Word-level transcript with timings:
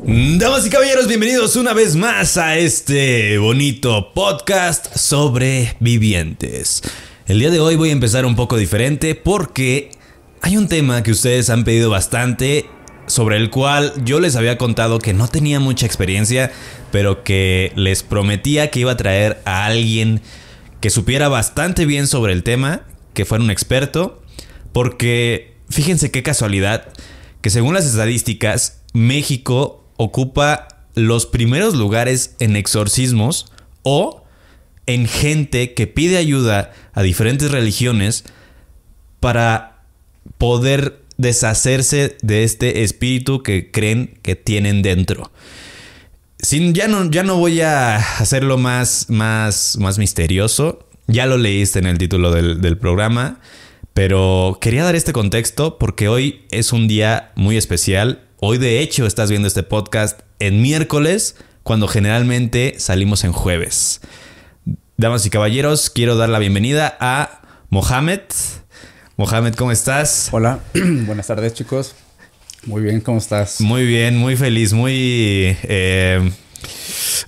Damas 0.00 0.64
y 0.64 0.70
caballeros, 0.70 1.08
bienvenidos 1.08 1.56
una 1.56 1.74
vez 1.74 1.96
más 1.96 2.36
a 2.36 2.56
este 2.56 3.36
bonito 3.38 4.12
podcast 4.14 4.96
sobrevivientes. 4.96 6.82
El 7.26 7.40
día 7.40 7.50
de 7.50 7.58
hoy 7.58 7.74
voy 7.74 7.88
a 7.88 7.92
empezar 7.92 8.24
un 8.24 8.36
poco 8.36 8.56
diferente 8.56 9.16
porque 9.16 9.90
hay 10.40 10.56
un 10.56 10.68
tema 10.68 11.02
que 11.02 11.10
ustedes 11.10 11.50
han 11.50 11.64
pedido 11.64 11.90
bastante 11.90 12.66
sobre 13.08 13.38
el 13.38 13.50
cual 13.50 13.92
yo 14.04 14.20
les 14.20 14.36
había 14.36 14.56
contado 14.56 15.00
que 15.00 15.14
no 15.14 15.26
tenía 15.26 15.58
mucha 15.58 15.86
experiencia, 15.86 16.52
pero 16.92 17.24
que 17.24 17.72
les 17.74 18.04
prometía 18.04 18.70
que 18.70 18.78
iba 18.78 18.92
a 18.92 18.96
traer 18.96 19.42
a 19.46 19.66
alguien 19.66 20.20
que 20.80 20.90
supiera 20.90 21.28
bastante 21.28 21.86
bien 21.86 22.06
sobre 22.06 22.34
el 22.34 22.44
tema, 22.44 22.82
que 23.14 23.24
fuera 23.24 23.42
un 23.42 23.50
experto, 23.50 24.22
porque 24.72 25.56
fíjense 25.68 26.12
qué 26.12 26.22
casualidad 26.22 26.92
que 27.40 27.50
según 27.50 27.74
las 27.74 27.84
estadísticas, 27.84 28.82
México 28.92 29.77
ocupa 29.98 30.68
los 30.94 31.26
primeros 31.26 31.74
lugares 31.74 32.34
en 32.38 32.56
exorcismos 32.56 33.52
o 33.82 34.24
en 34.86 35.06
gente 35.06 35.74
que 35.74 35.86
pide 35.86 36.16
ayuda 36.16 36.72
a 36.94 37.02
diferentes 37.02 37.50
religiones 37.50 38.24
para 39.20 39.82
poder 40.38 41.02
deshacerse 41.18 42.16
de 42.22 42.44
este 42.44 42.84
espíritu 42.84 43.42
que 43.42 43.70
creen 43.70 44.18
que 44.22 44.34
tienen 44.34 44.82
dentro. 44.82 45.30
Sin, 46.40 46.72
ya, 46.72 46.88
no, 46.88 47.10
ya 47.10 47.24
no 47.24 47.36
voy 47.36 47.60
a 47.60 47.96
hacerlo 47.96 48.56
más, 48.56 49.10
más, 49.10 49.76
más 49.78 49.98
misterioso. 49.98 50.88
Ya 51.08 51.26
lo 51.26 51.36
leíste 51.36 51.80
en 51.80 51.86
el 51.86 51.98
título 51.98 52.30
del, 52.30 52.60
del 52.60 52.78
programa. 52.78 53.40
Pero 53.92 54.58
quería 54.60 54.84
dar 54.84 54.94
este 54.94 55.12
contexto 55.12 55.76
porque 55.78 56.08
hoy 56.08 56.46
es 56.52 56.72
un 56.72 56.86
día 56.86 57.32
muy 57.34 57.56
especial. 57.56 58.27
Hoy 58.40 58.58
de 58.58 58.78
hecho 58.78 59.04
estás 59.04 59.30
viendo 59.30 59.48
este 59.48 59.64
podcast 59.64 60.20
en 60.38 60.62
miércoles, 60.62 61.34
cuando 61.64 61.88
generalmente 61.88 62.76
salimos 62.78 63.24
en 63.24 63.32
jueves. 63.32 64.00
Damas 64.96 65.26
y 65.26 65.30
caballeros, 65.30 65.90
quiero 65.90 66.16
dar 66.16 66.28
la 66.28 66.38
bienvenida 66.38 66.96
a 67.00 67.42
Mohamed. 67.68 68.20
Mohamed, 69.16 69.56
¿cómo 69.56 69.72
estás? 69.72 70.28
Hola, 70.30 70.60
buenas 70.74 71.26
tardes 71.26 71.52
chicos. 71.54 71.96
Muy 72.64 72.82
bien, 72.82 73.00
¿cómo 73.00 73.18
estás? 73.18 73.60
Muy 73.60 73.84
bien, 73.84 74.16
muy 74.16 74.36
feliz, 74.36 74.72
muy 74.72 75.56
eh, 75.64 76.30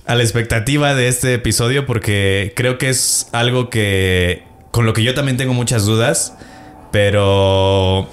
a 0.05 0.15
la 0.15 0.23
expectativa 0.23 0.95
de 0.95 1.09
este 1.09 1.33
episodio 1.33 1.85
porque 1.85 2.53
creo 2.55 2.77
que 2.77 2.87
es 2.87 3.27
algo 3.33 3.69
que 3.69 4.43
con 4.71 4.85
lo 4.85 4.93
que 4.93 5.03
yo 5.03 5.13
también 5.13 5.35
tengo 5.35 5.53
muchas 5.53 5.85
dudas, 5.85 6.35
pero 6.93 8.07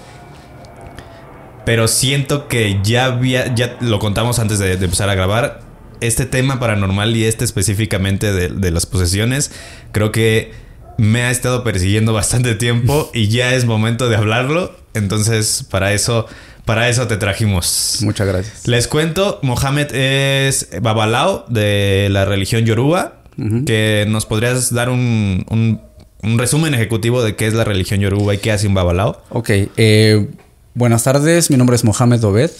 pero 1.69 1.87
siento 1.87 2.49
que 2.49 2.81
ya 2.83 3.05
había, 3.05 3.55
ya 3.55 3.77
lo 3.83 3.99
contamos 3.99 4.39
antes 4.39 4.59
de, 4.59 4.79
de 4.79 4.85
empezar 4.87 5.11
a 5.11 5.15
grabar. 5.15 5.61
Este 6.01 6.25
tema 6.25 6.59
paranormal 6.59 7.15
y 7.15 7.25
este 7.25 7.45
específicamente 7.45 8.33
de, 8.33 8.49
de 8.49 8.71
las 8.71 8.87
posesiones, 8.87 9.51
creo 9.93 10.11
que 10.11 10.53
me 10.97 11.25
ha 11.25 11.31
estado 11.31 11.65
persiguiendo 11.65 12.13
bastante 12.15 12.55
tiempo 12.55 13.11
y 13.13 13.29
ya 13.29 13.55
es 13.55 13.67
momento 13.67 14.09
de 14.09 14.17
hablarlo. 14.17 14.75
Entonces, 14.95 15.63
para 15.71 15.93
eso, 15.93 16.25
para 16.65 16.89
eso 16.89 17.07
te 17.07 17.19
trajimos. 17.19 17.99
Muchas 18.01 18.27
gracias. 18.27 18.67
Les 18.67 18.89
cuento, 18.89 19.39
Mohamed 19.43 19.95
es 19.95 20.71
babalao 20.81 21.45
de 21.51 22.09
la 22.11 22.25
religión 22.25 22.65
yoruba. 22.65 23.21
Que 23.67 24.07
nos 24.09 24.25
podrías 24.25 24.73
dar 24.73 24.89
un, 24.89 25.45
un, 25.51 25.83
un, 26.23 26.39
resumen 26.39 26.73
ejecutivo 26.73 27.23
de 27.23 27.37
qué 27.37 27.47
es 27.47 27.53
la 27.53 27.63
religión 27.63 28.01
yoruba 28.01 28.35
y 28.35 28.39
qué 28.39 28.53
hace 28.53 28.67
un 28.67 28.75
babalao. 28.75 29.23
Ok, 29.29 29.51
eh, 29.77 30.27
buenas 30.75 31.05
tardes. 31.05 31.51
Mi 31.51 31.57
nombre 31.57 31.77
es 31.77 31.85
Mohamed 31.85 32.23
Obed, 32.25 32.51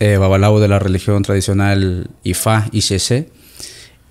eh, 0.00 0.16
babalao 0.16 0.60
de 0.60 0.68
la 0.68 0.78
religión 0.78 1.22
tradicional 1.22 2.08
Ifa 2.22 2.66
y 2.72 2.80
Sheshe. 2.80 3.28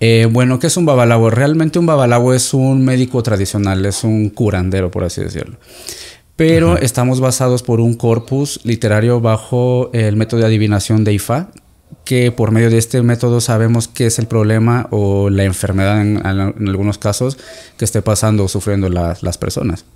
Eh, 0.00 0.28
bueno, 0.30 0.58
¿qué 0.58 0.66
es 0.66 0.76
un 0.76 0.86
babalao? 0.86 1.30
Realmente 1.30 1.78
un 1.78 1.86
babalao 1.86 2.34
es 2.34 2.52
un 2.52 2.84
médico 2.84 3.22
tradicional, 3.22 3.84
es 3.86 4.04
un 4.04 4.28
curandero, 4.30 4.90
por 4.90 5.04
así 5.04 5.22
decirlo. 5.22 5.56
Pero 6.36 6.72
Ajá. 6.72 6.80
estamos 6.82 7.20
basados 7.20 7.62
por 7.62 7.80
un 7.80 7.94
corpus 7.94 8.60
literario 8.64 9.20
bajo 9.20 9.90
el 9.94 10.16
método 10.16 10.40
de 10.40 10.46
adivinación 10.46 11.02
de 11.02 11.14
Ifa, 11.14 11.48
que 12.04 12.30
por 12.30 12.50
medio 12.50 12.68
de 12.68 12.76
este 12.76 13.00
método 13.02 13.40
sabemos 13.40 13.88
qué 13.88 14.06
es 14.06 14.18
el 14.18 14.26
problema 14.26 14.86
o 14.90 15.30
la 15.30 15.44
enfermedad 15.44 16.02
en, 16.02 16.18
en 16.18 16.68
algunos 16.68 16.98
casos 16.98 17.38
que 17.78 17.86
esté 17.86 18.02
pasando 18.02 18.44
o 18.44 18.48
sufriendo 18.48 18.90
la, 18.90 19.16
las 19.22 19.38
personas. 19.38 19.86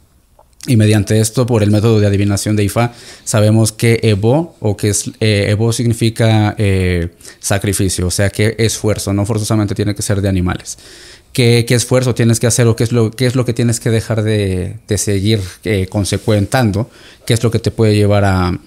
Y 0.67 0.77
mediante 0.77 1.19
esto, 1.21 1.47
por 1.47 1.63
el 1.63 1.71
método 1.71 2.01
de 2.01 2.07
adivinación 2.07 2.55
de 2.55 2.65
Ifa, 2.65 2.93
sabemos 3.25 3.73
que 3.73 3.99
Evo, 4.03 4.57
o 4.61 4.77
que 4.77 4.91
es, 4.91 5.11
eh, 5.19 5.47
Evo 5.49 5.73
significa 5.73 6.55
eh, 6.59 7.09
sacrificio, 7.39 8.07
o 8.07 8.11
sea 8.11 8.29
que 8.29 8.57
esfuerzo, 8.59 9.15
no 9.15 9.25
forzosamente 9.25 9.75
tiene 9.75 9.95
que 9.95 10.03
ser 10.03 10.21
de 10.21 10.29
animales. 10.29 10.77
¿Qué, 11.33 11.65
qué 11.67 11.75
esfuerzo 11.77 12.15
tienes 12.15 12.41
que 12.41 12.47
hacer 12.47 12.67
o 12.67 12.77
qué 12.77 12.85
es 12.85 12.93
lo, 12.93 13.11
qué 13.11 13.25
es 13.25 13.37
lo 13.37 13.47
que 13.47 13.55
tienes 13.55 13.81
que 13.81 13.89
dejar 13.89 14.23
de, 14.23 14.77
de 14.87 14.99
seguir 14.99 15.41
eh, 15.65 15.87
consecuentando? 15.89 16.91
¿Qué 17.25 17.33
es 17.33 17.43
lo 17.43 17.51
que 17.51 17.59
te 17.59 17.71
puede 17.71 17.95
llevar 17.95 18.25
a, 18.25 18.59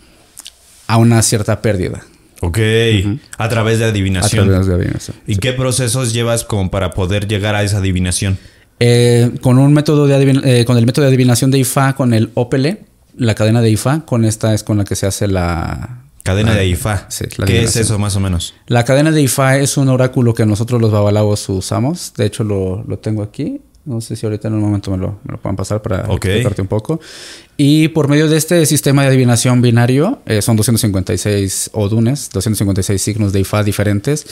a 0.88 0.98
una 0.98 1.22
cierta 1.22 1.62
pérdida? 1.62 2.06
Ok, 2.42 2.58
uh 2.58 2.62
-huh. 2.62 3.20
a 3.38 3.50
través 3.50 3.80
de 3.80 3.86
adivinación. 3.86 4.46
A 4.46 4.50
través 4.50 4.68
de 4.68 4.74
adivinación. 4.74 5.16
¿Y 5.28 5.36
sí. 5.36 5.40
qué 5.40 5.54
procesos 5.54 6.12
llevas 6.12 6.44
como 6.44 6.72
para 6.72 6.92
poder 6.92 7.28
llegar 7.28 7.54
a 7.54 7.64
esa 7.64 7.78
adivinación? 7.78 8.38
Eh, 8.80 9.32
con 9.42 9.60
un 9.60 9.74
método 9.74 10.08
de 10.08 10.42
eh, 10.44 10.66
con 10.66 10.78
el 10.78 10.86
método 10.86 11.06
de 11.06 11.10
adivinación 11.10 11.52
de 11.52 11.60
IFA, 11.60 11.94
con 11.94 12.14
el 12.14 12.32
OPL, 12.34 12.68
la 13.18 13.36
cadena 13.36 13.62
de 13.62 13.70
IFA, 13.70 14.06
con 14.06 14.26
esta 14.26 14.54
es 14.54 14.64
con 14.64 14.78
la 14.78 14.84
que 14.84 14.96
se 14.96 15.06
hace 15.06 15.28
la 15.28 16.04
cadena 16.24 16.52
la, 16.52 16.58
de 16.58 16.68
IFA. 16.68 17.06
Sí, 17.10 17.26
¿Qué 17.46 17.64
es 17.64 17.76
eso 17.76 18.00
más 18.00 18.16
o 18.16 18.20
menos? 18.20 18.54
La 18.68 18.84
cadena 18.84 19.12
de 19.12 19.22
IFA 19.22 19.60
es 19.60 19.78
un 19.78 19.90
oráculo 19.90 20.34
que 20.34 20.46
nosotros 20.46 20.82
los 20.82 20.92
babalaos 20.92 21.48
usamos. 21.50 22.14
De 22.18 22.26
hecho, 22.26 22.44
lo, 22.44 22.84
lo 22.88 23.00
tengo 23.00 23.22
aquí. 23.22 23.62
No 23.86 24.00
sé 24.00 24.16
si 24.16 24.26
ahorita 24.26 24.48
en 24.48 24.54
un 24.54 24.62
momento 24.62 24.92
me 24.92 24.98
lo, 24.98 25.20
me 25.26 25.34
lo 25.34 25.42
puedan 25.42 25.58
pasar 25.58 25.82
para 25.82 26.06
okay. 26.06 26.32
explicarte 26.32 26.62
un 26.62 26.70
poco. 26.70 27.02
Y 27.58 27.90
por 27.90 28.08
medio 28.08 28.30
de 28.30 28.38
este 28.38 28.66
sistema 28.66 29.02
de 29.02 29.10
adivinación 29.10 29.62
binario, 29.62 30.20
eh, 30.26 30.42
son 30.42 30.56
256 30.56 31.72
odunes, 31.74 32.30
256 32.32 33.02
signos 33.02 33.34
de 33.34 33.42
IFA 33.42 33.64
diferentes, 33.64 34.26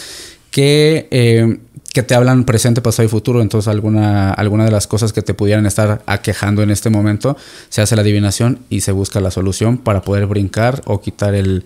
que 0.52 1.08
eh, 1.10 1.58
que 1.94 2.04
te 2.04 2.16
hablan 2.16 2.46
presente, 2.46 2.82
pasado 2.82 3.06
y 3.06 3.10
futuro. 3.10 3.42
Entonces, 3.42 3.68
alguna, 3.68 4.32
alguna 4.32 4.66
de 4.66 4.72
las 4.72 4.88
cosas 4.88 5.14
que 5.14 5.22
te 5.22 5.34
pudieran 5.34 5.66
estar 5.66 6.02
aquejando 6.06 6.64
en 6.64 6.72
este 6.72 6.90
momento, 6.90 7.38
se 7.70 7.82
hace 7.82 7.96
la 7.96 8.02
adivinación 8.02 8.60
y 8.70 8.82
se 8.82 8.92
busca 8.92 9.20
la 9.20 9.32
solución 9.32 9.78
para 9.78 10.02
poder 10.02 10.26
brincar 10.28 10.82
o 10.86 11.02
quitar 11.02 11.36
el, 11.36 11.66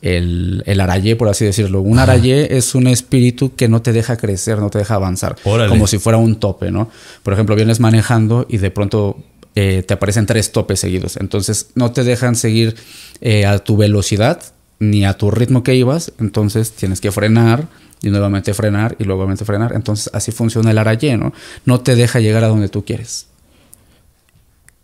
el, 0.00 0.62
el 0.66 0.80
arayé, 0.80 1.16
por 1.16 1.28
así 1.28 1.44
decirlo. 1.44 1.80
Un 1.80 1.98
arayé 1.98 2.56
es 2.56 2.74
un 2.74 2.86
espíritu 2.86 3.54
que 3.56 3.68
no 3.68 3.82
te 3.82 3.92
deja 3.92 4.16
crecer, 4.16 4.58
no 4.58 4.70
te 4.70 4.78
deja 4.78 4.94
avanzar. 4.94 5.36
Órale. 5.44 5.70
Como 5.70 5.86
si 5.86 5.98
fuera 5.98 6.18
un 6.18 6.36
tope, 6.36 6.70
¿no? 6.70 6.88
Por 7.22 7.32
ejemplo, 7.32 7.56
vienes 7.56 7.80
manejando 7.80 8.46
y 8.48 8.58
de 8.58 8.70
pronto 8.70 9.18
eh, 9.56 9.82
te 9.86 9.94
aparecen 9.94 10.26
tres 10.26 10.52
topes 10.52 10.78
seguidos. 10.78 11.16
Entonces, 11.16 11.70
no 11.74 11.90
te 11.90 12.04
dejan 12.04 12.36
seguir 12.36 12.76
eh, 13.20 13.44
a 13.44 13.58
tu 13.58 13.76
velocidad 13.76 14.53
ni 14.90 15.04
a 15.04 15.14
tu 15.14 15.30
ritmo 15.30 15.62
que 15.62 15.74
ibas. 15.74 16.12
Entonces, 16.18 16.72
tienes 16.72 17.00
que 17.00 17.12
frenar 17.12 17.68
y 18.04 18.10
nuevamente 18.10 18.54
frenar 18.54 18.96
y 18.98 19.04
luego 19.04 19.26
frenar. 19.36 19.72
Entonces 19.74 20.10
así 20.12 20.30
funciona 20.30 20.70
el 20.70 20.78
arayé, 20.78 21.16
¿no? 21.16 21.32
No 21.64 21.80
te 21.80 21.96
deja 21.96 22.20
llegar 22.20 22.44
a 22.44 22.48
donde 22.48 22.68
tú 22.68 22.84
quieres. 22.84 23.26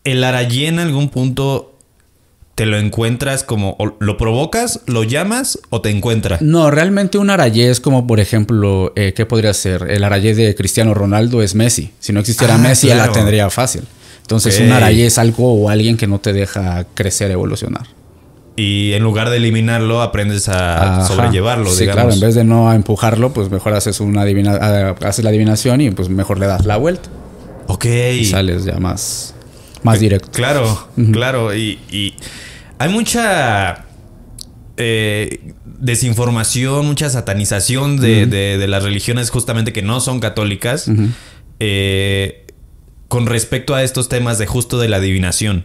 ¿El 0.04 0.24
arayé 0.24 0.68
en 0.68 0.78
algún 0.78 1.10
punto 1.10 1.74
te 2.54 2.64
lo 2.66 2.78
encuentras 2.78 3.44
como, 3.44 3.76
lo 4.00 4.16
provocas, 4.16 4.80
lo 4.86 5.04
llamas 5.04 5.58
o 5.68 5.82
te 5.82 5.90
encuentra? 5.90 6.38
No, 6.40 6.70
realmente 6.70 7.18
un 7.18 7.30
arayé 7.30 7.70
es 7.70 7.80
como, 7.80 8.06
por 8.06 8.20
ejemplo, 8.20 8.92
eh, 8.96 9.12
¿qué 9.14 9.26
podría 9.26 9.52
ser? 9.52 9.90
El 9.90 10.04
arayé 10.04 10.34
de 10.34 10.54
Cristiano 10.54 10.94
Ronaldo 10.94 11.42
es 11.42 11.54
Messi. 11.54 11.90
Si 12.00 12.12
no 12.12 12.20
existiera 12.20 12.54
ah, 12.54 12.58
Messi, 12.58 12.86
claro. 12.86 13.06
la 13.06 13.12
tendría 13.12 13.50
fácil. 13.50 13.82
Entonces 14.22 14.54
okay. 14.54 14.66
un 14.66 14.72
arayé 14.72 15.06
es 15.06 15.18
algo 15.18 15.52
o 15.52 15.68
alguien 15.68 15.96
que 15.96 16.06
no 16.06 16.20
te 16.20 16.32
deja 16.32 16.86
crecer, 16.94 17.30
evolucionar. 17.30 17.86
Y 18.60 18.92
en 18.92 19.02
lugar 19.02 19.30
de 19.30 19.36
eliminarlo, 19.38 20.02
aprendes 20.02 20.48
a 20.48 20.98
Ajá. 20.98 21.06
sobrellevarlo, 21.06 21.70
sí, 21.70 21.80
digamos. 21.80 22.02
claro, 22.02 22.14
en 22.14 22.20
vez 22.20 22.34
de 22.34 22.44
no 22.44 22.72
empujarlo, 22.72 23.32
pues 23.32 23.48
mejor 23.50 23.72
haces 23.74 24.00
una 24.00 24.22
adivina 24.22 24.52
haces 25.02 25.24
la 25.24 25.30
adivinación 25.30 25.80
y 25.80 25.90
pues 25.92 26.08
mejor 26.08 26.38
le 26.38 26.46
das 26.46 26.66
la 26.66 26.76
vuelta. 26.76 27.08
Ok. 27.68 27.86
Y 28.18 28.24
sales 28.24 28.64
ya 28.64 28.78
más, 28.78 29.34
más 29.82 30.00
directo. 30.00 30.28
Claro, 30.32 30.88
uh 30.96 31.12
claro. 31.12 31.54
Y, 31.54 31.78
y, 31.90 32.14
hay 32.78 32.88
mucha. 32.90 33.84
eh, 34.76 35.54
desinformación, 35.80 36.84
mucha 36.86 37.08
satanización 37.08 37.96
de, 37.96 38.26
de- 38.26 38.58
de 38.58 38.68
las 38.68 38.82
religiones 38.82 39.30
justamente 39.30 39.72
que 39.72 39.80
no 39.82 40.00
son 40.00 40.20
católicas 40.20 40.90
eh, 41.58 42.46
con 43.08 43.24
respecto 43.26 43.74
a 43.74 43.82
estos 43.82 44.08
temas 44.10 44.38
de 44.38 44.46
justo 44.46 44.78
de 44.78 44.88
la 44.88 44.98
adivinación. 44.98 45.64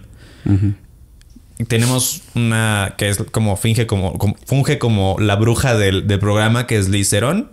Tenemos 1.68 2.22
una 2.36 2.96
que 2.98 3.08
es 3.10 3.18
como 3.32 3.56
finge 3.56 3.88
como, 3.88 4.18
como- 4.18 4.36
funge 4.46 4.78
como 4.78 5.16
la 5.20 5.36
bruja 5.38 5.76
del, 5.78 6.06
del 6.06 6.20
programa 6.20 6.68
que 6.68 6.78
es 6.78 6.90
Liz 6.90 7.10
Cerón. 7.10 7.50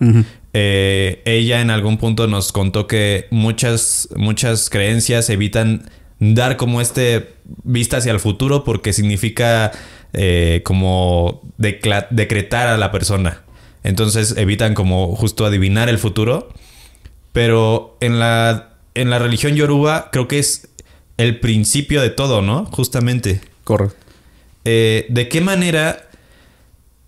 Eh, 0.54 1.22
ella 1.24 1.60
en 1.60 1.70
algún 1.70 1.98
punto 1.98 2.26
nos 2.26 2.50
contó 2.52 2.86
que 2.86 3.26
muchas, 3.30 4.08
muchas 4.16 4.70
creencias 4.70 5.30
evitan 5.30 5.88
dar 6.18 6.56
como 6.56 6.80
este 6.80 7.34
vista 7.64 7.98
hacia 7.98 8.12
el 8.12 8.20
futuro 8.20 8.64
porque 8.64 8.92
significa 8.92 9.70
eh, 10.12 10.62
como 10.64 11.40
decretar 11.58 12.68
a 12.68 12.76
la 12.76 12.90
persona. 12.90 13.42
Entonces 13.84 14.34
evitan 14.36 14.74
como 14.74 15.14
justo 15.16 15.46
adivinar 15.46 15.88
el 15.88 15.98
futuro. 15.98 16.52
Pero 17.32 17.96
en 18.00 18.18
la, 18.18 18.74
en 18.94 19.10
la 19.10 19.18
religión 19.18 19.54
yoruba 19.54 20.10
creo 20.12 20.28
que 20.28 20.38
es 20.38 20.68
el 21.16 21.40
principio 21.40 22.02
de 22.02 22.10
todo, 22.10 22.42
¿no? 22.42 22.66
Justamente. 22.66 23.40
Correcto. 23.64 23.96
Eh, 24.64 25.06
¿De 25.08 25.28
qué 25.28 25.40
manera 25.40 26.08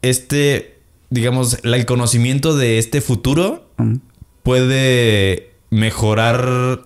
este, 0.03 0.77
digamos, 1.11 1.59
la- 1.65 1.77
el 1.77 1.87
conocimiento 1.87 2.57
de 2.57 2.79
este 2.79 3.01
futuro 3.01 3.69
puede 4.43 5.51
mejorar 5.71 6.81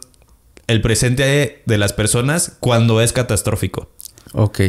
el 0.67 0.81
presente 0.81 1.63
de 1.65 1.79
las 1.79 1.93
personas 1.93 2.57
cuando 2.61 3.01
es 3.01 3.13
catastrófico? 3.13 3.91
Ok. 4.33 4.61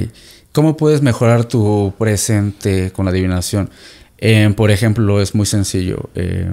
¿Cómo 0.52 0.76
puedes 0.78 1.02
mejorar 1.02 1.46
tu 1.46 1.94
presente 1.98 2.92
con 2.92 3.06
la 3.06 3.12
adivinación? 3.12 3.70
Eh, 4.18 4.52
por 4.56 4.72
ejemplo, 4.72 5.22
es 5.22 5.36
muy 5.36 5.46
sencillo. 5.46 6.10
Eh, 6.16 6.50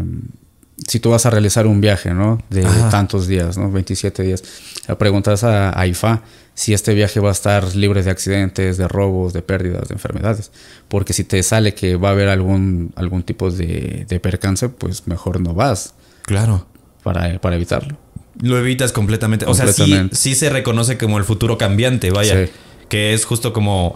si 0.86 1.00
tú 1.00 1.10
vas 1.10 1.24
a 1.26 1.30
realizar 1.30 1.66
un 1.66 1.80
viaje, 1.80 2.12
¿no? 2.12 2.42
De 2.50 2.64
Ajá. 2.64 2.90
tantos 2.90 3.26
días, 3.26 3.56
¿no? 3.56 3.70
27 3.72 4.22
días. 4.22 4.42
Le 4.86 4.94
preguntas 4.96 5.42
a, 5.42 5.78
a 5.78 5.86
IFA 5.86 6.22
si 6.56 6.72
este 6.72 6.94
viaje 6.94 7.20
va 7.20 7.28
a 7.28 7.32
estar 7.32 7.76
libre 7.76 8.02
de 8.02 8.10
accidentes, 8.10 8.78
de 8.78 8.88
robos, 8.88 9.34
de 9.34 9.42
pérdidas, 9.42 9.88
de 9.88 9.94
enfermedades. 9.94 10.50
Porque 10.88 11.12
si 11.12 11.22
te 11.22 11.42
sale 11.42 11.74
que 11.74 11.96
va 11.96 12.08
a 12.08 12.12
haber 12.12 12.28
algún, 12.30 12.92
algún 12.96 13.22
tipo 13.24 13.50
de, 13.50 14.06
de 14.08 14.20
percance, 14.20 14.70
pues 14.70 15.06
mejor 15.06 15.38
no 15.40 15.52
vas 15.52 15.92
Claro. 16.22 16.66
para, 17.02 17.38
para 17.40 17.56
evitarlo. 17.56 17.98
Lo 18.40 18.58
evitas 18.58 18.92
completamente. 18.92 19.44
O 19.46 19.52
sea, 19.54 19.70
sí, 19.70 20.08
sí 20.12 20.34
se 20.34 20.48
reconoce 20.48 20.96
como 20.98 21.18
el 21.18 21.24
futuro 21.24 21.58
cambiante, 21.58 22.10
vaya. 22.10 22.46
Sí. 22.46 22.52
Que 22.88 23.12
es 23.12 23.26
justo 23.26 23.52
como, 23.52 23.94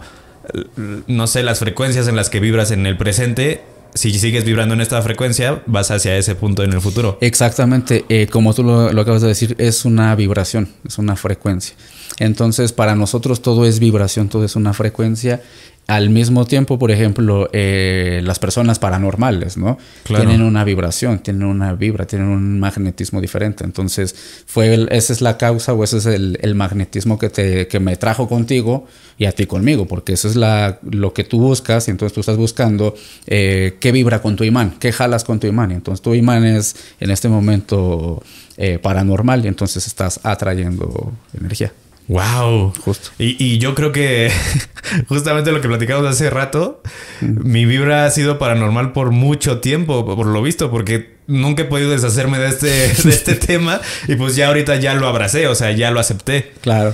no 1.07 1.25
sé, 1.27 1.41
las 1.43 1.59
frecuencias 1.59 2.07
en 2.07 2.15
las 2.15 2.29
que 2.29 2.39
vibras 2.39 2.69
en 2.71 2.85
el 2.85 2.95
presente. 2.97 3.63
Si 3.93 4.11
sigues 4.11 4.45
vibrando 4.45 4.73
en 4.73 4.81
esta 4.81 5.01
frecuencia, 5.01 5.63
vas 5.65 5.91
hacia 5.91 6.17
ese 6.17 6.35
punto 6.35 6.63
en 6.63 6.73
el 6.73 6.81
futuro. 6.81 7.17
Exactamente, 7.21 8.05
eh, 8.09 8.27
como 8.27 8.53
tú 8.53 8.63
lo, 8.63 8.91
lo 8.93 9.01
acabas 9.01 9.21
de 9.21 9.27
decir, 9.27 9.55
es 9.57 9.85
una 9.85 10.15
vibración, 10.15 10.69
es 10.85 10.97
una 10.97 11.15
frecuencia. 11.15 11.75
Entonces, 12.19 12.71
para 12.71 12.95
nosotros 12.95 13.41
todo 13.41 13.65
es 13.65 13.79
vibración, 13.79 14.29
todo 14.29 14.45
es 14.45 14.55
una 14.55 14.73
frecuencia. 14.73 15.41
Al 15.87 16.09
mismo 16.09 16.45
tiempo, 16.45 16.79
por 16.79 16.89
ejemplo, 16.89 17.49
eh, 17.51 18.21
las 18.23 18.39
personas 18.39 18.79
paranormales, 18.79 19.57
¿no? 19.57 19.77
Claro. 20.03 20.23
Tienen 20.25 20.41
una 20.45 20.63
vibración, 20.63 21.19
tienen 21.19 21.43
una 21.43 21.73
vibra, 21.73 22.05
tienen 22.05 22.29
un 22.29 22.59
magnetismo 22.61 23.19
diferente. 23.19 23.65
Entonces, 23.65 24.15
fue 24.45 24.73
el- 24.73 24.87
esa 24.91 25.11
es 25.11 25.19
la 25.19 25.37
causa 25.37 25.73
o 25.73 25.83
ese 25.83 25.97
es 25.97 26.05
el, 26.05 26.37
el 26.41 26.55
magnetismo 26.55 27.19
que, 27.19 27.29
te, 27.29 27.67
que 27.67 27.79
me 27.81 27.97
trajo 27.97 28.29
contigo 28.29 28.85
y 29.17 29.25
a 29.25 29.33
ti 29.33 29.47
conmigo, 29.47 29.85
porque 29.85 30.13
eso 30.13 30.29
es 30.29 30.37
la, 30.37 30.79
lo 30.89 31.13
que 31.13 31.25
tú 31.25 31.39
buscas 31.39 31.87
y 31.89 31.91
entonces 31.91 32.13
tú 32.13 32.21
estás 32.21 32.37
buscando 32.37 32.95
eh, 33.27 33.75
qué 33.81 33.91
vibra 33.91 34.21
con 34.21 34.37
tu 34.37 34.45
imán, 34.45 34.75
qué 34.79 34.93
jalas 34.93 35.25
con 35.25 35.41
tu 35.41 35.47
imán. 35.47 35.71
Y 35.71 35.73
entonces 35.73 36.01
tu 36.01 36.13
imán 36.13 36.45
es 36.45 36.75
en 37.01 37.11
este 37.11 37.27
momento 37.27 38.23
eh, 38.55 38.79
paranormal 38.81 39.43
y 39.43 39.49
entonces 39.49 39.87
estás 39.87 40.21
atrayendo 40.23 41.11
energía. 41.37 41.73
Wow. 42.11 42.73
Justo. 42.83 43.09
Y, 43.19 43.41
y 43.41 43.57
yo 43.57 43.73
creo 43.73 43.93
que 43.93 44.29
justamente 45.07 45.51
lo 45.53 45.61
que 45.61 45.67
platicamos 45.69 46.05
hace 46.05 46.29
rato, 46.29 46.81
mi 47.21 47.63
vibra 47.65 48.05
ha 48.05 48.11
sido 48.11 48.37
paranormal 48.37 48.91
por 48.91 49.11
mucho 49.11 49.59
tiempo, 49.59 50.05
por 50.05 50.25
lo 50.25 50.41
visto, 50.41 50.69
porque 50.69 51.15
nunca 51.27 51.61
he 51.63 51.65
podido 51.65 51.89
deshacerme 51.91 52.37
de 52.37 52.49
este, 52.49 52.67
de 53.03 53.09
este 53.09 53.35
tema 53.35 53.79
y 54.09 54.15
pues 54.15 54.35
ya 54.35 54.47
ahorita 54.49 54.75
ya 54.75 54.93
lo 54.93 55.07
abracé, 55.07 55.47
o 55.47 55.55
sea, 55.55 55.71
ya 55.71 55.89
lo 55.91 56.01
acepté. 56.01 56.51
Claro, 56.59 56.93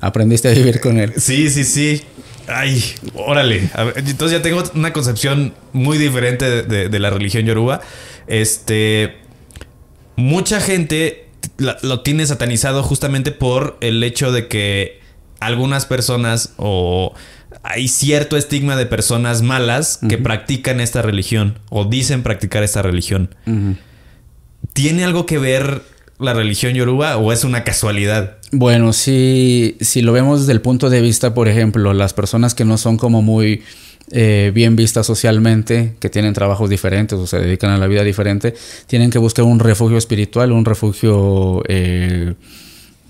aprendiste 0.00 0.48
a 0.48 0.52
vivir 0.52 0.80
con 0.80 0.98
él. 0.98 1.12
Sí, 1.16 1.48
sí, 1.48 1.62
sí. 1.62 2.02
Ay, 2.48 2.82
órale. 3.14 3.70
A 3.74 3.84
ver, 3.84 3.94
entonces 3.98 4.38
ya 4.38 4.42
tengo 4.42 4.64
una 4.74 4.92
concepción 4.92 5.54
muy 5.72 5.96
diferente 5.96 6.44
de, 6.50 6.62
de- 6.64 6.88
de 6.88 6.98
la 6.98 7.10
religión 7.10 7.44
yoruba. 7.44 7.80
Este. 8.26 9.16
Mucha 10.16 10.60
gente 10.60 11.25
la- 11.58 11.76
lo 11.82 12.00
tiene 12.00 12.26
satanizado 12.26 12.82
justamente 12.82 13.30
por 13.32 13.76
el 13.80 14.02
hecho 14.02 14.32
de 14.32 14.48
que 14.48 15.00
algunas 15.40 15.86
personas 15.86 16.52
o 16.56 17.14
hay 17.62 17.88
cierto 17.88 18.36
estigma 18.36 18.76
de 18.76 18.86
personas 18.86 19.42
malas 19.42 19.98
que 20.08 20.18
practican 20.18 20.80
esta 20.80 21.02
religión 21.02 21.58
o 21.70 21.84
dicen 21.84 22.22
practicar 22.22 22.62
esta 22.62 22.82
religión. 22.82 23.34
¿Tiene 24.72 25.04
algo 25.04 25.26
que 25.26 25.38
ver 25.38 25.82
la 26.18 26.32
religión 26.34 26.74
yoruba 26.74 27.16
o 27.16 27.32
es 27.32 27.44
una 27.44 27.64
casualidad? 27.64 28.36
Bueno, 28.52 28.92
si, 28.92 29.76
si 29.80 30.02
lo 30.02 30.12
vemos 30.12 30.40
desde 30.40 30.52
el 30.52 30.60
punto 30.60 30.90
de 30.90 31.00
vista, 31.00 31.34
por 31.34 31.48
ejemplo, 31.48 31.92
las 31.92 32.14
personas 32.14 32.54
que 32.54 32.64
no 32.64 32.78
son 32.78 32.96
como 32.96 33.22
muy 33.22 33.62
eh, 34.12 34.52
bien 34.54 34.76
vistas 34.76 35.06
socialmente, 35.06 35.94
que 35.98 36.08
tienen 36.10 36.32
trabajos 36.32 36.70
diferentes 36.70 37.18
o 37.18 37.26
se 37.26 37.38
dedican 37.38 37.70
a 37.70 37.78
la 37.78 37.86
vida 37.86 38.04
diferente, 38.04 38.54
tienen 38.86 39.10
que 39.10 39.18
buscar 39.18 39.44
un 39.44 39.58
refugio 39.58 39.98
espiritual, 39.98 40.52
un 40.52 40.64
refugio 40.64 41.62
eh, 41.66 42.34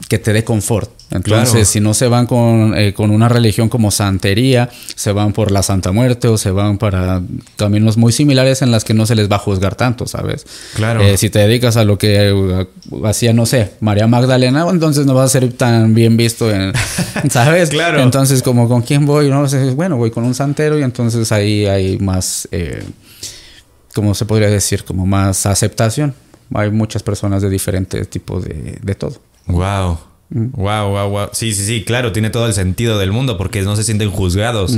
que 0.09 0.19
te 0.19 0.33
dé 0.33 0.45
confort. 0.45 0.91
Entonces, 1.11 1.51
Claro. 1.51 1.65
si 1.67 1.81
no 1.81 1.95
se 1.95 2.09
van 2.09 2.27
con, 2.27 2.75
eh, 2.77 2.93
con 2.93 3.11
una 3.13 3.29
religión 3.29 3.69
como 3.69 3.91
santería, 3.93 4.69
se 4.97 5.13
van 5.13 5.33
por 5.33 5.53
la 5.53 5.63
Santa 5.63 5.93
Muerte 5.93 6.27
o 6.27 6.37
se 6.37 6.51
van 6.51 6.79
para 6.79 7.23
caminos 7.57 7.97
muy 7.97 8.13
similares 8.13 8.61
en 8.63 8.73
las 8.73 8.85
que 8.85 8.93
no 8.93 9.07
se 9.07 9.15
les 9.15 9.31
va 9.31 9.37
a 9.37 9.39
juzgar 9.39 9.77
tanto, 9.77 10.07
¿sabes? 10.09 10.45
Claro. 10.75 11.01
Eh, 11.03 11.17
si 11.17 11.31
te 11.31 11.39
dedicas 11.39 11.77
a 11.77 11.85
lo 11.85 11.97
que 11.97 12.31
eh, 12.31 12.67
hacía, 13.05 13.33
no 13.33 13.47
sé, 13.47 13.75
María 13.81 14.09
Magdalena, 14.09 14.67
entonces 14.69 15.07
no 15.07 15.15
vas 15.15 15.27
a 15.27 15.29
ser 15.41 15.53
tan 15.53 15.95
bien 15.95 16.17
visto, 16.17 16.51
en, 16.51 16.73
¿sabes? 17.31 17.71
Claro. 17.71 18.01
Entonces, 18.03 18.43
como 18.43 18.69
con 18.69 18.83
quién 18.83 19.07
voy, 19.07 19.31
no 19.31 19.47
sé, 19.49 19.71
bueno, 19.71 19.97
voy 19.97 20.11
con 20.11 20.25
un 20.25 20.35
santero 20.35 20.77
y 20.79 20.83
entonces 20.83 21.31
ahí 21.31 21.67
hay 21.67 21.99
más, 21.99 22.49
eh, 22.51 22.83
¿cómo 23.95 24.13
se 24.15 24.25
podría 24.25 24.49
decir? 24.51 24.83
Como 24.85 25.07
más 25.07 25.47
aceptación. 25.47 26.15
Hay 26.55 26.71
muchas 26.71 27.03
personas 27.03 27.43
de 27.43 27.51
diferentes 27.51 28.09
tipos 28.11 28.45
de, 28.45 28.79
de 28.83 28.95
todo. 28.97 29.17
Wow. 29.47 29.99
Wow, 30.31 30.91
wow, 30.91 31.09
wow. 31.09 31.29
Sí, 31.33 31.53
sí, 31.55 31.65
sí, 31.65 31.85
claro, 31.85 32.13
tiene 32.13 32.31
todo 32.31 32.47
el 32.47 32.53
sentido 32.53 32.99
del 32.99 33.13
mundo 33.13 33.37
porque 33.39 33.63
no 33.63 33.77
se 33.77 33.85
sienten 33.85 34.11
juzgados. 34.11 34.77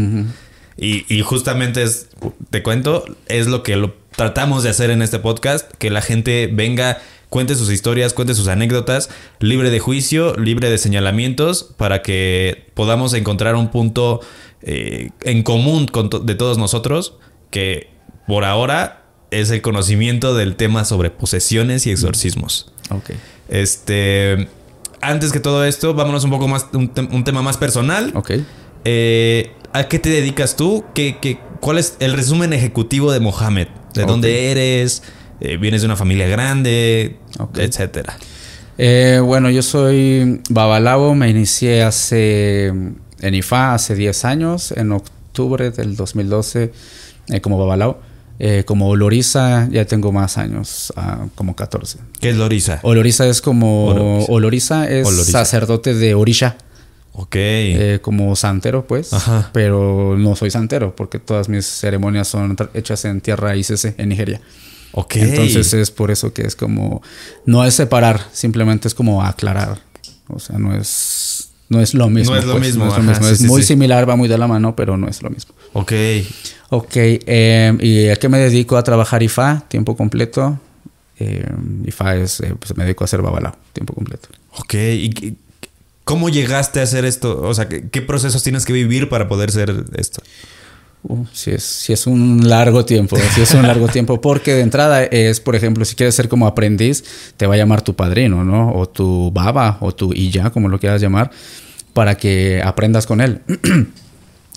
y, 0.77 1.05
y 1.09 1.23
justamente 1.23 1.83
es, 1.83 2.09
te 2.51 2.63
cuento, 2.63 3.05
es 3.27 3.47
lo 3.47 3.63
que 3.63 3.77
lo 3.77 3.95
tratamos 4.15 4.63
de 4.63 4.71
hacer 4.71 4.91
en 4.91 5.01
este 5.03 5.19
podcast, 5.19 5.71
que 5.79 5.91
la 5.91 6.03
gente 6.03 6.51
venga, 6.53 6.99
cuente 7.31 7.55
sus 7.55 7.71
historias, 7.71 8.13
cuente 8.15 8.35
sus 8.35 8.49
anécdotas, 8.49 9.09
libre 9.41 9.71
de 9.71 9.79
juicio, 9.81 10.35
libre 10.37 10.69
de 10.71 10.79
señalamientos, 10.79 11.73
para 11.77 12.03
que 12.03 12.67
podamos 12.75 13.15
encontrar 13.15 13.55
un 13.55 13.71
punto 13.71 14.21
eh, 14.63 15.11
en 15.23 15.43
común 15.45 15.87
con 15.87 16.11
to- 16.11 16.19
de 16.21 16.35
todos 16.35 16.59
nosotros, 16.59 17.15
que 17.51 17.89
por 18.27 18.45
ahora 18.45 19.05
es 19.31 19.51
el 19.51 19.63
conocimiento 19.63 20.35
del 20.35 20.57
tema 20.57 20.85
sobre 20.85 21.11
posesiones 21.11 21.87
y 21.87 21.91
exorcismos. 21.91 22.71
Ok. 22.91 23.11
Este. 23.49 24.49
Antes 25.01 25.33
que 25.33 25.41
todo 25.41 25.65
esto, 25.65 25.95
vámonos 25.95 26.25
un 26.25 26.31
poco 26.31 26.49
más. 26.49 26.67
Un, 26.73 26.93
tem- 26.93 27.09
un 27.13 27.25
tema 27.25 27.43
más 27.43 27.57
personal. 27.57 28.13
Ok. 28.15 28.33
Eh, 28.85 29.53
¿A 29.73 29.89
qué 29.89 29.99
te 29.99 30.09
dedicas 30.11 30.57
tú? 30.57 30.85
¿Qué, 30.95 31.19
qué, 31.21 31.39
cuál 31.61 31.79
es 31.79 31.97
el 32.01 32.13
resumen 32.15 32.53
ejecutivo 32.53 33.13
de 33.13 33.21
Mohamed? 33.21 33.69
¿De 33.95 34.05
dónde 34.05 34.51
eres? 34.51 35.03
Eh, 35.41 35.57
¿Vienes 35.57 35.83
de 35.83 35.87
una 35.87 35.97
familia 35.97 36.27
grande? 36.27 37.19
Ok. 37.39 37.59
Etcétera. 37.59 38.17
Eh, 38.79 39.21
bueno, 39.25 39.51
yo 39.51 39.63
soy 39.63 40.41
babalao, 40.51 41.15
me 41.15 41.29
inicié 41.29 41.83
hace 41.83 42.67
en 42.67 43.35
IFA 43.35 43.75
hace 43.75 43.95
10 43.97 44.25
años, 44.25 44.73
en 44.73 44.93
octubre 44.93 45.71
del 45.71 45.97
2012 45.97 46.73
eh, 47.29 47.41
como 47.41 47.59
babalao. 47.59 48.01
Eh, 48.41 48.63
como 48.65 48.89
oloriza 48.89 49.69
ya 49.71 49.85
tengo 49.85 50.13
más 50.13 50.39
años, 50.39 50.93
ah, 50.97 51.27
como 51.35 51.57
14. 51.57 51.99
¿Qué 52.21 52.31
es 52.31 52.37
Lorisa? 52.37 52.79
Oloriza 52.83 53.27
es 53.27 53.41
como... 53.41 53.87
Oloriza. 53.89 54.33
Oloriza 54.33 54.89
es 54.91 55.07
Oloriza. 55.09 55.33
sacerdote 55.33 55.95
de 55.95 56.15
Orisha, 56.15 56.57
Ok. 57.13 57.35
eh, 57.35 57.99
como 58.01 58.37
santero 58.37 58.87
pues, 58.87 59.13
Ajá. 59.13 59.51
pero 59.53 60.17
no 60.17 60.37
soy 60.37 60.51
santero 60.53 60.95
porque 60.95 61.19
todas 61.19 61.49
mis 61.49 61.67
ceremonias 61.67 62.29
son 62.29 62.57
hechas 62.75 63.05
en 63.07 63.21
tierra 63.21 63.57
ICC, 63.57 63.95
en 63.99 64.09
Nigeria. 64.09 64.41
ok. 64.93 65.17
Entonces 65.17 65.75
es 65.75 65.91
por 65.91 66.13
eso 66.13 66.33
que 66.33 66.43
es 66.43 66.55
como, 66.55 67.03
no 67.45 67.65
es 67.65 67.75
separar, 67.75 68.21
simplemente 68.33 68.87
es 68.87 68.95
como 68.95 69.23
aclarar. 69.25 69.81
O 70.29 70.39
sea, 70.39 70.59
no 70.59 70.75
es 70.77 71.38
no 71.69 71.81
es 71.81 71.95
lo 71.95 72.09
mismo. 72.09 72.35
No 72.35 72.41
es 72.41 72.47
lo 72.47 72.53
pues, 72.53 72.67
mismo, 72.67 72.85
no 72.87 72.91
es, 72.91 72.97
lo 72.97 73.03
ajá, 73.03 73.11
mismo. 73.11 73.27
sí, 73.27 73.33
Es 73.33 73.39
sí, 73.41 73.47
muy 73.47 73.63
sí. 73.63 73.69
similar, 73.69 74.09
va 74.09 74.17
muy 74.17 74.29
de 74.29 74.39
la 74.39 74.47
mano, 74.47 74.75
pero 74.75 74.97
no 74.97 75.09
es 75.09 75.23
lo 75.23 75.31
mismo. 75.31 75.55
Ok. 75.75 75.93
Ok, 76.71 76.93
eh, 76.97 77.77
¿y 77.81 78.09
a 78.09 78.17
qué 78.17 78.29
me 78.29 78.39
dedico 78.39 78.77
a 78.77 78.83
trabajar 78.85 79.23
IFA? 79.23 79.65
Tiempo 79.69 79.97
completo. 79.97 80.59
Eh, 81.19 81.47
IFA 81.87 82.17
es, 82.17 82.41
eh, 82.41 82.55
pues 82.59 82.77
me 82.77 82.85
dedico 82.85 83.05
a 83.05 83.07
hacer 83.07 83.23
babalao, 83.23 83.57
tiempo 83.73 83.93
completo. 83.95 84.29
Ok. 84.59 84.75
¿Y 84.75 85.37
cómo 86.05 86.29
llegaste 86.29 86.81
a 86.81 86.85
hacer 86.85 87.05
esto? 87.05 87.41
O 87.43 87.55
sea, 87.55 87.69
¿qué, 87.69 87.89
qué 87.89 88.03
procesos 88.03 88.43
tienes 88.43 88.65
que 88.65 88.73
vivir 88.73 89.09
para 89.09 89.29
poder 89.29 89.49
hacer 89.51 89.85
esto? 89.97 90.23
Uh, 91.03 91.25
sí, 91.33 91.53
es, 91.53 91.63
sí 91.63 91.93
es 91.93 92.07
un 92.07 92.49
largo 92.49 92.85
tiempo, 92.85 93.17
sí 93.35 93.41
es 93.43 93.55
un 93.55 93.63
largo 93.63 93.89
tiempo, 93.93 94.21
porque 94.21 94.55
de 94.55 94.63
entrada 94.63 95.05
es, 95.05 95.41
por 95.41 95.55
ejemplo, 95.55 95.85
si 95.85 95.95
quieres 95.95 96.15
ser 96.15 96.29
como 96.29 96.47
aprendiz, 96.47 97.05
te 97.37 97.47
va 97.47 97.55
a 97.55 97.57
llamar 97.57 97.83
tu 97.83 97.95
padrino, 97.95 98.45
¿no? 98.45 98.73
O 98.73 98.89
tu 98.89 99.31
baba, 99.33 99.79
o 99.81 99.95
tu 99.95 100.13
ya, 100.13 100.51
como 100.51 100.69
lo 100.69 100.79
quieras 100.79 101.01
llamar, 101.01 101.31
para 101.93 102.17
que 102.17 102.61
aprendas 102.65 103.07
con 103.07 103.21
él. 103.21 103.41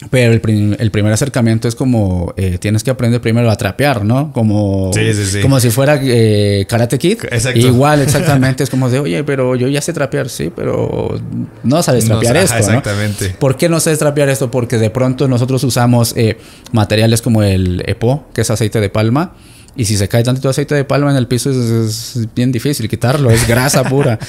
Pero 0.09 0.33
el, 0.33 0.41
prim- 0.41 0.75
el 0.79 0.89
primer 0.89 1.13
acercamiento 1.13 1.67
es 1.67 1.75
como 1.75 2.33
eh, 2.35 2.57
tienes 2.57 2.83
que 2.83 2.89
aprender 2.89 3.21
primero 3.21 3.51
a 3.51 3.55
trapear, 3.55 4.03
¿no? 4.03 4.31
Como, 4.33 4.91
Sí, 4.93 5.13
sí, 5.13 5.25
sí. 5.25 5.41
como 5.41 5.59
si 5.59 5.69
fuera 5.69 5.99
eh, 6.01 6.65
Karate 6.67 6.97
Kid. 6.97 7.19
Exacto. 7.31 7.59
Igual, 7.59 8.01
exactamente. 8.01 8.63
es 8.63 8.69
como 8.71 8.89
de, 8.89 8.99
oye, 8.99 9.23
pero 9.23 9.55
yo 9.55 9.67
ya 9.67 9.79
sé 9.79 9.93
trapear, 9.93 10.27
sí, 10.29 10.51
pero 10.55 11.19
no 11.63 11.83
sabes 11.83 12.05
No, 12.09 12.19
trapear 12.19 12.37
ajá, 12.37 12.43
esto. 12.45 12.71
¿no? 12.71 12.77
exactamente. 12.79 13.35
¿Por 13.37 13.57
qué 13.57 13.69
no 13.69 13.79
sabes 13.79 13.99
trapear 13.99 14.29
esto? 14.29 14.49
Porque 14.49 14.77
de 14.79 14.89
pronto 14.89 15.27
nosotros 15.27 15.63
usamos 15.63 16.13
eh, 16.17 16.37
materiales 16.71 17.21
como 17.21 17.43
el 17.43 17.83
EPO, 17.85 18.25
que 18.33 18.41
es 18.41 18.49
aceite 18.49 18.79
de 18.81 18.89
palma. 18.89 19.33
Y 19.75 19.85
si 19.85 19.95
se 19.95 20.09
cae 20.09 20.23
tantito 20.23 20.49
aceite 20.49 20.75
de 20.75 20.83
palma 20.83 21.11
en 21.11 21.17
el 21.17 21.27
piso 21.27 21.49
es, 21.49 21.57
es 21.57 22.27
bien 22.35 22.51
difícil 22.51 22.89
quitarlo, 22.89 23.31
es 23.31 23.47
grasa 23.47 23.83
pura. 23.89 24.19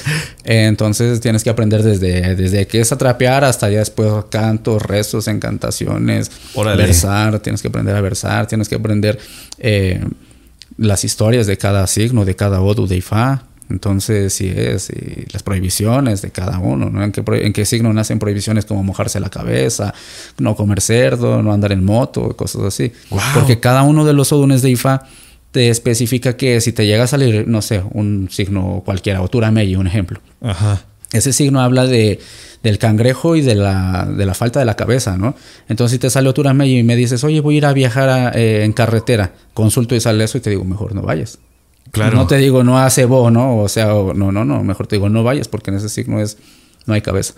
Entonces 0.45 1.19
tienes 1.19 1.43
que 1.43 1.49
aprender 1.49 1.83
desde, 1.83 2.35
desde 2.35 2.65
que 2.65 2.79
es 2.79 2.91
a 2.93 2.97
trapear 2.97 3.43
hasta 3.43 3.69
ya 3.69 3.79
después 3.79 4.09
cantos, 4.29 4.81
rezos, 4.81 5.27
encantaciones, 5.27 6.31
Órale. 6.53 6.83
versar, 6.83 7.39
tienes 7.39 7.61
que 7.61 7.67
aprender 7.67 7.95
a 7.95 8.01
versar, 8.01 8.47
tienes 8.47 8.69
que 8.69 8.75
aprender 8.75 9.19
eh, 9.59 10.01
las 10.77 11.03
historias 11.03 11.45
de 11.45 11.57
cada 11.57 11.87
signo, 11.87 12.23
de 12.23 12.35
cada 12.35 12.61
odu 12.61 12.87
de 12.87 12.97
Ifá. 12.97 13.43
Entonces, 13.69 14.33
sí 14.33 14.53
es, 14.55 14.89
y 14.91 15.25
las 15.31 15.41
prohibiciones 15.41 16.21
de 16.21 16.31
cada 16.31 16.59
uno, 16.59 16.89
¿no? 16.89 17.03
¿En 17.03 17.11
qué, 17.11 17.23
en 17.27 17.53
qué 17.53 17.65
signo 17.65 17.91
nacen 17.91 18.19
prohibiciones 18.19 18.65
como 18.65 18.83
mojarse 18.83 19.19
la 19.19 19.29
cabeza, 19.29 19.93
no 20.37 20.55
comer 20.55 20.79
cerdo, 20.79 21.41
no 21.41 21.51
andar 21.51 21.71
en 21.71 21.83
moto, 21.83 22.35
cosas 22.35 22.61
así? 22.63 22.91
Porque 23.33 23.59
cada 23.59 23.83
uno 23.83 24.05
de 24.05 24.13
los 24.13 24.31
odunes 24.31 24.61
de 24.61 24.69
Ifá 24.69 25.07
te 25.53 25.69
especifica 25.69 26.35
que 26.35 26.59
si 26.59 26.73
te 26.73 26.85
llega 26.85 27.05
a 27.05 27.07
salir, 27.07 27.47
no 27.47 27.61
sé, 27.61 27.81
un 27.91 28.27
signo 28.29 28.81
cualquiera, 28.83 29.21
o 29.21 29.29
Turameyi, 29.29 29.77
un 29.77 29.87
ejemplo. 29.87 30.19
Ajá. 30.41 30.83
Ese 31.13 31.31
signo 31.31 31.61
habla 31.61 31.85
de, 31.85 32.19
del 32.63 32.79
cangrejo 32.79 33.35
y 33.35 33.41
de 33.41 33.53
la, 33.53 34.05
de 34.05 34.25
la 34.25 34.33
falta 34.33 34.59
de 34.59 34.65
la 34.65 34.75
cabeza, 34.75 35.15
¿no? 35.15 35.35
Entonces, 35.69 35.91
si 35.95 35.99
te 35.99 36.09
sale 36.09 36.27
Oturameyo 36.27 36.75
y 36.77 36.83
me 36.83 36.95
dices, 36.95 37.23
oye, 37.23 37.39
voy 37.39 37.53
a 37.53 37.57
ir 37.59 37.65
a 37.67 37.73
viajar 37.73 38.09
a- 38.09 38.31
eh, 38.33 38.63
en 38.65 38.73
carretera, 38.73 39.31
consulto 39.53 39.93
y 39.95 39.99
sale 40.01 40.23
eso 40.23 40.39
y 40.39 40.41
te 40.41 40.49
digo, 40.49 40.65
mejor 40.65 40.95
no 40.95 41.03
vayas. 41.03 41.37
Claro. 41.91 42.15
No 42.17 42.25
te 42.25 42.37
digo, 42.37 42.63
no 42.63 42.79
hace 42.79 43.05
bo, 43.05 43.29
¿no? 43.29 43.59
O 43.59 43.69
sea, 43.69 43.85
no, 43.85 44.31
no, 44.31 44.43
no, 44.43 44.63
mejor 44.63 44.87
te 44.87 44.95
digo, 44.95 45.07
no 45.07 45.23
vayas 45.23 45.47
porque 45.47 45.69
en 45.69 45.77
ese 45.77 45.87
signo 45.89 46.19
es, 46.19 46.37
no 46.87 46.95
hay 46.95 47.01
cabeza. 47.01 47.35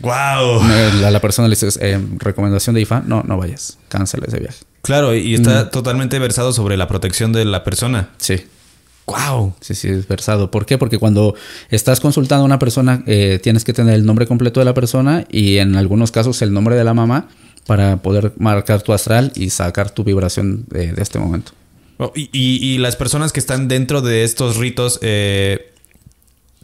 ¡Wow! 0.00 0.62
A 1.04 1.10
la 1.10 1.20
persona 1.20 1.46
le 1.48 1.52
dices, 1.52 1.78
eh, 1.82 2.00
recomendación 2.18 2.74
de 2.74 2.80
IFA, 2.80 3.02
no, 3.06 3.22
no 3.24 3.36
vayas, 3.36 3.78
cancela 3.88 4.24
ese 4.26 4.38
viaje. 4.40 4.64
Claro, 4.82 5.14
y 5.14 5.34
está 5.34 5.70
totalmente 5.70 6.18
versado 6.18 6.52
sobre 6.52 6.76
la 6.76 6.88
protección 6.88 7.32
de 7.32 7.44
la 7.44 7.62
persona. 7.64 8.10
Sí. 8.18 8.44
¡Wow! 9.06 9.54
Sí, 9.60 9.74
sí, 9.74 9.88
es 9.88 10.06
versado. 10.08 10.50
¿Por 10.50 10.64
qué? 10.66 10.78
Porque 10.78 10.98
cuando 10.98 11.34
estás 11.70 12.00
consultando 12.00 12.42
a 12.42 12.46
una 12.46 12.58
persona, 12.58 13.02
eh, 13.06 13.40
tienes 13.42 13.64
que 13.64 13.72
tener 13.72 13.94
el 13.94 14.06
nombre 14.06 14.26
completo 14.26 14.60
de 14.60 14.64
la 14.64 14.74
persona 14.74 15.24
y 15.30 15.58
en 15.58 15.76
algunos 15.76 16.10
casos 16.12 16.40
el 16.42 16.52
nombre 16.52 16.76
de 16.76 16.84
la 16.84 16.94
mamá 16.94 17.28
para 17.66 17.96
poder 17.98 18.32
marcar 18.38 18.82
tu 18.82 18.92
astral 18.92 19.32
y 19.34 19.50
sacar 19.50 19.90
tu 19.90 20.04
vibración 20.04 20.64
de, 20.68 20.92
de 20.92 21.02
este 21.02 21.18
momento. 21.18 21.52
Oh, 21.98 22.12
y, 22.16 22.28
y- 22.32 22.74
y 22.74 22.78
las 22.78 22.96
personas 22.96 23.32
que 23.32 23.40
están 23.40 23.68
dentro 23.68 24.02
de 24.02 24.24
estos 24.24 24.56
ritos 24.56 24.98
eh, 25.02 25.71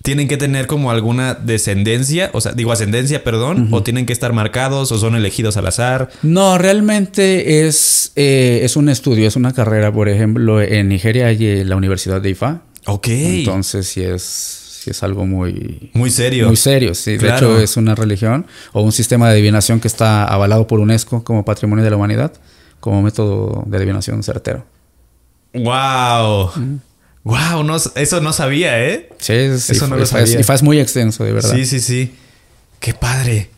tienen 0.09 0.27
que 0.27 0.39
tener 0.39 0.67
como 0.67 0.91
alguna 0.91 1.35
descendencia, 1.35 2.31
o 2.33 2.41
sea, 2.41 2.53
digo 2.53 2.73
ascendencia, 2.73 3.23
perdón, 3.25 3.69
o 3.73 3.83
tienen 3.83 4.07
que 4.07 4.15
estar 4.15 4.33
marcados 4.33 4.91
o 4.91 4.97
son 4.97 5.15
elegidos 5.17 5.59
al 5.59 5.67
azar. 5.67 6.09
No, 6.23 6.57
realmente 6.57 7.67
es, 7.69 8.13
eh, 8.17 8.61
es 8.63 8.77
un 8.77 8.89
estudio, 8.89 9.29
es 9.29 9.37
una 9.37 9.53
carrera. 9.53 9.93
Por 9.93 10.09
ejemplo, 10.09 10.63
en 10.63 10.89
Nigeria 10.89 11.27
hay 11.27 11.63
la 11.63 11.77
Universidad 11.77 12.23
de 12.23 12.31
IFA. 12.31 12.63
Ok. 12.87 13.07
Entonces 13.09 13.87
sí 13.87 14.01
es, 14.03 14.23
sí 14.23 14.89
es 14.93 15.03
algo 15.03 15.27
muy, 15.27 15.91
Muy 15.93 16.11
serio. 16.11 16.47
Muy 16.47 16.57
serio, 16.57 16.95
sí. 16.95 17.11
De 17.13 17.19
Claro. 17.19 17.37
hecho, 17.57 17.61
es 17.61 17.77
una 17.77 17.95
religión 17.95 18.47
o 18.73 18.81
un 18.81 18.93
sistema 18.93 19.27
de 19.29 19.35
adivinación 19.35 19.79
que 19.79 19.89
está 19.89 20.25
avalado 20.25 20.67
por 20.67 20.81
UNESCO 20.81 21.23
como 21.23 21.45
Patrimonio 21.45 21.85
de 21.85 21.91
la 21.91 21.97
Humanidad, 21.97 22.33
como 22.81 23.03
método 23.03 23.63
de 23.67 23.77
adivinación 23.77 24.23
certero. 24.23 24.65
¡Wow! 25.53 26.51
¡Wow! 27.29 27.63
No, 27.63 27.77
eso 27.77 28.21
no 28.23 28.33
sabía, 28.33 28.83
¿eh? 28.87 29.11
Sí, 29.19 29.35
es, 29.35 29.69
Eso 29.71 29.87
no 29.87 29.97
lo 29.97 30.07
sabía. 30.07 30.41
IFA 30.41 30.55
es 30.55 30.63
muy 30.63 30.81
extenso, 30.81 31.25
de 31.25 31.33
verdad. 31.33 31.55
Sí, 31.55 31.67
sí, 31.67 31.81
sí. 31.81 32.15
¡Qué 32.81 32.95
padre! 32.95 33.51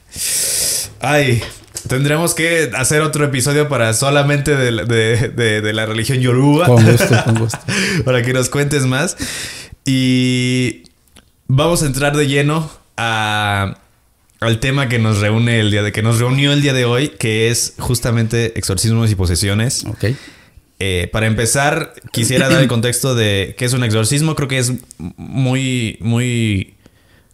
Ay, 1.00 1.40
tendremos 1.88 2.34
que 2.34 2.70
hacer 2.76 3.00
otro 3.02 3.24
episodio 3.24 3.68
para 3.68 3.92
solamente 3.94 4.56
de, 4.56 4.70
la- 4.72 4.84
de- 4.84 5.28
de- 5.28 5.60
de 5.60 5.72
la 5.72 5.86
religión 5.86 6.18
yoruba. 6.18 6.66
Con 6.66 6.84
gusto, 6.84 7.06
con 7.24 7.34
gusto. 7.38 7.58
para 8.04 8.22
que 8.22 8.32
nos 8.32 8.48
cuentes 8.50 8.86
más. 8.86 9.16
Y 9.84 10.82
vamos 11.46 11.82
a 11.82 11.86
entrar 11.86 12.16
de 12.16 12.26
lleno 12.26 12.70
a, 12.96 13.78
al 14.40 14.58
tema 14.60 14.88
que 14.88 14.98
nos 14.98 15.18
reúne 15.18 15.60
el 15.60 15.70
día 15.70 15.82
de 15.82 15.92
que 15.92 16.02
nos 16.02 16.18
reunió 16.18 16.52
el 16.52 16.60
día 16.62 16.72
de 16.72 16.84
hoy, 16.84 17.08
que 17.10 17.50
es 17.50 17.74
justamente 17.78 18.58
exorcismos 18.58 19.10
y 19.10 19.14
posesiones. 19.14 19.84
Ok. 19.84 20.06
Eh, 20.82 21.08
para 21.12 21.26
empezar, 21.26 21.92
quisiera 22.10 22.48
dar 22.48 22.60
el 22.62 22.68
contexto 22.74 23.14
de 23.14 23.54
qué 23.58 23.66
es 23.66 23.72
un 23.74 23.84
exorcismo. 23.84 24.34
Creo 24.34 24.48
que 24.48 24.58
es 24.58 24.72
muy, 24.98 25.98
muy. 26.00 26.74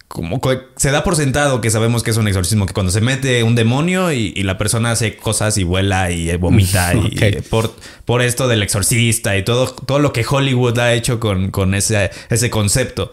Como 0.09 0.39
co- 0.39 0.61
se 0.77 0.91
da 0.91 1.03
por 1.03 1.15
sentado 1.17 1.59
que 1.59 1.69
sabemos 1.69 2.01
que 2.03 2.11
es 2.11 2.17
un 2.17 2.27
exorcismo, 2.27 2.65
que 2.65 2.73
cuando 2.73 2.91
se 2.93 3.01
mete 3.01 3.43
un 3.43 3.55
demonio 3.55 4.11
y, 4.13 4.31
y 4.35 4.43
la 4.43 4.57
persona 4.57 4.91
hace 4.91 5.17
cosas 5.17 5.57
y 5.57 5.63
vuela 5.63 6.11
y 6.11 6.29
eh, 6.29 6.37
vomita 6.37 6.93
y, 7.11 7.17
eh, 7.21 7.41
por, 7.49 7.73
por 8.05 8.21
esto 8.21 8.47
del 8.47 8.63
exorcista 8.63 9.35
y 9.37 9.43
todo, 9.43 9.67
todo 9.67 9.99
lo 9.99 10.13
que 10.13 10.25
Hollywood 10.29 10.79
ha 10.79 10.93
hecho 10.93 11.19
con, 11.19 11.51
con 11.51 11.73
ese, 11.73 12.09
ese 12.29 12.49
concepto. 12.49 13.11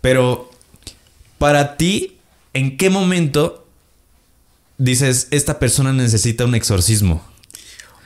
Pero 0.00 0.50
para 1.38 1.76
ti, 1.76 2.16
¿en 2.52 2.76
qué 2.76 2.90
momento 2.90 3.64
dices 4.78 5.28
esta 5.30 5.58
persona 5.60 5.92
necesita 5.92 6.44
un 6.44 6.54
exorcismo? 6.56 7.24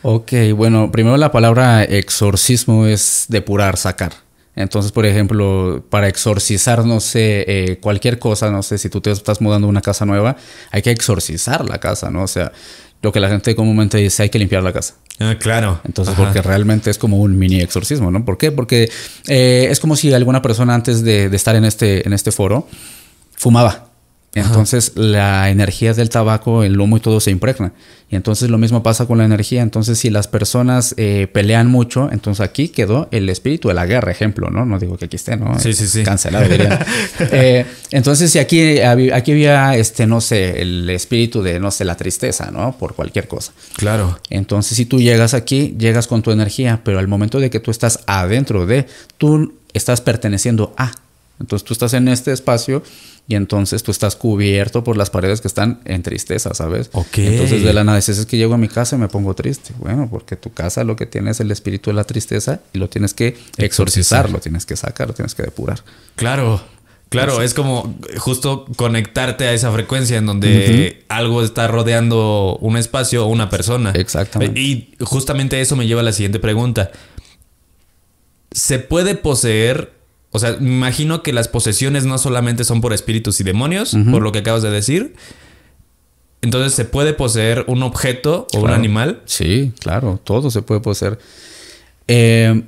Ok, 0.03 0.33
bueno, 0.55 0.91
primero 0.93 1.17
la 1.17 1.33
palabra 1.33 1.83
exorcismo 1.85 2.87
es 2.87 3.27
depurar, 3.29 3.77
sacar. 3.77 4.13
Entonces, 4.55 4.91
por 4.91 5.07
ejemplo, 5.07 5.85
para 5.89 6.09
exorcizar, 6.09 6.85
no 6.85 6.99
sé, 6.99 7.45
eh, 7.47 7.79
cualquier 7.79 8.19
cosa, 8.19 8.51
no 8.51 8.63
sé, 8.63 8.79
si 8.79 8.89
tú 8.89 9.01
te 9.01 9.11
estás 9.11 9.41
mudando 9.41 9.69
a 9.69 9.71
una 9.71 9.83
casa 9.83 10.05
nueva, 10.05 10.37
hay 10.73 10.83
que 10.83 10.91
exorcizar 10.91 11.69
la 11.69 11.79
casa, 11.79 12.11
¿no? 12.11 12.25
O 12.25 12.27
sea, 12.27 12.51
lo 13.01 13.13
que 13.13 13.21
la 13.21 13.29
gente 13.29 13.55
comúnmente 13.55 13.99
dice, 13.99 14.25
hay 14.25 14.31
que 14.31 14.39
limpiar 14.39 14.65
la 14.65 14.73
casa. 14.73 14.95
Ah, 15.21 15.37
claro. 15.39 15.81
Entonces, 15.85 16.15
Ajá. 16.15 16.25
porque 16.25 16.43
realmente 16.43 16.91
es 16.91 16.99
como 16.99 17.19
un 17.19 17.39
mini 17.39 17.61
exorcismo, 17.61 18.11
¿no? 18.11 18.25
¿Por 18.25 18.37
qué? 18.37 18.51
Porque 18.51 18.91
eh, 19.29 19.69
es 19.71 19.79
como 19.79 19.95
si 19.95 20.13
alguna 20.13 20.43
persona 20.43 20.75
antes 20.75 21.05
de, 21.05 21.29
de 21.29 21.37
estar 21.37 21.55
en 21.55 21.65
este, 21.65 22.05
en 22.07 22.13
este 22.13 22.33
foro 22.33 22.67
fumaba. 23.37 23.88
Entonces 24.35 24.93
la 24.95 25.51
energía 25.51 25.95
del 25.95 26.11
tabaco, 26.11 26.63
el 26.63 26.79
humo 26.79 26.99
y 26.99 27.01
todo 27.01 27.19
se 27.19 27.31
impregna. 27.31 27.73
Y 28.11 28.17
entonces 28.17 28.49
lo 28.51 28.57
mismo 28.59 28.83
pasa 28.83 29.07
con 29.07 29.19
la 29.19 29.25
energía. 29.25 29.63
Entonces 29.63 29.99
si 29.99 30.11
las 30.11 30.29
personas 30.29 30.95
eh, 30.97 31.27
pelean 31.33 31.67
mucho, 31.69 32.09
entonces 32.13 32.43
aquí 32.45 32.69
quedó 32.69 33.09
el 33.11 33.29
espíritu 33.31 33.69
de 33.69 33.75
la 33.75 33.85
guerra, 33.87 34.13
ejemplo, 34.13 34.49
¿no? 34.51 34.65
No 34.65 34.79
digo 34.79 34.97
que 34.97 35.07
aquí 35.07 35.17
esté, 35.17 35.37
¿no? 35.37 35.59
Sí, 35.59 35.73
sí, 35.73 35.87
sí. 35.89 36.05
Cancelado, 36.05 36.49
dirían. 36.49 36.79
Eh, 37.33 37.67
entonces 37.91 38.31
si 38.31 38.39
aquí, 38.39 38.81
había- 38.81 39.17
aquí 39.17 39.33
había, 39.33 39.75
este, 39.77 40.07
no 40.07 40.21
sé, 40.21 40.63
el 40.63 40.89
espíritu 40.91 41.43
de, 41.43 41.59
no 41.59 41.71
sé, 41.71 41.85
la 41.85 41.97
tristeza, 41.97 42.51
¿no? 42.51 42.77
Por 42.79 42.95
cualquier 42.95 43.29
cosa. 43.29 43.53
Claro. 43.77 44.19
Entonces, 44.31 44.77
si 44.77 44.85
tú 44.87 45.01
llegas 45.01 45.35
aquí, 45.35 45.75
llegas 45.79 46.07
con 46.07 46.23
tu 46.23 46.31
energía, 46.31 46.81
pero 46.85 46.99
al 46.99 47.09
momento 47.09 47.41
de 47.41 47.51
que 47.51 47.61
tú 47.61 47.71
estás 47.71 48.01
adentro 48.07 48.67
de, 48.67 48.87
tú 49.19 49.55
estás 49.73 50.01
perteneciendo 50.01 50.75
a. 50.77 50.93
Entonces, 51.41 51.65
tú 51.65 51.73
estás 51.73 51.95
en 51.95 52.09
este 52.09 52.33
espacio 52.33 52.83
y 53.29 53.35
entonces 53.35 53.83
tú 53.83 53.91
estás 53.91 54.17
cubierto 54.17 54.83
por 54.83 54.97
las 54.97 55.11
paredes 55.11 55.41
que 55.41 55.49
están 55.49 55.81
en 55.85 56.03
tristeza, 56.03 56.55
¿sabes? 56.55 56.89
Ok. 56.93 57.19
Entonces, 57.19 57.63
de 57.63 57.73
la 57.73 57.85
nada, 57.85 57.97
dices, 57.97 58.19
es 58.19 58.27
que 58.27 58.37
llego 58.37 58.55
a 58.55 58.59
mi 58.59 58.69
casa 58.69 58.97
y 58.97 58.99
me 58.99 59.09
pongo 59.09 59.35
triste. 59.35 59.75
Bueno, 59.79 60.09
porque 60.11 60.37
tu 60.37 60.51
casa 60.53 60.83
lo 60.85 60.97
que 60.97 61.07
tiene 61.07 61.31
es 61.31 61.41
el 61.41 61.51
espíritu 61.51 61.91
de 61.91 61.95
la 61.95 62.05
tristeza 62.05 62.61
y 62.73 62.79
lo 62.79 62.89
tienes 62.89 63.15
que 63.15 63.29
exorcizar, 63.29 63.65
Exorcizar. 63.65 64.31
lo 64.31 64.39
tienes 64.41 64.67
que 64.67 64.77
sacar, 64.77 65.09
lo 65.09 65.15
tienes 65.15 65.35
que 65.35 65.43
depurar. 65.43 65.81
Claro, 66.17 66.61
claro, 67.11 67.43
es 67.43 67.53
como 67.55 67.95
justo 68.17 68.65
conectarte 68.77 69.47
a 69.47 69.53
esa 69.53 69.71
frecuencia 69.73 70.17
en 70.17 70.27
donde 70.27 71.05
algo 71.09 71.43
está 71.45 71.69
rodeando 71.69 72.57
un 72.61 72.77
espacio 72.79 73.27
o 73.27 73.29
una 73.29 73.51
persona. 73.51 73.93
Exactamente. 73.93 74.59
Y 74.59 74.95
justamente 75.01 75.61
eso 75.61 75.77
me 75.77 75.87
lleva 75.87 76.01
a 76.01 76.05
la 76.05 76.13
siguiente 76.13 76.39
pregunta. 76.39 76.91
¿Se 78.51 78.79
puede 78.79 79.15
poseer 79.15 79.98
O 80.31 80.39
sea, 80.39 80.57
me 80.61 80.69
imagino 80.69 81.23
que 81.23 81.33
las 81.33 81.49
posesiones 81.49 82.05
no 82.05 82.19
solamente 82.19 82.65
son 82.65 82.81
por 82.81 82.93
espíritus 82.93 83.41
y 83.41 83.45
demonios, 83.45 83.97
por 84.11 84.23
lo 84.23 84.33
que 84.33 84.41
acabas 84.41 84.63
de 84.63 84.71
decir. 84.71 85.15
Entonces, 86.43 86.75
¿se 86.75 86.85
puede 86.85 87.15
poseer 87.15 87.65
un 87.67 87.83
objeto 87.83 88.47
o 88.55 88.61
un 88.61 88.71
animal? 88.71 89.23
Sí, 89.25 89.73
claro, 89.81 90.21
todo 90.23 90.51
se 90.51 90.63
puede 90.63 90.81
poseer. 90.81 91.19
Eh, 92.07 92.63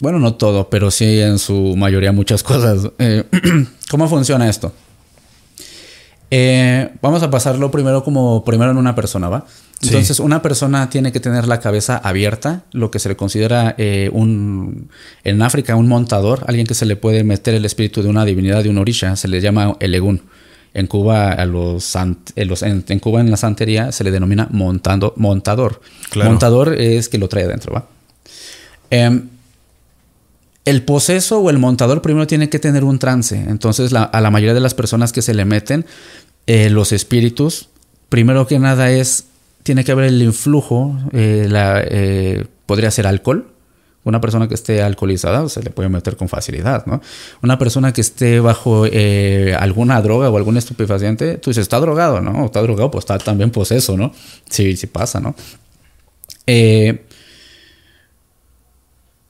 bueno, 0.00 0.18
no 0.18 0.34
todo, 0.34 0.68
pero 0.68 0.90
sí 0.90 1.20
en 1.20 1.38
su 1.38 1.76
mayoría 1.76 2.12
muchas 2.12 2.42
cosas. 2.44 2.90
Eh, 2.98 3.24
¿Cómo 3.90 4.08
funciona 4.08 4.48
esto? 4.48 4.72
Eh, 6.30 6.90
vamos 7.00 7.22
a 7.22 7.30
pasarlo 7.30 7.70
primero 7.70 8.02
como 8.02 8.44
primero 8.44 8.72
en 8.72 8.76
una 8.76 8.94
persona, 8.94 9.28
¿va? 9.28 9.46
Sí. 9.80 9.88
Entonces, 9.88 10.18
una 10.20 10.40
persona 10.40 10.88
tiene 10.88 11.12
que 11.12 11.20
tener 11.20 11.46
la 11.46 11.60
cabeza 11.60 11.98
abierta, 11.98 12.64
lo 12.72 12.90
que 12.90 12.98
se 12.98 13.08
le 13.10 13.16
considera 13.16 13.74
eh, 13.76 14.08
un 14.12 14.88
en 15.24 15.42
África 15.42 15.76
un 15.76 15.88
montador, 15.88 16.44
alguien 16.46 16.66
que 16.66 16.74
se 16.74 16.86
le 16.86 16.96
puede 16.96 17.22
meter 17.24 17.54
el 17.54 17.64
espíritu 17.66 18.02
de 18.02 18.08
una 18.08 18.24
divinidad, 18.24 18.62
de 18.62 18.70
un 18.70 18.78
orisha, 18.78 19.14
se 19.16 19.28
le 19.28 19.40
llama 19.42 19.76
el 19.80 19.94
egún. 19.94 20.22
En 20.72 20.86
Cuba, 20.88 21.30
a 21.32 21.44
los, 21.44 21.84
sant- 21.94 22.32
en, 22.34 22.48
los- 22.48 22.62
en- 22.62 22.84
en 22.88 22.98
Cuba 22.98 23.20
en 23.20 23.30
la 23.30 23.36
santería 23.36 23.92
se 23.92 24.02
le 24.04 24.10
denomina 24.10 24.48
montando, 24.50 25.12
montador. 25.16 25.80
Claro. 26.10 26.30
Montador 26.30 26.74
es 26.80 27.08
que 27.08 27.18
lo 27.18 27.28
trae 27.28 27.44
adentro, 27.44 27.74
¿va? 27.74 27.86
Em, 28.90 29.28
el 30.64 30.82
poseso 30.82 31.40
o 31.40 31.50
el 31.50 31.58
montador 31.58 32.00
primero 32.00 32.26
tiene 32.26 32.48
que 32.48 32.58
tener 32.58 32.84
un 32.84 32.98
trance. 32.98 33.36
Entonces, 33.36 33.92
la- 33.92 34.04
a 34.04 34.20
la 34.20 34.30
mayoría 34.30 34.54
de 34.54 34.60
las 34.60 34.74
personas 34.74 35.12
que 35.12 35.20
se 35.22 35.34
le 35.34 35.44
meten 35.44 35.84
eh, 36.46 36.70
los 36.70 36.92
espíritus, 36.92 37.68
primero 38.08 38.46
que 38.46 38.58
nada 38.58 38.90
es, 38.90 39.26
tiene 39.64 39.82
que 39.82 39.92
haber 39.92 40.04
el 40.04 40.22
influjo, 40.22 40.96
eh, 41.12 41.46
la, 41.48 41.82
eh, 41.82 42.46
podría 42.66 42.92
ser 42.92 43.08
alcohol. 43.08 43.50
Una 44.04 44.20
persona 44.20 44.46
que 44.46 44.54
esté 44.54 44.82
alcoholizada 44.82 45.48
se 45.48 45.62
le 45.62 45.70
puede 45.70 45.88
meter 45.88 46.18
con 46.18 46.28
facilidad, 46.28 46.84
¿no? 46.84 47.00
Una 47.42 47.58
persona 47.58 47.90
que 47.94 48.02
esté 48.02 48.38
bajo 48.38 48.84
eh, 48.84 49.56
alguna 49.58 50.02
droga 50.02 50.28
o 50.28 50.36
algún 50.36 50.58
estupefaciente, 50.58 51.38
tú 51.38 51.48
dices, 51.48 51.62
está 51.62 51.80
drogado, 51.80 52.20
¿no? 52.20 52.42
O 52.42 52.46
está 52.46 52.60
drogado, 52.60 52.90
pues 52.90 53.04
está 53.04 53.18
también 53.18 53.50
poseso, 53.50 53.96
¿no? 53.96 54.12
Sí, 54.50 54.76
sí 54.76 54.86
pasa, 54.86 55.20
¿no? 55.20 55.34
Eh, 56.46 57.06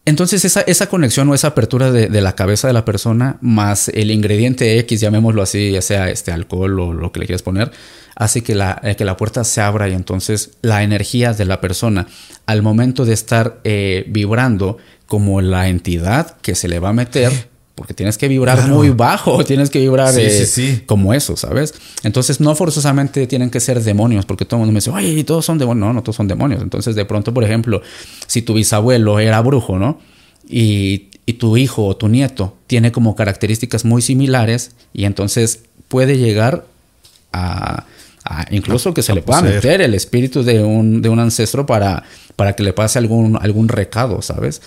entonces 0.05 0.45
esa, 0.45 0.63
esa 0.63 0.89
conexión 0.89 1.29
o 1.29 1.35
esa 1.35 1.49
apertura 1.49 1.93
de, 1.93 2.09
de 2.09 2.21
la 2.21 2.35
cabeza 2.35 2.67
de 2.67 2.75
la 2.75 2.85
persona 2.85 3.39
más 3.41 3.89
el 3.91 4.11
ingrediente 4.11 4.81
X, 4.81 5.01
llamémoslo 5.01 5.41
así, 5.41 5.71
ya 5.71 5.83
sea 5.83 6.11
este 6.11 6.33
alcohol 6.33 6.81
o 6.81 6.93
lo 6.93 7.13
que 7.13 7.21
le 7.21 7.27
quieras 7.27 7.43
poner, 7.43 7.71
hace 8.17 8.43
que 8.43 8.55
la, 8.55 8.81
eh, 8.85 8.97
que 8.97 9.05
la 9.05 9.17
puerta 9.17 9.45
se 9.45 9.61
abra 9.61 9.89
y 9.89 9.93
entonces 9.93 10.53
la 10.63 10.83
energía 10.83 11.33
de 11.33 11.45
la 11.45 11.61
persona 11.61 12.07
al 12.47 12.63
momento 12.63 13.05
de 13.05 13.15
estar 13.15 13.61
eh, 13.65 14.05
vibrando 14.09 14.79
como 15.07 15.41
la 15.41 15.69
entidad 15.69 16.37
que 16.41 16.55
se 16.55 16.69
le 16.69 16.79
va 16.79 16.91
a 16.91 16.93
meter, 16.93 17.49
porque 17.75 17.93
tienes 17.93 18.17
que 18.19 18.29
vibrar 18.29 18.57
Claro. 18.59 18.75
muy 18.75 18.91
bajo, 18.91 19.45
tienes 19.47 19.69
que 19.71 19.81
vibrar 19.81 20.15
Sí, 20.15 20.21
eh, 20.21 20.31
sí, 20.31 20.47
sí. 20.47 20.83
como 20.87 21.13
eso, 21.13 21.37
¿sabes? 21.37 21.75
Entonces 22.05 22.41
no 22.41 22.55
forzosamente 22.55 23.27
tienen 23.27 23.51
que 23.51 23.59
ser 23.61 23.83
demonios, 23.83 24.25
porque 24.27 24.45
todo 24.45 24.59
el 24.59 24.61
mundo 24.61 24.73
me 24.73 24.79
dice, 24.79 24.91
oye, 24.91 25.25
todos 25.25 25.45
son 25.45 25.59
demonios. 25.59 25.87
No, 25.89 25.93
no 25.93 26.03
todos 26.03 26.17
son 26.17 26.29
demonios. 26.29 26.63
Entonces 26.63 26.95
de 26.95 27.05
pronto, 27.05 27.35
por 27.35 27.43
ejemplo, 27.45 27.83
si 28.29 28.43
tu 28.43 28.55
bisabuelo 28.55 29.19
era 29.19 29.41
brujo, 29.41 29.79
¿no? 29.79 29.99
Y, 30.49 31.09
y 31.27 31.33
tu 31.35 31.57
hijo 31.57 31.87
o 31.87 31.97
tu 31.97 32.09
nieto 32.09 32.57
tiene 32.67 32.93
como 32.93 33.17
características 33.17 33.85
muy 33.85 34.03
similares 34.03 34.73
y 34.93 35.05
entonces 35.07 35.61
puede 35.89 36.17
llegar 36.19 36.67
a, 37.33 37.87
a 38.25 38.47
incluso 38.51 38.95
que 38.95 39.03
se 39.03 39.15
le 39.15 39.23
pueda 39.23 39.41
poseer. 39.41 39.57
meter 39.57 39.81
el 39.83 39.95
espíritu 39.95 40.43
de 40.43 40.63
un, 40.63 41.03
de 41.03 41.09
un 41.09 41.19
ancestro 41.21 41.67
para, 41.67 42.05
para 42.37 42.55
que 42.55 42.63
le 42.63 42.73
pase 42.73 42.99
algún, 42.99 43.39
algún 43.41 43.69
recado, 43.69 44.23
¿sabes? 44.23 44.63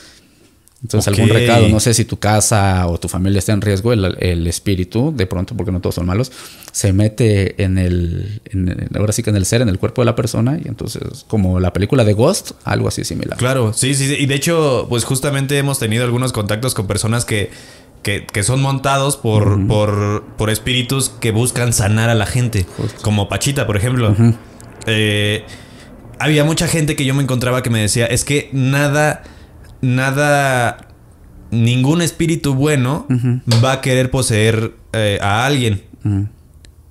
Entonces, 0.83 1.07
algún 1.07 1.29
recado, 1.29 1.67
no 1.69 1.79
sé 1.79 1.95
si 1.95 2.05
tu 2.05 2.19
casa 2.19 2.85
o 2.85 2.99
tu 2.99 3.07
familia 3.07 3.39
está 3.39 3.51
en 3.51 3.61
riesgo, 3.61 3.93
el, 3.93 4.15
el 4.19 4.45
espíritu, 4.45 5.11
de 5.15 5.25
pronto, 5.25 5.57
porque 5.57 5.71
no 5.71 5.81
todos 5.81 5.95
son 5.95 6.05
malos, 6.05 6.31
se 6.71 6.93
mete 6.93 7.63
en 7.63 7.79
el, 7.79 8.41
en 8.45 8.69
el- 8.69 8.87
ahora 8.95 9.11
sí 9.11 9.23
que 9.23 9.31
en 9.31 9.37
el 9.37 9.47
ser, 9.47 9.63
en 9.63 9.69
el 9.69 9.79
cuerpo 9.79 10.03
de 10.03 10.05
la 10.05 10.15
persona, 10.15 10.59
y 10.63 10.67
entonces, 10.67 11.01
como 11.27 11.59
la 11.59 11.73
película 11.73 12.03
de 12.03 12.13
Ghost, 12.13 12.51
algo 12.63 12.87
así 12.87 13.03
similar. 13.05 13.39
Claro, 13.39 13.73
sí, 13.73 13.95
sí, 13.95 14.07
sí. 14.07 14.17
Y 14.19 14.27
de 14.27 14.35
hecho, 14.35 14.85
pues 14.87 15.03
justamente 15.03 15.57
hemos 15.57 15.79
tenido 15.79 16.03
algunos 16.03 16.31
contactos 16.31 16.75
con 16.75 16.85
personas 16.85 17.25
que, 17.25 17.49
que, 18.07 18.25
que 18.25 18.41
son 18.41 18.61
montados 18.61 19.17
por, 19.17 19.67
por, 19.67 20.23
por 20.37 20.49
espíritus 20.49 21.09
que 21.09 21.31
buscan 21.31 21.73
sanar 21.73 22.09
a 22.09 22.15
la 22.15 22.25
gente. 22.25 22.65
Como 23.01 23.27
Pachita, 23.27 23.67
por 23.67 23.75
ejemplo. 23.75 24.15
Eh, 24.85 25.43
había 26.17 26.45
mucha 26.45 26.69
gente 26.69 26.95
que 26.95 27.03
yo 27.03 27.13
me 27.13 27.21
encontraba 27.21 27.61
que 27.63 27.69
me 27.69 27.81
decía, 27.81 28.05
es 28.05 28.23
que 28.23 28.49
nada, 28.53 29.23
nada, 29.81 30.87
ningún 31.51 32.01
espíritu 32.01 32.55
bueno 32.55 33.05
va 33.61 33.73
a 33.73 33.81
querer 33.81 34.09
poseer 34.09 34.71
eh, 34.93 35.19
a 35.21 35.45
alguien. 35.45 35.83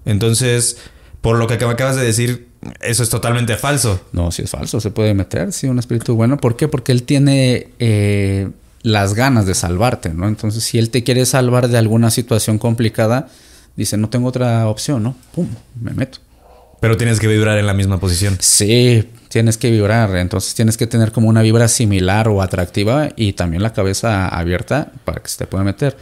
Entonces, 0.04 0.76
por 1.22 1.38
lo 1.38 1.46
que 1.46 1.56
me 1.56 1.72
acabas 1.72 1.96
de 1.96 2.04
decir, 2.04 2.48
eso 2.82 3.02
es 3.02 3.08
totalmente 3.08 3.56
falso. 3.56 4.06
No, 4.12 4.30
si 4.32 4.42
es 4.42 4.50
falso, 4.50 4.80
se 4.80 4.90
puede 4.90 5.14
meter, 5.14 5.50
sí, 5.54 5.66
un 5.66 5.78
espíritu 5.78 6.14
bueno. 6.14 6.36
¿Por 6.36 6.56
qué? 6.56 6.68
Porque 6.68 6.92
él 6.92 7.04
tiene 7.04 7.68
eh, 7.78 8.50
las 8.86 9.14
ganas 9.14 9.46
de 9.46 9.54
salvarte, 9.56 10.10
¿no? 10.10 10.28
Entonces, 10.28 10.62
si 10.62 10.78
él 10.78 10.90
te 10.90 11.02
quiere 11.02 11.26
salvar 11.26 11.66
de 11.66 11.76
alguna 11.76 12.08
situación 12.10 12.58
complicada, 12.58 13.26
dice, 13.74 13.96
no 13.96 14.08
tengo 14.08 14.28
otra 14.28 14.68
opción, 14.68 15.02
¿no? 15.02 15.16
Pum, 15.34 15.48
me 15.80 15.92
meto. 15.92 16.18
Pero 16.80 16.96
tienes 16.96 17.18
que 17.18 17.26
vibrar 17.26 17.58
en 17.58 17.66
la 17.66 17.74
misma 17.74 17.98
posición. 17.98 18.36
Sí, 18.38 19.10
tienes 19.28 19.58
que 19.58 19.72
vibrar, 19.72 20.14
entonces 20.16 20.54
tienes 20.54 20.76
que 20.76 20.86
tener 20.86 21.10
como 21.10 21.28
una 21.28 21.42
vibra 21.42 21.66
similar 21.66 22.28
o 22.28 22.40
atractiva 22.42 23.08
y 23.16 23.32
también 23.32 23.60
la 23.64 23.72
cabeza 23.72 24.28
abierta 24.28 24.92
para 25.04 25.20
que 25.20 25.28
se 25.30 25.38
te 25.38 25.46
pueda 25.48 25.64
meter. 25.64 25.96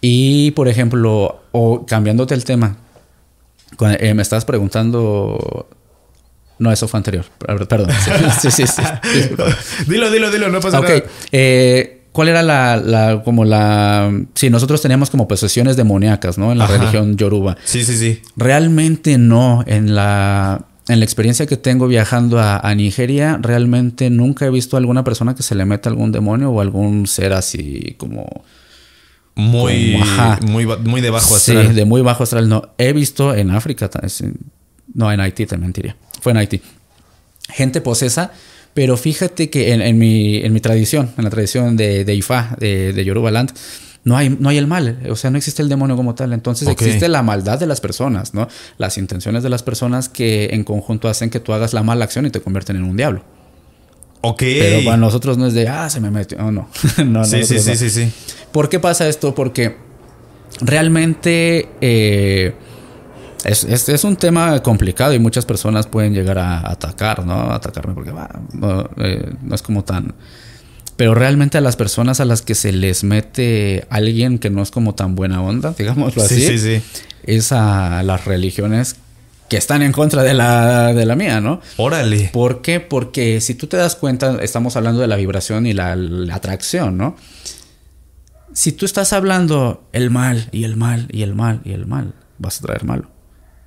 Y 0.00 0.52
por 0.52 0.68
ejemplo, 0.68 1.42
o 1.52 1.84
cambiándote 1.84 2.32
el 2.32 2.44
tema, 2.44 2.76
cu- 3.76 3.84
eh, 3.86 4.14
me 4.14 4.22
estás 4.22 4.46
preguntando. 4.46 5.68
No, 6.58 6.72
eso 6.72 6.88
fue 6.88 6.98
anterior. 6.98 7.26
Per- 7.38 7.66
Perdón. 7.68 7.90
Sí, 8.40 8.50
sí, 8.50 8.50
sí. 8.50 8.66
sí. 8.66 8.82
Dilo, 9.88 10.10
dilo, 10.10 10.30
dilo, 10.30 10.48
no 10.48 10.60
pasa 10.60 10.78
Ok. 10.80 10.88
nada. 10.88 11.02
eh, 11.32 12.00
¿Cuál 12.14 12.28
era 12.28 12.42
la, 12.44 12.76
la- 12.76 13.22
como 13.24 13.44
la... 13.44 14.08
Sí, 14.34 14.48
nosotros 14.48 14.80
teníamos 14.80 15.10
como 15.10 15.26
posesiones 15.26 15.76
demoníacas, 15.76 16.38
¿no? 16.38 16.52
En 16.52 16.58
la 16.58 16.64
Ajá. 16.66 16.76
religión 16.78 17.16
yoruba. 17.16 17.56
Sí, 17.64 17.84
sí, 17.84 17.96
sí. 17.98 18.22
Realmente 18.36 19.18
no. 19.18 19.64
En 19.66 19.96
la, 19.96 20.64
en 20.86 21.00
la 21.00 21.04
experiencia 21.04 21.46
que 21.46 21.56
tengo 21.56 21.88
viajando 21.88 22.38
a, 22.38 22.58
a 22.58 22.74
Nigeria, 22.76 23.38
realmente 23.42 24.10
nunca 24.10 24.46
he 24.46 24.50
visto 24.50 24.76
a 24.76 24.78
alguna 24.78 25.02
persona 25.02 25.34
que 25.34 25.42
se 25.42 25.56
le 25.56 25.64
meta 25.64 25.88
algún 25.90 26.12
demonio 26.12 26.50
o 26.52 26.60
algún 26.60 27.08
ser 27.08 27.32
así 27.32 27.96
como... 27.98 28.44
Muy, 29.36 29.94
Como, 29.94 30.04
ajá. 30.04 30.38
muy, 30.46 30.64
muy 30.64 31.00
de 31.00 31.10
bajo 31.10 31.36
Sí, 31.36 31.50
astral. 31.56 31.74
de 31.74 31.84
muy 31.84 32.00
bajo 32.02 32.22
astral. 32.22 32.48
No, 32.48 32.62
he 32.78 32.92
visto 32.92 33.34
en 33.34 33.50
África, 33.50 33.90
no, 34.94 35.10
en 35.10 35.18
Haití 35.18 35.46
te 35.46 35.56
mentiría. 35.56 35.96
Fue 36.20 36.30
en 36.30 36.38
Haití. 36.38 36.62
Gente 37.48 37.80
posesa, 37.80 38.30
pero 38.74 38.96
fíjate 38.96 39.48
que 39.48 39.72
en, 39.72 39.80
en 39.80 39.96
mi, 39.98 40.38
en 40.38 40.52
mi 40.52 40.60
tradición, 40.60 41.12
en 41.16 41.24
la 41.24 41.30
tradición 41.30 41.76
de, 41.76 42.04
de 42.04 42.14
Ifá, 42.14 42.56
de, 42.58 42.92
de 42.92 43.04
Yoruba 43.04 43.30
Land, 43.30 43.52
no 44.04 44.16
hay, 44.16 44.36
no 44.38 44.50
hay 44.50 44.58
el 44.58 44.66
mal, 44.66 44.98
o 45.08 45.16
sea, 45.16 45.30
no 45.30 45.38
existe 45.38 45.62
el 45.62 45.68
demonio 45.70 45.96
como 45.96 46.14
tal. 46.14 46.34
Entonces 46.34 46.68
existe 46.68 47.08
la 47.08 47.22
maldad 47.22 47.58
de 47.58 47.66
las 47.66 47.80
personas, 47.80 48.34
¿no? 48.34 48.48
Las 48.76 48.98
intenciones 48.98 49.42
de 49.42 49.48
las 49.48 49.62
personas 49.62 50.10
que 50.10 50.50
en 50.52 50.62
conjunto 50.62 51.08
hacen 51.08 51.30
que 51.30 51.40
tú 51.40 51.54
hagas 51.54 51.72
la 51.72 51.82
mala 51.82 52.04
acción 52.04 52.26
y 52.26 52.30
te 52.30 52.40
convierten 52.40 52.76
en 52.76 52.84
un 52.84 52.96
diablo. 52.96 53.22
Ok. 54.20 54.40
Pero 54.40 54.84
para 54.84 54.96
nosotros 54.98 55.38
no 55.38 55.46
es 55.46 55.54
de, 55.54 55.68
ah, 55.68 55.88
se 55.88 56.00
me 56.00 56.10
metió. 56.10 56.36
No, 56.36 56.52
no. 56.52 56.68
no 57.06 57.24
sí, 57.24 57.44
sí, 57.44 57.58
sí, 57.58 57.70
no. 57.70 57.76
sí, 57.76 57.90
sí. 57.90 58.12
¿Por 58.52 58.68
qué 58.68 58.78
pasa 58.78 59.08
esto? 59.08 59.34
Porque 59.34 59.76
realmente 60.60 61.68
eh, 61.80 62.54
es, 63.44 63.64
es- 63.64 63.88
es 63.88 64.04
un 64.04 64.16
tema 64.16 64.62
complicado 64.62 65.12
y 65.14 65.18
muchas 65.18 65.44
personas 65.46 65.86
pueden 65.86 66.14
llegar 66.14 66.38
a 66.38 66.70
atacar, 66.70 67.24
¿no? 67.26 67.52
Atacarme 67.52 67.94
porque 67.94 68.10
va, 68.10 68.28
no, 68.52 68.88
eh, 68.98 69.32
no 69.42 69.54
es 69.54 69.62
como 69.62 69.84
tan... 69.84 70.14
Pero 70.96 71.14
realmente 71.14 71.58
a 71.58 71.60
las 71.60 71.74
personas 71.76 72.20
a 72.20 72.24
las 72.24 72.42
que 72.42 72.54
se 72.54 72.70
les 72.72 73.02
mete 73.02 73.84
alguien 73.90 74.38
que 74.38 74.48
no 74.50 74.62
es 74.62 74.70
como 74.70 74.94
tan 74.94 75.14
buena 75.16 75.42
onda, 75.42 75.74
digámoslo 75.76 76.22
así, 76.22 76.36
Sí, 76.40 76.58
sí, 76.58 76.78
sí. 76.80 77.02
es 77.24 77.50
a 77.52 78.02
las 78.04 78.24
religiones 78.26 78.96
que 79.50 79.56
están 79.56 79.82
en 79.82 79.90
contra 79.92 80.22
de 80.22 80.34
la, 80.34 80.94
de 80.94 81.04
la 81.04 81.16
mía, 81.16 81.40
¿no? 81.40 81.60
Órale. 81.78 82.30
¿Por 82.32 82.62
qué? 82.62 82.78
Porque 82.80 83.40
si 83.40 83.54
tú 83.56 83.66
te 83.66 83.76
das 83.76 83.96
cuenta, 83.96 84.38
estamos 84.40 84.76
hablando 84.76 85.00
de 85.00 85.08
la 85.08 85.16
vibración 85.16 85.66
y 85.66 85.72
la, 85.74 85.96
la 85.96 86.36
atracción, 86.36 86.96
¿no? 86.96 87.16
Si 88.52 88.70
tú 88.72 88.86
estás 88.86 89.12
hablando 89.12 89.88
el 89.92 90.10
mal 90.10 90.48
y 90.52 90.62
el 90.64 90.76
mal 90.76 91.08
y 91.10 91.22
el 91.22 91.34
mal 91.34 91.60
y 91.64 91.72
el 91.72 91.86
mal, 91.86 92.14
vas 92.38 92.58
a 92.60 92.66
traer 92.66 92.84
malo. 92.84 93.10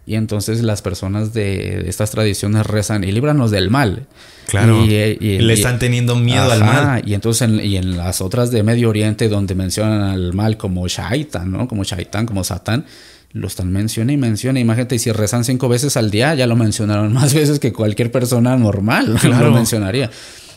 Y 0.08 0.16
entonces 0.16 0.64
las 0.64 0.82
personas 0.82 1.34
de 1.34 1.84
estas 1.90 2.12
tradiciones 2.12 2.66
rezan 2.66 3.04
y 3.04 3.12
líbranos 3.12 3.52
del 3.52 3.70
mal. 3.70 4.08
Claro. 4.48 4.86
Y, 4.86 4.96
eh, 4.96 5.18
y- 5.20 5.40
Le 5.40 5.54
están 5.54 5.78
teniendo 5.80 6.16
miedo 6.16 6.50
al 6.50 6.62
mal. 6.62 7.04
Y 7.06 7.14
entonces 7.14 7.42
en, 7.42 7.60
y 7.60 7.76
en 7.76 7.98
las 7.98 8.22
otras 8.22 8.50
de 8.50 8.64
Medio 8.64 8.88
Oriente 8.90 9.28
donde 9.28 9.54
mencionan 9.54 10.02
al 10.04 10.34
mal 10.34 10.56
como 10.56 10.88
Shaitan, 10.88 11.52
¿no? 11.52 11.68
Como 11.68 11.84
Shaitan, 11.84 12.26
como 12.26 12.46
Satán, 12.46 12.86
lo 13.34 13.48
están 13.48 13.70
menciona 13.70 14.14
y 14.14 14.18
menciona. 14.18 14.62
Imagínate, 14.62 14.98
si 14.98 15.12
rezan 15.12 15.44
cinco 15.44 15.68
veces 15.68 15.98
al 15.98 16.10
día, 16.10 16.34
ya 16.36 16.48
lo 16.48 16.56
mencionaron 16.56 17.12
más 17.20 17.34
veces 17.34 17.60
que 17.60 17.74
cualquier 17.74 18.10
persona 18.10 18.56
normal 18.56 19.18
Claro. 19.20 19.48
lo 19.50 19.52
mencionaría. 19.56 20.10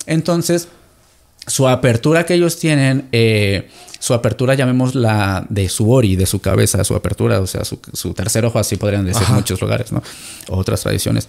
Entonces, 0.07 0.69
su 1.49 1.67
apertura 1.67 2.25
que 2.25 2.35
ellos 2.35 2.57
tienen, 2.61 3.09
eh, 3.11 3.69
su 4.01 4.15
apertura, 4.15 4.55
llamémosla 4.55 5.47
de 5.49 5.69
su 5.69 5.93
ori, 5.93 6.17
de 6.17 6.27
su 6.27 6.41
cabeza, 6.41 6.83
su 6.83 6.97
apertura, 6.97 7.41
o 7.41 7.47
sea, 7.47 7.65
su, 7.65 7.79
su 7.93 8.15
tercer 8.15 8.45
ojo, 8.47 8.59
así 8.59 8.77
podrían 8.77 9.05
decir 9.05 9.29
muchos 9.29 9.61
lugares, 9.61 9.93
¿no? 9.93 10.03
O 10.49 10.57
otras 10.57 10.81
tradiciones. 10.81 11.29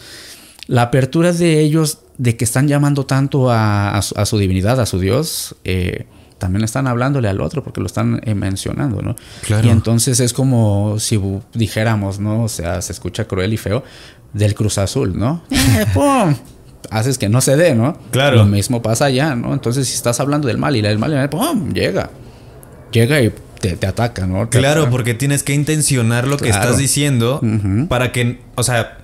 La 0.67 0.83
apertura 0.83 1.33
de 1.33 1.59
ellos, 1.59 1.99
de 2.17 2.37
que 2.37 2.45
están 2.45 2.67
llamando 2.67 3.05
tanto 3.05 3.51
a, 3.51 3.97
a 3.97 4.01
su, 4.01 4.17
a 4.17 4.25
su 4.25 4.37
divinidad, 4.37 4.79
a 4.79 4.85
su 4.85 4.99
Dios, 4.99 5.55
eh, 5.65 6.05
también 6.37 6.63
están 6.63 6.87
hablándole 6.87 7.27
al 7.27 7.41
otro 7.41 7.61
porque 7.61 7.81
lo 7.81 7.87
están 7.87 8.21
eh, 8.23 8.33
mencionando, 8.33 9.01
¿no? 9.01 9.15
Claro. 9.41 9.67
Y 9.67 9.69
entonces 9.69 10.21
es 10.21 10.31
como 10.31 10.97
si 10.97 11.21
dijéramos, 11.53 12.19
¿no? 12.19 12.43
O 12.43 12.49
sea, 12.49 12.81
se 12.81 12.93
escucha 12.93 13.25
cruel 13.25 13.53
y 13.53 13.57
feo 13.57 13.83
del 14.31 14.55
Cruz 14.55 14.77
Azul, 14.77 15.17
¿no? 15.19 15.43
¡Pum! 15.93 16.35
Haces 16.89 17.17
que 17.17 17.27
no 17.27 17.41
se 17.41 17.57
dé, 17.57 17.75
¿no? 17.75 17.97
Claro. 18.11 18.37
Lo 18.37 18.45
mismo 18.45 18.81
pasa 18.81 19.05
allá, 19.05 19.35
¿no? 19.35 19.53
Entonces, 19.53 19.87
si 19.87 19.93
estás 19.93 20.19
hablando 20.19 20.47
del 20.47 20.57
mal 20.57 20.73
y 20.75 20.79
el 20.79 20.97
mal, 20.97 21.29
¡pum! 21.29 21.73
Llega. 21.73 22.09
Llega 22.91 23.21
y 23.21 23.31
te, 23.59 23.75
te 23.75 23.87
ataca, 23.87 24.25
¿no? 24.27 24.47
Te 24.47 24.59
Claro, 24.59 24.81
ataca. 24.81 24.91
porque 24.91 25.13
tienes 25.13 25.43
que 25.43 25.53
intencionar 25.53 26.27
lo 26.27 26.37
que 26.37 26.49
estás 26.49 26.77
diciendo 26.77 27.41
para 27.89 28.11
que, 28.11 28.39
o 28.55 28.63
sea, 28.63 28.97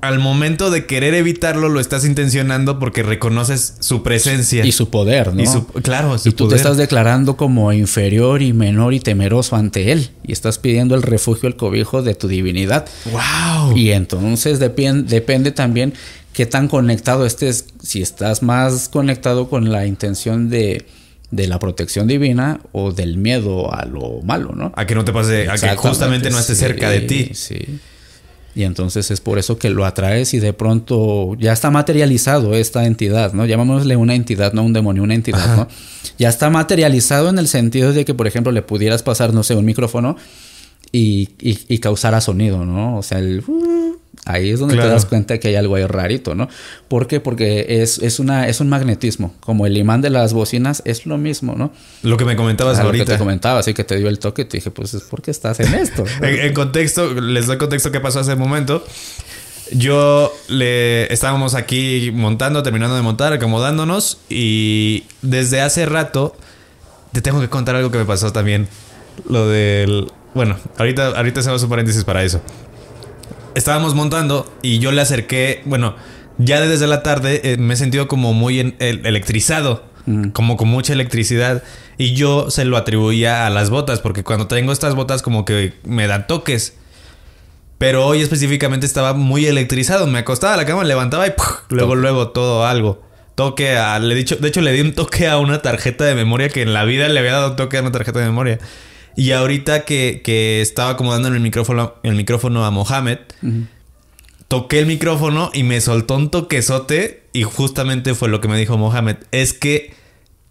al 0.00 0.18
momento 0.18 0.72
de 0.72 0.84
querer 0.84 1.14
evitarlo 1.14 1.68
lo 1.68 1.78
estás 1.78 2.04
intencionando 2.04 2.80
porque 2.80 3.04
reconoces 3.04 3.76
su 3.78 4.02
presencia. 4.02 4.66
Y 4.66 4.72
su 4.72 4.90
poder, 4.90 5.32
¿no? 5.32 5.40
Y 5.40 5.46
su- 5.46 5.64
claro, 5.66 6.18
su 6.18 6.30
y 6.30 6.32
tú 6.32 6.44
poder. 6.46 6.56
te 6.56 6.62
estás 6.62 6.76
declarando 6.76 7.36
como 7.36 7.72
inferior 7.72 8.42
y 8.42 8.52
menor 8.52 8.94
y 8.94 9.00
temeroso 9.00 9.54
ante 9.54 9.92
él. 9.92 10.10
Y 10.24 10.32
estás 10.32 10.58
pidiendo 10.58 10.96
el 10.96 11.02
refugio, 11.02 11.48
el 11.48 11.54
cobijo 11.54 12.02
de 12.02 12.16
tu 12.16 12.26
divinidad. 12.26 12.86
¡Wow! 13.12 13.76
Y 13.76 13.92
entonces 13.92 14.58
depende 14.58 15.52
también 15.52 15.94
qué 16.32 16.46
tan 16.46 16.66
conectado 16.66 17.24
estés. 17.24 17.66
Si 17.80 18.02
estás 18.02 18.42
más 18.42 18.88
conectado 18.88 19.48
con 19.48 19.70
la 19.70 19.86
intención 19.86 20.50
de, 20.50 20.84
de 21.32 21.48
la 21.48 21.58
protección 21.58 22.06
divina 22.06 22.60
o 22.72 22.92
del 22.92 23.16
miedo 23.16 23.74
a 23.74 23.86
lo 23.86 24.20
malo, 24.22 24.52
¿no? 24.54 24.70
A 24.76 24.86
que 24.86 24.94
no 24.94 25.04
te 25.04 25.12
pase, 25.12 25.48
a 25.48 25.56
que 25.56 25.76
justamente 25.76 26.30
no 26.30 26.38
esté 26.38 26.54
sí, 26.54 26.60
cerca 26.60 26.90
de 26.90 27.00
ti. 27.00 27.30
Sí. 27.32 27.80
Y 28.54 28.64
entonces 28.64 29.10
es 29.10 29.20
por 29.22 29.38
eso 29.38 29.56
que 29.56 29.70
lo 29.70 29.86
atraes 29.86 30.34
y 30.34 30.38
de 30.38 30.52
pronto 30.52 31.34
ya 31.38 31.54
está 31.54 31.70
materializado 31.70 32.54
esta 32.54 32.84
entidad, 32.84 33.32
¿no? 33.32 33.46
Llamámosle 33.46 33.96
una 33.96 34.14
entidad, 34.14 34.52
no 34.52 34.62
un 34.62 34.74
demonio, 34.74 35.02
una 35.02 35.14
entidad, 35.14 35.56
¿no? 35.56 35.68
Ya 36.18 36.28
está 36.28 36.50
materializado 36.50 37.30
en 37.30 37.38
el 37.38 37.48
sentido 37.48 37.94
de 37.94 38.04
que, 38.04 38.12
por 38.12 38.26
ejemplo, 38.26 38.52
le 38.52 38.60
pudieras 38.60 39.02
pasar, 39.02 39.32
no 39.32 39.42
sé, 39.42 39.56
un 39.56 39.64
micrófono 39.64 40.18
y, 40.92 41.30
y, 41.40 41.60
y 41.66 41.78
causara 41.78 42.20
sonido, 42.20 42.66
¿no? 42.66 42.98
O 42.98 43.02
sea, 43.02 43.20
el... 43.20 43.42
uh, 43.46 43.96
ahí 44.24 44.50
es 44.50 44.60
donde 44.60 44.74
Claro. 44.74 44.90
te 44.90 44.94
das 44.94 45.06
cuenta 45.06 45.38
que 45.38 45.48
hay 45.48 45.54
algo 45.56 45.74
ahí 45.74 45.84
rarito, 45.84 46.34
¿no? 46.34 46.48
¿Por 46.88 47.06
qué? 47.06 47.20
Porque 47.20 47.82
es, 47.82 47.98
es, 47.98 48.18
una, 48.20 48.48
es 48.48 48.60
un 48.60 48.68
magnetismo. 48.68 49.34
Como 49.40 49.66
el 49.66 49.76
imán 49.76 50.00
de 50.00 50.10
las 50.10 50.32
bocinas 50.32 50.82
es 50.84 51.06
lo 51.06 51.18
mismo, 51.18 51.54
¿no? 51.56 51.72
Lo 52.02 52.16
que 52.16 52.24
me 52.24 52.36
comentabas 52.36 52.78
A 52.78 52.84
lo 52.84 52.90
que 52.92 52.98
ahorita. 52.98 53.12
te 53.14 53.18
comentaba, 53.18 53.60
así 53.60 53.74
que 53.74 53.84
te 53.84 53.96
dio 53.96 54.08
el 54.08 54.18
toque, 54.18 54.44
te 54.44 54.56
dije, 54.58 54.70
pues 54.70 54.94
es 54.94 55.02
porque 55.02 55.30
estás 55.30 55.58
en 55.60 55.74
esto. 55.74 56.04
En, 56.22 56.34
en 56.40 56.54
contexto, 56.54 57.12
les 57.20 57.46
doy 57.46 57.58
contexto 57.58 57.90
qué 57.90 58.00
pasó 58.00 58.20
hace 58.20 58.34
un 58.34 58.38
momento. 58.38 58.84
Yo 59.72 60.32
le 60.48 61.10
estábamos 61.12 61.54
aquí 61.54 62.10
montando, 62.14 62.62
terminando 62.62 62.94
de 62.94 63.02
montar, 63.02 63.32
acomodándonos 63.32 64.18
y 64.28 65.04
desde 65.22 65.62
hace 65.62 65.86
rato 65.86 66.36
te 67.12 67.22
tengo 67.22 67.40
que 67.40 67.48
contar 67.48 67.76
algo 67.76 67.90
que 67.90 67.98
me 67.98 68.04
pasó 68.04 68.32
también. 68.32 68.68
Lo 69.28 69.48
del, 69.48 70.10
bueno, 70.34 70.58
ahorita 70.76 71.08
ahorita 71.16 71.40
hacemos 71.40 71.62
un 71.62 71.70
paréntesis 71.70 72.04
para 72.04 72.22
eso. 72.22 72.40
Estábamos 73.54 73.94
montando 73.94 74.50
y 74.62 74.78
yo 74.78 74.92
le 74.92 75.00
acerqué, 75.02 75.62
bueno, 75.64 75.94
ya 76.38 76.60
desde 76.60 76.86
la 76.86 77.02
tarde 77.02 77.40
eh, 77.44 77.56
me 77.58 77.74
he 77.74 77.76
sentido 77.76 78.08
como 78.08 78.32
muy 78.32 78.60
en- 78.60 78.76
el- 78.78 79.04
electrizado, 79.06 79.84
como 80.32 80.56
con 80.56 80.66
mucha 80.68 80.92
electricidad 80.94 81.62
y 81.96 82.14
yo 82.14 82.50
se 82.50 82.64
lo 82.64 82.76
atribuía 82.76 83.46
a 83.46 83.50
las 83.50 83.70
botas 83.70 84.00
porque 84.00 84.24
cuando 84.24 84.48
tengo 84.48 84.72
estas 84.72 84.96
botas 84.96 85.22
como 85.22 85.44
que 85.44 85.74
me 85.84 86.08
dan 86.08 86.26
toques. 86.26 86.74
Pero 87.78 88.06
hoy 88.06 88.20
específicamente 88.20 88.86
estaba 88.86 89.12
muy 89.12 89.46
electrizado. 89.46 90.06
Me 90.06 90.18
acostaba 90.20 90.54
a 90.54 90.56
la 90.56 90.66
cama, 90.66 90.84
levantaba 90.84 91.26
y 91.26 91.30
¡puf! 91.30 91.46
luego, 91.70 91.94
luego 91.96 92.28
todo 92.30 92.64
algo. 92.66 93.02
Toque 93.34 93.76
a. 93.76 93.98
Le 93.98 94.14
he 94.14 94.16
dicho, 94.16 94.36
de 94.36 94.48
hecho, 94.48 94.60
le 94.60 94.72
di 94.72 94.80
un 94.80 94.92
toque 94.92 95.26
a 95.28 95.38
una 95.38 95.62
tarjeta 95.62 96.04
de 96.04 96.14
memoria 96.14 96.48
que 96.48 96.62
en 96.62 96.72
la 96.74 96.84
vida 96.84 97.08
le 97.08 97.18
había 97.18 97.32
dado 97.32 97.56
toque 97.56 97.78
a 97.78 97.80
una 97.82 97.90
tarjeta 97.92 98.18
de 98.20 98.26
memoria. 98.26 98.58
Y 99.16 99.32
ahorita 99.32 99.84
que, 99.84 100.22
que 100.24 100.60
estaba 100.60 100.90
acomodando 100.90 101.28
el 101.28 101.40
micrófono, 101.40 101.94
el 102.02 102.14
micrófono 102.14 102.64
a 102.64 102.70
Mohamed, 102.70 103.18
toqué 104.48 104.78
el 104.78 104.86
micrófono 104.86 105.50
y 105.52 105.62
me 105.62 105.80
soltó 105.80 106.16
un 106.16 106.30
toquezote. 106.30 107.22
Y 107.32 107.44
justamente 107.44 108.14
fue 108.14 108.28
lo 108.28 108.40
que 108.40 108.48
me 108.48 108.58
dijo 108.58 108.76
Mohamed. 108.76 109.16
Es 109.30 109.52
que 109.52 109.94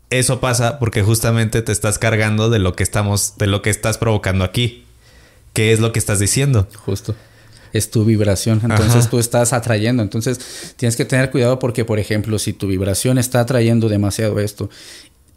eso 0.10 0.40
pasa 0.40 0.80
porque 0.80 1.04
justamente 1.04 1.62
te 1.62 1.72
estás 1.72 1.98
cargando 1.98 2.50
de 2.50 2.60
lo 2.60 2.74
que 2.76 2.84
estamos, 2.84 3.36
de 3.38 3.48
lo 3.48 3.62
que 3.62 3.70
estás 3.70 3.98
provocando 3.98 4.44
aquí. 4.44 4.86
¿Qué 5.54 5.74
es 5.74 5.80
lo 5.80 5.92
que 5.92 6.00
estás 6.00 6.20
diciendo? 6.20 6.68
Justo. 6.86 7.16
Es 7.74 7.90
tu 7.90 8.04
vibración. 8.04 8.60
Entonces 8.64 8.96
Ajá. 8.96 9.10
tú 9.10 9.20
estás 9.20 9.54
atrayendo. 9.54 10.04
Entonces 10.04 10.74
tienes 10.76 10.96
que 10.96 11.06
tener 11.06 11.32
cuidado 11.32 11.60
porque, 11.60 11.86
por 11.86 12.00
ejemplo, 12.00 12.38
si 12.40 12.54
tu 12.54 12.68
vibración 12.68 13.18
está 13.18 13.40
atrayendo 13.42 13.88
demasiado 13.90 14.40
esto 14.40 14.70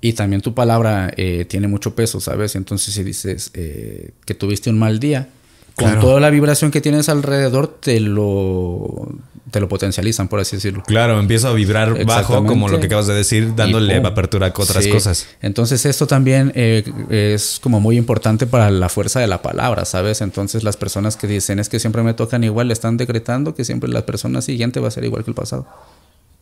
y 0.07 0.13
también 0.13 0.43
tu 0.43 0.53
palabra 0.53 1.11
eh, 1.17 1.47
tiene 1.49 1.67
mucho 1.67 1.95
peso, 1.95 2.21
¿sabes? 2.21 2.57
Entonces 2.57 2.93
si 2.93 3.03
dices 3.03 3.51
eh, 3.55 4.11
que 4.27 4.35
tuviste 4.35 4.69
un 4.69 4.79
mal 4.79 5.01
día, 5.01 5.29
con 5.77 5.87
Claro. 5.89 6.01
toda 6.03 6.21
la 6.21 6.29
vibración 6.29 6.71
que 6.71 6.83
tienes 6.83 7.09
alrededor, 7.09 7.69
te 7.81 7.99
lo, 8.01 9.09
te 9.51 9.61
lo 9.61 9.69
potencializan, 9.71 10.29
por 10.29 10.41
así 10.41 10.57
decirlo. 10.57 10.83
Claro, 10.87 11.19
empiezo 11.19 11.49
a 11.49 11.55
vibrar 11.55 12.05
bajo 12.05 12.45
como 12.45 12.69
lo 12.69 12.79
que 12.81 12.87
acabas 12.87 13.07
de 13.07 13.15
decir, 13.15 13.55
dándole 13.57 13.97
apertura 13.97 14.49
a 14.49 14.51
otras 14.61 14.85
Sí. 14.85 14.91
cosas. 14.91 15.27
Entonces 15.41 15.87
esto 15.87 16.07
también 16.07 16.53
eh, 16.55 16.85
es 17.09 17.59
como 17.63 17.81
muy 17.81 17.97
importante 17.97 18.47
para 18.47 18.71
la 18.71 18.91
fuerza 18.91 19.21
de 19.21 19.27
la 19.27 19.41
palabra, 19.41 19.87
¿sabes? 19.87 20.21
Entonces 20.21 20.65
las 20.65 20.77
personas 20.77 21.17
que 21.17 21.27
dicen 21.27 21.59
es 21.61 21.71
que 21.71 21.81
siempre 21.81 22.03
me 22.03 22.13
tocan 22.13 22.45
igual, 22.45 22.71
están 22.71 22.99
decretando 22.99 23.55
que 23.55 23.65
siempre 23.65 23.89
la 23.89 24.05
persona 24.05 24.43
siguiente 24.43 24.81
va 24.81 24.89
a 24.89 24.91
ser 24.91 25.05
igual 25.05 25.25
que 25.25 25.31
el 25.31 25.35
pasado, 25.35 25.67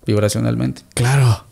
vibracionalmente. 0.04 0.82
Claro. 0.94 1.44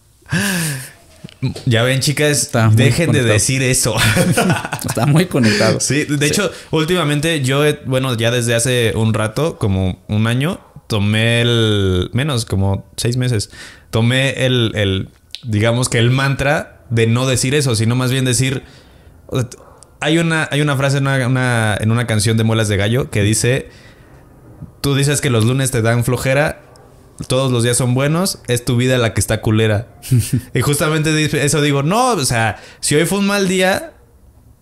Ya 1.66 1.82
ven, 1.82 2.00
chicas, 2.00 2.42
Está 2.42 2.68
dejen 2.68 3.12
de 3.12 3.22
decir 3.22 3.62
eso. 3.62 3.94
Está 4.86 5.06
muy 5.06 5.26
conectado. 5.26 5.80
sí, 5.80 6.04
de 6.04 6.26
hecho, 6.26 6.50
últimamente 6.70 7.40
yo, 7.42 7.64
he- 7.64 7.80
bueno, 7.86 8.14
ya 8.16 8.30
desde 8.30 8.54
hace 8.54 8.92
un 8.94 9.14
rato, 9.14 9.56
como 9.58 10.02
un 10.08 10.26
año, 10.26 10.60
tomé 10.86 11.40
el, 11.40 12.10
menos, 12.12 12.44
como 12.44 12.90
seis 12.96 13.16
meses, 13.16 13.50
tomé 13.90 14.44
el, 14.46 14.72
el, 14.74 15.08
digamos 15.44 15.88
que 15.88 15.98
el 15.98 16.10
mantra 16.10 16.82
de 16.90 17.06
no 17.06 17.26
decir 17.26 17.54
eso, 17.54 17.74
sino 17.74 17.96
más 17.96 18.10
bien 18.10 18.24
decir, 18.24 18.62
hay 20.00 20.18
una, 20.18 20.48
hay 20.50 20.60
una 20.60 20.76
frase 20.76 20.98
en 20.98 21.06
una, 21.06 21.26
una- 21.26 21.76
en 21.80 21.90
una 21.90 22.06
canción 22.06 22.36
de 22.36 22.44
Muelas 22.44 22.68
de 22.68 22.76
Gallo 22.76 23.10
que 23.10 23.22
dice, 23.22 23.68
tú 24.80 24.94
dices 24.94 25.20
que 25.20 25.30
los 25.30 25.44
lunes 25.44 25.70
te 25.70 25.82
dan 25.82 26.04
flojera, 26.04 26.62
todos 27.26 27.52
los 27.52 27.62
días 27.62 27.76
son 27.76 27.94
buenos, 27.94 28.38
es 28.46 28.64
tu 28.64 28.76
vida 28.76 28.98
la 28.98 29.14
que 29.14 29.20
está 29.20 29.40
culera. 29.40 29.88
y 30.54 30.60
justamente 30.60 31.44
eso 31.44 31.62
digo, 31.62 31.82
no, 31.82 32.12
o 32.12 32.24
sea, 32.24 32.60
si 32.80 32.94
hoy 32.94 33.06
fue 33.06 33.18
un 33.18 33.26
mal 33.26 33.48
día, 33.48 33.92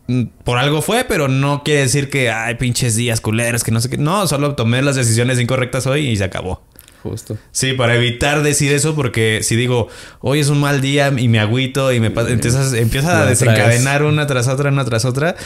mm, 0.07 0.25
por 0.45 0.59
algo 0.59 0.83
fue, 0.83 1.05
pero 1.05 1.29
no 1.29 1.63
quiere 1.65 1.81
decir 1.83 2.11
que, 2.11 2.31
ay, 2.31 2.57
pinches 2.57 2.97
días 2.97 3.21
culeros, 3.21 3.65
que 3.65 3.71
no 3.71 3.81
sé 3.81 3.91
qué. 3.91 3.99
No, 3.99 4.27
solo 4.27 4.55
tomé 4.55 4.83
las 4.83 4.97
decisiones 4.97 5.39
incorrectas 5.41 5.87
hoy 5.87 6.09
y 6.09 6.17
se 6.17 6.25
acabó. 6.25 6.63
Justo. 7.03 7.39
Sí, 7.53 7.75
para 7.75 7.95
evitar 7.95 8.43
decir 8.43 8.73
eso, 8.73 8.95
porque 8.97 9.41
si 9.43 9.55
digo, 9.55 9.89
hoy 10.21 10.41
es 10.41 10.49
un 10.49 10.61
mal 10.61 10.81
día 10.81 11.13
y 11.17 11.29
me 11.29 11.39
agüito 11.39 11.93
y 11.93 12.01
me 12.01 12.11
pasa, 12.11 12.31
empiezas, 12.31 12.73
empieza 12.73 13.23
a 13.23 13.27
desencadenar 13.27 14.03
una 14.03 14.27
tras 14.27 14.49
otra, 14.49 14.71
una 14.71 14.85
tras 14.85 15.05
otra. 15.05 15.37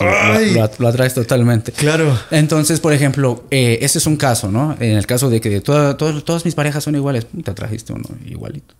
Lo, 0.00 0.60
lo- 0.62 0.70
lo 0.78 0.88
atraes 0.88 1.14
totalmente. 1.14 1.72
Claro. 1.72 2.16
Entonces, 2.30 2.78
por 2.80 2.92
ejemplo, 2.92 3.44
eh, 3.50 3.78
ese 3.82 3.98
es 3.98 4.06
un 4.06 4.16
caso, 4.16 4.50
¿no? 4.50 4.76
En 4.78 4.96
el 4.96 5.06
caso 5.06 5.28
de 5.30 5.40
que 5.40 5.60
toda- 5.60 5.96
todo- 5.96 6.22
todas 6.22 6.44
mis 6.44 6.54
parejas 6.54 6.84
son 6.84 6.94
iguales, 6.94 7.24
pum, 7.24 7.42
te 7.42 7.52
trajiste 7.52 7.92
uno 7.92 8.04
igualito. 8.26 8.74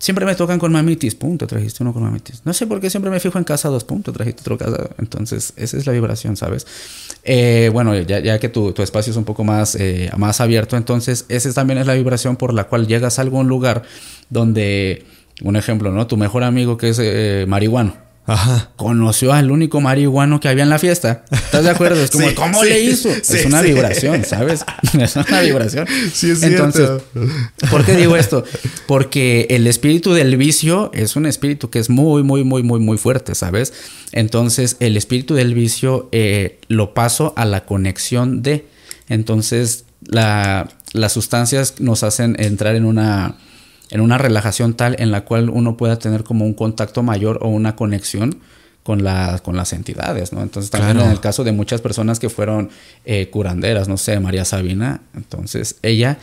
Siempre 0.00 0.24
me 0.24 0.36
tocan 0.36 0.60
con 0.60 0.70
mamitis, 0.70 1.16
pum, 1.16 1.36
te 1.36 1.46
trajiste 1.48 1.82
uno 1.82 1.92
con 1.92 2.04
mamitis. 2.04 2.42
No 2.44 2.52
sé 2.52 2.68
por 2.68 2.80
qué 2.80 2.88
siempre 2.88 3.10
me 3.10 3.18
fijo 3.18 3.36
en 3.36 3.42
casados, 3.42 3.82
pum, 3.82 4.00
te 4.00 4.12
trajiste 4.12 4.42
otro 4.42 4.56
casado. 4.56 4.90
Entonces, 4.98 5.54
esa 5.56 5.76
es 5.76 5.86
la 5.88 5.92
vibración, 5.92 6.36
¿sabes? 6.36 6.68
Eh, 7.24 7.68
bueno, 7.72 7.96
ya, 7.98 8.20
ya 8.20 8.38
que 8.38 8.48
tu, 8.48 8.70
tu 8.72 8.82
espacio 8.82 9.10
es 9.10 9.16
un 9.16 9.24
poco 9.24 9.42
más, 9.42 9.74
eh, 9.74 10.08
más 10.16 10.40
abierto, 10.40 10.76
entonces, 10.76 11.24
esa 11.28 11.52
también 11.52 11.80
es 11.80 11.86
la 11.88 11.94
vibración 11.94 12.36
por 12.36 12.54
la 12.54 12.64
cual 12.68 12.86
llegas 12.86 13.18
a 13.18 13.22
algún 13.22 13.48
lugar 13.48 13.82
donde, 14.30 15.04
un 15.42 15.56
ejemplo, 15.56 15.90
¿no? 15.90 16.06
Tu 16.06 16.16
mejor 16.16 16.44
amigo 16.44 16.76
que 16.76 16.90
es 16.90 17.00
eh, 17.02 17.44
marihuano 17.48 17.94
Ajá. 18.28 18.70
conoció 18.76 19.32
al 19.32 19.50
único 19.50 19.80
marihuano 19.80 20.38
que 20.38 20.48
había 20.48 20.62
en 20.62 20.68
la 20.70 20.78
fiesta. 20.78 21.24
¿Estás 21.30 21.64
de 21.64 21.70
acuerdo? 21.70 22.00
Es 22.00 22.10
como, 22.10 22.28
Sí, 22.28 22.34
¿cómo 22.34 22.62
sí, 22.62 22.68
le 22.68 22.80
hizo? 22.82 23.08
sí, 23.22 23.36
es 23.38 23.46
una 23.46 23.62
vibración, 23.62 24.24
¿sabes? 24.24 24.64
es 25.00 25.16
una 25.16 25.40
vibración. 25.40 25.86
Sí, 26.12 26.30
es 26.30 26.42
Entonces, 26.42 26.88
cierto. 27.12 27.32
¿por 27.70 27.84
qué 27.84 27.96
digo 27.96 28.16
esto? 28.16 28.44
Porque 28.86 29.46
el 29.50 29.66
espíritu 29.66 30.12
del 30.12 30.36
vicio 30.36 30.90
es 30.94 31.16
un 31.16 31.26
espíritu 31.26 31.70
que 31.70 31.78
es 31.78 31.90
muy, 31.90 32.22
muy, 32.22 32.44
muy, 32.44 32.62
muy, 32.62 32.78
muy 32.80 32.98
fuerte, 32.98 33.34
¿sabes? 33.34 33.72
Entonces, 34.12 34.76
el 34.80 34.96
espíritu 34.96 35.34
del 35.34 35.54
vicio 35.54 36.08
eh, 36.12 36.60
lo 36.68 36.94
paso 36.94 37.32
a 37.36 37.44
la 37.46 37.64
conexión 37.64 38.42
de. 38.42 38.66
Entonces, 39.08 39.84
la- 40.06 40.68
las 40.92 41.12
sustancias 41.12 41.74
nos 41.80 42.02
hacen 42.02 42.36
entrar 42.38 42.74
en 42.74 42.84
una 42.84 43.34
en 43.90 44.00
una 44.00 44.18
relajación 44.18 44.74
tal 44.74 44.96
en 44.98 45.10
la 45.10 45.24
cual 45.24 45.50
uno 45.50 45.76
pueda 45.76 45.98
tener 45.98 46.24
como 46.24 46.44
un 46.44 46.54
contacto 46.54 47.02
mayor 47.02 47.38
o 47.42 47.48
una 47.48 47.76
conexión 47.76 48.38
con, 48.82 49.04
la, 49.04 49.40
con 49.42 49.56
las 49.56 49.72
entidades, 49.72 50.32
¿no? 50.32 50.42
Entonces 50.42 50.70
también 50.70 50.92
Claro. 50.96 51.06
en 51.06 51.12
el 51.12 51.20
caso 51.20 51.44
de 51.44 51.52
muchas 51.52 51.80
personas 51.80 52.18
que 52.18 52.30
fueron 52.30 52.70
eh, 53.04 53.28
curanderas, 53.30 53.88
no 53.88 53.96
sé, 53.96 54.18
María 54.20 54.44
Sabina, 54.44 55.02
entonces 55.14 55.76
ella 55.82 56.18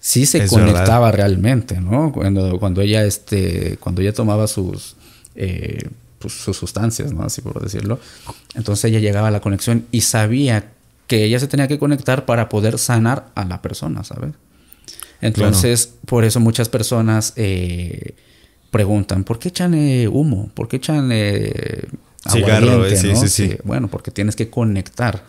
sí 0.00 0.26
se 0.26 0.38
Es 0.44 0.50
conectaba 0.50 1.12
realmente, 1.12 1.80
¿no? 1.80 2.12
Cuando, 2.12 2.58
cuando 2.58 2.80
ella, 2.80 3.04
este, 3.04 3.76
cuando 3.78 4.00
ella 4.00 4.12
tomaba 4.12 4.46
sus, 4.46 4.96
eh, 5.36 5.88
pues, 6.18 6.34
sus 6.34 6.56
sustancias, 6.56 7.12
¿no? 7.12 7.22
Así 7.22 7.40
por 7.40 7.62
decirlo. 7.62 8.00
Entonces 8.54 8.86
ella 8.86 8.98
llegaba 9.00 9.28
a 9.28 9.30
la 9.30 9.40
conexión 9.40 9.86
y 9.92 10.00
sabía 10.00 10.70
que 11.06 11.24
ella 11.24 11.38
se 11.40 11.46
tenía 11.46 11.68
que 11.68 11.78
conectar 11.78 12.26
para 12.26 12.48
poder 12.48 12.78
sanar 12.78 13.28
a 13.34 13.44
la 13.44 13.62
persona, 13.62 14.02
¿sabes? 14.04 14.32
Entonces, 15.20 15.94
por 16.06 16.24
eso 16.24 16.40
muchas 16.40 16.68
personas 16.68 17.32
eh, 17.36 18.14
preguntan, 18.70 19.24
¿por 19.24 19.38
qué 19.38 19.48
echan 19.48 19.74
eh, 19.74 20.08
humo? 20.08 20.50
¿Por 20.54 20.68
qué 20.68 20.76
echan 20.76 21.10
eh, 21.12 21.82
Cigarro, 22.30 22.70
aguardiente, 22.72 22.96
sí, 22.96 23.08
no? 23.08 23.16
sí, 23.16 23.28
sí. 23.28 23.56
Bueno, 23.64 23.88
porque 23.88 24.10
tienes 24.10 24.36
que 24.36 24.48
conectar. 24.50 25.22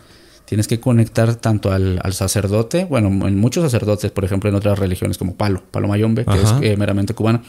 Tienes 0.46 0.68
que 0.68 0.80
conectar 0.80 1.36
tanto 1.36 1.72
al, 1.72 2.00
al 2.04 2.14
sacerdote, 2.14 2.86
bueno, 2.86 3.08
en 3.28 3.38
muchos 3.38 3.64
sacerdotes, 3.64 4.10
por 4.12 4.26
ejemplo, 4.26 4.50
en 4.50 4.56
otras 4.56 4.80
religiones 4.80 5.18
como 5.20 5.36
Palo, 5.36 5.64
Palo 5.70 5.88
Mayombe, 5.88 6.26
que 6.26 6.32
Ajá. 6.32 6.58
es 6.60 6.72
eh, 6.72 6.76
meramente 6.76 7.14
cubana, 7.14 7.44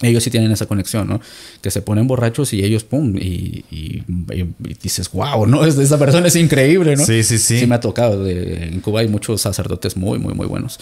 ellos 0.00 0.24
sí 0.24 0.30
tienen 0.30 0.50
esa 0.50 0.66
conexión, 0.66 1.06
¿no? 1.06 1.20
Que 1.60 1.70
se 1.70 1.80
ponen 1.80 2.08
borrachos 2.08 2.52
y 2.54 2.64
ellos, 2.64 2.82
pum, 2.82 3.16
y, 3.16 3.64
y- 3.70 4.02
y- 4.32 4.40
y 4.64 4.74
dices, 4.82 5.12
wow, 5.12 5.46
¿no? 5.46 5.64
Es- 5.64 5.78
Esa 5.78 5.96
persona 5.96 6.26
es 6.26 6.34
increíble, 6.34 6.96
¿no? 6.96 7.06
Sí, 7.06 7.22
sí, 7.22 7.38
sí. 7.38 7.60
Sí 7.60 7.66
me 7.68 7.76
ha 7.76 7.80
tocado. 7.80 8.24
de- 8.24 8.64
en 8.64 8.80
Cuba 8.80 9.00
hay 9.02 9.06
muchos 9.08 9.40
sacerdotes 9.42 9.96
muy, 9.96 10.18
muy, 10.18 10.34
muy 10.34 10.46
buenos 10.48 10.80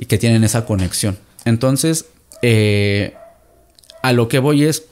y 0.00 0.06
que 0.06 0.16
tienen 0.18 0.42
esa 0.44 0.64
conexión. 0.64 1.18
Entonces, 1.44 2.06
eh, 2.42 3.14
a 4.02 4.12
lo 4.12 4.28
que 4.28 4.38
voy 4.38 4.64
es, 4.64 4.84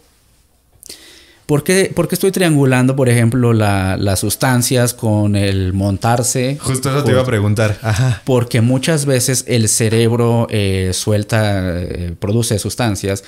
¿por 1.47 1.65
qué, 1.65 1.91
por 1.95 2.09
qué 2.09 2.15
estoy 2.15 2.31
triangulando, 2.31 2.95
por 2.95 3.09
ejemplo, 3.09 3.53
la- 3.55 3.97
las 3.97 4.21
sustancias 4.21 4.93
con 4.93 5.35
el 5.35 5.73
montarse? 5.73 6.59
Justo 6.61 6.91
eso 6.91 7.03
te 7.05 7.13
iba 7.13 7.23
a 7.23 7.27
preguntar. 7.27 7.79
Ajá. 7.83 8.23
porque 8.27 8.61
muchas 8.61 9.07
veces 9.07 9.45
el 9.49 9.69
cerebro 9.69 10.47
eh, 10.51 10.91
suelta, 10.93 11.81
eh, 11.81 12.15
produce 12.19 12.59
sustancias 12.59 13.25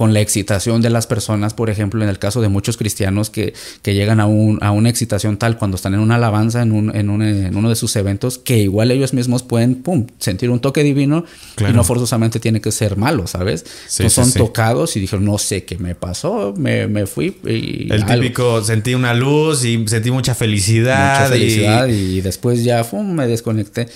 con 0.00 0.14
la 0.14 0.20
excitación 0.22 0.80
de 0.80 0.88
las 0.88 1.06
personas, 1.06 1.52
por 1.52 1.68
ejemplo, 1.68 2.02
en 2.02 2.08
el 2.08 2.18
caso 2.18 2.40
de 2.40 2.48
muchos 2.48 2.78
cristianos 2.78 3.28
que, 3.28 3.52
que 3.82 3.92
llegan 3.92 4.18
a, 4.18 4.24
un, 4.24 4.56
a 4.62 4.70
una 4.70 4.88
excitación 4.88 5.36
tal 5.36 5.58
cuando 5.58 5.74
están 5.76 5.92
en 5.92 6.00
una 6.00 6.14
alabanza, 6.14 6.62
en, 6.62 6.72
un, 6.72 6.96
en, 6.96 7.10
un, 7.10 7.20
en 7.20 7.54
uno 7.54 7.68
de 7.68 7.76
sus 7.76 7.94
eventos, 7.96 8.38
que 8.38 8.56
igual 8.56 8.92
ellos 8.92 9.12
mismos 9.12 9.42
pueden, 9.42 9.74
pum, 9.82 10.06
sentir 10.18 10.48
un 10.48 10.58
toque 10.60 10.82
divino 10.84 11.26
Claro. 11.54 11.74
y 11.74 11.76
no 11.76 11.84
forzosamente 11.84 12.40
tiene 12.40 12.62
que 12.62 12.72
ser 12.72 12.96
malo, 12.96 13.26
¿sabes? 13.26 13.66
Sí, 13.88 14.04
no 14.04 14.08
son 14.08 14.24
sí. 14.30 14.38
tocados 14.38 14.96
y 14.96 15.00
dijeron, 15.00 15.26
no 15.26 15.36
sé 15.36 15.64
qué 15.64 15.76
me 15.76 15.94
pasó, 15.94 16.54
me, 16.56 16.86
me 16.86 17.04
fui 17.04 17.36
y... 17.46 17.92
El 17.92 18.04
algo". 18.04 18.14
típico, 18.22 18.64
sentí 18.64 18.94
una 18.94 19.12
luz 19.12 19.66
y 19.66 19.86
sentí 19.86 20.10
mucha 20.10 20.34
felicidad. 20.34 21.18
mucha 21.18 21.30
felicidad 21.30 21.88
y- 21.88 22.16
y, 22.16 22.20
después 22.22 22.64
ya 22.64 22.84
fum, 22.84 23.12
me 23.12 23.26
desconecté. 23.26 23.86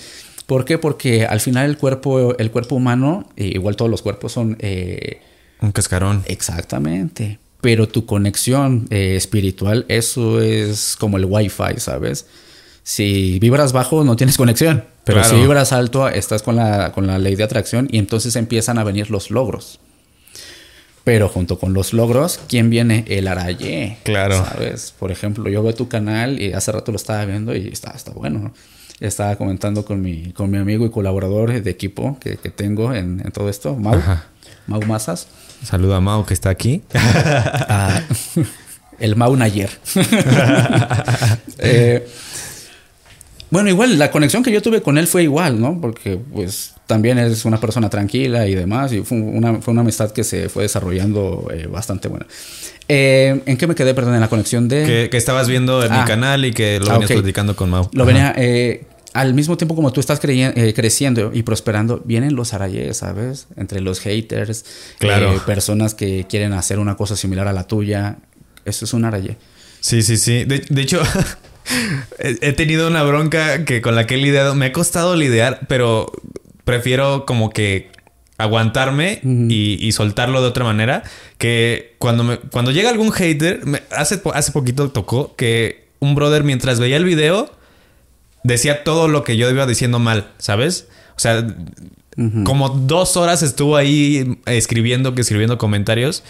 ¿Por 0.45 0.65
qué? 0.65 0.77
Porque 0.77 1.25
al 1.25 1.39
final 1.39 1.67
el 1.67 1.77
cuerpo, 1.77 2.37
el 2.37 2.51
cuerpo 2.51 2.75
humano, 2.75 3.27
eh, 3.37 3.53
igual 3.55 3.75
todos 3.75 3.89
los 3.89 4.03
cuerpos 4.03 4.31
son 4.33 4.55
eh, 4.59 5.21
Un 5.65 5.71
cascarón. 5.71 6.23
exactamente, 6.27 7.39
pero 7.61 7.87
tu 7.87 8.05
conexión 8.05 8.87
eh, 8.91 9.15
espiritual, 9.15 9.85
eso 9.89 10.41
es 10.41 10.95
como 10.99 11.17
el 11.17 11.25
wifi, 11.25 11.77
¿sabes? 11.79 12.25
Si 12.83 13.39
vibras 13.39 13.73
bajo 13.73 14.03
no 14.03 14.15
tienes 14.15 14.37
conexión, 14.37 14.83
pero 15.03 15.21
Claro. 15.21 15.35
si 15.35 15.41
vibras 15.41 15.71
alto 15.73 16.07
estás 16.07 16.43
con 16.43 16.55
la, 16.55 16.91
con 16.91 17.07
la 17.07 17.17
ley 17.17 17.35
de 17.35 17.43
atracción 17.43 17.87
y 17.91 17.97
entonces 17.97 18.35
empiezan 18.35 18.77
a 18.77 18.83
venir 18.83 19.09
los 19.09 19.31
logros. 19.31 19.79
Pero 21.03 21.29
junto 21.29 21.59
con 21.59 21.73
los 21.73 21.93
logros, 21.93 22.39
¿quién 22.47 22.69
viene? 22.71 23.05
El 23.07 23.27
araye. 23.27 23.97
Claro. 24.03 24.43
¿Sabes? 24.43 24.93
Por 24.97 25.11
ejemplo, 25.11 25.49
yo 25.49 25.61
veo 25.61 25.73
tu 25.75 25.87
canal 25.87 26.41
y 26.41 26.53
hace 26.53 26.71
rato 26.71 26.91
lo 26.91 26.95
estaba 26.97 27.25
viendo 27.25 27.55
y 27.55 27.67
está, 27.67 27.91
está 27.91 28.11
bueno. 28.11 28.39
¿no? 28.39 28.53
Estaba 28.99 29.35
comentando 29.35 29.85
con 29.85 30.01
mi, 30.01 30.31
con 30.33 30.49
mi 30.49 30.57
amigo 30.57 30.85
y 30.85 30.89
colaborador 30.89 31.61
de 31.61 31.69
equipo 31.71 32.17
que, 32.19 32.37
que 32.37 32.49
tengo 32.49 32.93
en, 32.93 33.21
en 33.23 33.31
todo 33.31 33.49
esto, 33.49 33.75
Mau. 33.75 33.95
Ajá. 33.95 34.25
Mau 34.67 34.81
Mazas. 34.83 35.27
Saluda 35.63 35.97
a 35.97 36.01
Mau 36.01 36.25
que 36.25 36.33
está 36.33 36.49
aquí. 36.49 36.81
Ah, 36.93 38.01
el 38.99 39.15
Mau 39.15 39.35
Nayer. 39.35 39.69
Eh, 41.59 42.05
bueno, 43.49 43.69
igual 43.69 43.97
la 43.97 44.11
conexión 44.11 44.43
que 44.43 44.51
yo 44.51 44.61
tuve 44.61 44.81
con 44.81 44.97
él 44.97 45.07
fue 45.07 45.23
igual, 45.23 45.61
¿no? 45.61 45.79
Porque 45.79 46.17
pues 46.33 46.73
también 46.87 47.17
es 47.17 47.45
una 47.45 47.59
persona 47.59 47.89
tranquila 47.89 48.47
y 48.47 48.55
demás. 48.55 48.91
Y 48.91 49.01
fue 49.01 49.17
una, 49.19 49.61
fue 49.61 49.71
una 49.71 49.81
amistad 49.81 50.11
que 50.11 50.23
se 50.23 50.49
fue 50.49 50.63
desarrollando 50.63 51.47
eh, 51.53 51.67
bastante 51.67 52.07
buena. 52.09 52.25
Eh, 52.89 53.41
¿En 53.45 53.57
qué 53.57 53.67
me 53.67 53.75
quedé, 53.75 53.93
perdón? 53.93 54.15
En 54.15 54.21
la 54.21 54.27
conexión 54.27 54.67
de... 54.67 54.83
que, 54.85 55.09
que 55.09 55.17
estabas 55.17 55.47
viendo 55.47 55.83
en 55.85 55.91
Ah. 55.93 56.01
mi 56.01 56.07
canal 56.07 56.43
y 56.45 56.51
que 56.53 56.79
lo 56.79 56.87
Ah, 56.91 56.93
venías 56.93 57.11
platicando 57.11 57.55
con 57.55 57.69
Mau. 57.69 57.89
Lo 57.93 58.03
Ajá. 58.03 58.11
venía, 58.11 58.33
eh, 58.37 58.83
al 59.15 59.33
mismo 59.33 59.57
tiempo 59.57 59.75
como 59.75 59.91
tú 59.93 59.99
estás 60.01 60.19
eh, 60.23 60.73
creciendo 60.75 61.31
y 61.33 61.43
prosperando, 61.43 62.01
vienen 62.05 62.35
los 62.35 62.53
arayes, 62.53 62.97
¿sabes? 62.97 63.47
Entre 63.55 63.79
los 63.81 63.99
haters, 64.01 64.65
Claro. 64.99 65.33
eh, 65.33 65.39
personas 65.45 65.95
que 65.95 66.25
quieren 66.29 66.53
hacer 66.53 66.77
una 66.79 66.95
cosa 66.95 67.15
similar 67.15 67.47
a 67.47 67.53
la 67.53 67.65
tuya. 67.65 68.17
Eso 68.65 68.85
es 68.85 68.93
un 68.93 69.05
araye. 69.05 69.37
Sí, 69.79 70.01
sí, 70.03 70.17
sí. 70.17 70.43
De, 70.43 70.59
de 70.69 70.81
hecho, 70.81 71.01
he 72.19 72.53
tenido 72.53 72.87
una 72.87 73.03
bronca 73.03 73.65
que 73.65 73.81
con 73.81 73.95
la 73.95 74.05
que 74.05 74.15
he 74.15 74.17
lidiado. 74.17 74.55
Me 74.55 74.67
ha 74.67 74.71
costado 74.71 75.15
lidiar, 75.15 75.61
pero 75.67 76.11
prefiero 76.63 77.25
como 77.25 77.49
que 77.51 77.91
aguantarme 78.37 79.21
y, 79.23 79.77
y 79.79 79.91
soltarlo 79.93 80.41
de 80.41 80.47
otra 80.47 80.63
manera. 80.65 81.03
Que 81.37 81.95
cuando, 81.99 82.23
me, 82.23 82.37
cuando 82.37 82.71
llega 82.71 82.89
algún 82.89 83.11
hater, 83.11 83.65
me- 83.65 83.81
hace, 83.91 84.21
hace 84.33 84.51
poquito 84.51 84.91
tocó 84.91 85.35
que 85.35 85.87
un 85.99 86.15
brother 86.15 86.43
mientras 86.43 86.79
veía 86.79 86.97
el 86.97 87.05
video 87.05 87.49
decía 88.45 88.83
todo 88.83 89.07
lo 89.07 89.23
que 89.23 89.37
yo 89.37 89.49
iba 89.49 89.65
diciendo 89.65 89.99
mal, 89.99 90.31
¿sabes? 90.37 90.87
O 91.17 91.19
sea, 91.19 91.45
como 92.45 92.69
dos 92.69 93.17
horas 93.17 93.43
estuvo 93.43 93.75
ahí 93.75 94.39
escribiendo, 94.45 95.15
que 95.15 95.21
escribiendo 95.21 95.57
comentarios. 95.57 96.23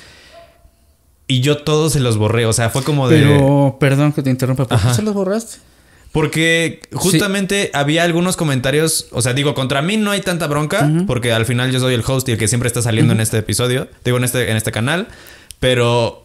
Y 1.27 1.41
yo 1.41 1.57
todos 1.57 1.93
se 1.93 1.99
los 1.99 2.17
borré. 2.17 2.45
O 2.45 2.53
sea, 2.53 2.69
fue 2.69 2.83
como 2.83 3.07
de. 3.09 3.21
Pero, 3.21 3.77
perdón 3.79 4.13
que 4.13 4.23
te 4.23 4.29
interrumpa, 4.29 4.65
¿por 4.65 4.79
qué 4.79 4.93
se 4.93 5.01
los 5.01 5.13
borraste? 5.13 5.57
Porque 6.11 6.81
justamente 6.93 7.71
había 7.73 8.03
algunos 8.03 8.37
comentarios. 8.37 9.07
O 9.11 9.21
sea, 9.21 9.33
digo, 9.33 9.53
contra 9.53 9.81
mí 9.81 9.97
no 9.97 10.11
hay 10.11 10.21
tanta 10.21 10.47
bronca. 10.47 10.89
Porque 11.07 11.33
al 11.33 11.45
final 11.45 11.71
yo 11.71 11.79
soy 11.79 11.93
el 11.93 12.03
host 12.05 12.29
y 12.29 12.33
el 12.33 12.37
que 12.37 12.47
siempre 12.47 12.67
está 12.67 12.81
saliendo 12.81 13.13
en 13.13 13.19
este 13.19 13.37
episodio. 13.37 13.87
Digo, 14.03 14.17
en 14.17 14.23
este, 14.23 14.49
en 14.49 14.57
este 14.57 14.71
canal. 14.71 15.07
Pero 15.59 16.23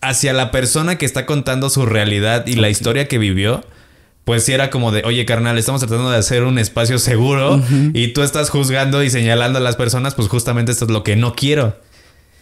hacia 0.00 0.32
la 0.32 0.50
persona 0.50 0.96
que 0.96 1.06
está 1.06 1.26
contando 1.26 1.70
su 1.70 1.84
realidad 1.86 2.46
y 2.46 2.54
la 2.54 2.70
historia 2.70 3.08
que 3.08 3.18
vivió. 3.18 3.64
Pues 4.26 4.42
sí 4.42 4.52
era 4.52 4.70
como 4.70 4.90
de, 4.90 5.04
oye 5.04 5.24
carnal, 5.24 5.56
estamos 5.56 5.80
tratando 5.82 6.10
de 6.10 6.16
hacer 6.16 6.42
un 6.42 6.58
espacio 6.58 6.98
seguro 6.98 7.62
y 7.94 8.08
tú 8.08 8.22
estás 8.22 8.50
juzgando 8.50 9.04
y 9.04 9.08
señalando 9.08 9.60
a 9.60 9.62
las 9.62 9.76
personas, 9.76 10.16
pues 10.16 10.26
justamente 10.26 10.72
esto 10.72 10.86
es 10.86 10.90
lo 10.90 11.04
que 11.04 11.14
no 11.14 11.36
quiero. 11.36 11.76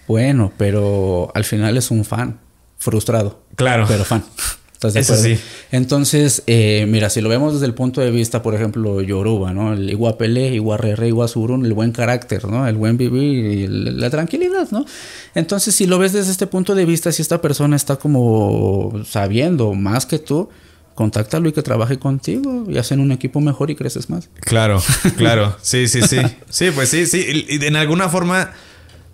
Bueno, 0.08 0.50
pero 0.56 1.30
al 1.34 1.44
final 1.44 1.76
es 1.76 1.90
un 1.90 2.06
fan 2.06 2.40
frustrado. 2.78 3.42
Claro. 3.54 3.84
Pero 3.86 4.06
fan. 4.06 4.24
¿Estás 4.72 4.94
de 4.94 5.00
Eso 5.00 5.14
sí. 5.14 5.38
Entonces, 5.72 6.42
eh, 6.46 6.86
mira, 6.88 7.10
si 7.10 7.20
lo 7.20 7.28
vemos 7.28 7.52
desde 7.52 7.66
el 7.66 7.74
punto 7.74 8.00
de 8.00 8.10
vista, 8.10 8.40
por 8.40 8.54
ejemplo, 8.54 9.02
Yoruba, 9.02 9.52
¿no? 9.52 9.74
El 9.74 9.90
Iguapele, 9.90 10.54
Iguarrere, 10.54 11.08
Iguazurun, 11.08 11.66
el 11.66 11.74
buen 11.74 11.92
carácter, 11.92 12.46
¿no? 12.46 12.66
El 12.66 12.76
buen 12.76 12.96
vivir 12.96 13.44
y 13.44 13.66
la 13.66 14.08
tranquilidad, 14.08 14.70
¿no? 14.70 14.86
Entonces, 15.34 15.74
si 15.74 15.84
lo 15.84 15.98
ves 15.98 16.14
desde 16.14 16.30
este 16.30 16.46
punto 16.46 16.74
de 16.74 16.86
vista, 16.86 17.12
si 17.12 17.20
esta 17.20 17.42
persona 17.42 17.76
está 17.76 17.96
como 17.96 19.04
sabiendo 19.06 19.74
más 19.74 20.06
que 20.06 20.18
tú, 20.18 20.48
contáctalo 20.94 21.48
y 21.48 21.52
que 21.52 21.62
trabaje 21.62 21.98
contigo 21.98 22.64
y 22.68 22.78
hacen 22.78 23.00
un 23.00 23.12
equipo 23.12 23.40
mejor 23.40 23.70
y 23.70 23.74
creces 23.74 24.10
más. 24.10 24.28
Claro, 24.40 24.82
claro. 25.16 25.56
Sí, 25.62 25.88
sí, 25.88 26.02
sí. 26.02 26.18
Sí, 26.48 26.70
pues 26.74 26.88
sí, 26.88 27.06
sí. 27.06 27.46
Y 27.48 27.64
en 27.64 27.76
alguna 27.76 28.08
forma, 28.08 28.52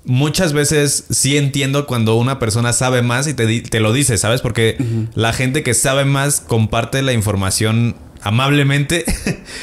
muchas 0.04 0.52
veces 0.52 1.04
sí 1.10 1.36
entiendo 1.36 1.86
cuando 1.86 2.16
una 2.16 2.38
persona 2.38 2.72
sabe 2.72 3.02
más 3.02 3.26
y 3.26 3.34
te, 3.34 3.60
te 3.62 3.80
lo 3.80 3.92
dice, 3.92 4.18
¿sabes? 4.18 4.40
Porque 4.40 4.76
la 5.14 5.32
gente 5.32 5.62
que 5.62 5.74
sabe 5.74 6.04
más 6.04 6.40
comparte 6.40 7.02
la 7.02 7.12
información 7.12 7.96
amablemente 8.22 9.04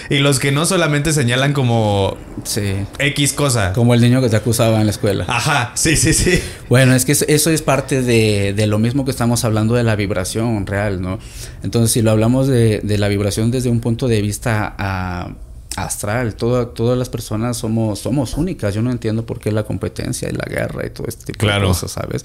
y 0.09 0.19
los 0.19 0.39
que 0.39 0.51
no 0.51 0.65
solamente 0.65 1.13
señalan 1.13 1.53
como 1.53 2.17
Sí. 2.43 2.75
X 2.99 3.33
cosa. 3.33 3.73
Como 3.73 3.93
el 3.93 4.01
niño 4.01 4.21
que 4.21 4.29
te 4.29 4.35
acusaba 4.35 4.79
en 4.79 4.85
la 4.85 4.91
escuela. 4.91 5.25
Ajá, 5.27 5.71
sí, 5.75 5.95
sí, 5.95 6.13
sí. 6.13 6.41
Bueno, 6.69 6.93
es 6.93 7.05
que 7.05 7.11
eso- 7.13 7.49
es 7.49 7.61
parte 7.61 8.01
de, 8.01 8.53
de 8.53 8.67
lo 8.67 8.79
mismo 8.79 9.05
que 9.05 9.11
estamos 9.11 9.43
hablando 9.45 9.75
de 9.75 9.83
la 9.83 9.95
vibración 9.95 10.65
real, 10.67 11.01
¿no? 11.01 11.19
Entonces, 11.63 11.91
si 11.91 12.01
lo 12.01 12.11
hablamos 12.11 12.47
de, 12.47 12.79
de 12.83 12.97
la 12.97 13.07
vibración 13.07 13.51
desde 13.51 13.69
un 13.69 13.79
punto 13.81 14.07
de 14.07 14.21
vista 14.21 14.75
ah, 14.77 15.31
astral, 15.75 16.35
todas 16.35 16.97
las 16.97 17.09
personas 17.09 17.57
somos, 17.57 17.99
somos 17.99 18.35
únicas. 18.35 18.73
Yo 18.73 18.81
no 18.81 18.91
entiendo 18.91 19.25
por 19.25 19.39
qué 19.39 19.51
la 19.51 19.63
competencia 19.63 20.27
y 20.29 20.33
la 20.33 20.45
guerra 20.49 20.85
y 20.85 20.89
todo 20.89 21.07
este 21.07 21.25
tipo 21.25 21.39
Claro. 21.39 21.61
de 21.63 21.67
cosas, 21.67 21.91
¿sabes? 21.91 22.23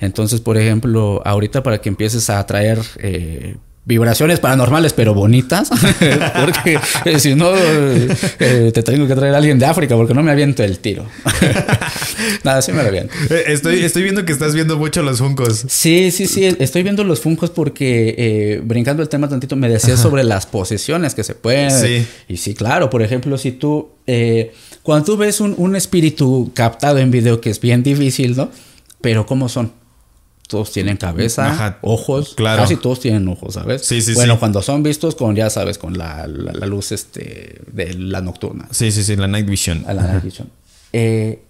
Entonces, 0.00 0.40
por 0.40 0.56
ejemplo, 0.56 1.20
ahorita 1.24 1.62
para 1.62 1.80
que 1.80 1.88
empieces 1.88 2.30
a 2.30 2.38
atraer... 2.38 2.80
eh, 2.98 3.56
vibraciones 3.84 4.40
paranormales, 4.40 4.92
pero 4.92 5.14
bonitas. 5.14 5.70
porque 6.44 6.78
eh, 7.04 7.18
si 7.18 7.34
no, 7.34 7.52
eh, 7.54 8.70
te 8.72 8.82
tengo 8.82 9.06
que 9.06 9.14
traer 9.14 9.34
a 9.34 9.38
alguien 9.38 9.58
de 9.58 9.66
África 9.66 9.96
porque 9.96 10.14
no 10.14 10.22
me 10.22 10.30
aviento 10.30 10.62
el 10.62 10.78
tiro. 10.78 11.06
Nada, 12.44 12.62
sí 12.62 12.72
me 12.72 12.82
lo 12.82 12.88
aviento. 12.88 13.12
Eh, 13.30 13.44
Estoy, 13.48 13.84
estoy 13.84 14.02
viendo 14.02 14.24
que 14.24 14.32
estás 14.32 14.54
viendo 14.54 14.78
mucho 14.78 15.02
los 15.02 15.18
funcos. 15.18 15.64
Sí, 15.68 16.10
sí, 16.10 16.26
sí. 16.26 16.44
Estoy 16.58 16.82
viendo 16.82 17.04
los 17.04 17.20
funcos 17.20 17.50
porque, 17.50 18.14
eh, 18.16 18.60
brincando 18.64 19.02
el 19.02 19.08
tema 19.08 19.28
tantito, 19.28 19.56
me 19.56 19.68
decías 19.68 20.00
sobre 20.00 20.24
las 20.24 20.46
posesiones 20.46 21.14
que 21.14 21.24
se 21.24 21.34
pueden. 21.34 21.70
Sí. 21.70 22.06
Y 22.28 22.36
sí, 22.38 22.54
claro. 22.54 22.90
Por 22.90 23.02
ejemplo, 23.02 23.36
si 23.38 23.52
tú, 23.52 23.90
eh, 24.06 24.52
cuando 24.82 25.04
tú 25.04 25.16
ves 25.16 25.40
un, 25.40 25.54
un 25.58 25.76
espíritu 25.76 26.50
captado 26.54 26.98
en 26.98 27.10
video, 27.10 27.40
que 27.40 27.50
es 27.50 27.60
bien 27.60 27.82
difícil, 27.82 28.36
¿no? 28.36 28.50
Pero 29.00 29.26
¿cómo 29.26 29.48
son? 29.48 29.72
Todos 30.48 30.70
tienen 30.72 30.96
cabeza, 30.98 31.50
Ajá, 31.50 31.78
ojos. 31.80 32.34
claro. 32.36 32.62
Casi 32.62 32.76
todos 32.76 33.00
tienen 33.00 33.26
ojos, 33.28 33.54
¿sabes? 33.54 33.84
Sí, 33.86 34.02
sí, 34.02 34.12
bueno, 34.14 34.34
sí. 34.34 34.38
cuando 34.40 34.60
son 34.60 34.82
vistos 34.82 35.14
con, 35.14 35.34
ya 35.34 35.48
sabes, 35.48 35.78
con 35.78 35.96
la, 35.96 36.26
la- 36.26 36.52
la 36.52 36.66
luz 36.66 36.92
este, 36.92 37.60
de 37.72 37.94
la 37.94 38.20
nocturna. 38.20 38.68
Sí, 38.70 38.92
sí, 38.92 39.02
sí, 39.02 39.16
la 39.16 39.26
Night 39.26 39.46
Vision. 39.48 39.84
La 39.86 39.94
night 39.94 40.22
vision. 40.22 40.50
Eh, 40.92 41.42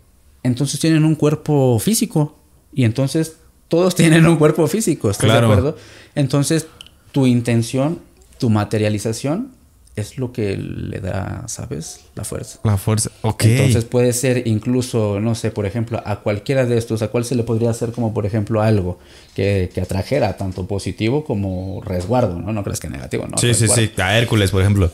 entonces 0.45 0.79
tienen 0.79 1.05
un 1.05 1.17
cuerpo 1.17 1.79
físico. 1.81 2.37
Y 2.73 2.85
entonces 2.85 3.37
todos 3.69 3.95
tienen 3.97 4.27
un 4.27 4.37
cuerpo 4.37 4.67
físico, 4.69 5.11
¿estás 5.11 5.25
Claro. 5.25 5.49
de 5.49 5.53
acuerdo? 5.55 5.77
Entonces 6.15 6.67
tu 7.11 7.27
intención, 7.27 7.99
tu 8.39 8.49
materialización 8.51 9.49
es 9.97 10.19
lo 10.19 10.33
que 10.33 10.57
le 10.57 10.99
da, 11.01 11.45
¿sabes? 11.47 12.01
La 12.17 12.25
fuerza. 12.25 12.59
La 12.65 12.77
fuerza. 12.77 13.11
Ok. 13.23 13.45
Entonces 13.45 13.85
puede 13.85 14.13
ser 14.13 14.47
incluso, 14.47 15.21
no 15.21 15.35
sé, 15.37 15.51
por 15.53 15.67
ejemplo, 15.67 16.03
a 16.05 16.21
cualquiera 16.21 16.67
de 16.67 16.77
estos, 16.79 17.03
a 17.03 17.09
cuál 17.09 17.25
se 17.25 17.35
le 17.37 17.45
podría 17.45 17.71
hacer 17.71 17.93
como, 17.93 18.13
por 18.13 18.27
ejemplo, 18.27 18.61
algo 18.61 18.99
que, 19.35 19.71
que 19.73 19.81
atrajera 19.81 20.37
tanto 20.37 20.67
positivo 20.67 21.25
como 21.25 21.81
resguardo, 21.85 22.41
¿no? 22.41 22.53
No 22.53 22.65
crees 22.65 22.81
que 22.81 22.89
negativo, 22.89 23.27
¿no? 23.29 23.39
sí, 23.39 23.55
sí, 23.55 23.67
Resguardo. 23.67 23.85
sí. 23.95 24.01
A 24.03 24.19
Hércules, 24.19 24.51
por 24.51 24.63
ejemplo. 24.63 24.91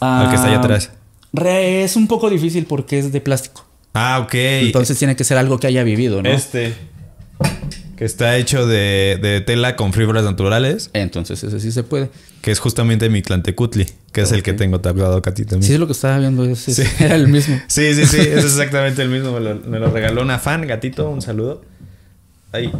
Al 0.00 0.28
que 0.28 0.34
está 0.36 0.46
allá 0.48 0.56
Ah, 0.58 0.60
atrás. 0.60 0.90
re- 1.32 1.82
es 1.82 1.96
un 1.96 2.06
poco 2.06 2.30
difícil 2.30 2.66
porque 2.66 2.98
es 2.98 3.10
de 3.12 3.20
plástico. 3.20 3.64
Ah, 3.94 4.20
ok. 4.22 4.34
Entonces 4.34 4.98
tiene 4.98 5.16
que 5.16 5.24
ser 5.24 5.38
algo 5.38 5.58
que 5.58 5.66
haya 5.66 5.82
vivido, 5.82 6.22
¿no? 6.22 6.28
Este. 6.28 6.74
Que 7.96 8.04
está 8.04 8.36
hecho 8.36 8.66
de, 8.66 9.18
de 9.20 9.40
tela 9.40 9.74
con 9.74 9.92
fibras 9.92 10.22
naturales. 10.24 10.90
Entonces 10.92 11.42
ese 11.42 11.58
sí 11.60 11.72
se 11.72 11.82
puede. 11.82 12.10
Que 12.42 12.50
es 12.50 12.58
justamente 12.58 13.08
mi 13.08 13.22
Tlantecutli. 13.22 13.86
Que 14.12 14.20
es 14.20 14.32
el 14.32 14.42
que 14.42 14.52
tengo 14.52 14.80
tatuado 14.80 15.16
acá 15.16 15.30
a 15.30 15.34
ti 15.34 15.44
también. 15.44 15.66
Sí, 15.66 15.72
es 15.74 15.80
lo 15.80 15.86
que 15.86 15.92
estaba 15.92 16.18
viendo, 16.18 16.44
ese 16.44 16.74
sí. 16.74 16.82
era 17.00 17.14
el 17.16 17.28
mismo. 17.28 17.58
Sí, 17.68 17.94
sí, 17.94 18.06
sí, 18.06 18.18
es 18.20 18.44
exactamente 18.44 19.02
el 19.02 19.08
mismo. 19.08 19.32
Me 19.32 19.40
lo, 19.40 19.54
me 19.56 19.78
lo 19.78 19.90
regaló 19.90 20.22
una 20.22 20.38
fan, 20.38 20.66
gatito, 20.66 21.08
un 21.08 21.22
saludo. 21.22 21.62
Ahí. 22.52 22.70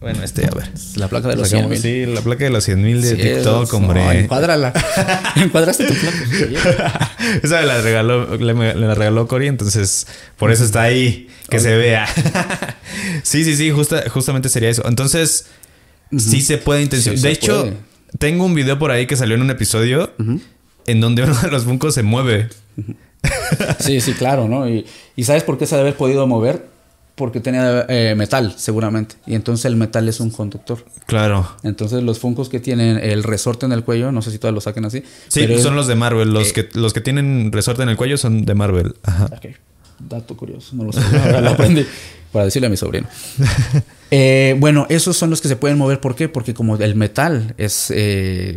Bueno, 0.00 0.22
este, 0.24 0.46
a 0.46 0.50
ver. 0.50 0.70
La 0.96 1.08
placa 1.08 1.28
de 1.28 1.36
los 1.36 1.50
Sacamos- 1.50 1.78
100 1.78 2.06
Sí, 2.06 2.06
la 2.10 2.22
placa 2.22 2.44
de 2.44 2.50
los 2.50 2.64
100 2.64 2.82
mil 2.82 3.02
de 3.02 3.10
Sí, 3.10 3.16
TikTok, 3.16 3.64
es- 3.64 3.72
hombre. 3.74 4.02
No, 4.02 4.12
encuádrala. 4.12 4.72
Encuadraste 5.36 5.84
tu 5.84 5.92
placa. 5.94 7.10
Esa 7.42 7.60
me 7.60 7.66
la 7.66 7.80
regaló, 7.82 8.36
le, 8.36 8.54
me 8.54 8.74
la 8.74 8.94
regaló 8.94 9.28
Cory, 9.28 9.48
entonces 9.48 10.06
por 10.38 10.50
eso 10.52 10.64
está 10.64 10.82
ahí, 10.82 11.28
que 11.50 11.60
se 11.60 11.76
vea. 11.76 12.06
sí, 13.22 13.44
sí, 13.44 13.54
sí, 13.56 13.70
justa- 13.70 14.08
justamente 14.08 14.48
sería 14.48 14.70
eso. 14.70 14.86
Entonces, 14.88 15.46
sí 16.16 16.40
se 16.40 16.56
puede 16.56 16.80
intencionar. 16.82 17.18
Sí, 17.18 17.22
de 17.22 17.30
hecho, 17.32 17.60
puede. 17.62 17.76
tengo 18.18 18.46
un 18.46 18.54
video 18.54 18.78
por 18.78 18.90
ahí 18.90 19.06
que 19.06 19.16
salió 19.16 19.34
en 19.34 19.42
un 19.42 19.50
episodio 19.50 20.12
en 20.86 21.00
donde 21.02 21.24
uno 21.24 21.38
de 21.42 21.50
los 21.50 21.64
funcos 21.64 21.94
se 21.94 22.02
mueve. 22.02 22.48
Sí, 23.80 24.00
sí, 24.00 24.14
claro, 24.14 24.48
¿no? 24.48 24.66
Y, 24.66 24.86
y 25.14 25.24
¿sabes 25.24 25.42
por 25.44 25.58
qué 25.58 25.66
se 25.66 25.74
ha 25.74 25.78
de 25.78 25.82
haber 25.82 25.94
podido 25.96 26.26
mover? 26.26 26.69
Porque 27.20 27.40
tenía 27.40 27.84
eh, 27.90 28.14
metal, 28.16 28.54
seguramente. 28.56 29.16
Y 29.26 29.34
entonces 29.34 29.66
el 29.66 29.76
metal 29.76 30.08
es 30.08 30.20
un 30.20 30.30
conductor. 30.30 30.82
Claro. 31.04 31.46
Entonces 31.62 32.02
los 32.02 32.18
funcos 32.18 32.48
que 32.48 32.60
tienen 32.60 32.96
el 32.96 33.22
resorte 33.24 33.66
en 33.66 33.72
el 33.72 33.84
cuello, 33.84 34.10
no 34.10 34.22
sé 34.22 34.30
si 34.30 34.38
todos 34.38 34.54
lo 34.54 34.62
saquen 34.62 34.86
así. 34.86 35.00
Sí, 35.28 35.40
pero 35.40 35.54
es- 35.56 35.62
son 35.62 35.76
los 35.76 35.86
de 35.86 35.96
Marvel. 35.96 36.32
Los, 36.32 36.48
eh, 36.48 36.52
que, 36.54 36.68
los 36.78 36.94
que 36.94 37.02
tienen 37.02 37.52
resorte 37.52 37.82
en 37.82 37.90
el 37.90 37.96
cuello 37.98 38.16
son 38.16 38.46
de 38.46 38.54
Marvel. 38.54 38.94
Ajá. 39.02 39.26
Ok, 39.26 39.54
dato 40.08 40.34
curioso, 40.34 40.74
no 40.76 40.84
lo 40.84 40.92
sabía, 40.92 41.22
ahora 41.26 41.40
lo 41.42 41.50
aprendí 41.50 41.84
para 42.32 42.46
decirle 42.46 42.68
a 42.68 42.70
mi 42.70 42.78
sobrino. 42.78 43.06
Eh, 44.12 44.56
bueno, 44.58 44.86
esos 44.88 45.16
son 45.16 45.30
los 45.30 45.40
que 45.40 45.46
se 45.46 45.54
pueden 45.54 45.78
mover, 45.78 46.00
¿por 46.00 46.16
qué? 46.16 46.28
Porque 46.28 46.52
como 46.52 46.74
el 46.76 46.96
metal 46.96 47.54
es, 47.58 47.92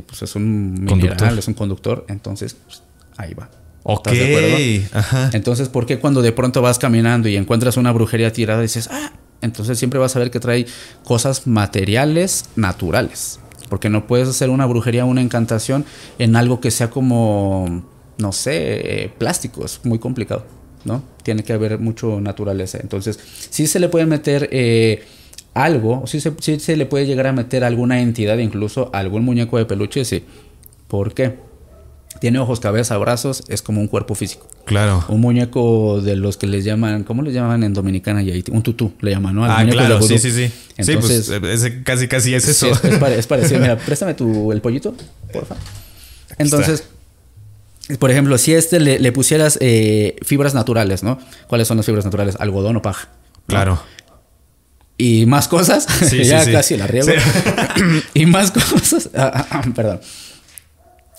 pues 0.07 0.21
es 0.23 0.35
un 0.35 0.71
mineral, 0.73 0.87
Conductor. 1.09 1.37
es 1.37 1.47
un 1.47 1.53
conductor, 1.53 2.05
entonces 2.09 2.55
pues, 2.65 2.81
ahí 3.17 3.35
va. 3.35 3.51
Ok. 3.83 4.07
¿Estás 4.07 4.27
de 4.27 4.35
acuerdo? 4.35 4.97
Ajá. 4.97 5.29
Entonces, 5.33 5.69
¿por 5.69 5.85
qué 5.85 5.99
cuando 5.99 6.21
de 6.21 6.31
pronto 6.31 6.61
vas 6.61 6.79
caminando 6.79 7.27
y 7.27 7.35
encuentras 7.35 7.77
una 7.77 7.91
brujería 7.91 8.31
tirada 8.31 8.61
dices, 8.61 8.89
ah, 8.91 9.11
entonces 9.41 9.77
siempre 9.77 9.99
vas 9.99 10.15
a 10.15 10.19
ver 10.19 10.31
que 10.31 10.39
trae 10.39 10.65
cosas 11.03 11.47
materiales 11.47 12.45
naturales? 12.55 13.39
Porque 13.69 13.89
no 13.89 14.07
puedes 14.07 14.27
hacer 14.29 14.49
una 14.49 14.65
brujería, 14.65 15.05
una 15.05 15.21
encantación 15.21 15.85
en 16.17 16.35
algo 16.35 16.61
que 16.61 16.71
sea 16.71 16.89
como, 16.89 17.83
no 18.17 18.31
sé, 18.31 19.03
eh, 19.03 19.09
plástico, 19.17 19.65
es 19.65 19.81
muy 19.83 19.99
complicado, 19.99 20.45
¿no? 20.85 21.03
Tiene 21.23 21.43
que 21.43 21.53
haber 21.53 21.79
mucho 21.79 22.21
naturaleza. 22.21 22.77
Entonces, 22.81 23.19
sí 23.49 23.67
se 23.67 23.79
le 23.79 23.89
puede 23.89 24.05
meter 24.05 24.47
eh, 24.51 25.03
algo, 25.53 26.05
sí 26.07 26.21
se, 26.21 26.33
sí 26.39 26.59
se 26.59 26.77
le 26.77 26.85
puede 26.85 27.05
llegar 27.05 27.27
a 27.27 27.33
meter 27.33 27.63
alguna 27.63 27.99
entidad, 28.01 28.37
incluso 28.37 28.89
algún 28.93 29.25
muñeco 29.25 29.57
de 29.57 29.65
peluche, 29.65 30.05
sí. 30.05 30.23
¿Por 30.87 31.13
qué? 31.13 31.35
Tiene 32.23 32.39
ojos, 32.39 32.61
cabeza, 32.61 32.97
brazos, 32.99 33.43
es 33.49 33.61
como 33.61 33.81
un 33.81 33.89
cuerpo 33.89 34.15
físico. 34.15 34.47
Claro. 34.63 35.03
Un 35.09 35.19
muñeco 35.19 35.99
de 35.99 36.15
los 36.15 36.37
que 36.37 36.47
les 36.47 36.63
llaman, 36.63 37.03
¿cómo 37.03 37.21
les 37.21 37.33
llaman 37.33 37.65
en 37.65 37.73
Dominicana 37.73 38.23
y 38.23 38.31
Haití? 38.31 38.49
Un 38.49 38.63
tutú, 38.63 38.93
le 39.01 39.11
llaman, 39.11 39.35
¿no? 39.35 39.43
Al 39.43 39.51
Ah, 39.51 39.69
claro, 39.69 40.01
sí, 40.01 40.17
sí, 40.17 40.31
sí. 40.31 40.49
Entonces, 40.77 41.25
sí, 41.25 41.33
pues 41.41 41.53
ese 41.55 41.83
casi, 41.83 42.07
casi 42.07 42.33
es 42.33 42.45
sí, 42.45 42.51
eso. 42.51 42.67
es, 42.67 42.81
es 42.81 42.97
pare- 42.97 43.19
es 43.19 43.27
parecido. 43.27 43.59
Mira, 43.59 43.75
préstame 43.85 44.13
tu, 44.13 44.53
el 44.53 44.61
pollito, 44.61 44.95
porfa. 45.33 45.55
Entonces, 46.37 46.85
por 47.99 48.09
ejemplo, 48.09 48.37
si 48.37 48.53
este 48.53 48.79
le, 48.79 48.99
le 48.99 49.11
pusieras 49.11 49.57
eh, 49.59 50.15
fibras 50.21 50.53
naturales, 50.53 51.03
¿no? 51.03 51.19
¿Cuáles 51.49 51.67
son 51.67 51.75
las 51.75 51.85
fibras 51.85 52.05
naturales? 52.05 52.37
Algodón 52.39 52.77
o 52.77 52.81
paja. 52.81 53.09
¿no? 53.09 53.43
Claro. 53.47 53.83
Y 54.97 55.25
más 55.25 55.49
cosas. 55.49 55.85
Sí, 56.09 56.23
ya 56.23 56.39
sí, 56.39 56.45
sí. 56.45 56.51
casi 56.53 56.77
la 56.77 56.87
riego. 56.87 57.07
y 58.13 58.25
más 58.27 58.51
cosas. 58.51 59.09
Ah, 59.13 59.45
ah, 59.49 59.61
Perdón. 59.75 59.99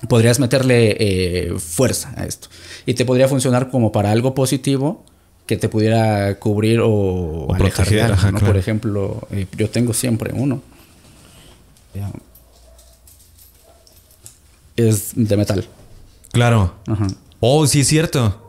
Podrías 0.09 0.39
meterle 0.39 0.97
eh, 0.99 1.55
fuerza 1.59 2.13
a 2.17 2.25
esto. 2.25 2.49
Y 2.87 2.95
te 2.95 3.05
podría 3.05 3.29
funcionar 3.29 3.71
como 3.71 3.93
para 3.93 4.11
algo 4.11 4.35
positivo 4.35 5.05
que 5.47 5.57
te 5.57 5.69
pudiera 5.69 6.39
cubrir 6.39 6.81
o, 6.83 7.49
alejar 7.55 7.87
de 7.87 7.93
proteger, 7.93 8.03
algo, 8.03 8.15
ajá, 8.15 8.33
¿no? 8.33 8.39
claro. 8.39 8.53
Por 8.53 8.57
ejemplo, 8.57 9.29
eh, 9.31 9.47
yo 9.57 9.69
tengo 9.71 9.93
siempre 9.93 10.33
uno. 10.35 10.63
Es 14.77 15.13
de 15.15 15.37
metal. 15.37 15.69
Claro. 16.33 16.75
Ajá. 16.87 17.07
Oh, 17.41 17.67
sí 17.67 17.81
es 17.81 17.89
cierto. 17.89 18.44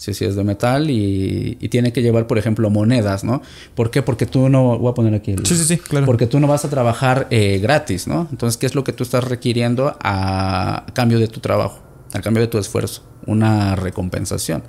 Sí, 0.00 0.14
sí, 0.14 0.24
es 0.24 0.34
de 0.34 0.44
metal 0.44 0.88
y, 0.88 1.58
y 1.60 1.68
tiene 1.68 1.92
que 1.92 2.00
llevar, 2.00 2.26
por 2.26 2.38
ejemplo, 2.38 2.70
monedas, 2.70 3.22
¿no? 3.22 3.42
¿Por 3.74 3.90
qué? 3.90 4.00
Porque 4.00 4.24
tú 4.24 4.48
no... 4.48 4.78
Voy 4.78 4.90
a 4.92 4.94
poner 4.94 5.12
aquí 5.12 5.32
el... 5.32 5.44
Sí, 5.44 5.54
sí, 5.58 5.64
sí, 5.64 5.76
claro. 5.76 6.06
Porque 6.06 6.26
tú 6.26 6.40
no 6.40 6.46
vas 6.46 6.64
a 6.64 6.70
trabajar 6.70 7.26
eh, 7.28 7.58
gratis, 7.58 8.08
¿no? 8.08 8.26
Entonces, 8.30 8.56
¿qué 8.56 8.64
es 8.64 8.74
lo 8.74 8.82
que 8.82 8.94
tú 8.94 9.02
estás 9.02 9.24
requiriendo 9.24 9.94
a 10.02 10.86
cambio 10.94 11.18
de 11.18 11.28
tu 11.28 11.40
trabajo? 11.40 11.80
A 12.14 12.20
cambio 12.22 12.40
de 12.40 12.46
tu 12.46 12.56
esfuerzo. 12.56 13.02
Una 13.26 13.76
recompensación. 13.76 14.62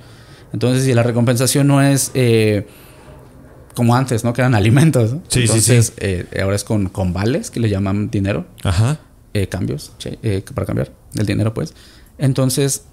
Entonces, 0.52 0.84
si 0.84 0.94
la 0.94 1.02
recompensación 1.04 1.66
no 1.66 1.82
es... 1.82 2.12
eh, 2.14 2.68
como 3.74 3.96
antes, 3.96 4.26
¿no? 4.26 4.34
Que 4.34 4.42
eran 4.42 4.54
alimentos, 4.54 5.14
¿no? 5.14 5.22
Sí, 5.30 5.40
sí, 5.40 5.42
Entonces, 5.44 5.94
eh, 5.96 6.26
ahora 6.44 6.58
es 6.58 6.66
con, 6.66 6.90
con 6.90 7.14
vales, 7.14 7.52
que 7.52 7.62
le 7.62 7.70
llaman 7.70 8.10
dinero 8.10 8.46
Ajá. 8.64 9.00
eh, 9.34 9.48
cambios 9.48 9.94
para 10.54 10.68
cambiar 10.68 10.92
el 11.16 11.26
dinero, 11.26 11.54
pues. 11.54 11.74
Entonces, 12.18 12.84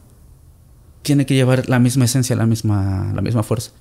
tiene 1.02 1.26
que 1.26 1.34
llevar 1.34 1.68
la 1.68 1.78
misma 1.78 2.04
esencia, 2.04 2.36
la 2.36 2.46
misma, 2.46 3.12
la 3.14 3.22
misma 3.22 3.42
fuerza. 3.42 3.72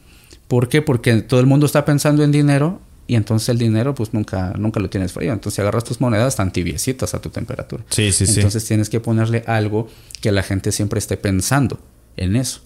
¿Por 0.47 0.69
qué? 0.69 0.81
Porque 0.81 1.21
todo 1.21 1.39
el 1.39 1.45
mundo 1.45 1.65
está 1.65 1.85
pensando 1.85 2.23
en 2.23 2.31
dinero 2.31 2.79
y 3.07 3.15
entonces 3.15 3.49
el 3.49 3.57
dinero, 3.57 3.95
pues 3.95 4.13
nunca, 4.13 4.53
nunca 4.57 4.79
lo 4.79 4.89
tienes 4.89 5.13
frío. 5.13 5.31
Entonces, 5.31 5.59
agarras 5.59 5.85
tus 5.85 6.01
monedas, 6.01 6.33
están 6.33 6.51
tibiecitas 6.51 7.13
a 7.13 7.21
tu 7.21 7.29
temperatura. 7.29 7.83
Sí, 7.89 8.11
sí, 8.11 8.27
sí. 8.27 8.35
Entonces, 8.35 8.65
tienes 8.65 8.89
que 8.89 8.99
ponerle 8.99 9.43
algo 9.47 9.87
que 10.21 10.31
la 10.31 10.43
gente 10.43 10.73
siempre 10.73 10.99
esté 10.99 11.15
pensando 11.15 11.79
en 12.17 12.35
eso. 12.35 12.61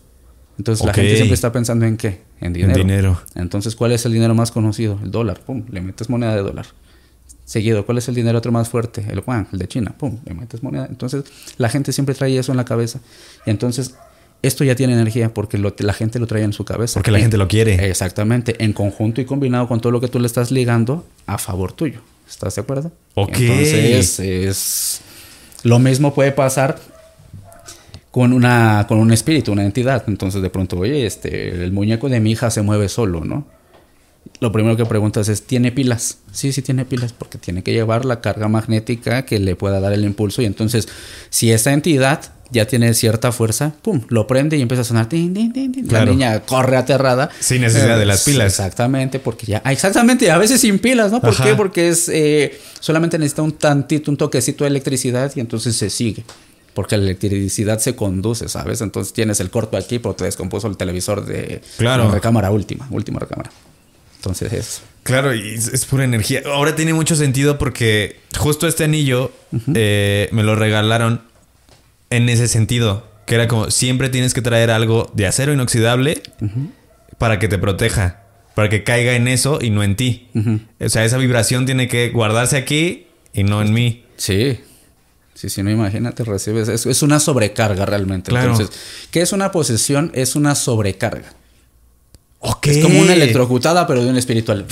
Entonces, 0.58 0.86
la 0.86 0.94
gente 0.94 1.16
siempre 1.16 1.36
está 1.36 1.52
pensando 1.52 1.86
en 1.86 1.96
qué? 1.96 2.22
En 2.40 2.54
dinero. 2.54 2.76
dinero. 2.76 3.22
Entonces, 3.36 3.76
¿cuál 3.76 3.92
es 3.92 4.06
el 4.06 4.14
dinero 4.14 4.34
más 4.34 4.52
conocido? 4.52 5.00
El 5.04 5.12
dólar. 5.12 5.40
Pum, 5.42 5.64
le 5.70 5.82
metes 5.82 6.10
moneda 6.10 6.36
de 6.36 6.42
dólar. 6.42 6.66
Seguido, 7.46 7.86
¿cuál 7.86 8.00
es 8.00 8.08
el 8.08 8.16
dinero 8.16 8.38
otro 8.38 8.52
más 8.52 8.70
fuerte? 8.70 9.06
El 9.10 9.24
yuan, 9.24 9.48
el 9.52 9.60
de 9.60 9.68
China. 9.68 9.94
Pum, 9.98 10.20
le 10.26 10.34
metes 10.34 10.64
moneda. 10.64 10.88
Entonces, 10.90 11.26
la 11.58 11.70
gente 11.70 11.92
siempre 11.94 12.16
trae 12.16 12.38
eso 12.38 12.52
en 12.52 12.58
la 12.58 12.66
cabeza. 12.66 13.00
Y 13.46 13.52
entonces, 13.52 13.96
esto 14.42 14.64
ya 14.64 14.76
tiene 14.76 14.94
energía 14.94 15.34
porque 15.34 15.58
lo- 15.58 15.74
la 15.80 15.94
gente 15.94 16.18
lo 16.20 16.28
trae 16.28 16.44
en 16.44 16.54
su 16.54 16.66
cabeza. 16.66 16.96
Porque 16.96 17.12
la 17.12 17.20
Y- 17.20 17.22
gente 17.24 17.38
lo 17.38 17.48
quiere. 17.48 17.90
Exactamente. 17.90 18.64
En 18.64 18.74
conjunto 18.74 19.22
y 19.22 19.26
combinado 19.26 19.68
con 19.68 19.80
todo 19.82 19.92
lo 19.92 20.02
que 20.02 20.08
tú 20.08 20.20
le 20.20 20.28
estás 20.28 20.52
ligando 20.52 21.06
a 21.28 21.38
favor 21.38 21.74
tuyo. 21.74 22.00
¿Estás 22.30 22.56
de 22.56 22.62
acuerdo? 22.62 22.92
Ok. 23.16 23.38
Entonces, 23.40 24.20
es. 24.20 25.02
Lo 25.64 25.78
mismo 25.80 26.14
puede 26.14 26.32
pasar 26.32 26.80
con 28.10 28.34
una 28.34 28.86
con 28.88 28.98
un 29.00 29.12
espíritu, 29.14 29.52
una 29.52 29.64
entidad. 29.66 30.04
Entonces 30.08 30.42
de 30.42 30.50
pronto, 30.50 30.78
oye, 30.80 31.06
este, 31.06 31.50
el 31.64 31.72
muñeco 31.72 32.10
de 32.10 32.20
mi 32.20 32.32
hija 32.32 32.50
se 32.52 32.62
mueve 32.62 32.90
solo, 32.90 33.24
¿no? 33.24 33.48
lo 34.40 34.52
primero 34.52 34.76
que 34.76 34.86
preguntas 34.86 35.30
es, 35.30 35.44
¿tiene 35.46 35.72
pilas? 35.72 36.18
Sí, 36.32 36.52
sí 36.52 36.62
tiene 36.64 36.84
pilas, 36.86 37.14
porque 37.14 37.38
tiene 37.38 37.62
que 37.64 37.74
llevar 37.74 38.06
la 38.06 38.22
carga 38.22 38.48
magnética 38.48 39.24
que 39.24 39.38
le 39.40 39.56
pueda 39.56 39.80
dar 39.80 39.94
el 39.94 40.04
impulso. 40.04 40.42
Y 40.42 40.46
entonces, 40.46 40.88
si 41.30 41.52
esa 41.52 41.74
entidad 41.74 42.32
ya 42.52 42.66
tiene 42.68 42.94
cierta 42.94 43.32
fuerza, 43.32 43.74
pum, 43.82 44.02
lo 44.10 44.28
prende 44.28 44.58
y 44.58 44.62
empieza 44.62 44.82
a 44.82 44.84
sonar. 44.86 45.08
Claro. 45.10 46.06
La 46.06 46.06
niña 46.06 46.40
corre 46.42 46.78
aterrada. 46.78 47.30
Sin 47.40 47.62
necesidad 47.62 47.98
de 47.98 48.06
las 48.06 48.24
pilas. 48.24 48.48
Exactamente, 48.48 49.20
porque 49.20 49.46
ya. 49.46 49.62
ah, 49.66 49.72
Exactamente, 49.72 50.30
a 50.32 50.38
veces 50.38 50.62
sin 50.62 50.80
pilas, 50.80 51.12
¿no? 51.12 51.22
¿Por 51.22 51.32
Ajá. 51.32 51.44
qué? 51.44 51.56
Porque 51.56 51.90
es. 51.90 52.10
eh, 52.10 52.60
solamente 52.80 53.18
necesita 53.18 53.42
un 53.42 53.54
tantito, 53.54 54.12
un 54.12 54.18
toquecito 54.18 54.64
de 54.64 54.70
electricidad 54.70 55.32
y 55.36 55.40
entonces 55.40 55.76
se 55.76 55.90
sigue. 55.90 56.24
Porque 56.74 56.96
la 56.98 57.04
electricidad 57.04 57.80
se 57.80 57.96
conduce, 57.96 58.48
¿sabes? 58.48 58.80
Entonces 58.82 59.12
tienes 59.14 59.40
el 59.42 59.50
corto 59.50 59.76
aquí, 59.76 60.00
pero 60.00 60.16
te 60.16 60.24
descompuso 60.24 60.68
el 60.68 60.78
televisor 60.78 61.26
de 61.26 61.62
Claro. 61.78 62.06
la 62.06 62.12
recámara 62.12 62.50
última, 62.52 62.88
última 62.92 63.20
recámara. 63.20 63.50
Entonces 64.18 64.54
es. 64.54 64.82
Claro, 65.04 65.34
y 65.34 65.56
es, 65.56 65.68
es 65.68 65.84
pura 65.86 66.04
energía. 66.04 66.42
Ahora 66.46 66.76
tiene 66.76 66.94
mucho 66.94 67.16
sentido 67.16 67.58
porque 67.58 68.18
justo 68.38 68.68
este 68.68 68.84
anillo 68.86 69.32
eh, 69.74 70.30
me 70.32 70.44
lo 70.44 70.56
regalaron 70.56 71.22
en 72.12 72.30
ese 72.30 72.48
sentido. 72.48 73.10
Que 73.26 73.36
era 73.36 73.48
como, 73.48 73.72
siempre 73.72 74.10
tienes 74.10 74.36
que 74.36 74.42
traer 74.44 74.70
algo 74.70 75.12
de 75.16 75.26
acero 75.26 75.54
inoxidable 75.54 76.22
para 77.18 77.40
que 77.40 77.48
te 77.48 77.58
proteja. 77.58 78.22
Para 78.54 78.70
que 78.70 78.84
caiga 78.84 79.14
en 79.14 79.28
eso 79.28 79.60
y 79.62 79.70
no 79.72 79.82
en 79.82 79.96
ti. 79.96 80.30
O 80.80 80.90
sea, 80.90 81.04
esa 81.06 81.18
vibración 81.18 81.66
tiene 81.66 81.88
que 81.88 82.10
guardarse 82.10 82.58
aquí 82.58 83.08
y 83.34 83.44
no 83.44 83.62
en 83.62 83.74
mí. 83.74 84.04
Sí. 84.18 84.60
Sí, 85.34 85.50
sí, 85.50 85.64
no 85.64 85.72
imagínate, 85.72 86.24
recibes. 86.24 86.68
Es, 86.68 86.86
es 86.86 87.02
una 87.02 87.20
sobrecarga 87.20 87.86
realmente. 87.86 88.30
Claro. 88.30 88.52
Entonces, 88.52 88.78
¿qué 89.10 89.22
es 89.22 89.32
una 89.32 89.52
posesión? 89.52 90.12
Es 90.14 90.36
una 90.36 90.54
sobrecarga. 90.54 91.34
Ok. 92.44 92.68
Es 92.68 92.84
como 92.84 93.00
una 93.00 93.14
electrocutada, 93.14 93.86
pero 93.86 94.04
de 94.04 94.10
un 94.10 94.18
espiritual. 94.18 94.66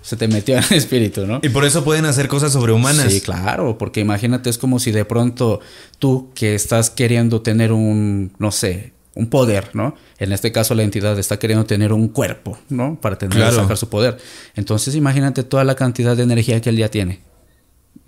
Se 0.00 0.16
te 0.16 0.28
metió 0.28 0.56
en 0.56 0.62
el 0.70 0.76
espíritu, 0.76 1.26
¿no? 1.26 1.40
Y 1.42 1.48
por 1.48 1.64
eso 1.64 1.82
pueden 1.82 2.04
hacer 2.04 2.28
cosas 2.28 2.52
sobrehumanas. 2.52 3.12
Sí, 3.12 3.20
claro, 3.20 3.76
porque 3.78 3.98
imagínate, 4.00 4.48
es 4.48 4.58
como 4.58 4.78
si 4.78 4.92
de 4.92 5.04
pronto 5.04 5.58
tú 5.98 6.30
que 6.34 6.54
estás 6.54 6.88
queriendo 6.90 7.42
tener 7.42 7.72
un, 7.72 8.32
no 8.38 8.52
sé, 8.52 8.92
un 9.14 9.28
poder, 9.28 9.70
¿no? 9.74 9.96
En 10.18 10.30
este 10.32 10.52
caso 10.52 10.74
la 10.76 10.84
entidad 10.84 11.18
está 11.18 11.38
queriendo 11.38 11.64
tener 11.66 11.92
un 11.92 12.06
cuerpo, 12.08 12.58
¿no? 12.68 13.00
Para 13.00 13.18
tener 13.18 13.36
Claro. 13.36 13.56
sacar 13.56 13.76
su 13.76 13.88
poder. 13.88 14.18
Entonces 14.54 14.94
imagínate 14.94 15.42
toda 15.42 15.64
la 15.64 15.74
cantidad 15.74 16.16
de 16.16 16.22
energía 16.22 16.60
que 16.60 16.68
él 16.70 16.76
ya 16.76 16.90
tiene, 16.90 17.20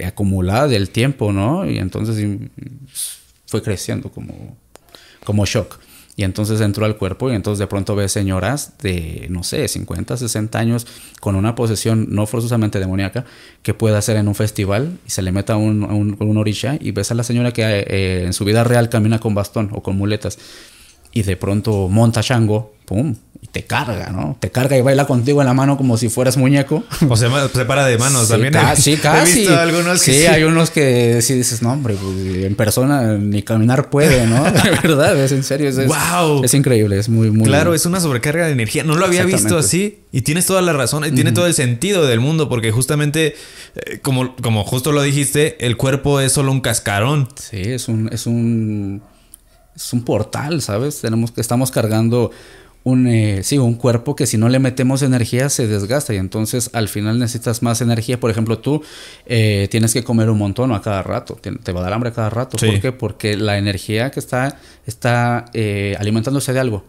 acumulada 0.05 0.69
del 0.69 0.91
tiempo, 0.91 1.33
¿no? 1.33 1.69
Y 1.69 1.79
entonces 1.79 2.19
y- 2.19 2.51
fue 3.47 3.63
creciendo 3.63 4.11
como, 4.11 4.57
como 5.25 5.45
shock. 5.47 5.79
Y 6.19 6.25
entonces 6.25 6.61
entró 6.61 6.85
al 6.85 6.97
cuerpo 6.97 7.31
y 7.31 7.37
entonces 7.37 7.61
de 7.61 7.69
pronto 7.69 7.95
ves 7.95 8.11
señoras 8.11 8.73
de, 8.83 9.29
no 9.31 9.45
sé, 9.45 9.69
50, 9.69 10.17
60 10.17 10.59
años 10.59 10.85
con 11.21 11.37
una 11.37 11.55
posesión 11.55 12.09
no 12.11 12.27
forzosamente 12.27 12.81
demoníaca 12.81 13.25
que 13.63 13.73
puede 13.73 13.97
hacer 13.97 14.17
en 14.17 14.27
un 14.27 14.35
festival 14.35 14.99
y 15.07 15.11
se 15.11 15.23
le 15.23 15.31
meta 15.31 15.57
un, 15.57 15.85
un, 15.85 16.45
y 16.81 16.91
ves 16.91 17.13
a 17.13 17.15
la 17.15 17.23
señora 17.23 17.53
que 17.53 17.63
eh, 17.63 18.25
en 18.25 18.33
su 18.33 18.45
vida 18.45 18.65
real 18.65 18.89
camina 18.89 19.21
con 19.21 19.37
bastón 19.37 19.71
o 19.73 19.81
con 19.81 19.97
muletas 19.97 20.41
y 21.13 21.23
de 21.23 21.37
pronto 21.37 21.89
monta 21.89 22.21
Shango, 22.21 22.75
pum, 22.85 23.15
y 23.41 23.47
te 23.47 23.65
carga, 23.65 24.11
¿no? 24.11 24.37
Te 24.41 24.51
carga 24.51 24.77
y 24.77 24.81
baila 24.81 25.07
contigo 25.07 25.41
en 25.41 25.47
la 25.47 25.55
mano 25.55 25.77
como 25.77 25.97
si 25.97 26.09
fueras 26.09 26.37
muñeco. 26.37 26.83
O 27.09 27.17
se, 27.17 27.29
ma- 27.29 27.49
se 27.49 27.65
para 27.65 27.87
de 27.87 27.97
manos 27.97 28.23
Sí, 28.27 28.33
también. 28.33 28.53
ca- 28.53 28.75
sí, 28.75 28.97
casi. 28.97 29.33
He 29.33 29.41
visto 29.43 29.59
algunos 29.61 30.03
que 30.03 30.13
sí, 30.13 30.19
sí. 30.21 30.27
hay 30.27 30.43
unos 30.43 30.71
que 30.71 31.23
sí 31.23 31.35
dices, 31.35 31.63
no, 31.63 31.73
hombre, 31.73 31.95
pues, 31.95 32.45
en 32.45 32.55
persona 32.57 33.15
ni 33.15 33.43
caminar 33.43 33.91
puede, 33.91 34.27
¿no? 34.27 34.43
De 34.51 34.71
verdad, 34.83 35.17
es 35.17 35.31
en 35.33 35.45
serio. 35.45 35.69
Es, 35.69 35.79
es- 35.79 35.87
¡Guau! 35.87 36.43
es 36.45 36.53
increíble, 36.55 36.99
es 36.99 37.09
muy, 37.09 37.31
muy. 37.31 37.47
Claro, 37.47 37.75
es 37.75 37.87
una 37.87 38.01
sobrecarga 38.01 38.47
de 38.47 38.53
energía. 38.53 38.83
No 38.83 38.97
lo 38.97 39.05
había 39.07 39.25
visto 39.25 39.57
así. 39.57 40.01
Y 40.11 40.23
tienes 40.23 40.47
toda 40.47 40.61
la 40.63 40.73
razón. 40.73 41.05
Y 41.05 41.13
tiene 41.13 41.31
todo 41.33 41.47
el 41.47 41.55
sentido 41.55 42.07
del 42.07 42.19
mundo. 42.19 42.49
Porque 42.49 42.73
justamente, 42.73 43.37
eh, 43.77 43.99
como, 44.03 44.35
como 44.37 44.65
justo 44.65 44.91
lo 44.91 45.03
dijiste, 45.03 45.65
el 45.65 45.77
cuerpo 45.77 46.21
es 46.21 46.33
solo 46.33 46.51
un 46.51 46.61
cascarón. 46.61 47.29
Sí, 47.37 47.61
es 47.63 47.87
un, 47.89 48.09
es 48.13 48.27
un. 48.27 49.03
Es 49.77 49.93
un 49.93 50.03
portal, 50.05 50.61
¿sabes? 50.61 51.01
Tenemos 51.01 51.31
que 51.31 51.41
estamos 51.41 51.71
cargando 51.71 52.33
un, 52.85 53.07
eh, 53.07 53.43
sí, 53.43 53.59
un 53.59 53.75
cuerpo 53.75 54.17
que 54.17 54.27
si 54.27 54.39
no 54.39 54.49
le 54.49 54.59
metemos 54.59 55.03
energía 55.03 55.49
se 55.49 55.67
desgasta 55.67 56.15
y 56.15 56.17
entonces 56.17 56.71
al 56.73 56.89
final 56.89 57.19
necesitas 57.19 57.63
más 57.63 57.81
energía. 57.81 58.21
Por 58.21 58.31
ejemplo, 58.31 58.59
tú 58.59 58.83
eh, 59.27 59.69
tienes 59.71 59.93
que 59.93 60.05
comer 60.05 60.31
un 60.31 60.39
montón 60.39 60.73
a 60.73 60.81
cada 60.81 61.03
rato, 61.03 61.35
te, 61.35 61.53
te 61.53 61.73
va 61.73 61.81
a 61.81 61.83
dar 61.85 61.93
hambre 61.93 62.11
a 62.11 62.13
cada 62.13 62.31
rato. 62.31 62.59
Sí. 62.59 62.67
¿Por 62.67 62.81
qué? 62.81 62.93
Porque 62.93 63.37
la 63.37 63.59
energía 63.59 64.11
que 64.11 64.21
está, 64.21 64.59
está 64.87 65.47
eh, 65.53 65.97
alimentándose 65.99 66.53
de 66.53 66.61
algo. 66.61 66.85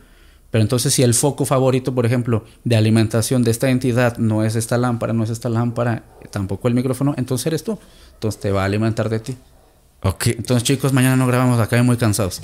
Pero 0.52 0.64
entonces 0.64 0.94
si 0.94 1.04
el 1.04 1.14
foco 1.14 1.46
favorito, 1.46 1.94
por 1.94 2.06
ejemplo, 2.06 2.44
de 2.64 2.76
alimentación 2.76 3.44
de 3.44 3.52
esta 3.52 3.70
entidad 3.70 4.18
no 4.18 4.44
es 4.44 4.56
esta 4.56 4.78
lámpara, 4.78 5.14
no 5.14 5.24
es 5.24 5.30
esta 5.30 5.50
lámpara, 5.50 6.04
tampoco 6.32 6.68
el 6.68 6.74
micrófono, 6.74 7.14
entonces 7.18 7.48
eres 7.48 7.64
tú. 7.64 7.78
Entonces 8.16 8.42
te 8.42 8.52
va 8.52 8.64
a 8.64 8.66
alimentar 8.66 9.10
de 9.10 9.20
ti. 9.20 9.38
Ok. 10.02 10.28
Entonces, 10.28 10.64
chicos, 10.64 10.94
mañana 10.94 11.16
no 11.16 11.28
grabamos 11.28 11.60
acá 11.60 11.82
muy 11.84 11.98
cansados. 11.98 12.42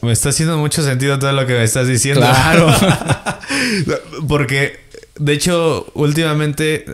Me 0.02 0.12
está 0.12 0.28
haciendo 0.28 0.58
mucho 0.58 0.82
sentido 0.82 1.18
todo 1.18 1.32
lo 1.32 1.46
que 1.46 1.54
me 1.54 1.64
estás 1.64 1.88
diciendo. 1.88 2.20
Claro. 2.20 2.68
Porque, 4.28 4.78
de 5.18 5.32
hecho, 5.32 5.86
últimamente 5.94 6.84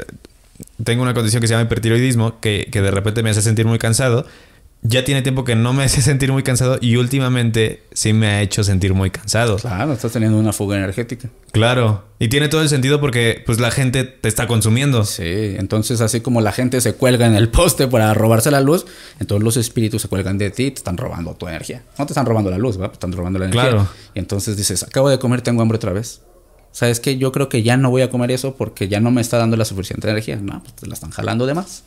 tengo 0.85 1.03
una 1.03 1.15
condición 1.15 1.41
que 1.41 1.49
se 1.49 1.55
llama 1.55 1.65
hipertiroidismo, 1.65 2.41
que, 2.41 2.69
que 2.71 2.81
de 2.81 2.91
repente 2.91 3.23
me 3.23 3.31
hace 3.31 3.43
sentir 3.43 3.67
muy 3.67 3.79
cansado. 3.79 4.27
Ya 4.85 5.05
tiene 5.05 5.23
tiempo 5.23 5.45
que 5.45 5.55
no 5.55 5.73
me 5.73 5.85
hace 5.85 6.03
sentir 6.03 6.33
muy 6.33 6.43
cansado 6.43 6.79
y 6.81 6.97
últimamente 6.97 7.85
sí 7.93 8.13
me 8.13 8.27
ha 8.27 8.43
hecho 8.43 8.65
sentir 8.65 8.95
muy 8.95 9.11
cansado. 9.11 9.57
Claro, 9.57 9.93
estás 9.93 10.11
teniendo 10.13 10.37
una 10.39 10.53
fuga 10.53 10.77
energética. 10.77 11.29
Claro. 11.53 12.05
Y 12.19 12.29
tiene 12.29 12.49
todo 12.49 12.63
el 12.63 12.69
sentido 12.69 13.01
porque 13.01 13.43
pues 13.47 13.61
la 13.61 13.71
gente 13.71 14.03
te 14.05 14.29
está 14.29 14.47
consumiendo. 14.49 15.05
Sí, 15.05 15.23
entonces 15.57 16.01
así 16.01 16.21
como 16.21 16.41
la 16.41 16.51
gente 16.53 16.81
se 16.81 16.95
cuelga 16.95 17.27
en 17.27 17.35
el 17.35 17.49
poste 17.49 17.87
para 17.87 18.13
robarse 18.15 18.51
la 18.51 18.61
luz, 18.61 18.85
entonces 19.21 19.45
los 19.45 19.57
espíritus 19.57 20.03
se 20.03 20.09
cuelgan 20.09 20.37
de 20.39 20.51
ti 20.51 20.65
y 20.65 20.71
te 20.73 20.79
están 20.79 20.97
robando 20.97 21.35
tu 21.35 21.47
energía. 21.47 21.83
No 21.99 22.07
te 22.07 22.13
están 22.13 22.27
robando 22.27 22.51
la 22.51 22.59
luz, 22.59 22.81
¿va? 22.81 22.89
Te 22.89 22.95
están 22.95 23.13
robando 23.13 23.39
la 23.39 23.47
energía. 23.47 23.71
Claro. 23.71 23.89
Y 24.15 24.19
entonces 24.19 24.57
dices, 24.57 24.83
acabo 24.83 25.09
de 25.11 25.19
comer, 25.19 25.43
tengo 25.43 25.63
hambre 25.63 25.77
otra 25.77 25.93
vez. 25.93 26.23
¿Sabes 26.73 27.01
qué? 27.01 27.19
Yo 27.19 27.31
creo 27.33 27.49
que 27.49 27.63
ya 27.63 27.77
no 27.77 27.91
voy 27.91 28.03
a 28.03 28.11
comer 28.11 28.31
eso 28.33 28.57
porque 28.57 28.89
ya 28.89 28.99
no 28.99 29.11
me 29.11 29.21
está 29.21 29.37
dando 29.37 29.57
la 29.57 29.65
suficiente 29.65 30.09
energía. 30.09 30.37
No, 30.43 30.61
pues 30.63 30.75
te 30.75 30.87
la 30.87 30.95
están 30.95 31.11
jalando 31.11 31.47
de 31.47 31.55
más. 31.55 31.85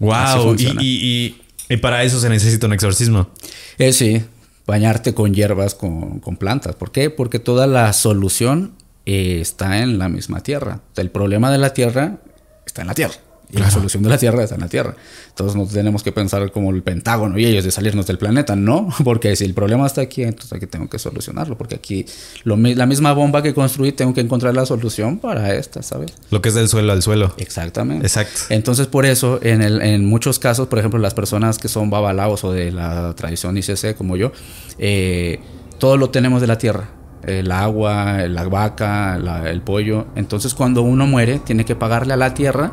Wow. 0.00 0.12
Y, 0.12 0.42
funciona. 0.42 0.82
y, 0.82 0.86
y- 0.86 1.42
y 1.68 1.76
para 1.76 2.02
eso 2.02 2.20
se 2.20 2.28
necesita 2.28 2.66
un 2.66 2.72
exorcismo. 2.72 3.30
Eh, 3.78 3.92
sí, 3.92 4.24
bañarte 4.66 5.14
con 5.14 5.34
hierbas, 5.34 5.74
con, 5.74 6.20
con 6.20 6.36
plantas. 6.36 6.74
¿Por 6.74 6.92
qué? 6.92 7.10
Porque 7.10 7.38
toda 7.38 7.66
la 7.66 7.92
solución 7.92 8.74
eh, 9.06 9.40
está 9.40 9.78
en 9.78 9.98
la 9.98 10.08
misma 10.08 10.42
tierra. 10.42 10.80
El 10.96 11.10
problema 11.10 11.50
de 11.50 11.58
la 11.58 11.72
tierra 11.72 12.18
está 12.66 12.82
en 12.82 12.88
la 12.88 12.94
tierra. 12.94 13.14
Y 13.50 13.56
la 13.58 13.70
solución 13.70 14.02
de 14.02 14.10
la 14.10 14.18
tierra 14.18 14.42
está 14.42 14.56
en 14.56 14.60
la 14.60 14.68
tierra. 14.68 14.94
Entonces 15.30 15.56
no 15.56 15.64
tenemos 15.66 16.02
que 16.02 16.12
pensar 16.12 16.52
como 16.52 16.70
el 16.70 16.82
Pentágono 16.82 17.38
y 17.38 17.46
ellos 17.46 17.64
de 17.64 17.70
salirnos 17.70 18.06
del 18.06 18.18
planeta, 18.18 18.54
no. 18.56 18.88
Porque 19.04 19.34
si 19.36 19.44
el 19.46 19.54
problema 19.54 19.86
está 19.86 20.02
aquí, 20.02 20.22
entonces 20.22 20.52
aquí 20.52 20.66
tengo 20.66 20.88
que 20.90 20.98
solucionarlo. 20.98 21.56
Porque 21.56 21.74
aquí 21.76 22.04
lo 22.44 22.56
la 22.58 22.84
misma 22.84 23.12
bomba 23.14 23.42
que 23.42 23.54
construí, 23.54 23.92
tengo 23.92 24.12
que 24.12 24.20
encontrar 24.20 24.54
la 24.54 24.66
solución 24.66 25.18
para 25.18 25.54
esta, 25.54 25.82
¿sabes? 25.82 26.12
Lo 26.30 26.42
que 26.42 26.50
es 26.50 26.54
del 26.54 26.68
suelo 26.68 26.92
al 26.92 27.00
suelo. 27.02 27.32
Exactamente. 27.38 28.04
Exacto. 28.06 28.38
Entonces, 28.50 28.86
por 28.86 29.06
eso, 29.06 29.38
en, 29.42 29.62
el- 29.62 29.80
en 29.80 30.04
muchos 30.04 30.38
casos, 30.38 30.68
por 30.68 30.78
ejemplo, 30.78 30.98
las 31.00 31.14
personas 31.14 31.56
que 31.56 31.68
son 31.68 31.88
babalaos 31.88 32.44
o 32.44 32.52
de 32.52 32.70
la 32.70 33.14
tradición 33.14 33.56
ICC, 33.56 33.96
como 33.96 34.16
yo, 34.16 34.30
eh, 34.78 35.40
todo 35.78 35.96
lo 35.96 36.10
tenemos 36.10 36.40
de 36.42 36.46
la 36.48 36.58
tierra. 36.58 36.90
El 37.26 37.50
agua, 37.50 38.26
la 38.28 38.44
vaca, 38.48 39.18
la- 39.18 39.50
el 39.50 39.60
pollo. 39.62 40.06
Entonces, 40.16 40.54
cuando 40.54 40.82
uno 40.82 41.06
muere, 41.06 41.38
tiene 41.38 41.64
que 41.64 41.74
pagarle 41.74 42.12
a 42.14 42.16
la 42.16 42.34
tierra 42.34 42.70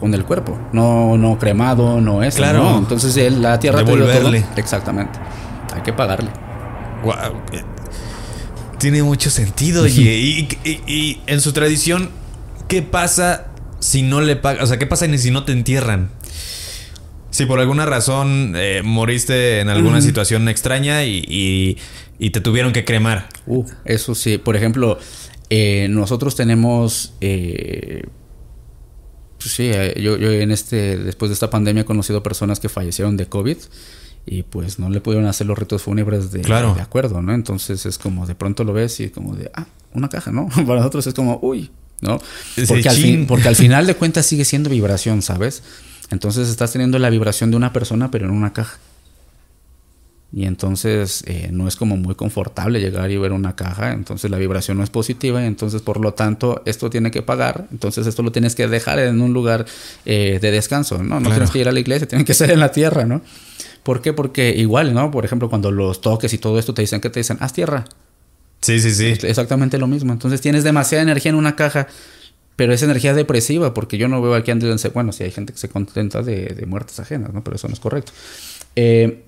con 0.00 0.12
el 0.14 0.24
cuerpo. 0.24 0.58
No, 0.72 1.16
no 1.16 1.38
cremado, 1.38 2.00
no 2.00 2.22
eso. 2.22 2.38
Claro. 2.38 2.62
¿no? 2.62 2.78
Entonces, 2.78 3.16
él- 3.16 3.40
la 3.42 3.58
tierra 3.58 3.78
te 3.84 3.84
dio 3.84 3.96
todo. 4.04 4.06
Devolverle. 4.08 4.44
Exactamente. 4.56 5.18
Hay 5.74 5.82
que 5.82 5.92
pagarle. 5.92 6.30
Eh, 7.52 7.62
Tiene 8.78 9.02
mucho 9.02 9.30
sentido, 9.30 9.86
y, 9.88 9.90
y- 10.64 10.80
y 10.86 11.20
en 11.26 11.40
su 11.40 11.52
tradición, 11.52 12.10
¿qué 12.68 12.82
pasa 12.82 13.46
si 13.80 14.02
no 14.02 14.20
le 14.20 14.36
pagan? 14.36 14.62
O 14.62 14.66
sea, 14.66 14.78
¿qué 14.78 14.86
pasa 14.86 15.06
si 15.18 15.30
no 15.30 15.44
te 15.44 15.52
entierran? 15.52 16.10
Si 17.30 17.44
por 17.44 17.60
alguna 17.60 17.84
razón 17.84 18.54
eh, 18.56 18.80
moriste 18.84 19.60
en 19.60 19.68
alguna 19.68 20.00
situación 20.00 20.48
extraña 20.48 21.04
y, 21.04 21.22
y- 21.28 21.76
y 22.18 22.30
te 22.30 22.40
tuvieron 22.40 22.72
que 22.72 22.84
cremar. 22.84 23.28
Uh, 23.46 23.64
eso 23.84 24.14
sí. 24.14 24.38
Por 24.38 24.56
ejemplo, 24.56 24.98
eh, 25.50 25.86
nosotros 25.90 26.34
tenemos. 26.34 27.12
eh, 27.20 28.04
sí, 29.48 29.70
eh, 29.72 30.00
yo, 30.00 30.16
yo 30.16 30.30
en 30.30 30.50
este, 30.50 30.96
después 30.98 31.28
de 31.30 31.34
esta 31.34 31.50
pandemia 31.50 31.82
he 31.82 31.84
conocido 31.86 32.22
personas 32.22 32.60
que 32.60 32.68
fallecieron 32.68 33.16
de 33.16 33.26
COVID 33.26 33.56
y 34.26 34.42
pues 34.42 34.78
no 34.78 34.90
le 34.90 35.00
pudieron 35.00 35.28
hacer 35.28 35.46
los 35.46 35.58
ritos 35.58 35.82
fúnebres 35.82 36.32
de, 36.32 36.40
Claro. 36.42 36.74
de 36.74 36.80
acuerdo, 36.82 37.22
¿no? 37.22 37.32
Entonces 37.32 37.86
es 37.86 37.98
como 37.98 38.26
de 38.26 38.34
pronto 38.34 38.64
lo 38.64 38.72
ves 38.72 38.98
y 39.00 39.04
es 39.04 39.10
como 39.12 39.34
de, 39.36 39.50
ah, 39.54 39.66
una 39.94 40.08
caja, 40.08 40.32
¿no? 40.32 40.48
Para 40.66 40.76
nosotros 40.80 41.06
es 41.06 41.14
como, 41.14 41.38
uy, 41.42 41.70
¿no? 42.00 42.18
Porque 42.68 42.88
al, 42.88 42.96
fin- 42.96 43.26
porque 43.26 43.48
al 43.48 43.56
final 43.56 43.86
de 43.88 43.94
cuentas 43.94 44.26
sigue 44.26 44.44
siendo 44.44 44.68
vibración, 44.70 45.22
¿sabes? 45.22 45.62
Entonces 46.10 46.48
estás 46.48 46.72
teniendo 46.72 46.98
la 46.98 47.10
vibración 47.10 47.50
de 47.50 47.56
una 47.56 47.72
persona 47.72 48.10
pero 48.10 48.26
en 48.26 48.32
una 48.32 48.52
caja. 48.52 48.78
Y 50.36 50.44
entonces 50.44 51.24
eh, 51.26 51.48
no 51.50 51.66
es 51.66 51.76
como 51.76 51.96
muy 51.96 52.14
confortable 52.14 52.78
llegar 52.78 53.10
y 53.10 53.16
ver 53.16 53.32
una 53.32 53.56
caja, 53.56 53.92
entonces 53.92 54.30
la 54.30 54.36
vibración 54.36 54.76
no 54.76 54.84
es 54.84 54.90
positiva, 54.90 55.42
y 55.42 55.46
entonces 55.46 55.80
por 55.80 55.98
lo 55.98 56.12
tanto 56.12 56.60
esto 56.66 56.90
tiene 56.90 57.10
que 57.10 57.22
pagar, 57.22 57.66
entonces 57.72 58.06
esto 58.06 58.22
lo 58.22 58.30
tienes 58.30 58.54
que 58.54 58.68
dejar 58.68 58.98
en 58.98 59.22
un 59.22 59.32
lugar 59.32 59.64
eh, 60.04 60.38
de 60.38 60.50
descanso, 60.50 61.02
¿no? 61.02 61.20
No 61.20 61.30
tienes 61.30 61.50
que 61.50 61.60
ir 61.60 61.68
a 61.70 61.72
la 61.72 61.80
iglesia, 61.80 62.06
tiene 62.06 62.26
que 62.26 62.34
ser 62.34 62.50
en 62.50 62.60
la 62.60 62.70
tierra, 62.70 63.06
¿no? 63.06 63.22
¿Por 63.82 64.02
qué? 64.02 64.12
Porque 64.12 64.50
igual, 64.54 64.92
¿no? 64.92 65.10
Por 65.10 65.24
ejemplo, 65.24 65.48
cuando 65.48 65.70
los 65.70 66.02
toques 66.02 66.34
y 66.34 66.36
todo 66.36 66.58
esto 66.58 66.74
te 66.74 66.82
dicen 66.82 67.00
que 67.00 67.08
te 67.08 67.20
dicen, 67.20 67.38
haz 67.40 67.54
tierra. 67.54 67.86
Sí, 68.60 68.78
sí, 68.78 68.90
sí. 68.90 69.14
Exactamente 69.26 69.78
lo 69.78 69.86
mismo. 69.86 70.12
Entonces 70.12 70.42
tienes 70.42 70.64
demasiada 70.64 71.02
energía 71.02 71.30
en 71.30 71.36
una 71.36 71.56
caja, 71.56 71.86
pero 72.56 72.74
es 72.74 72.82
energía 72.82 73.14
depresiva, 73.14 73.72
porque 73.72 73.96
yo 73.96 74.08
no 74.08 74.20
veo 74.20 74.34
aquí 74.34 74.50
antes, 74.50 74.92
bueno, 74.92 75.12
si 75.12 75.24
hay 75.24 75.30
gente 75.30 75.54
que 75.54 75.58
se 75.58 75.70
contenta 75.70 76.20
de, 76.20 76.48
de 76.48 76.66
muertes 76.66 77.00
ajenas, 77.00 77.32
¿no? 77.32 77.42
Pero 77.42 77.56
eso 77.56 77.68
no 77.68 77.74
es 77.74 77.80
correcto. 77.80 78.12
Eh, 78.74 79.22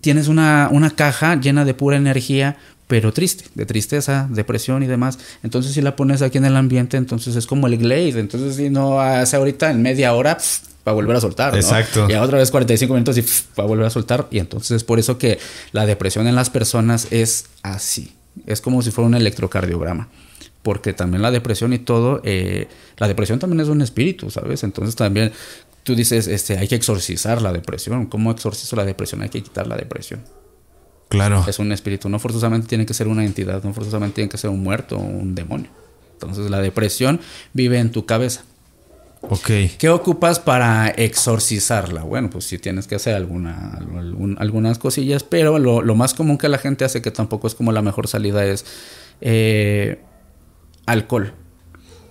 tienes 0.00 0.28
una, 0.28 0.68
una 0.70 0.90
caja 0.90 1.40
llena 1.40 1.64
de 1.64 1.74
pura 1.74 1.96
energía, 1.96 2.56
pero 2.86 3.12
triste, 3.12 3.46
de 3.54 3.66
tristeza, 3.66 4.28
depresión 4.30 4.82
y 4.82 4.86
demás. 4.86 5.18
Entonces, 5.42 5.72
si 5.72 5.82
la 5.82 5.96
pones 5.96 6.22
aquí 6.22 6.38
en 6.38 6.44
el 6.44 6.56
ambiente, 6.56 6.96
entonces 6.96 7.34
es 7.34 7.46
como 7.46 7.66
el 7.66 7.78
Glade. 7.78 8.20
Entonces, 8.20 8.56
si 8.56 8.70
no 8.70 9.00
hace 9.00 9.36
ahorita 9.36 9.70
en 9.70 9.82
media 9.82 10.14
hora, 10.14 10.38
va 10.86 10.92
a 10.92 10.94
volver 10.94 11.16
a 11.16 11.20
soltar. 11.20 11.52
¿no? 11.52 11.58
Exacto. 11.58 12.06
Y 12.08 12.14
otra 12.14 12.38
vez 12.38 12.50
45 12.50 12.94
minutos 12.94 13.18
y 13.18 13.22
va 13.58 13.64
a 13.64 13.66
volver 13.66 13.86
a 13.86 13.90
soltar. 13.90 14.28
Y 14.30 14.38
entonces 14.38 14.70
es 14.76 14.84
por 14.84 14.98
eso 14.98 15.18
que 15.18 15.38
la 15.72 15.84
depresión 15.84 16.26
en 16.26 16.36
las 16.36 16.50
personas 16.50 17.08
es 17.10 17.46
así. 17.62 18.12
Es 18.46 18.60
como 18.60 18.82
si 18.82 18.90
fuera 18.90 19.08
un 19.08 19.14
electrocardiograma. 19.14 20.08
Porque 20.62 20.92
también 20.92 21.22
la 21.22 21.30
depresión 21.30 21.72
y 21.72 21.78
todo, 21.78 22.20
eh, 22.24 22.68
la 22.98 23.06
depresión 23.06 23.38
también 23.38 23.60
es 23.60 23.68
un 23.68 23.82
espíritu, 23.82 24.30
¿sabes? 24.30 24.64
Entonces 24.64 24.96
también 24.96 25.32
tú 25.86 25.94
dices, 25.94 26.26
este, 26.26 26.58
hay 26.58 26.68
que 26.68 26.74
exorcizar 26.74 27.40
la 27.40 27.52
depresión. 27.52 28.06
¿Cómo 28.06 28.30
exorcizo 28.30 28.76
la 28.76 28.84
depresión? 28.84 29.22
Hay 29.22 29.30
que 29.30 29.42
quitar 29.42 29.66
la 29.66 29.76
depresión. 29.76 30.20
Claro. 31.08 31.44
Es 31.48 31.58
un 31.60 31.70
espíritu. 31.72 32.08
No 32.08 32.18
forzosamente 32.18 32.66
tiene 32.66 32.84
que 32.84 32.92
ser 32.92 33.08
una 33.08 33.24
entidad, 33.24 33.62
no 33.62 33.72
forzosamente 33.72 34.16
tiene 34.16 34.28
que 34.28 34.36
ser 34.36 34.50
un 34.50 34.62
muerto 34.62 34.96
o 34.96 35.00
un 35.00 35.34
demonio. 35.34 35.70
Entonces 36.12 36.50
la 36.50 36.60
depresión 36.60 37.20
vive 37.52 37.78
en 37.78 37.90
tu 37.92 38.04
cabeza. 38.04 38.42
Ok. 39.22 39.50
¿Qué 39.78 39.88
ocupas 39.88 40.38
para 40.40 40.88
exorcizarla? 40.88 42.02
Bueno, 42.02 42.28
pues 42.30 42.44
si 42.44 42.58
tienes 42.58 42.86
que 42.86 42.96
hacer 42.96 43.14
alguna, 43.14 43.72
algún- 43.96 44.36
algunas 44.38 44.78
cosillas, 44.78 45.22
pero 45.24 45.58
lo, 45.58 45.80
lo 45.82 45.94
más 45.94 46.12
común 46.14 46.38
que 46.38 46.48
la 46.48 46.58
gente 46.58 46.84
hace, 46.84 47.00
que 47.02 47.10
tampoco 47.10 47.46
es 47.46 47.54
como 47.54 47.72
la 47.72 47.82
mejor 47.82 48.08
salida, 48.08 48.44
es 48.44 48.64
eh, 49.20 50.00
alcohol. 50.86 51.32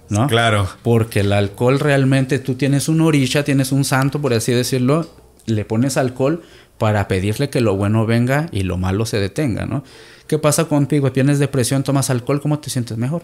¿No? 0.09 0.27
Claro. 0.27 0.67
Porque 0.83 1.21
el 1.21 1.33
alcohol 1.33 1.79
realmente, 1.79 2.39
tú 2.39 2.55
tienes 2.55 2.89
un 2.89 3.01
orisha, 3.01 3.43
tienes 3.43 3.71
un 3.71 3.83
santo, 3.83 4.21
por 4.21 4.33
así 4.33 4.51
decirlo, 4.51 5.09
le 5.45 5.65
pones 5.65 5.97
alcohol 5.97 6.43
para 6.77 7.07
pedirle 7.07 7.49
que 7.49 7.61
lo 7.61 7.75
bueno 7.75 8.05
venga 8.05 8.47
y 8.51 8.63
lo 8.63 8.77
malo 8.77 9.05
se 9.05 9.19
detenga, 9.19 9.65
¿no? 9.65 9.83
¿Qué 10.27 10.39
pasa 10.39 10.65
contigo? 10.65 11.11
Tienes 11.11 11.39
depresión, 11.39 11.83
tomas 11.83 12.09
alcohol, 12.09 12.41
¿cómo 12.41 12.59
te 12.59 12.69
sientes 12.69 12.97
mejor? 12.97 13.23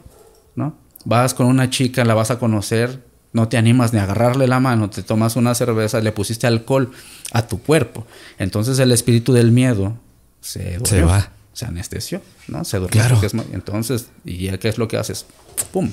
¿No? 0.55 0.75
Vas 1.05 1.33
con 1.33 1.47
una 1.47 1.69
chica, 1.69 2.05
la 2.05 2.13
vas 2.13 2.31
a 2.31 2.39
conocer, 2.39 3.03
no 3.33 3.47
te 3.47 3.57
animas 3.57 3.93
ni 3.93 3.99
a 3.99 4.03
agarrarle 4.03 4.47
la 4.47 4.59
mano, 4.59 4.89
te 4.89 5.03
tomas 5.03 5.35
una 5.35 5.55
cerveza, 5.55 5.99
le 6.01 6.11
pusiste 6.11 6.47
alcohol 6.47 6.91
a 7.31 7.47
tu 7.47 7.61
cuerpo. 7.61 8.05
Entonces 8.37 8.77
el 8.79 8.91
espíritu 8.91 9.33
del 9.33 9.51
miedo 9.51 9.97
se, 10.41 10.77
durmió, 10.77 10.85
Se 10.85 11.01
va. 11.03 11.31
Se 11.53 11.65
anestesió, 11.65 12.21
¿no? 12.47 12.63
Se 12.63 12.77
durmió. 12.77 13.01
Claro. 13.01 13.19
es 13.21 13.33
entonces, 13.51 14.09
¿y 14.23 14.45
ya 14.45 14.57
qué 14.57 14.69
es 14.69 14.77
lo 14.77 14.87
que 14.87 14.97
haces? 14.97 15.25
¡Pum! 15.71 15.89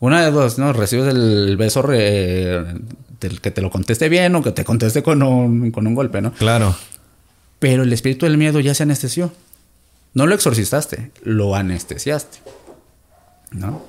Una 0.00 0.24
de 0.24 0.30
dos, 0.30 0.58
¿no? 0.58 0.72
Recibes 0.72 1.12
el 1.12 1.56
beso 1.56 1.82
re- 1.82 2.64
del 3.20 3.40
que 3.40 3.50
te 3.50 3.60
lo 3.60 3.70
conteste 3.70 4.08
bien 4.08 4.34
o 4.36 4.42
que 4.42 4.52
te 4.52 4.64
conteste 4.64 5.02
con 5.02 5.22
un, 5.22 5.70
con 5.72 5.86
un 5.86 5.94
golpe, 5.94 6.20
¿no? 6.20 6.32
Claro. 6.34 6.76
Pero 7.58 7.82
el 7.82 7.92
espíritu 7.92 8.26
del 8.26 8.36
miedo 8.38 8.60
ya 8.60 8.74
se 8.74 8.84
anestesió. 8.84 9.32
No 10.14 10.26
lo 10.26 10.34
exorcizaste, 10.34 11.10
lo 11.24 11.54
anestesiaste. 11.56 12.38
¿No? 13.50 13.82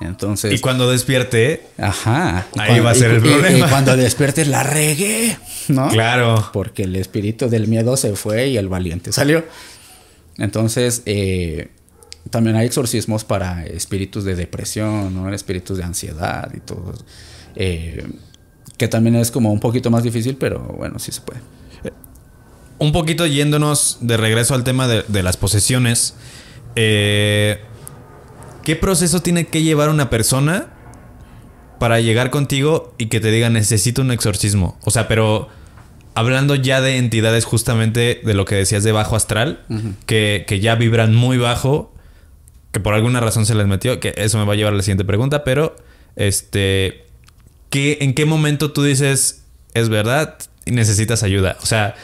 Entonces. 0.00 0.52
Y 0.52 0.58
cuando 0.58 0.90
despierte, 0.90 1.62
Ajá. 1.78 2.46
Ahí 2.58 2.66
cuando- 2.68 2.84
va 2.84 2.90
a 2.90 2.94
ser 2.94 3.12
el 3.12 3.24
y- 3.24 3.28
problema. 3.30 3.58
Y 3.66 3.70
cuando 3.70 3.96
despiertes 3.96 4.46
la 4.48 4.62
regué, 4.62 5.38
¿no? 5.68 5.88
claro. 5.88 6.50
Porque 6.52 6.82
el 6.82 6.94
espíritu 6.96 7.48
del 7.48 7.66
miedo 7.66 7.96
se 7.96 8.14
fue 8.14 8.48
y 8.48 8.58
el 8.58 8.68
valiente 8.68 9.10
salió. 9.12 9.44
Entonces, 10.38 11.02
eh, 11.06 11.68
también 12.30 12.56
hay 12.56 12.66
exorcismos 12.66 13.24
para 13.24 13.64
espíritus 13.66 14.24
de 14.24 14.34
depresión, 14.34 15.14
¿no? 15.14 15.32
espíritus 15.32 15.78
de 15.78 15.84
ansiedad 15.84 16.50
y 16.54 16.60
todo. 16.60 16.94
Eh, 17.54 18.06
que 18.76 18.88
también 18.88 19.16
es 19.16 19.30
como 19.30 19.52
un 19.52 19.60
poquito 19.60 19.90
más 19.90 20.02
difícil, 20.02 20.36
pero 20.36 20.60
bueno, 20.60 20.98
sí 20.98 21.12
se 21.12 21.20
puede. 21.20 21.40
Un 22.78 22.92
poquito 22.92 23.26
yéndonos 23.26 23.98
de 24.02 24.16
regreso 24.18 24.54
al 24.54 24.64
tema 24.64 24.86
de, 24.86 25.04
de 25.08 25.22
las 25.22 25.36
posesiones. 25.36 26.14
eh, 26.74 27.60
¿Qué 28.62 28.76
proceso 28.76 29.22
tiene 29.22 29.46
que 29.46 29.62
llevar 29.62 29.88
una 29.88 30.10
persona 30.10 30.66
para 31.78 32.00
llegar 32.00 32.30
contigo 32.30 32.94
y 32.98 33.06
que 33.06 33.20
te 33.20 33.30
diga 33.30 33.48
necesito 33.48 34.02
un 34.02 34.10
exorcismo? 34.10 34.76
O 34.84 34.90
sea, 34.90 35.06
pero 35.06 35.48
hablando 36.14 36.54
ya 36.56 36.80
de 36.80 36.96
entidades 36.96 37.44
justamente 37.44 38.20
de 38.24 38.34
lo 38.34 38.44
que 38.44 38.56
decías 38.56 38.82
de 38.82 38.90
bajo 38.90 39.14
astral, 39.14 39.64
que, 40.06 40.44
que 40.48 40.60
ya 40.60 40.74
vibran 40.74 41.14
muy 41.14 41.38
bajo, 41.38 41.94
que 42.76 42.80
por 42.80 42.92
alguna 42.92 43.20
razón 43.20 43.46
se 43.46 43.54
les 43.54 43.66
metió, 43.66 44.00
que 44.00 44.12
eso 44.18 44.36
me 44.36 44.44
va 44.44 44.52
a 44.52 44.56
llevar 44.56 44.74
a 44.74 44.76
la 44.76 44.82
siguiente 44.82 45.06
pregunta, 45.06 45.44
pero 45.44 45.76
este, 46.14 47.06
¿qué, 47.70 47.96
¿en 48.02 48.12
qué 48.12 48.26
momento 48.26 48.70
tú 48.70 48.82
dices 48.82 49.44
es 49.72 49.88
verdad 49.88 50.36
y 50.66 50.72
necesitas 50.72 51.22
ayuda? 51.22 51.56
O 51.62 51.64
sea, 51.64 51.94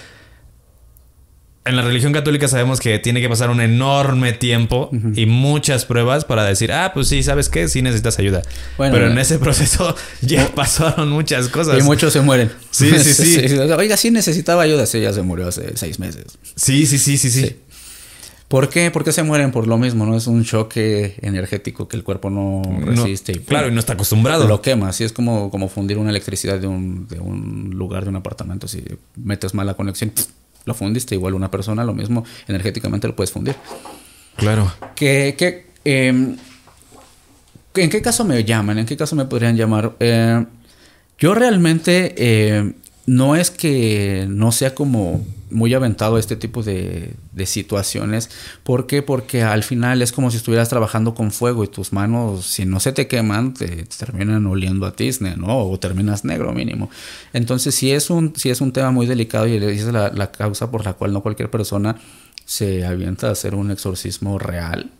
en 1.67 1.77
la 1.77 1.83
religión 1.83 2.15
católica 2.15 2.49
sabemos 2.49 2.81
que 2.81 2.99
tiene 2.99 3.21
que 3.21 3.29
pasar 3.29 3.51
un 3.51 3.61
enorme 3.61 4.33
tiempo 4.33 4.89
y 5.15 5.27
muchas 5.27 5.85
pruebas 5.85 6.25
para 6.25 6.43
decir, 6.45 6.73
ah, 6.73 6.93
pues 6.95 7.07
sí, 7.07 7.23
¿sabes 7.23 7.51
qué? 7.51 7.69
Sí 7.69 7.83
necesitas 7.83 8.19
ayuda. 8.19 8.41
Bueno, 8.79 8.95
Pero 8.95 9.11
en 9.11 9.19
ese 9.19 9.39
proceso 9.39 9.95
ya 10.23 10.55
pasaron 10.55 11.11
muchas 11.11 11.49
cosas. 11.49 11.79
Y 11.79 11.83
muchos 11.83 12.15
se 12.15 12.23
mueren. 12.23 12.51
Sí, 12.71 12.91
sí, 12.99 13.13
sí. 13.13 13.59
Oiga, 13.59 13.99
sí 13.99 14.11
necesitaba 14.11 14.63
ayuda. 14.63 14.87
Sí, 14.87 15.03
ya 15.03 15.13
se 15.13 15.21
murió 15.21 15.49
hace 15.49 15.77
seis 15.77 15.99
meses. 15.99 16.39
Sí, 16.57 16.87
sí, 16.87 16.97
sí, 16.97 17.19
sí, 17.19 17.31
sí. 17.31 17.43
Sí. 17.43 17.57
¿Por 18.53 18.69
qué? 18.69 18.91
¿Por 18.91 19.03
qué 19.03 19.13
se 19.13 19.23
mueren? 19.23 19.51
Por 19.51 19.67
lo 19.67 19.79
mismo, 19.79 20.05
¿no? 20.05 20.15
Es 20.15 20.27
un 20.27 20.45
choque 20.45 21.15
energético 21.23 21.89
que 21.89 21.97
el 21.97 22.05
cuerpo 22.05 22.29
no 22.29 22.61
No, 22.61 22.85
resiste. 22.85 23.33
y 23.33 23.39
claro, 23.39 23.69
y 23.69 23.71
no 23.71 23.81
está 23.81 23.95
acostumbrado. 23.95 24.47
Lo 24.47 24.61
quema. 24.61 24.91
Así 24.91 25.05
es 25.05 25.13
como, 25.15 25.51
como 25.51 25.71
fundir 25.71 25.97
una 25.97 26.11
electricidad 26.11 26.59
de 26.59 26.67
un, 26.67 27.09
de 27.09 27.19
un 27.19 27.71
lugar, 27.73 28.03
de 28.03 28.11
un 28.11 28.17
apartamento. 28.17 28.69
Si 28.69 28.85
metes 29.17 29.55
mal 29.55 29.67
la 29.67 29.73
conexión, 29.73 30.11
¡pum! 30.11 30.25
lo 30.67 30.75
fundiste. 30.75 31.15
Igual 31.15 31.33
una 31.33 31.51
persona, 31.51 31.83
lo 31.83 31.95
mismo, 31.95 32.27
energéticamente 32.47 33.09
lo 33.09 33.17
puedes 33.17 33.33
fundir. 33.33 33.57
Claro. 34.37 34.71
¿Qué, 34.97 35.35
qué, 35.39 35.69
em, 35.87 36.37
¿En 37.75 37.89
qué 37.89 38.03
caso 38.03 38.23
me 38.27 38.45
llaman? 38.45 38.77
¿En 38.81 38.85
qué 38.85 38.99
caso 38.99 39.17
me 39.17 39.25
podrían 39.25 39.57
llamar? 39.57 39.97
Eh, 39.99 40.45
yo 41.19 41.35
realmente 41.35 42.15
eh, 42.19 42.75
no 43.07 43.37
es 43.37 43.51
que 43.51 44.27
no 44.29 44.53
sea 44.53 44.75
como 44.75 45.25
muy 45.51 45.75
aventado 45.75 46.19
este 46.19 46.37
tipo 46.37 46.63
de, 46.63 47.15
de 47.33 47.47
situaciones. 47.47 48.31
¿Por 48.63 48.87
qué? 48.87 49.03
Porque 49.03 49.43
al 49.43 49.63
final 49.63 50.03
es 50.03 50.13
como 50.13 50.31
si 50.31 50.39
estuvieras 50.39 50.69
trabajando 50.69 51.15
con 51.15 51.31
fuego 51.31 51.63
y 51.65 51.69
tus 51.69 51.93
manos, 51.93 52.47
si 52.47 52.65
no 52.65 52.81
se 52.81 52.93
te 52.93 53.07
queman, 53.07 53.55
te, 53.55 53.69
te 53.69 53.97
terminan 53.99 54.47
oliendo 54.47 54.87
a 54.87 54.97
tizne, 54.97 55.37
¿no? 55.37 55.59
O 55.59 55.79
terminas 55.79 56.25
negro 56.25 56.53
mínimo. 56.53 56.91
Entonces, 57.33 57.75
si 57.75 57.93
es 57.93 58.11
un, 58.11 58.35
si 58.37 58.51
es 58.51 58.61
un 58.61 58.73
tema 58.73 58.91
muy 58.91 59.07
delicado 59.07 59.47
y 59.47 59.57
es 59.57 59.85
la, 59.87 60.11
la 60.11 60.31
causa 60.31 60.71
por 60.71 60.85
la 60.85 60.95
cual 60.95 61.13
no 61.13 61.23
cualquier 61.23 61.51
persona 61.51 61.97
se 62.45 62.85
avienta 62.85 63.29
a 63.29 63.33
hacer 63.33 63.55
un 63.55 63.71
exorcismo 63.71 64.39
real. 64.39 64.91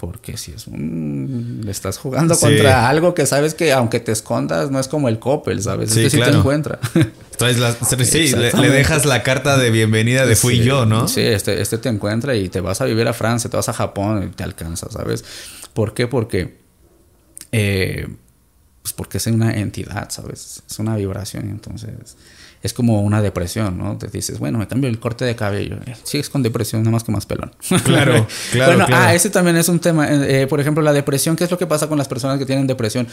Porque 0.00 0.36
si 0.38 0.52
es 0.52 0.66
un... 0.66 1.60
Le 1.62 1.70
estás 1.70 1.98
jugando 1.98 2.34
Sí. 2.34 2.40
contra 2.46 2.88
algo 2.88 3.12
que 3.14 3.26
sabes 3.26 3.52
que 3.54 3.72
aunque 3.72 4.00
te 4.00 4.12
escondas 4.12 4.70
no 4.70 4.80
es 4.80 4.88
como 4.88 5.08
el 5.10 5.18
Coppel, 5.18 5.62
¿sabes? 5.62 5.90
Sí, 5.90 6.06
este 6.06 6.18
sí 6.18 6.22
te 6.30 6.36
encuentra. 6.36 6.78
Traes 7.36 7.58
la- 7.58 7.74
sí, 7.74 8.28
le, 8.34 8.70
dejas 8.70 9.04
la 9.04 9.22
carta 9.22 9.58
de 9.58 9.70
bienvenida 9.70 10.24
de 10.26 10.36
fui 10.36 10.56
Sí, 10.58 10.64
yo, 10.64 10.86
¿no? 10.86 11.06
Sí, 11.06 11.20
este, 11.20 11.60
este 11.60 11.76
te 11.78 11.88
encuentra 11.90 12.34
y 12.34 12.48
te 12.48 12.60
vas 12.60 12.80
a 12.80 12.86
vivir 12.86 13.06
a 13.08 13.12
Francia, 13.12 13.50
te 13.50 13.56
vas 13.56 13.68
a 13.68 13.72
Japón 13.74 14.28
y 14.30 14.34
te 14.34 14.42
alcanza, 14.42 14.88
¿sabes? 14.90 15.24
¿Por 15.74 15.92
qué? 15.94 16.06
Porque... 16.06 16.58
eh, 17.52 18.08
pues 18.82 18.94
porque 18.94 19.18
es 19.18 19.26
una 19.26 19.52
entidad, 19.58 20.08
¿sabes? 20.10 20.62
Es 20.68 20.78
una 20.78 20.96
vibración, 20.96 21.50
entonces... 21.50 22.16
Es 22.62 22.74
como 22.74 23.00
una 23.00 23.22
depresión, 23.22 23.78
¿no? 23.78 23.96
Te 23.96 24.08
dices, 24.08 24.38
bueno, 24.38 24.58
me 24.58 24.68
cambio 24.68 24.90
el 24.90 24.98
corte 24.98 25.24
de 25.24 25.34
cabello. 25.34 25.78
Sigues 26.02 26.28
con 26.28 26.42
depresión, 26.42 26.82
nada 26.82 26.92
más 26.92 27.04
que 27.04 27.12
más 27.12 27.24
pelón. 27.24 27.52
Claro, 27.84 28.26
claro, 28.52 28.72
Bueno, 28.72 28.86
claro. 28.86 29.04
ah, 29.06 29.14
ese 29.14 29.30
también 29.30 29.56
es 29.56 29.68
un 29.68 29.78
tema. 29.78 30.08
Eh, 30.10 30.42
eh, 30.42 30.46
por 30.46 30.60
ejemplo, 30.60 30.82
la 30.82 30.92
depresión, 30.92 31.36
¿qué 31.36 31.44
es 31.44 31.50
lo 31.50 31.56
que 31.56 31.66
pasa 31.66 31.88
con 31.88 31.96
las 31.96 32.08
personas 32.08 32.38
que 32.38 32.44
tienen 32.44 32.66
depresión? 32.66 33.08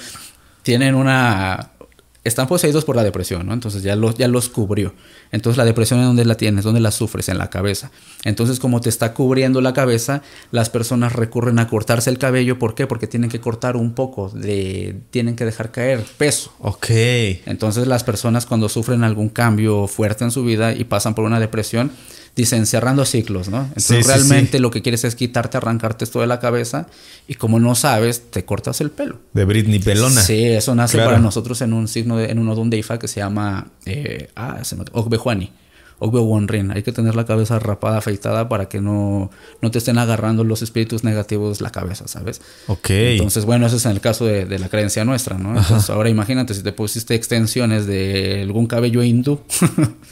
Tienen 0.63 0.95
una... 0.95 1.71
están 2.27 2.47
poseídos 2.47 2.85
por 2.85 2.95
la 2.95 3.03
depresión, 3.03 3.45
¿no? 3.47 3.53
Entonces 3.53 3.83
ya 3.83 3.95
los, 3.95 4.15
ya 4.15 4.27
los 4.27 4.49
cubrió. 4.49 4.93
Entonces 5.31 5.57
la 5.57 5.65
depresión, 5.65 5.99
¿en 5.99 6.05
dónde 6.07 6.25
la 6.25 6.35
tienes? 6.35 6.63
¿Dónde 6.63 6.79
la 6.79 6.91
sufres? 6.91 7.29
En 7.29 7.37
la 7.37 7.49
cabeza. 7.49 7.91
Entonces 8.23 8.59
como 8.59 8.81
te 8.81 8.89
está 8.89 9.13
cubriendo 9.13 9.61
la 9.61 9.73
cabeza, 9.73 10.21
las 10.51 10.69
personas 10.69 11.13
recurren 11.13 11.59
a 11.59 11.67
cortarse 11.67 12.09
el 12.09 12.17
cabello. 12.17 12.59
¿Por 12.59 12.75
qué? 12.75 12.87
Porque 12.87 13.07
tienen 13.07 13.29
que 13.29 13.39
cortar 13.39 13.75
un 13.77 13.93
poco, 13.93 14.29
de, 14.29 14.95
tienen 15.11 15.35
que 15.35 15.45
dejar 15.45 15.71
caer 15.71 16.03
peso. 16.17 16.53
Ok. 16.59 16.85
Entonces 17.45 17.87
las 17.87 18.03
personas 18.03 18.45
cuando 18.45 18.69
sufren 18.69 19.03
algún 19.03 19.29
cambio 19.29 19.87
fuerte 19.87 20.23
en 20.23 20.31
su 20.31 20.43
vida 20.43 20.73
y 20.73 20.83
pasan 20.83 21.15
por 21.15 21.25
una 21.25 21.39
depresión, 21.39 21.91
dicen 22.35 22.67
cerrando 22.67 23.03
ciclos, 23.05 23.49
¿no? 23.49 23.61
Entonces 23.63 23.83
Sí, 23.97 24.03
sí, 24.03 24.07
realmente 24.07 24.57
sí. 24.57 24.61
lo 24.61 24.69
que 24.69 24.81
quieres 24.83 25.03
es 25.03 25.15
quitarte, 25.15 25.57
arrancarte 25.57 26.03
esto 26.05 26.21
de 26.21 26.27
la 26.27 26.39
cabeza 26.39 26.85
y 27.27 27.33
como 27.33 27.59
no 27.59 27.73
sabes, 27.73 28.29
te 28.29 28.45
cortas 28.45 28.79
el 28.79 28.91
pelo. 28.91 29.19
De 29.33 29.43
Britney 29.45 29.79
Pelona. 29.79 30.21
Sí, 30.21 30.43
eso 30.43 30.75
nace 30.75 30.97
Claro. 30.97 31.09
para 31.11 31.19
nosotros 31.21 31.61
en 31.61 31.73
un 31.73 31.87
signo, 31.87 32.16
de, 32.17 32.31
en 32.31 32.39
un 32.39 32.49
odun 32.49 32.69
de 32.69 32.77
Ifa 32.77 32.99
que 32.99 33.07
se 33.07 33.19
llama 33.19 33.67
eh, 33.85 34.29
ah, 34.35 34.59
se 34.63 34.75
me- 34.75 34.85
Ogbejuani. 34.91 35.51
Ogbe 35.99 36.19
Wonrin. 36.19 36.69
Hay 36.69 36.83
que 36.83 36.91
tener 36.91 37.15
la 37.15 37.25
cabeza 37.25 37.57
rapada, 37.57 37.97
afeitada 37.97 38.47
para 38.47 38.69
que 38.69 38.79
no, 38.79 39.31
no 39.63 39.71
te 39.71 39.79
estén 39.79 39.97
agarrando 39.97 40.43
los 40.43 40.61
espíritus 40.61 41.03
negativos 41.03 41.59
la 41.59 41.71
cabeza, 41.71 42.07
¿sabes? 42.07 42.39
Ok. 42.67 42.87
Entonces, 42.91 43.45
bueno, 43.45 43.65
eso 43.65 43.77
es 43.77 43.85
en 43.87 43.93
el 43.93 43.99
caso 43.99 44.23
de, 44.27 44.45
de 44.45 44.59
la 44.59 44.69
creencia 44.69 45.03
nuestra, 45.05 45.39
¿no? 45.39 45.57
Entonces, 45.57 45.89
ahora 45.89 46.09
imagínate 46.09 46.53
si 46.53 46.61
te 46.61 46.71
pusiste 46.71 47.15
extensiones 47.15 47.87
de 47.87 48.41
algún 48.43 48.67
cabello 48.67 49.01
hindú. 49.01 49.41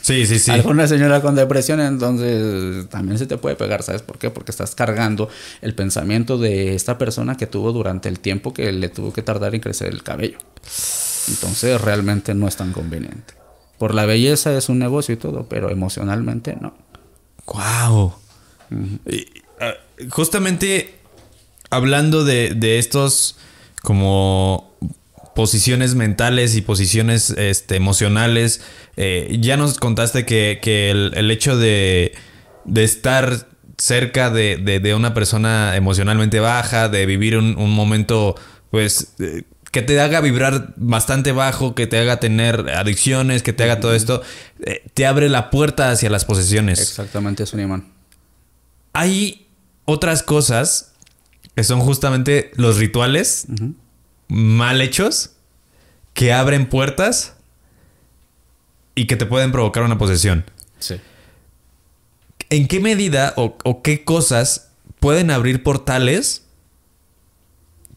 sí, 0.02 0.26
sí, 0.26 0.40
sí. 0.40 0.50
Alguna 0.50 0.88
señora 0.88 1.22
con 1.22 1.36
depresión, 1.36 1.78
entonces 1.78 2.88
también 2.88 3.16
se 3.16 3.26
te 3.26 3.36
puede 3.38 3.54
pegar, 3.54 3.84
¿sabes 3.84 4.02
por 4.02 4.18
qué? 4.18 4.30
Porque 4.30 4.50
estás 4.50 4.74
cargando 4.74 5.28
el 5.62 5.76
pensamiento 5.76 6.36
de 6.36 6.74
esta 6.74 6.98
persona 6.98 7.36
que 7.36 7.46
tuvo 7.46 7.70
durante 7.72 8.08
el 8.08 8.18
tiempo 8.18 8.52
que 8.52 8.72
le 8.72 8.88
tuvo 8.88 9.12
que 9.12 9.22
tardar 9.22 9.54
en 9.54 9.60
crecer 9.60 9.86
el 9.92 10.02
cabello. 10.02 10.38
Entonces 11.28 11.80
realmente 11.80 12.34
no 12.34 12.46
es 12.48 12.56
tan 12.56 12.72
conveniente. 12.72 13.34
Por 13.78 13.94
la 13.94 14.06
belleza 14.06 14.56
es 14.56 14.68
un 14.68 14.78
negocio 14.78 15.14
y 15.14 15.18
todo, 15.18 15.48
pero 15.48 15.70
emocionalmente 15.70 16.56
no. 16.60 16.74
Wow. 17.46 18.14
Y, 19.06 19.26
ah, 19.60 19.74
justamente 20.10 20.94
hablando 21.70 22.24
de, 22.24 22.54
de 22.54 22.78
estos 22.78 23.36
como 23.82 24.72
posiciones 25.34 25.94
mentales 25.94 26.56
y 26.56 26.62
posiciones 26.62 27.30
este, 27.30 27.76
emocionales, 27.76 28.62
eh, 28.96 29.36
ya 29.40 29.56
nos 29.56 29.78
contaste 29.78 30.24
que, 30.24 30.58
que 30.62 30.90
el, 30.90 31.12
el 31.14 31.30
hecho 31.30 31.56
de, 31.58 32.14
de 32.64 32.84
estar 32.84 33.46
cerca 33.78 34.30
de, 34.30 34.56
de- 34.56 34.80
de 34.80 34.94
una 34.94 35.12
persona 35.12 35.76
emocionalmente 35.76 36.40
baja, 36.40 36.88
de 36.88 37.04
vivir 37.04 37.36
un, 37.36 37.58
un 37.58 37.70
momento, 37.72 38.34
pues, 38.70 39.12
eh, 39.18 39.42
que 39.76 39.82
te 39.82 40.00
haga 40.00 40.22
vibrar 40.22 40.72
bastante 40.76 41.32
bajo, 41.32 41.74
que 41.74 41.86
te 41.86 41.98
haga 41.98 42.18
tener 42.18 42.70
adicciones, 42.70 43.42
que 43.42 43.52
te 43.52 43.62
haga 43.62 43.78
todo 43.78 43.94
esto, 43.94 44.22
eh, 44.64 44.82
te 44.94 45.04
abre 45.04 45.28
la 45.28 45.50
puerta 45.50 45.90
hacia 45.90 46.08
las 46.08 46.24
posesiones. 46.24 46.80
Exactamente, 46.80 47.42
es 47.42 47.52
un 47.52 47.60
imán. 47.60 47.92
Hay 48.94 49.48
otras 49.84 50.22
cosas 50.22 50.94
que 51.54 51.62
son 51.62 51.80
justamente 51.80 52.52
los 52.54 52.78
rituales 52.78 53.48
mal 54.28 54.80
hechos 54.80 55.32
que 56.14 56.32
abren 56.32 56.70
puertas 56.70 57.34
y 58.94 59.06
que 59.06 59.16
te 59.16 59.26
pueden 59.26 59.52
provocar 59.52 59.82
una 59.82 59.98
posesión. 59.98 60.46
Sí. 60.78 60.98
¿En 62.48 62.66
qué 62.66 62.80
medida 62.80 63.34
o, 63.36 63.58
o 63.62 63.82
qué 63.82 64.04
cosas 64.04 64.70
pueden 65.00 65.30
abrir 65.30 65.62
portales 65.62 66.45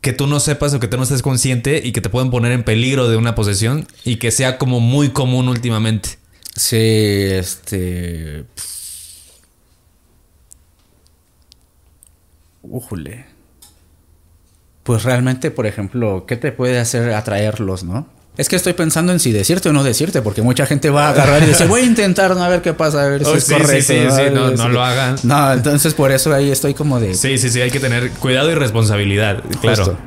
que 0.01 0.13
tú 0.13 0.27
no 0.27 0.39
sepas 0.39 0.73
o 0.73 0.79
que 0.79 0.87
tú 0.87 0.97
no 0.97 1.03
estés 1.03 1.21
consciente 1.21 1.81
y 1.83 1.91
que 1.91 2.01
te 2.01 2.09
pueden 2.09 2.31
poner 2.31 2.51
en 2.51 2.63
peligro 2.63 3.09
de 3.09 3.17
una 3.17 3.35
posesión 3.35 3.87
y 4.03 4.15
que 4.17 4.31
sea 4.31 4.57
como 4.57 4.79
muy 4.79 5.09
común 5.09 5.49
últimamente? 5.49 6.17
Sí, 6.55 6.77
este. 6.77 8.45
Újule. 12.61 13.25
Pues 14.83 15.03
realmente, 15.03 15.51
por 15.51 15.67
ejemplo, 15.67 16.25
¿qué 16.25 16.35
te 16.35 16.51
puede 16.51 16.79
hacer 16.79 17.13
atraerlos, 17.13 17.83
no? 17.83 18.07
Es 18.39 18.47
que 18.47 18.55
estoy 18.55 18.71
pensando 18.71 19.11
en 19.11 19.19
si 19.19 19.33
decirte 19.33 19.67
o 19.67 19.73
no 19.73 19.83
decirte, 19.83 20.21
porque 20.21 20.41
mucha 20.41 20.65
gente 20.65 20.89
va 20.89 21.07
a 21.07 21.09
agarrar 21.09 21.43
y 21.43 21.47
dice, 21.47 21.65
voy 21.67 21.81
a 21.81 21.83
intentar 21.83 22.33
no 22.37 22.41
a 22.41 22.47
ver 22.47 22.61
qué 22.61 22.73
pasa, 22.73 23.03
a 23.03 23.07
ver 23.09 23.25
si 23.25 23.29
Oh, 23.29 23.35
es 23.35 23.43
sí, 23.43 23.53
correcto. 23.53 23.93
sí, 23.93 23.99
sí, 24.09 24.21
no, 24.33 24.51
no 24.51 24.63
Sí. 24.65 24.69
lo 24.69 24.81
hagan. 24.81 25.15
No, 25.23 25.51
entonces 25.51 25.93
por 25.93 26.09
eso 26.13 26.33
ahí 26.33 26.49
estoy 26.49 26.73
como 26.73 27.01
de. 27.01 27.15
Sí, 27.15 27.37
sí, 27.37 27.49
sí, 27.49 27.59
hay 27.59 27.69
que 27.69 27.81
tener 27.81 28.11
cuidado 28.11 28.49
y 28.49 28.55
responsabilidad, 28.55 29.43
claro. 29.59 29.83
Justo. 29.85 29.97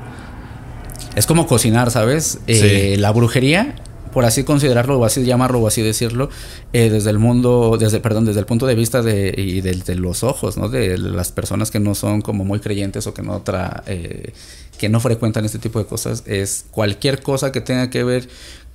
Es 1.14 1.26
como 1.26 1.46
cocinar, 1.46 1.90
¿sabes? 1.90 2.38
Eh, 2.46 2.96
la 2.98 3.10
brujería, 3.10 3.74
por 4.12 4.24
así 4.24 4.44
considerarlo 4.44 4.98
o 4.98 5.04
así 5.04 5.24
llamarlo 5.24 5.60
o 5.60 5.66
así 5.66 5.82
decirlo, 5.82 6.30
eh, 6.72 6.90
desde 6.90 7.10
el 7.10 7.18
mundo, 7.18 7.76
desde, 7.78 8.00
perdón, 8.00 8.24
desde 8.24 8.40
el 8.40 8.46
punto 8.46 8.66
de 8.66 8.74
vista 8.74 9.02
de, 9.02 9.34
y 9.36 9.60
de, 9.60 9.94
los 9.96 10.22
ojos, 10.22 10.56
¿no? 10.56 10.68
De 10.68 10.98
las 10.98 11.32
personas 11.32 11.70
que 11.70 11.80
no 11.80 11.94
son 11.94 12.22
como 12.22 12.44
muy 12.44 12.60
creyentes 12.60 13.06
o 13.06 13.14
que 13.14 13.22
no 13.22 13.40
tra, 13.42 13.82
eh, 13.86 14.32
que 14.78 14.88
no 14.88 15.00
frecuentan 15.00 15.44
este 15.44 15.58
tipo 15.58 15.78
de 15.78 15.86
cosas, 15.86 16.22
es 16.26 16.66
cualquier 16.70 17.22
cosa 17.22 17.52
que 17.52 17.60
tenga 17.60 17.90
que 17.90 18.04
ver, 18.04 18.28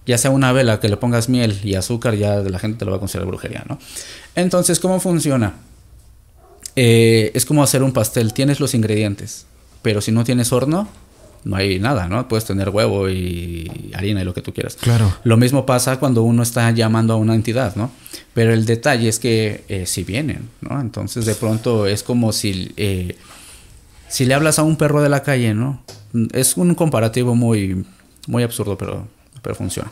ya 0.06 0.18
sea 0.18 0.32
una 0.32 0.52
vela 0.52 0.80
que 0.80 0.90
le 0.90 0.98
pongas 0.98 1.30
miel 1.30 1.60
y 1.64 1.76
azúcar, 1.76 2.16
ya 2.16 2.38
la 2.38 2.60
gente 2.60 2.80
te 2.80 2.86
lo 2.86 2.92
va 2.92 2.98
a 2.98 3.00
considerar 3.00 3.28
brujería, 3.28 3.64
¿no? 3.68 3.80
Entonces, 4.36 4.80
¿cómo 4.80 5.00
funciona? 5.00 5.56
Eh, 6.76 7.32
es 7.34 7.46
como 7.46 7.64
hacer 7.64 7.84
un 7.84 7.92
pastel, 7.92 8.34
tienes 8.34 8.60
los 8.60 8.74
ingredientes, 8.74 9.46
pero 9.82 10.00
si 10.02 10.12
no 10.12 10.24
tienes 10.24 10.52
horno, 10.52 10.88
no 11.48 11.56
hay 11.56 11.80
nada, 11.80 12.08
¿no? 12.08 12.28
Puedes 12.28 12.46
tener 12.46 12.70
huevo 12.70 13.10
y 13.10 13.92
harina 13.96 14.22
y 14.22 14.26
lo 14.26 14.34
que 14.34 14.42
tú 14.42 14.54
quieras. 14.54 14.76
Claro. 14.76 15.12
Lo 15.24 15.38
mismo 15.38 15.66
pasa 15.66 15.98
cuando 15.98 16.24
uno 16.24 16.44
está 16.44 16.70
llamando 16.72 17.14
a 17.14 17.16
una 17.16 17.36
entidad, 17.36 17.76
¿no? 17.76 17.90
Pero 18.34 18.54
el 18.54 18.66
detalle 18.66 19.08
es 19.08 19.18
que 19.18 19.64
eh, 19.70 19.86
si 19.86 20.04
vienen, 20.04 20.50
¿no? 20.62 20.80
Entonces 20.82 21.26
de 21.26 21.36
pronto 21.36 21.88
es 21.88 22.04
como 22.04 22.34
si, 22.34 22.74
eh, 22.76 23.16
si 24.10 24.26
le 24.26 24.34
hablas 24.34 24.60
a 24.60 24.64
un 24.64 24.76
perro 24.76 25.02
de 25.02 25.10
la 25.10 25.24
calle, 25.24 25.54
¿no? 25.54 25.82
Es 26.34 26.58
un 26.58 26.76
comparativo 26.76 27.34
muy, 27.34 27.86
muy 28.28 28.44
absurdo, 28.44 28.78
pero, 28.78 29.08
pero 29.42 29.56
funciona. 29.56 29.90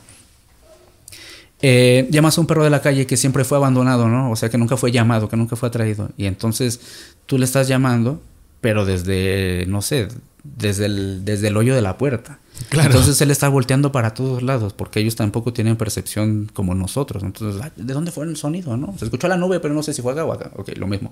Eh, 1.62 2.08
llamas 2.12 2.38
a 2.38 2.42
un 2.42 2.48
perro 2.48 2.66
de 2.66 2.70
la 2.70 2.82
calle 2.82 3.08
que 3.08 3.16
siempre 3.16 3.46
fue 3.46 3.58
abandonado, 3.58 4.10
¿no? 4.10 4.30
O 4.30 4.36
sea, 4.36 4.50
que 4.50 4.58
nunca 4.58 4.76
fue 4.76 4.92
llamado, 4.92 5.30
que 5.30 5.38
nunca 5.38 5.56
fue 5.56 5.70
atraído. 5.70 6.10
Y 6.18 6.26
entonces 6.26 6.82
tú 7.26 7.38
le 7.38 7.46
estás 7.46 7.70
llamando, 7.70 8.22
pero 8.60 8.86
desde, 8.86 9.66
no 9.68 9.82
sé, 9.82 10.10
desde 10.58 10.86
el, 10.86 11.26
desde 11.26 11.48
el 11.48 11.58
hoyo 11.58 11.76
de 11.76 11.82
la 11.82 11.98
puerta. 11.98 12.40
Claro. 12.70 12.90
Entonces 12.90 13.20
él 13.22 13.32
está 13.32 13.50
volteando 13.50 13.92
para 13.92 14.14
todos 14.14 14.42
lados, 14.42 14.74
porque 14.74 15.00
ellos 15.00 15.16
tampoco 15.16 15.52
tienen 15.52 15.76
percepción 15.76 16.50
como 16.54 16.74
nosotros. 16.74 17.24
Entonces, 17.24 17.62
ah, 17.62 17.72
¿de 17.76 17.94
dónde 17.94 18.12
fue 18.12 18.26
el 18.26 18.38
sonido, 18.38 18.78
no? 18.78 18.96
Se 18.98 19.06
escuchó 19.06 19.28
la 19.28 19.38
nube, 19.38 19.60
pero 19.60 19.74
no 19.74 19.84
sé 19.84 19.94
si 19.94 20.02
fue 20.02 20.14
acá 20.14 20.24
o 20.24 20.32
acá. 20.32 20.52
Ok, 20.56 20.70
lo 20.78 20.88
mismo. 20.88 21.12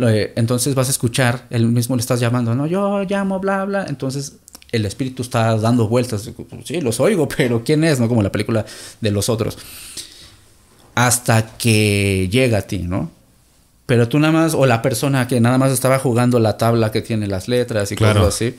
Eh, 0.00 0.32
Entonces 0.36 0.74
vas 0.74 0.88
a 0.88 0.90
escuchar, 0.90 1.46
él 1.50 1.66
mismo 1.68 1.94
le 1.94 2.00
estás 2.00 2.18
llamando, 2.18 2.54
no, 2.54 2.66
yo 2.66 3.04
llamo, 3.04 3.38
bla, 3.38 3.64
bla. 3.64 3.86
Entonces 3.88 4.36
el 4.72 4.86
espíritu 4.86 5.22
está 5.22 5.56
dando 5.56 5.88
vueltas. 5.88 6.28
Sí, 6.64 6.80
los 6.80 7.00
oigo, 7.00 7.28
pero 7.36 7.62
¿quién 7.64 7.84
es? 7.84 8.00
No 8.00 8.08
como 8.08 8.22
la 8.22 8.32
película 8.32 8.64
de 9.00 9.10
los 9.10 9.28
otros. 9.28 9.58
Hasta 10.94 11.56
que 11.58 12.28
llega 12.30 12.58
a 12.58 12.62
ti, 12.62 12.78
¿no? 12.78 13.10
Pero 13.86 14.08
tú 14.08 14.18
nada 14.18 14.32
más, 14.32 14.54
o 14.54 14.66
la 14.66 14.82
persona 14.82 15.28
que 15.28 15.40
nada 15.40 15.58
más 15.58 15.70
estaba 15.72 15.98
jugando 15.98 16.40
la 16.40 16.56
tabla 16.58 16.90
que 16.90 17.02
tiene 17.02 17.26
las 17.28 17.46
letras 17.48 17.92
y 17.92 17.96
Claro. 17.96 18.20
cosas 18.24 18.34
así. 18.34 18.54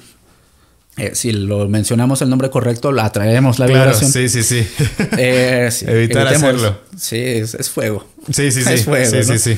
eh, 0.99 1.11
si 1.13 1.31
lo 1.31 1.67
mencionamos 1.67 2.21
el 2.23 2.29
nombre 2.29 2.49
correcto, 2.49 2.91
la 2.91 3.05
atraemos 3.05 3.59
la 3.59 3.67
Claro, 3.67 3.81
vibración. 3.91 4.11
sí, 4.11 4.29
sí, 4.29 4.41
sí. 4.43 4.67
Eh, 5.17 5.69
sí, 5.71 5.85
Evitar 5.87 6.27
evitemos. 6.27 6.43
hacerlo. 6.63 6.79
Sí, 6.97 7.17
es, 7.17 7.53
es 7.53 7.69
fuego. 7.69 8.07
Sí, 8.31 8.51
sí, 8.51 8.61
sí. 8.63 8.73
Es 8.73 8.85
fuego, 8.85 9.05
sí, 9.09 9.17
¿no? 9.17 9.23
sí, 9.23 9.37
sí. 9.37 9.57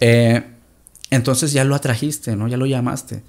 Eh, 0.00 0.42
entonces 1.10 1.52
ya 1.52 1.64
lo 1.64 1.74
atrajiste, 1.74 2.34
¿no? 2.36 2.48
Ya 2.48 2.56
lo 2.56 2.66
llamaste. 2.66 3.22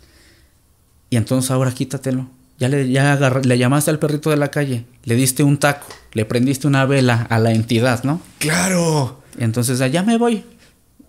Y 1.10 1.18
entonces 1.18 1.52
ahora 1.52 1.72
quítatelo. 1.72 2.28
Ya, 2.58 2.68
le, 2.70 2.90
ya 2.90 3.14
agarra- 3.14 3.42
le 3.44 3.58
llamaste 3.58 3.92
al 3.92 4.00
perrito 4.00 4.30
de 4.32 4.38
la 4.38 4.50
calle, 4.50 4.86
le 5.04 5.16
diste 5.16 5.44
un 5.44 5.58
taco, 5.58 5.88
le 6.14 6.24
prendiste 6.26 6.68
una 6.68 6.86
vela 6.86 7.28
a 7.30 7.38
la 7.38 7.52
entidad, 7.52 8.04
¿no? 8.06 8.22
Claro. 8.40 9.22
Y 9.38 9.44
entonces 9.44 9.80
ya 9.92 10.04
me 10.04 10.18
voy. 10.18 10.44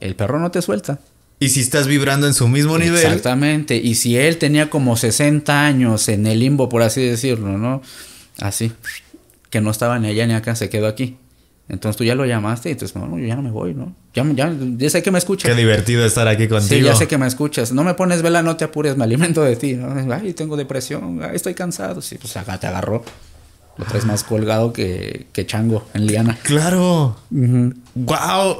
El 0.00 0.14
perro 0.14 0.38
no 0.38 0.50
te 0.50 0.62
suelta. 0.62 1.00
Y 1.38 1.50
si 1.50 1.60
estás 1.60 1.86
vibrando 1.86 2.26
en 2.26 2.34
su 2.34 2.48
mismo 2.48 2.78
nivel. 2.78 3.02
Exactamente. 3.02 3.76
Y 3.76 3.94
si 3.94 4.16
él 4.16 4.38
tenía 4.38 4.70
como 4.70 4.96
60 4.96 5.66
años 5.66 6.08
en 6.08 6.26
el 6.26 6.40
limbo, 6.40 6.68
por 6.68 6.82
así 6.82 7.02
decirlo, 7.02 7.58
¿no? 7.58 7.82
Así. 8.38 8.72
Que 9.50 9.60
no 9.60 9.70
estaba 9.70 9.98
ni 9.98 10.08
allá 10.08 10.26
ni 10.26 10.34
acá, 10.34 10.56
se 10.56 10.70
quedó 10.70 10.86
aquí. 10.86 11.16
Entonces 11.68 11.96
tú 11.96 12.04
ya 12.04 12.14
lo 12.14 12.24
llamaste 12.24 12.70
y 12.70 12.74
dices, 12.74 12.94
no, 12.94 13.06
no, 13.08 13.18
yo 13.18 13.26
ya 13.26 13.34
no 13.34 13.42
me 13.42 13.50
voy, 13.50 13.74
¿no? 13.74 13.94
Ya, 14.14 14.24
ya, 14.34 14.54
ya 14.78 14.88
sé 14.88 15.02
que 15.02 15.10
me 15.10 15.18
escuchas. 15.18 15.50
Qué 15.50 15.56
divertido 15.56 16.06
estar 16.06 16.28
aquí 16.28 16.46
contigo. 16.46 16.80
Sí, 16.80 16.80
ya 16.80 16.94
sé 16.94 17.08
que 17.08 17.18
me 17.18 17.26
escuchas. 17.26 17.72
No 17.72 17.82
me 17.82 17.94
pones 17.94 18.22
vela, 18.22 18.42
no 18.42 18.56
te 18.56 18.64
apures, 18.64 18.96
me 18.96 19.04
alimento 19.04 19.42
de 19.42 19.56
ti. 19.56 19.74
¿no? 19.74 20.14
Ay, 20.14 20.32
tengo 20.32 20.56
depresión, 20.56 21.20
ay, 21.22 21.34
estoy 21.34 21.54
cansado. 21.54 22.00
Sí, 22.00 22.18
pues 22.18 22.36
acá 22.36 22.58
te 22.58 22.68
agarró. 22.68 23.04
Lo 23.78 23.84
traes 23.84 24.06
más 24.06 24.24
colgado 24.24 24.72
que, 24.72 25.26
que 25.32 25.44
chango 25.46 25.86
en 25.92 26.06
liana. 26.06 26.38
Claro. 26.42 27.16
Wow. 27.30 28.56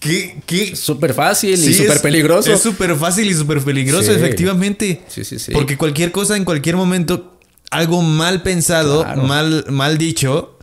Qué, 0.00 0.40
qué. 0.46 0.74
Súper 0.76 1.14
fácil 1.14 1.56
Sí, 1.56 1.70
y 1.70 1.74
súper 1.74 2.00
peligroso. 2.00 2.52
Es 2.52 2.60
súper 2.60 2.96
fácil 2.96 3.30
y 3.30 3.34
súper 3.34 3.60
peligroso, 3.62 4.10
Sí. 4.12 4.18
efectivamente. 4.18 5.02
Sí, 5.08 5.24
sí, 5.24 5.38
sí. 5.38 5.52
Porque 5.52 5.76
cualquier 5.76 6.10
cosa 6.10 6.36
en 6.36 6.44
cualquier 6.44 6.76
momento, 6.76 7.38
algo 7.70 8.02
mal 8.02 8.42
pensado, 8.42 9.02
Claro. 9.04 9.22
mal, 9.22 9.64
mal 9.68 9.98
dicho, 9.98 10.58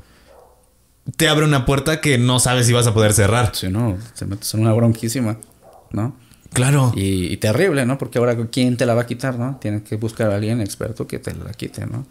te 1.17 1.29
abre 1.29 1.45
una 1.45 1.65
puerta 1.65 2.01
que 2.01 2.17
no 2.17 2.39
sabes 2.39 2.65
si 2.67 2.73
vas 2.73 2.87
a 2.87 2.93
poder 2.93 3.13
cerrar. 3.13 3.55
Si 3.55 3.69
no, 3.69 3.97
te 4.17 4.25
metes 4.25 4.53
en 4.53 4.61
una 4.61 4.73
bronquísima, 4.73 5.37
¿no? 5.91 6.15
Claro. 6.53 6.91
Y, 6.95 7.31
y 7.31 7.37
terrible, 7.37 7.85
¿no? 7.85 7.97
Porque 7.97 8.19
ahora, 8.19 8.35
¿quién 8.51 8.75
te 8.75 8.85
la 8.85 8.93
va 8.95 9.03
a 9.03 9.05
quitar, 9.05 9.39
no? 9.39 9.57
Tienes 9.61 9.83
que 9.83 9.95
buscar 9.95 10.29
a 10.31 10.35
alguien 10.35 10.59
experto 10.59 11.07
que 11.07 11.19
te 11.19 11.33
la 11.33 11.51
quite, 11.53 11.85
¿no? 11.85 12.05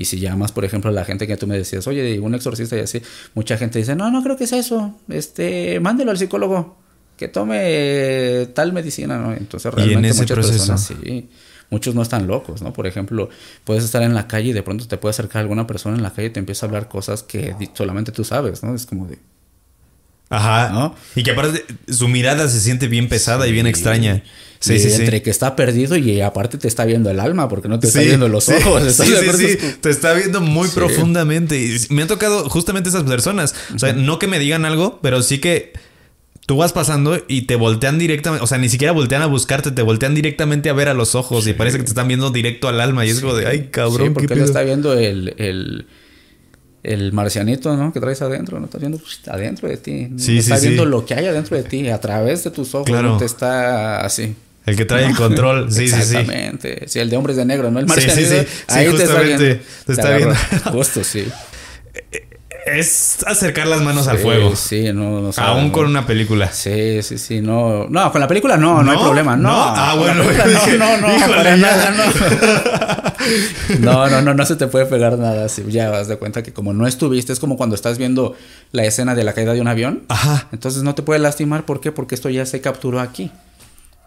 Y 0.00 0.06
si 0.06 0.18
llamas, 0.18 0.50
por 0.50 0.64
ejemplo, 0.64 0.88
a 0.88 0.94
la 0.94 1.04
gente 1.04 1.26
que 1.26 1.36
tú 1.36 1.46
me 1.46 1.58
decías, 1.58 1.86
oye, 1.86 2.18
un 2.20 2.34
exorcista 2.34 2.74
y 2.74 2.80
así, 2.80 3.02
mucha 3.34 3.58
gente 3.58 3.78
dice, 3.78 3.94
no, 3.94 4.10
no 4.10 4.22
creo 4.22 4.34
que 4.34 4.44
es 4.44 4.52
eso, 4.54 4.98
este, 5.10 5.78
mándelo 5.78 6.10
al 6.10 6.16
psicólogo, 6.16 6.78
que 7.18 7.28
tome 7.28 8.48
tal 8.54 8.72
medicina, 8.72 9.18
¿no? 9.18 9.34
Entonces 9.34 9.70
en 9.70 9.76
realmente 9.76 10.14
muchas 10.14 10.30
proceso. 10.30 10.72
personas 10.72 10.80
sí, 11.04 11.28
muchos 11.68 11.94
no 11.94 12.00
están 12.00 12.26
locos, 12.26 12.62
¿no? 12.62 12.72
Por 12.72 12.86
ejemplo, 12.86 13.28
puedes 13.64 13.84
estar 13.84 14.02
en 14.02 14.14
la 14.14 14.26
calle 14.26 14.48
y 14.48 14.52
de 14.54 14.62
pronto 14.62 14.88
te 14.88 14.96
puede 14.96 15.10
acercar 15.10 15.42
alguna 15.42 15.66
persona 15.66 15.98
en 15.98 16.02
la 16.02 16.14
calle 16.14 16.28
y 16.28 16.30
te 16.30 16.40
empieza 16.40 16.64
a 16.64 16.68
hablar 16.70 16.88
cosas 16.88 17.22
que 17.22 17.54
solamente 17.74 18.10
tú 18.10 18.24
sabes, 18.24 18.62
¿no? 18.62 18.74
Es 18.74 18.86
como 18.86 19.06
de, 19.06 19.18
Ajá. 20.30 20.70
¿No? 20.70 20.94
Y 21.16 21.22
que 21.22 21.32
aparte 21.32 21.64
su 21.88 22.08
mirada 22.08 22.48
se 22.48 22.60
siente 22.60 22.88
bien 22.88 23.08
pesada 23.08 23.46
y 23.46 23.52
bien 23.52 23.66
extraña. 23.66 24.22
Sí, 24.60 24.78
sí, 24.78 24.90
sí. 24.90 25.00
entre 25.00 25.22
que 25.22 25.30
está 25.30 25.56
perdido 25.56 25.96
y 25.96 26.20
aparte 26.20 26.58
te 26.58 26.68
está 26.68 26.84
viendo 26.84 27.10
el 27.10 27.18
alma, 27.18 27.48
porque 27.48 27.66
no 27.68 27.78
te 27.80 27.86
está 27.86 28.00
Sí, 28.00 28.06
viendo 28.08 28.28
los 28.28 28.48
ojos. 28.50 28.82
Sí, 28.82 28.88
¿estás 28.88 29.08
de 29.08 29.32
sí, 29.32 29.58
sí. 29.58 29.74
Te 29.80 29.88
está 29.90 30.12
viendo 30.12 30.40
muy 30.42 30.68
profundamente. 30.68 31.58
Y 31.58 31.78
me 31.88 32.02
han 32.02 32.08
tocado 32.08 32.48
justamente 32.48 32.90
esas 32.90 33.04
personas. 33.04 33.54
O 33.74 33.78
sea, 33.78 33.92
no 33.94 34.18
que 34.18 34.26
me 34.26 34.38
digan 34.38 34.64
algo, 34.66 34.98
pero 35.02 35.22
sí 35.22 35.38
que 35.38 35.72
tú 36.46 36.58
vas 36.58 36.72
pasando 36.74 37.18
y 37.26 37.42
te 37.42 37.56
voltean 37.56 37.98
directamente. 37.98 38.44
O 38.44 38.46
sea, 38.46 38.58
ni 38.58 38.68
siquiera 38.68 38.92
voltean 38.92 39.22
a 39.22 39.26
buscarte, 39.26 39.70
te 39.70 39.82
voltean 39.82 40.14
directamente 40.14 40.68
a 40.68 40.74
ver 40.74 40.88
a 40.88 40.94
los 40.94 41.14
ojos 41.14 41.46
y 41.46 41.54
parece 41.54 41.78
que 41.78 41.84
te 41.84 41.90
están 41.90 42.06
viendo 42.08 42.30
directo 42.30 42.68
al 42.68 42.80
alma. 42.82 43.06
Y 43.06 43.10
es 43.10 43.20
como 43.20 43.34
de, 43.34 43.46
ay, 43.46 43.68
cabrón, 43.70 44.08
Sí, 44.08 44.10
porque 44.14 44.26
qué 44.28 44.34
él 44.34 44.40
pedo?". 44.40 44.46
está 44.46 44.62
viendo 44.62 44.92
el, 44.92 45.34
el, 45.38 45.86
el 46.82 47.12
marcianito, 47.12 47.76
¿no? 47.76 47.92
Que 47.92 48.00
traes 48.00 48.22
adentro, 48.22 48.58
no 48.58 48.66
está 48.66 48.78
viendo 48.78 48.98
pues, 48.98 49.20
adentro 49.28 49.68
de 49.68 49.76
ti. 49.76 50.08
No 50.10 50.18
Sí, 50.18 50.24
sí, 50.26 50.38
está 50.38 50.58
viendo 50.58 50.84
sí. 50.84 50.88
lo 50.88 51.04
que 51.04 51.14
hay 51.14 51.26
adentro 51.26 51.56
de 51.56 51.62
ti, 51.62 51.88
a 51.88 52.00
través 52.00 52.44
de 52.44 52.50
tus 52.50 52.74
ojos. 52.74 52.86
Claro. 52.86 53.16
Te 53.18 53.24
está 53.26 54.00
así. 54.04 54.34
El 54.66 54.76
que 54.76 54.84
trae 54.84 55.06
el 55.06 55.16
control. 55.16 55.66
Sí, 55.72 55.88
sí, 55.88 55.94
sí. 55.94 55.96
Exactamente. 56.00 56.88
Sí, 56.88 56.98
el 56.98 57.10
de 57.10 57.16
hombres 57.16 57.36
de 57.36 57.44
negro, 57.44 57.70
¿no? 57.70 57.80
El 57.80 57.86
sí, 57.86 57.88
marcianito. 57.88 58.28
sí. 58.28 58.46
Sí, 58.46 58.64
ahí 58.68 58.94
te 58.94 59.02
está 59.02 59.20
viendo. 59.20 59.44
Te 59.86 59.92
está 59.92 60.16
viendo. 60.16 60.34
Justo, 60.72 61.04
sí. 61.04 61.26
Es 62.66 63.18
acercar 63.26 63.66
las 63.66 63.80
manos 63.80 64.06
al 64.08 64.18
Sí, 64.18 64.22
fuego. 64.22 64.54
Sí, 64.56 64.92
no, 64.92 65.20
no 65.20 65.30
Aún 65.36 65.66
¿no? 65.68 65.72
con 65.72 65.86
una 65.86 66.06
película. 66.06 66.52
Sí, 66.52 67.02
sí, 67.02 67.18
sí, 67.18 67.40
no. 67.40 67.86
No, 67.88 68.12
con 68.12 68.20
la 68.20 68.28
película 68.28 68.56
no, 68.56 68.82
no, 68.82 68.90
hay 68.90 68.96
¿No? 68.98 69.04
problema, 69.04 69.36
no. 69.36 69.48
¿No? 69.50 69.54
Ah, 69.56 69.94
bueno, 69.98 70.22
dije, 70.24 70.76
no, 70.78 70.96
no, 70.98 71.08
no, 71.08 71.16
híjole, 71.16 71.34
para 71.36 71.56
nada, 71.56 71.90
no. 71.90 73.10
No, 73.80 74.08
no, 74.08 74.22
no, 74.22 74.34
no 74.34 74.46
se 74.46 74.56
te 74.56 74.66
puede 74.66 74.86
pegar 74.86 75.18
nada. 75.18 75.48
Si 75.48 75.62
ya 75.70 75.90
vas 75.90 76.08
de 76.08 76.16
cuenta 76.16 76.42
que 76.42 76.52
como 76.52 76.72
no 76.72 76.86
estuviste, 76.86 77.32
es 77.32 77.38
como 77.38 77.56
cuando 77.56 77.74
estás 77.74 77.98
viendo 77.98 78.34
la 78.72 78.84
escena 78.84 79.14
de 79.14 79.24
la 79.24 79.32
caída 79.34 79.52
de 79.52 79.60
un 79.60 79.68
avión. 79.68 80.02
Ajá. 80.08 80.48
Entonces 80.52 80.82
no 80.82 80.94
te 80.94 81.02
puede 81.02 81.20
lastimar, 81.20 81.64
¿por 81.64 81.80
qué? 81.80 81.92
Porque 81.92 82.14
esto 82.14 82.28
ya 82.30 82.46
se 82.46 82.60
capturó 82.60 82.98
aquí. 83.00 83.30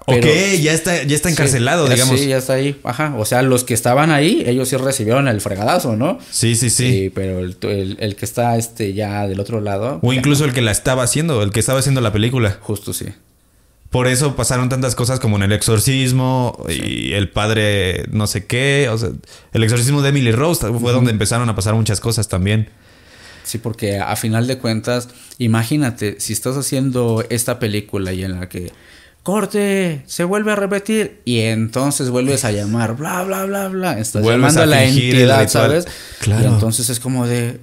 Ok, 0.06 0.18
Pero- 0.22 0.56
ya 0.62 0.74
está, 0.74 1.04
ya 1.04 1.16
está 1.16 1.30
encarcelado, 1.30 1.88
Sí, 1.88 1.94
digamos. 1.94 2.20
Sí, 2.20 2.28
ya 2.28 2.38
está 2.38 2.54
ahí. 2.54 2.80
Ajá. 2.84 3.16
O 3.18 3.26
sea, 3.26 3.42
los 3.42 3.64
que 3.64 3.74
estaban 3.74 4.12
ahí, 4.12 4.44
ellos 4.46 4.70
sí 4.70 4.78
recibieron 4.78 5.28
el 5.28 5.42
fregadazo, 5.42 5.96
¿no? 5.96 6.20
Sí, 6.32 6.56
sí, 6.56 6.70
sí. 6.70 7.12
pero 7.14 7.40
el, 7.40 7.58
el- 7.62 7.98
el 8.00 8.16
que 8.16 8.26
está 8.26 8.58
este 8.58 8.94
ya 8.94 9.28
del 9.28 9.40
otro 9.40 9.62
lado. 9.62 10.00
O 10.02 10.14
incluso 10.14 10.46
el 10.46 10.54
que 10.54 10.62
la 10.62 10.72
estaba 10.72 11.04
haciendo, 11.04 11.42
el 11.44 11.52
que 11.52 11.60
estaba 11.60 11.80
haciendo 11.80 12.02
la 12.02 12.12
película. 12.12 12.58
Justo 12.62 12.94
sí. 12.94 13.06
Por 13.90 14.08
eso 14.08 14.36
pasaron 14.36 14.70
tantas 14.70 14.96
cosas 14.96 15.20
como 15.20 15.36
en 15.38 15.44
el 15.44 15.52
exorcismo 15.52 16.58
y 16.68 17.14
el 17.14 17.30
padre 17.30 18.06
no 18.12 18.26
sé 18.26 18.46
qué. 18.46 18.90
O 18.92 18.98
sea, 18.98 19.10
el 19.54 19.64
exorcismo 19.64 20.02
de 20.02 20.10
Emily 20.10 20.32
Rose 20.32 20.66
fue 20.80 20.92
donde 20.92 21.12
empezaron 21.12 21.48
a 21.50 21.56
pasar 21.56 21.76
muchas 21.76 22.00
cosas 22.00 22.28
también. 22.28 22.70
Sí, 23.44 23.60
porque 23.60 24.00
a 24.00 24.16
final 24.16 24.48
de 24.48 24.58
cuentas, 24.58 25.10
imagínate, 25.38 26.16
si 26.20 26.34
estás 26.34 26.58
haciendo 26.58 27.24
esta 27.30 27.60
película 27.60 28.14
y 28.14 28.24
en 28.24 28.40
la 28.40 28.50
que 28.50 28.72
corte, 29.24 30.04
se 30.06 30.26
vuelve 30.26 30.52
a 30.52 30.56
repetir 30.56 31.22
y 31.24 31.40
entonces 31.40 32.10
vuelves 32.10 32.44
a 32.44 32.52
llamar, 32.52 32.96
bla, 32.96 33.24
bla, 33.24 33.46
bla, 33.46 33.70
bla, 33.70 33.98
estás 33.98 34.22
Vuelves 34.22 34.54
llamando 34.54 34.60
a 34.60 34.64
a 34.64 34.68
la 34.68 34.84
entidad. 34.84 35.48
¿sabes? 35.48 35.88
Claro. 36.20 36.44
Y 36.44 36.54
entonces 36.54 36.90
es 36.90 37.00
como 37.00 37.26
de, 37.26 37.62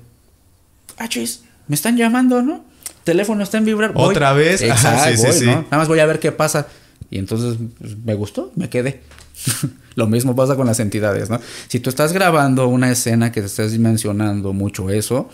ah, 0.97 1.09
chis, 1.09 1.43
me 1.69 1.75
están 1.75 1.97
llamando, 1.97 2.43
¿no? 2.43 2.65
Teléfono 3.05 3.43
está 3.43 3.59
en 3.59 3.67
vibrar. 3.67 3.93
voy. 3.93 4.11
¿Otra 4.11 4.33
vez? 4.33 4.63
Ajá, 4.63 4.73
Exacto, 4.75 5.11
sí, 5.11 5.17
sí, 5.17 5.27
voy, 5.27 5.39
sí. 5.39 5.47
¿no? 5.47 5.53
Nada 5.63 5.77
más 5.79 5.89
voy 5.89 6.01
a 6.01 6.07
ver 6.07 6.19
qué 6.19 6.33
pasa. 6.33 6.67
Y 7.11 7.19
entonces 7.19 7.57
pues, 7.79 7.97
me 8.05 8.15
gustó, 8.15 8.53
me 8.57 8.69
quedé. 8.71 9.03
Lo 9.97 10.07
mismo 10.07 10.35
pasa 10.35 10.57
con 10.57 10.67
las 10.67 10.81
entidades, 10.81 11.29
¿no? 11.29 11.41
Si 11.69 11.81
tú 11.81 11.91
estás 11.91 12.13
grabando 12.13 12.69
una 12.69 12.91
escena 12.91 13.33
que 13.33 13.41
te 13.41 13.47
estás 13.47 13.77
mencionando 13.79 14.53
mucho 14.53 14.89
eso 14.91 15.29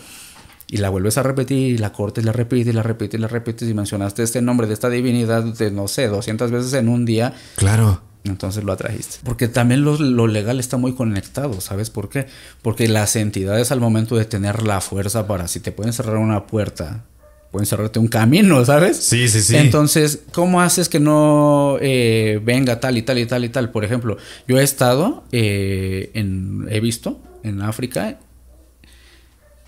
y 0.68 0.78
la 0.78 0.88
vuelves 0.90 1.16
a 1.18 1.22
repetir 1.22 1.74
y 1.74 1.78
la 1.78 1.92
cortes, 1.92 2.24
la 2.24 2.32
repites, 2.32 2.74
la 2.74 2.82
repites, 2.82 3.20
la 3.20 3.28
repites 3.28 3.68
y 3.68 3.74
mencionaste 3.74 4.22
este 4.22 4.42
nombre 4.42 4.66
de 4.66 4.74
esta 4.74 4.90
divinidad 4.90 5.44
de 5.44 5.70
no 5.70 5.86
sé, 5.88 6.08
200 6.08 6.50
veces 6.50 6.72
en 6.74 6.88
un 6.88 7.04
día, 7.04 7.34
Claro. 7.54 8.00
entonces 8.24 8.64
lo 8.64 8.72
atrajiste. 8.72 9.18
Porque 9.24 9.46
también 9.48 9.84
lo, 9.84 9.96
lo 9.96 10.26
legal 10.26 10.58
está 10.58 10.76
muy 10.76 10.94
conectado, 10.94 11.60
¿sabes 11.60 11.90
por 11.90 12.08
qué? 12.08 12.26
Porque 12.62 12.88
las 12.88 13.14
entidades 13.16 13.70
al 13.70 13.80
momento 13.80 14.16
de 14.16 14.24
tener 14.24 14.62
la 14.64 14.80
fuerza 14.80 15.26
para 15.28 15.46
si 15.46 15.60
te 15.60 15.70
pueden 15.70 15.92
cerrar 15.92 16.16
una 16.16 16.46
puerta, 16.48 17.04
pueden 17.52 17.66
cerrarte 17.66 18.00
un 18.00 18.08
camino, 18.08 18.64
¿sabes? 18.64 18.96
Sí, 18.96 19.28
sí, 19.28 19.40
sí. 19.42 19.54
Entonces, 19.56 20.24
¿cómo 20.32 20.60
haces 20.60 20.88
que 20.88 20.98
no 20.98 21.76
eh, 21.80 22.40
venga 22.44 22.80
tal 22.80 22.98
y 22.98 23.02
tal 23.02 23.18
y 23.18 23.26
tal 23.26 23.44
y 23.44 23.48
tal? 23.50 23.70
Por 23.70 23.84
ejemplo, 23.84 24.16
yo 24.48 24.58
he 24.58 24.64
estado, 24.64 25.22
eh, 25.30 26.10
en, 26.14 26.66
he 26.70 26.80
visto 26.80 27.20
en 27.44 27.62
África 27.62 28.18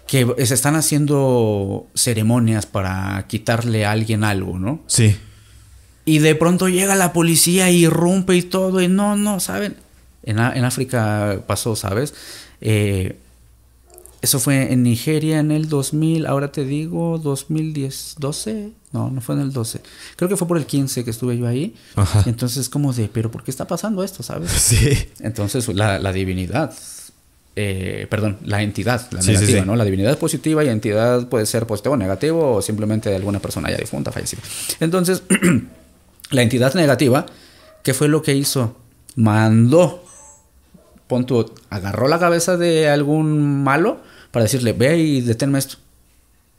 que 0.09 0.26
se 0.46 0.54
están 0.54 0.74
haciendo 0.74 1.86
ceremonias 1.94 2.64
para 2.64 3.26
quitarle 3.28 3.84
a 3.84 3.92
alguien 3.92 4.24
algo, 4.24 4.59
¿no? 4.59 4.80
Sí. 4.86 5.14
Y 6.06 6.20
de 6.20 6.34
pronto 6.34 6.70
llega 6.70 6.96
la 6.96 7.12
policía 7.12 7.70
y 7.70 7.84
irrumpe 7.84 8.34
y 8.34 8.42
todo, 8.42 8.80
y 8.80 8.88
no, 8.88 9.16
no, 9.16 9.38
¿saben? 9.38 9.76
En, 10.22 10.38
en 10.38 10.64
África 10.64 11.42
pasó, 11.46 11.76
¿sabes? 11.76 12.14
Eh, 12.62 13.18
eso 14.22 14.40
fue 14.40 14.72
en 14.72 14.82
Nigeria 14.82 15.40
en 15.40 15.50
el 15.52 15.68
2000, 15.68 16.24
ahora 16.24 16.50
te 16.50 16.64
digo, 16.64 17.18
2010, 17.18 18.16
12, 18.18 18.72
no, 18.92 19.11
no 19.11 19.20
fue 19.20 19.34
en 19.34 19.42
el 19.42 19.52
12, 19.52 19.82
creo 20.16 20.30
que 20.30 20.38
fue 20.38 20.48
por 20.48 20.56
el 20.56 20.64
15 20.64 21.04
que 21.04 21.11
estuve 21.11 21.36
yo 21.36 21.46
ahí. 21.46 21.74
Ajá. 21.96 22.24
Entonces, 22.24 22.70
como 22.70 22.94
de, 22.94 23.09
pero 23.09 23.30
¿por 23.30 23.44
qué 23.44 23.50
está 23.50 23.66
pasando 23.66 24.02
esto, 24.02 24.22
sabes? 24.22 24.50
Sí. 24.59 24.98
Entonces, 25.20 25.68
la, 25.68 25.98
la 25.98 26.12
divinidad, 26.12 26.74
eh, 27.61 28.06
perdón, 28.09 28.38
la 28.44 28.62
entidad, 28.62 29.09
la 29.11 29.20
Sí, 29.20 29.32
negativa, 29.32 29.61
sí. 29.61 29.66
¿no? 29.66 29.74
La 29.74 29.84
divinidad 29.84 30.16
positiva 30.16 30.62
y 30.62 30.68
entidad 30.68 31.26
puede 31.28 31.44
ser 31.44 31.66
positivo 31.66 31.94
o 31.94 31.96
negativo 31.96 32.54
o 32.54 32.62
simplemente 32.62 33.11
de 33.11 33.16
alguna 33.16 33.40
persona 33.40 33.68
ya 33.68 33.76
difunta, 33.76 34.12
fallecida. 34.12 34.40
Entonces, 34.78 35.24
la 36.30 36.42
entidad 36.42 36.74
negativa, 36.74 37.26
¿qué 37.82 37.94
fue 37.94 38.06
lo 38.06 38.22
que 38.22 38.36
hizo? 38.36 38.76
Mandó, 39.16 40.04
pon 41.09 41.26
tú, 41.26 41.52
agarró 41.68 42.06
la 42.06 42.20
cabeza 42.20 42.56
de 42.56 42.88
algún 42.88 43.64
malo 43.64 43.98
para 44.30 44.44
decirle, 44.44 44.72
ve 44.72 44.96
y 44.98 45.20
deténme 45.22 45.59
esto. 45.59 45.78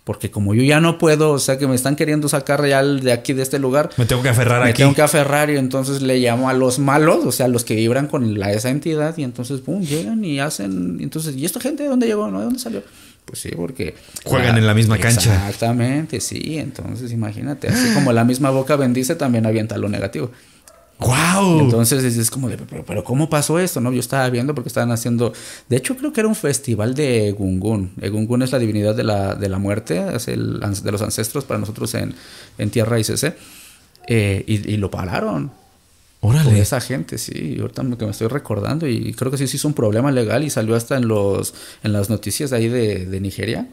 Porque 0.10 0.32
como 0.32 0.56
yo 0.56 0.64
ya 0.64 0.82
no 0.82 0.98
puedo, 0.98 1.30
o 1.34 1.38
sea 1.38 1.60
que 1.60 1.68
me 1.68 1.76
están 1.76 1.96
queriendo 1.96 2.28
sacar 2.28 2.66
ya 2.66 2.82
de 2.84 3.12
aquí, 3.12 3.34
de 3.34 3.44
este 3.44 3.60
lugar, 3.60 3.92
Me 3.96 4.08
tengo 4.08 4.24
que 4.24 4.30
aferrar 4.30 4.64
me 4.64 4.72
aquí. 4.72 4.82
tengo 4.82 4.96
que 4.96 5.04
aferrar 5.04 5.52
y 5.52 5.58
entonces 5.58 6.02
le 6.02 6.18
llamo 6.18 6.50
a 6.50 6.54
los 6.54 6.80
malos, 6.80 7.24
o 7.28 7.32
sea, 7.32 7.48
los 7.48 7.64
que 7.64 7.76
vibran 7.76 8.08
con 8.08 8.40
la, 8.40 8.52
esa 8.52 8.72
entidad 8.72 9.16
y 9.20 9.24
entonces, 9.24 9.62
pum, 9.62 9.84
llegan 9.84 10.26
y 10.26 10.40
hacen, 10.40 10.98
entonces, 11.00 11.36
¿y 11.36 11.46
esta 11.46 11.60
gente 11.60 11.84
de 11.84 11.90
dónde 11.90 12.08
llegó? 12.08 12.32
¿No? 12.32 12.40
¿De 12.40 12.46
dónde 12.46 12.58
salió? 12.60 12.82
Pues 13.24 13.38
sí, 13.40 13.50
porque... 13.56 13.94
Juegan 14.26 14.58
en 14.58 14.66
la 14.66 14.74
misma 14.74 14.98
cancha. 14.98 15.32
Exactamente, 15.36 16.20
sí, 16.22 16.58
entonces 16.58 17.12
imagínate, 17.12 17.68
así 17.68 17.94
como 17.94 18.12
la 18.12 18.24
misma 18.24 18.50
boca 18.50 18.76
bendice, 18.78 19.14
también 19.14 19.46
avienta 19.46 19.78
lo 19.78 19.90
negativo. 19.90 20.32
¡Wow! 21.00 21.62
Entonces 21.62 22.04
es, 22.04 22.30
como 22.30 22.50
de, 22.50 22.58
pero, 22.58 22.84
pero 22.86 23.04
¿cómo 23.06 23.30
pasó 23.30 23.58
esto? 23.58 23.80
no 23.80 23.92
Yo 23.94 24.02
estaba 24.02 24.30
viendo 24.30 24.54
porque 24.54 24.68
estaban 24.68 24.92
haciendo, 24.92 25.32
de 25.70 25.78
hecho 25.78 25.96
creo 25.96 26.12
que 26.12 26.20
era 26.20 26.28
un 26.28 26.36
festival 26.36 26.94
de 26.94 27.30
Egungun. 27.30 27.92
Egungun 28.02 28.42
es 28.42 28.52
la 28.52 28.60
divinidad 28.60 28.96
de 28.96 29.06
la, 29.06 29.36
de 29.36 29.48
la 29.48 29.60
muerte, 29.60 30.04
es 30.14 30.28
el 30.28 30.60
de 30.60 30.92
los 30.92 31.02
ancestros 31.02 31.46
para 31.46 31.60
nosotros 31.60 31.94
en, 31.96 32.14
en 32.58 32.70
Tierra 32.70 33.00
ICC. 33.00 33.34
Eh, 34.08 34.44
y, 34.48 34.74
y 34.74 34.78
lo 34.78 34.92
pararon. 34.92 35.52
Por 36.20 36.36
Órale. 36.36 36.60
esa 36.60 36.82
gente, 36.82 37.18
sí. 37.18 37.58
Ahorita 37.62 37.82
me- 37.84 37.96
que 37.98 38.04
me 38.04 38.12
estoy 38.12 38.28
recordando 38.28 38.86
y 38.86 39.14
creo 39.14 39.32
que 39.32 39.38
sí 39.38 39.48
se 39.48 39.56
hizo 39.56 39.70
un 39.70 39.74
problema 39.74 40.12
legal 40.12 40.44
y 40.44 40.50
salió 40.50 40.76
hasta 40.76 40.98
en 40.98 41.08
los 41.08 41.54
en 41.82 41.94
las 41.94 42.10
noticias 42.10 42.50
de 42.50 42.58
ahí 42.58 42.68
de, 42.68 43.06
de 43.06 43.22
Nigeria. 43.22 43.68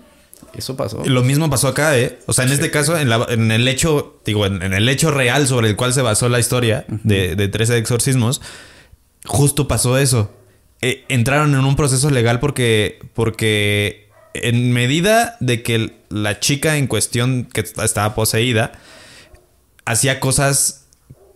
Eso 0.55 0.77
pasó. 0.77 1.03
Lo 1.05 1.23
mismo 1.23 1.51
pasó 1.51 1.69
acá, 1.69 1.99
¿eh? 1.99 2.19
O 2.27 2.33
sea, 2.33 2.45
en 2.45 2.53
este 2.53 2.71
caso, 2.71 2.97
en, 2.99 3.09
la- 3.11 3.27
en 3.29 3.51
el 3.51 3.67
hecho, 3.69 4.21
digo, 4.25 4.47
en, 4.47 4.63
en 4.63 4.73
el 4.73 4.89
hecho 4.89 5.11
real 5.11 5.47
sobre 5.47 5.69
el 5.69 5.77
cual 5.77 5.93
se 5.93 6.03
basó 6.03 6.29
la 6.29 6.39
historia 6.39 6.85
de, 6.89 7.37
de 7.37 7.49
13 7.49 7.77
exorcismos, 7.79 8.41
justo 9.25 9.69
pasó 9.69 9.99
eso. 9.99 10.33
Eh, 10.83 11.05
entraron 11.09 11.55
en 11.55 11.65
un 11.65 11.77
proceso 11.77 12.11
legal 12.11 12.39
porque, 12.41 12.99
porque 13.15 14.09
en 14.35 14.73
medida 14.73 15.37
de 15.41 15.63
que 15.63 15.99
la 16.11 16.39
chica 16.41 16.77
en 16.77 16.87
cuestión 16.87 17.45
que 17.53 17.61
estaba 17.61 18.15
poseída 18.15 18.73
hacía 19.85 20.21
cosas 20.21 20.87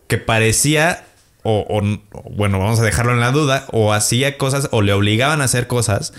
que 0.07 0.17
parecía, 0.17 1.05
o, 1.43 1.65
o- 1.69 2.17
o, 2.17 2.23
bueno, 2.31 2.59
vamos 2.59 2.79
a 2.79 2.83
dejarlo 2.83 3.13
en 3.13 3.19
la 3.19 3.31
duda, 3.31 3.65
o 3.71 3.93
hacía 3.93 4.37
cosas, 4.37 4.67
o 4.71 4.81
le 4.81 4.93
obligaban 4.93 5.41
a 5.41 5.45
hacer 5.45 5.67
cosas 5.67 6.13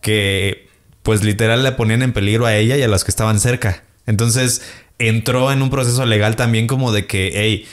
que 0.00 0.67
pues 1.08 1.24
literal 1.24 1.62
le 1.62 1.72
ponían 1.72 2.02
en 2.02 2.12
peligro 2.12 2.44
a 2.44 2.54
ella 2.54 2.76
y 2.76 2.82
a 2.82 2.86
los 2.86 3.02
que 3.02 3.10
estaban 3.10 3.40
cerca. 3.40 3.82
Entonces 4.04 4.60
entró 4.98 5.50
en 5.50 5.62
un 5.62 5.70
proceso 5.70 6.04
legal 6.04 6.36
también 6.36 6.66
como 6.66 6.92
de 6.92 7.06
que, 7.06 7.32
hey, 7.34 7.66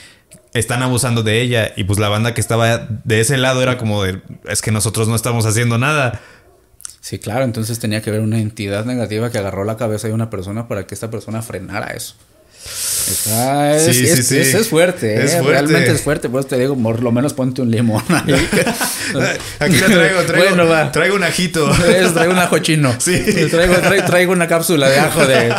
están 0.54 0.82
abusando 0.82 1.22
de 1.22 1.42
ella 1.42 1.70
y 1.76 1.84
pues 1.84 1.98
la 1.98 2.08
banda 2.08 2.32
que 2.32 2.40
estaba 2.40 2.88
de 3.04 3.20
ese 3.20 3.36
lado 3.36 3.62
era 3.62 3.76
como 3.76 4.02
de, 4.02 4.22
es 4.48 4.62
que 4.62 4.70
nosotros 4.70 5.06
no 5.06 5.14
estamos 5.14 5.44
haciendo 5.44 5.76
nada. 5.76 6.18
Sí, 7.02 7.18
claro, 7.18 7.44
entonces 7.44 7.78
tenía 7.78 8.00
que 8.00 8.08
haber 8.08 8.22
una 8.22 8.40
entidad 8.40 8.86
negativa 8.86 9.30
que 9.30 9.36
agarró 9.36 9.64
la 9.64 9.76
cabeza 9.76 10.08
de 10.08 10.14
una 10.14 10.30
persona 10.30 10.66
para 10.66 10.86
que 10.86 10.94
esta 10.94 11.10
persona 11.10 11.42
frenara 11.42 11.88
eso. 11.88 12.14
Está, 12.66 13.76
es, 13.76 13.84
Sí, 13.96 14.04
es- 14.06 14.26
sí. 14.26 14.38
es- 14.38 14.54
es 14.54 14.68
fuerte, 14.68 15.14
Es 15.24 15.32
¿eh? 15.32 15.38
fuerte. 15.38 15.50
realmente 15.52 15.92
es 15.92 16.00
fuerte. 16.02 16.28
Por 16.28 16.40
eso 16.40 16.48
te 16.48 16.58
digo, 16.58 16.76
por 16.76 17.02
lo 17.02 17.12
menos 17.12 17.32
ponte 17.34 17.62
un 17.62 17.70
limón. 17.70 18.02
Aquí 19.60 19.76
lo 19.76 19.86
traigo, 19.86 20.22
traigo, 20.22 20.48
Bueno, 20.56 20.66
va. 20.66 20.90
traigo 20.92 21.16
un 21.16 21.24
ajito. 21.24 21.70
Traigo 22.14 22.32
un 22.32 22.38
ajo 22.38 22.58
chino. 22.58 22.94
Sí. 22.98 23.18
Traigo, 23.50 23.76
traigo, 23.76 24.04
traigo 24.06 24.32
una 24.32 24.48
cápsula 24.48 24.88
de 24.88 24.98
ajo 24.98 25.26
de, 25.26 25.54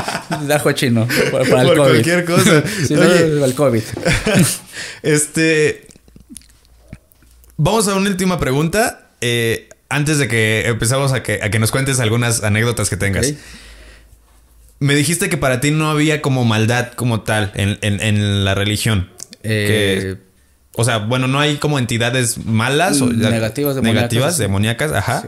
de 0.48 0.54
ajo 0.54 0.72
chino 0.74 1.08
para, 1.32 1.46
para 1.46 1.62
el 1.62 1.68
Por 1.68 1.78
COVID. 1.78 1.90
cualquier 1.92 2.26
cosa. 2.26 2.64
Sí, 2.88 2.94
no, 2.94 3.04
el 3.46 3.54
COVID. 3.56 3.82
Este. 5.04 5.88
Vamos 7.58 7.88
a 7.88 7.96
una 7.96 8.10
última 8.10 8.40
pregunta. 8.40 9.10
eh, 9.22 9.70
antes 9.90 10.18
de 10.18 10.28
que 10.28 10.68
empezamos 10.68 11.14
a 11.14 11.24
que, 11.24 11.40
a 11.42 11.50
que 11.50 11.60
nos 11.60 11.72
cuentes 11.72 12.02
algunas 12.02 12.44
anécdotas 12.44 12.90
que 12.90 12.98
tengas. 12.98 13.28
Ok. 13.28 13.36
Me 14.80 14.94
dijiste 14.96 15.30
que 15.30 15.38
para 15.38 15.60
ti 15.60 15.72
no 15.72 15.90
había 15.90 16.22
como 16.22 16.46
maldad 16.46 16.92
como 16.94 17.22
tal 17.22 17.52
en, 17.56 17.78
en- 17.82 18.02
en 18.02 18.46
la 18.46 18.54
religión. 18.56 19.10
Eh, 19.44 20.18
Que- 20.20 20.28
o 20.80 20.84
sea, 20.84 20.98
bueno, 21.00 21.28
no 21.28 21.40
hay 21.40 21.56
como 21.58 21.80
entidades 21.80 22.46
malas 22.46 23.02
o 23.02 23.08
Negativas, 23.08 23.76
demoníacas. 23.76 23.84
negativas, 24.12 24.38
demoníacas, 24.38 24.92
ajá. 24.94 25.22
Sí. 25.24 25.28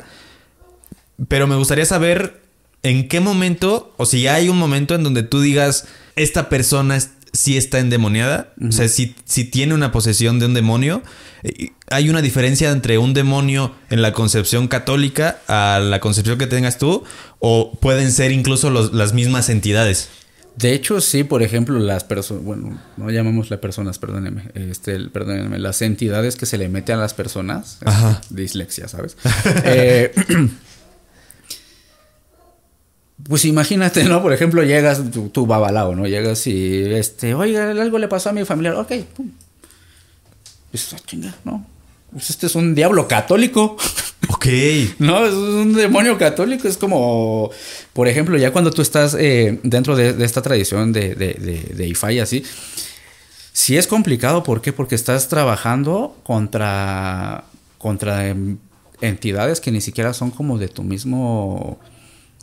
Pero 1.27 1.47
me 1.47 1.55
gustaría 1.55 1.85
saber 1.85 2.41
en 2.83 3.07
qué 3.07 3.19
momento, 3.19 3.93
o 3.97 4.05
si 4.05 4.27
hay 4.27 4.47
un 4.49 4.57
momento 4.57 4.93
en 4.95 5.03
donde 5.03 5.23
tú 5.23 5.41
digas, 5.41 5.85
esta 6.15 6.49
persona 6.49 6.95
es- 6.95 7.09
sí 7.33 7.57
está 7.57 7.79
endemoniada, 7.79 8.53
o 8.67 8.71
sea, 8.71 8.87
si, 8.87 9.15
si 9.25 9.43
tiene 9.45 9.73
una 9.73 9.91
posesión 9.91 10.39
de 10.39 10.45
un 10.47 10.53
demonio. 10.53 11.01
Eh, 11.43 11.69
¿Hay 11.91 12.09
una 12.09 12.21
diferencia 12.21 12.69
entre 12.71 12.97
un 12.97 13.13
demonio 13.13 13.73
en 13.89 14.01
la 14.01 14.13
concepción 14.13 14.67
católica 14.67 15.39
a 15.47 15.79
la 15.79 15.99
concepción 15.99 16.37
que 16.37 16.47
tengas 16.47 16.77
tú? 16.77 17.03
¿O 17.39 17.77
pueden 17.79 18.11
ser 18.11 18.31
incluso 18.31 18.69
los- 18.69 18.93
las 18.93 19.13
mismas 19.13 19.49
entidades? 19.49 20.09
De 20.55 20.73
hecho, 20.73 20.99
sí, 20.99 21.23
por 21.23 21.41
ejemplo, 21.41 21.79
las 21.79 22.03
personas, 22.03 22.43
bueno, 22.43 22.77
no 22.97 23.09
llamémosle 23.09 23.57
personas, 23.57 23.97
perdónenme, 23.97 24.43
este, 24.55 24.99
perdónenme, 25.09 25.57
las 25.57 25.81
entidades 25.81 26.35
que 26.35 26.45
se 26.45 26.57
le 26.57 26.67
mete 26.67 26.91
a 26.91 26.97
las 26.97 27.13
personas, 27.13 27.77
Ajá. 27.85 28.19
dislexia, 28.29 28.87
¿sabes? 28.89 29.15
Eh, 29.63 30.11
pues 33.27 33.45
imagínate, 33.45 34.03
¿no? 34.05 34.21
Por 34.21 34.33
ejemplo, 34.33 34.63
llegas, 34.63 35.11
tu, 35.11 35.29
tu 35.29 35.45
babalao, 35.45 35.95
¿no? 35.95 36.07
Llegas 36.07 36.47
y, 36.47 36.83
este, 36.93 37.33
oiga, 37.33 37.71
algo 37.71 37.99
le 37.99 38.07
pasó 38.07 38.29
a 38.29 38.33
mi 38.33 38.45
familiar, 38.45 38.75
ok, 38.75 38.93
pum. 39.15 39.31
Pues, 40.71 40.95
chinga, 41.05 41.35
¿no? 41.43 41.65
Pues 42.11 42.29
este 42.29 42.47
es 42.47 42.55
un 42.55 42.75
diablo 42.75 43.07
católico. 43.07 43.77
Ok. 44.31 44.45
No, 44.99 45.25
es 45.25 45.33
un 45.33 45.73
demonio 45.73 46.17
católico. 46.17 46.67
Es 46.67 46.77
como, 46.77 47.49
por 47.93 48.07
ejemplo, 48.07 48.37
ya 48.37 48.51
cuando 48.51 48.69
tú 48.69 48.81
estás 48.81 49.15
eh, 49.17 49.59
dentro 49.63 49.95
de, 49.95 50.13
de 50.13 50.25
esta 50.25 50.41
tradición 50.41 50.91
de, 50.91 51.15
de, 51.15 51.33
de, 51.33 51.73
de 51.73 51.87
Ifá 51.87 52.09
así, 52.21 52.43
sí 53.53 53.77
es 53.77 53.87
complicado. 53.87 54.43
¿Por 54.43 54.61
qué? 54.61 54.73
Porque 54.73 54.95
estás 54.95 55.29
trabajando 55.29 56.17
contra, 56.23 57.45
contra 57.77 58.27
em, 58.27 58.57
entidades 59.01 59.61
que 59.61 59.71
ni 59.71 59.81
siquiera 59.81 60.13
son 60.13 60.31
como 60.31 60.57
de 60.57 60.67
tu 60.67 60.83
mismo... 60.83 61.79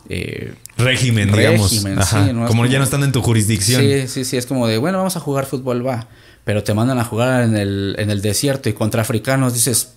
eh, 0.09 0.53
Régimen, 0.77 1.31
digamos. 1.31 1.71
Régimen, 1.71 1.99
Ajá. 1.99 2.25
sí, 2.25 2.33
no 2.33 2.45
es 2.45 2.47
como, 2.47 2.65
ya 2.65 2.77
no 2.77 2.83
están 2.83 3.03
en 3.03 3.11
tu 3.11 3.21
jurisdicción. 3.21 3.81
Sí, 3.81 4.07
sí, 4.07 4.25
sí, 4.25 4.37
es 4.37 4.45
como 4.45 4.67
de, 4.67 4.77
bueno, 4.77 4.97
vamos 4.97 5.15
a 5.15 5.19
jugar 5.19 5.45
fútbol, 5.45 5.85
va. 5.85 6.07
Pero 6.43 6.63
te 6.63 6.73
mandan 6.73 6.99
a 6.99 7.03
jugar 7.03 7.43
en 7.43 7.57
el, 7.57 7.95
en 7.99 8.09
el 8.09 8.21
desierto 8.21 8.69
y 8.69 8.73
contra 8.73 9.01
africanos 9.01 9.53
dices, 9.53 9.89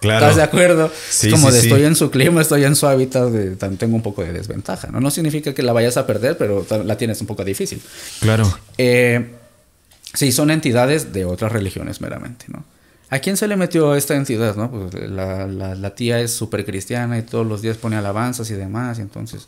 Claro. 0.00 0.26
¿Estás 0.26 0.36
de 0.36 0.42
acuerdo? 0.42 0.92
Sí, 1.10 1.26
es 1.26 1.34
como 1.34 1.48
sí, 1.48 1.54
de 1.54 1.62
estoy 1.62 1.84
en 1.84 1.96
su 1.96 2.10
clima, 2.10 2.40
estoy 2.40 2.64
en 2.64 2.76
su 2.76 2.86
hábitat, 2.86 3.30
de, 3.30 3.56
tengo 3.56 3.96
un 3.96 4.02
poco 4.02 4.22
de 4.22 4.32
desventaja, 4.32 4.88
¿no? 4.92 5.00
No 5.00 5.10
significa 5.10 5.52
que 5.52 5.62
la 5.62 5.72
vayas 5.72 5.96
a 5.96 6.06
perder, 6.06 6.38
pero 6.38 6.64
la 6.84 6.96
tienes 6.96 7.20
un 7.20 7.26
poco 7.26 7.44
difícil. 7.44 7.82
Claro. 8.20 8.48
Eh, 8.76 9.28
sí, 10.14 10.30
son 10.30 10.52
entidades 10.52 11.12
de 11.12 11.24
otras 11.24 11.50
religiones 11.50 12.00
meramente, 12.00 12.44
¿no? 12.48 12.64
¿A 13.10 13.18
quién 13.20 13.36
se 13.36 13.48
le 13.48 13.56
metió 13.56 13.94
esta 13.94 14.14
entidad, 14.14 14.54
no? 14.56 14.70
Pues 14.70 15.10
la, 15.10 15.46
la- 15.46 15.74
la 15.74 15.94
tía 15.94 16.20
es 16.20 16.32
súper 16.32 16.64
cristiana 16.64 17.18
y 17.18 17.22
todos 17.22 17.46
los 17.46 17.62
días 17.62 17.76
pone 17.78 17.96
alabanzas 17.96 18.50
y 18.50 18.54
demás, 18.54 18.98
y 18.98 19.02
entonces 19.02 19.46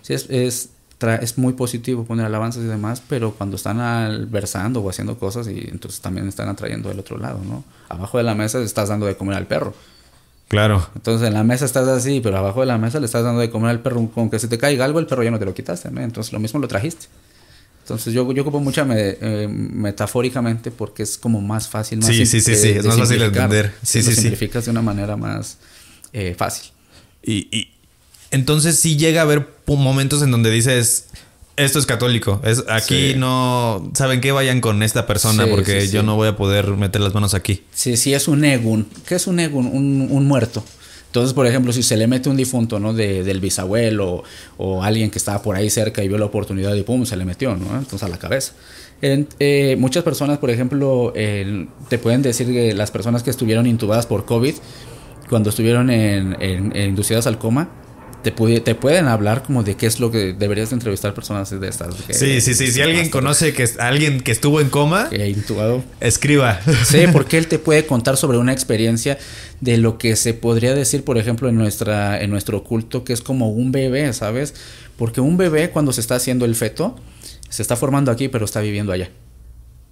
sí 0.00 0.14
es, 0.14 0.26
es, 0.30 0.70
tra- 0.98 1.18
es 1.22 1.36
muy 1.36 1.52
positivo 1.52 2.04
poner 2.04 2.24
alabanzas 2.26 2.62
y 2.62 2.66
demás, 2.66 3.02
pero 3.06 3.32
cuando 3.32 3.56
están 3.56 3.80
al- 3.80 4.26
versando 4.26 4.80
o 4.80 4.88
haciendo 4.88 5.18
cosas, 5.18 5.46
y 5.48 5.68
entonces 5.70 6.00
también 6.00 6.26
están 6.26 6.48
atrayendo 6.48 6.88
del 6.88 7.00
otro 7.00 7.18
lado, 7.18 7.40
¿no? 7.46 7.64
Abajo 7.90 8.16
de 8.16 8.24
la 8.24 8.34
mesa 8.34 8.62
estás 8.62 8.88
dando 8.88 9.04
de 9.06 9.14
comer 9.16 9.36
al 9.36 9.46
perro. 9.46 9.74
Claro. 10.48 10.86
Entonces 10.94 11.26
en 11.28 11.34
la 11.34 11.44
mesa 11.44 11.64
estás 11.64 11.88
así, 11.88 12.20
pero 12.20 12.36
abajo 12.38 12.60
de 12.60 12.66
la 12.66 12.76
mesa 12.78 12.98
le 13.00 13.06
estás 13.06 13.24
dando 13.24 13.40
de 13.40 13.48
comer 13.50 13.70
al 13.70 13.80
perro. 13.80 14.06
Con 14.14 14.28
que 14.28 14.38
se 14.38 14.48
te 14.48 14.58
caiga 14.58 14.84
algo, 14.84 14.98
el 14.98 15.06
perro 15.06 15.22
ya 15.22 15.30
no 15.30 15.38
te 15.38 15.46
lo 15.46 15.54
quitaste, 15.54 15.90
¿no? 15.90 16.00
Entonces 16.02 16.30
lo 16.32 16.40
mismo 16.40 16.60
lo 16.60 16.68
trajiste. 16.68 17.06
Entonces 17.82 18.14
yo, 18.14 18.30
yo 18.32 18.42
ocupo 18.42 18.60
mucha 18.60 18.84
me- 18.84 19.16
eh, 19.20 19.48
metafóricamente 19.48 20.70
porque 20.70 21.02
es 21.02 21.18
como 21.18 21.40
más 21.40 21.68
fácil. 21.68 21.98
Más 21.98 22.08
Sí, 22.08 22.26
sí, 22.26 22.40
sí, 22.40 22.54
sí, 22.54 22.68
es 22.70 22.84
más 22.84 22.96
fácil 22.96 23.18
de 23.18 23.26
entender. 23.26 23.74
Sí, 23.82 23.98
Lo 23.98 24.04
sí, 24.04 24.14
sí. 24.14 24.20
simplificas 24.22 24.64
de 24.64 24.70
una 24.70 24.82
manera 24.82 25.16
más 25.16 25.58
eh, 26.12 26.34
fácil. 26.38 26.70
Y, 27.22 27.48
y 27.56 27.70
entonces 28.30 28.78
sí 28.78 28.96
llega 28.96 29.20
a 29.20 29.24
haber 29.24 29.48
momentos 29.66 30.22
en 30.22 30.30
donde 30.30 30.50
dices, 30.50 31.06
esto 31.56 31.78
es 31.78 31.86
católico. 31.86 32.40
Es, 32.44 32.62
aquí 32.68 33.12
Sí. 33.12 33.14
no, 33.18 33.90
¿saben 33.94 34.20
qué? 34.20 34.32
Vayan 34.32 34.60
con 34.60 34.82
esta 34.82 35.06
persona 35.06 35.44
Sí, 35.44 35.50
porque 35.50 35.80
sí, 35.82 35.86
sí. 35.88 35.92
yo 35.94 36.02
no 36.02 36.14
voy 36.16 36.28
a 36.28 36.36
poder 36.36 36.68
meter 36.76 37.00
las 37.00 37.14
manos 37.14 37.34
aquí. 37.34 37.62
Sí, 37.72 37.96
sí, 37.96 38.14
es 38.14 38.28
un 38.28 38.44
egun. 38.44 38.86
¿Qué 39.06 39.16
es 39.16 39.26
un 39.26 39.40
egun? 39.40 39.66
Un, 39.66 40.08
un 40.10 40.26
muerto. 40.28 40.64
Entonces, 41.12 41.34
por 41.34 41.46
ejemplo, 41.46 41.74
si 41.74 41.82
se 41.82 41.98
le 41.98 42.06
mete 42.06 42.30
un 42.30 42.38
difunto, 42.38 42.80
¿no? 42.80 42.94
De, 42.94 43.22
del 43.22 43.38
bisabuelo 43.38 44.22
o 44.56 44.82
alguien 44.82 45.10
que 45.10 45.18
estaba 45.18 45.42
por 45.42 45.56
ahí 45.56 45.68
cerca 45.68 46.02
y 46.02 46.08
vio 46.08 46.16
la 46.16 46.24
oportunidad 46.24 46.74
y 46.74 46.84
pum, 46.84 47.04
se 47.04 47.18
le 47.18 47.26
metió, 47.26 47.54
¿no? 47.54 47.66
Entonces 47.76 48.02
a 48.02 48.08
la 48.08 48.18
cabeza. 48.18 48.54
En- 49.02 49.28
eh, 49.38 49.76
muchas 49.78 50.04
personas, 50.04 50.38
por 50.38 50.48
ejemplo, 50.48 51.12
el- 51.14 51.68
te 51.90 51.98
pueden 51.98 52.22
decir 52.22 52.46
que 52.46 52.72
las 52.72 52.90
personas 52.90 53.22
que 53.22 53.28
estuvieron 53.28 53.66
intubadas 53.66 54.06
por 54.06 54.24
COVID, 54.24 54.54
cuando 55.28 55.50
estuvieron 55.50 55.90
en- 55.90 56.34
en 56.40 56.74
inducidas 56.76 57.26
al 57.26 57.36
coma, 57.36 57.68
te, 58.22 58.34
pudi- 58.34 58.62
te 58.62 58.74
pueden 58.74 59.06
hablar 59.08 59.42
como 59.42 59.62
de 59.62 59.76
qué 59.76 59.86
es 59.86 60.00
lo 60.00 60.10
que 60.10 60.32
deberías 60.32 60.70
de 60.70 60.74
entrevistar 60.76 61.12
personas 61.14 61.50
de 61.50 61.68
estas. 61.68 61.94
que- 61.94 62.14
Sí, 62.14 62.40
sí, 62.40 62.54
sí. 62.54 62.70
Si 62.70 62.80
alguien 62.80 63.10
conoce 63.10 63.52
que 63.52 63.68
alguien 63.78 64.20
que 64.20 64.32
estuvo 64.32 64.60
en 64.60 64.68
coma, 64.70 65.08
que 65.10 65.28
intubado. 65.28 65.82
escriba. 66.00 66.60
Sí, 66.84 67.04
porque 67.12 67.38
él 67.38 67.46
te 67.48 67.58
puede 67.58 67.86
contar 67.86 68.16
sobre 68.16 68.38
una 68.38 68.52
experiencia 68.52 69.18
de 69.60 69.76
lo 69.76 69.98
que 69.98 70.16
se 70.16 70.34
podría 70.34 70.74
decir, 70.74 71.04
por 71.04 71.18
ejemplo, 71.18 71.48
en 71.48 71.56
nuestra 71.56 72.20
en 72.22 72.30
nuestro 72.30 72.64
culto 72.64 73.04
que 73.04 73.12
es 73.12 73.20
como 73.20 73.50
un 73.50 73.72
bebé, 73.72 74.12
¿sabes? 74.12 74.54
Porque 74.96 75.20
un 75.20 75.36
bebé 75.36 75.70
cuando 75.70 75.92
se 75.92 76.00
está 76.00 76.14
haciendo 76.16 76.44
el 76.44 76.54
feto 76.54 76.96
se 77.48 77.62
está 77.62 77.76
formando 77.76 78.10
aquí, 78.10 78.28
pero 78.28 78.44
está 78.44 78.60
viviendo 78.60 78.92
allá 78.92 79.10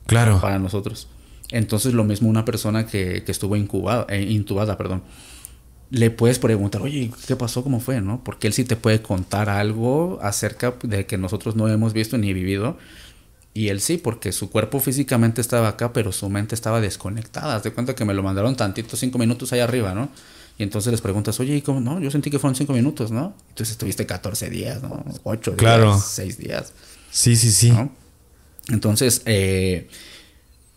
Claro. 0.06 0.40
para 0.40 0.58
nosotros. 0.58 1.08
Entonces 1.50 1.94
lo 1.94 2.04
mismo 2.04 2.28
una 2.28 2.44
persona 2.44 2.86
que, 2.86 3.22
que 3.24 3.32
estuvo 3.32 3.56
incubada, 3.56 4.06
eh, 4.08 4.22
intubada, 4.22 4.76
perdón. 4.78 5.02
Le 5.90 6.10
puedes 6.10 6.38
preguntar, 6.38 6.82
oye, 6.82 7.10
¿qué 7.26 7.34
pasó? 7.36 7.64
¿Cómo 7.64 7.80
fue? 7.80 8.00
¿No? 8.00 8.22
Porque 8.22 8.46
él 8.46 8.52
sí 8.52 8.64
te 8.64 8.76
puede 8.76 9.02
contar 9.02 9.48
algo 9.48 10.18
acerca 10.22 10.74
de 10.82 11.06
que 11.06 11.18
nosotros 11.18 11.56
no 11.56 11.68
hemos 11.68 11.92
visto 11.92 12.16
ni 12.16 12.32
vivido. 12.32 12.78
Y 13.54 13.68
él 13.68 13.80
sí, 13.80 13.98
porque 13.98 14.30
su 14.30 14.50
cuerpo 14.50 14.78
físicamente 14.78 15.40
estaba 15.40 15.68
acá, 15.68 15.92
pero 15.92 16.12
su 16.12 16.28
mente 16.28 16.54
estaba 16.54 16.80
desconectada. 16.80 17.56
Haz 17.56 17.64
de 17.64 17.72
cuenta 17.72 17.96
que 17.96 18.04
me 18.04 18.14
lo 18.14 18.22
mandaron 18.22 18.54
tantito, 18.54 18.96
cinco 18.96 19.18
minutos 19.18 19.52
allá 19.52 19.64
arriba, 19.64 19.92
¿no? 19.92 20.08
Y 20.56 20.62
entonces 20.62 20.92
les 20.92 21.00
preguntas, 21.00 21.40
oye, 21.40 21.56
¿y 21.56 21.62
cómo? 21.62 21.80
No, 21.80 21.98
yo 21.98 22.10
sentí 22.12 22.30
que 22.30 22.38
fueron 22.38 22.54
cinco 22.54 22.72
minutos, 22.72 23.10
¿no? 23.10 23.34
Entonces 23.48 23.72
estuviste 23.72 24.06
14 24.06 24.50
días, 24.50 24.80
¿no? 24.82 25.04
8 25.24 25.52
días, 25.52 25.58
Claro. 25.58 25.98
6 25.98 26.38
días. 26.38 26.72
Sí, 27.10 27.34
sí, 27.34 27.50
sí. 27.50 27.70
¿no? 27.72 27.90
Entonces, 28.68 29.22
eh, 29.24 29.88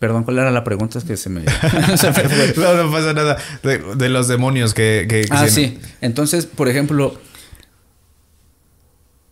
perdón, 0.06 0.24
¿cuál 0.24 0.38
era 0.38 0.50
la 0.50 0.64
pregunta? 0.64 0.98
Es 0.98 1.04
que 1.04 1.16
se 1.16 1.30
me, 1.30 1.42
se 1.96 2.08
me 2.08 2.12
fue. 2.12 2.54
No, 2.62 2.82
no 2.84 2.90
pasa 2.92 3.14
nada. 3.14 3.38
De, 3.62 3.78
de 3.96 4.08
los 4.10 4.28
demonios 4.28 4.74
que... 4.74 5.06
que- 5.08 5.22
que 5.22 5.28
Ah, 5.30 5.48
sí. 5.48 5.78
Entonces, 6.02 6.44
por 6.44 6.68
ejemplo, 6.68 7.18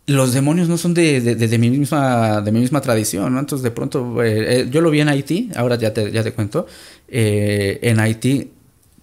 los 0.07 0.33
demonios 0.33 0.69
no 0.69 0.79
son 0.79 0.95
de, 0.95 1.21
de- 1.21 1.35
de- 1.37 1.49
de 1.49 1.59
mi, 1.59 1.71
misma, 1.71 2.41
de 2.41 2.51
mi 2.53 2.61
misma 2.61 2.81
tradición, 2.81 3.33
¿no? 3.35 3.39
Entonces, 3.41 3.63
de 3.63 3.71
pronto, 3.71 4.23
eh, 4.23 4.61
eh, 4.63 4.69
yo 4.71 4.81
lo 4.81 4.91
vi 4.91 5.01
en 5.01 5.09
Haití, 5.09 5.51
ahora 5.55 5.77
ya 5.77 5.93
te, 5.93 6.11
ya 6.11 6.23
te 6.23 6.33
cuento, 6.33 6.67
eh, 7.09 7.79
en 7.83 8.01
Haití 8.01 8.51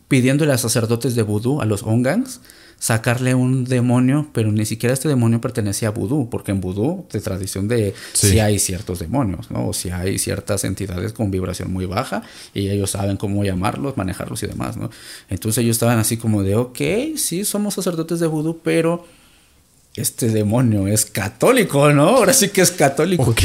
pidiéndole 0.07 0.51
a 0.53 0.57
sacerdotes 0.57 1.13
de 1.15 1.21
vudú, 1.21 1.61
a 1.61 1.65
los 1.65 1.83
ongangs, 1.83 2.41
sacarle 2.79 3.35
un 3.35 3.65
demonio, 3.65 4.27
pero 4.33 4.51
ni 4.51 4.65
siquiera 4.65 4.93
este 4.93 5.09
demonio 5.09 5.41
pertenecía 5.41 5.89
a 5.89 5.91
vudú, 5.91 6.29
porque 6.29 6.51
en 6.51 6.61
vudú, 6.61 7.05
de 7.11 7.19
tradición 7.19 7.67
de 7.67 7.93
Sí. 8.13 8.29
sí. 8.31 8.39
hay 8.39 8.57
ciertos 8.57 8.99
demonios, 8.99 9.51
¿no? 9.51 9.67
O 9.67 9.73
si 9.73 9.89
hay 9.89 10.17
ciertas 10.17 10.63
entidades 10.63 11.11
con 11.11 11.29
vibración 11.29 11.71
muy 11.73 11.85
baja 11.85 12.23
y 12.53 12.69
ellos 12.69 12.91
saben 12.91 13.17
cómo 13.17 13.43
llamarlos, 13.43 13.97
manejarlos 13.97 14.41
y 14.43 14.47
demás, 14.47 14.77
¿no? 14.77 14.89
Entonces 15.29 15.61
ellos 15.63 15.75
estaban 15.75 15.99
así 15.99 16.15
como 16.17 16.41
de, 16.41 16.55
ok, 16.55 16.79
sí, 17.17 17.43
somos 17.43 17.73
sacerdotes 17.73 18.19
de 18.21 18.27
vudú, 18.27 18.59
pero 18.63 19.05
este 19.95 20.29
demonio 20.29 20.87
es 20.87 21.05
católico, 21.05 21.91
¿no? 21.91 22.07
Ahora 22.07 22.31
sí 22.31 22.49
que 22.49 22.61
es 22.61 22.71
católico. 22.71 23.23
Ok. 23.23 23.41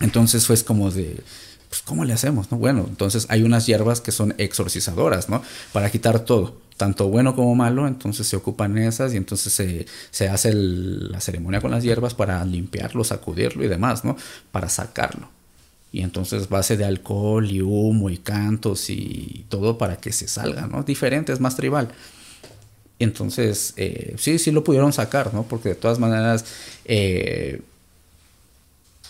Entonces 0.00 0.46
fue 0.46 0.56
como 0.62 0.90
de, 0.90 1.20
pues, 1.68 1.82
¿cómo 1.82 2.04
le 2.06 2.14
hacemos? 2.14 2.50
No? 2.50 2.56
Bueno, 2.56 2.86
entonces 2.88 3.26
hay 3.28 3.42
unas 3.42 3.66
hierbas 3.66 4.00
que 4.00 4.12
son 4.12 4.34
exorcizadoras, 4.38 5.28
¿no? 5.28 5.42
Para 5.72 5.90
quitar 5.90 6.20
todo, 6.20 6.56
tanto 6.80 7.08
bueno 7.08 7.36
como 7.36 7.54
malo, 7.54 7.86
entonces 7.86 8.26
se 8.26 8.36
ocupan 8.36 8.78
esas 8.78 9.12
y 9.12 9.18
entonces 9.18 9.52
se, 9.52 9.84
se 10.10 10.30
hace 10.30 10.54
la 10.54 11.20
ceremonia 11.20 11.60
con 11.60 11.70
las 11.70 11.84
hierbas 11.84 12.14
para 12.14 12.42
limpiarlo, 12.46 13.04
sacudirlo 13.04 13.62
y 13.62 13.68
demás, 13.68 14.02
¿no? 14.02 14.16
Para 14.50 14.70
sacarlo. 14.70 15.28
Y 15.92 16.00
entonces 16.00 16.48
base 16.48 16.78
de 16.78 16.86
alcohol 16.86 17.50
y 17.50 17.60
humo 17.60 18.08
y 18.08 18.16
cantos 18.16 18.88
y 18.88 19.44
todo 19.50 19.76
para 19.76 19.98
que 19.98 20.10
se 20.10 20.26
salga, 20.26 20.68
¿no? 20.68 20.82
Diferente, 20.82 21.34
es 21.34 21.40
más 21.40 21.54
tribal. 21.54 21.90
Entonces, 22.98 23.74
eh, 23.76 24.14
sí, 24.16 24.38
sí 24.38 24.50
lo 24.50 24.64
pudieron 24.64 24.94
sacar, 24.94 25.34
¿no? 25.34 25.42
Porque 25.42 25.68
de 25.68 25.74
todas 25.74 25.98
maneras, 25.98 26.46
eh, 26.86 27.60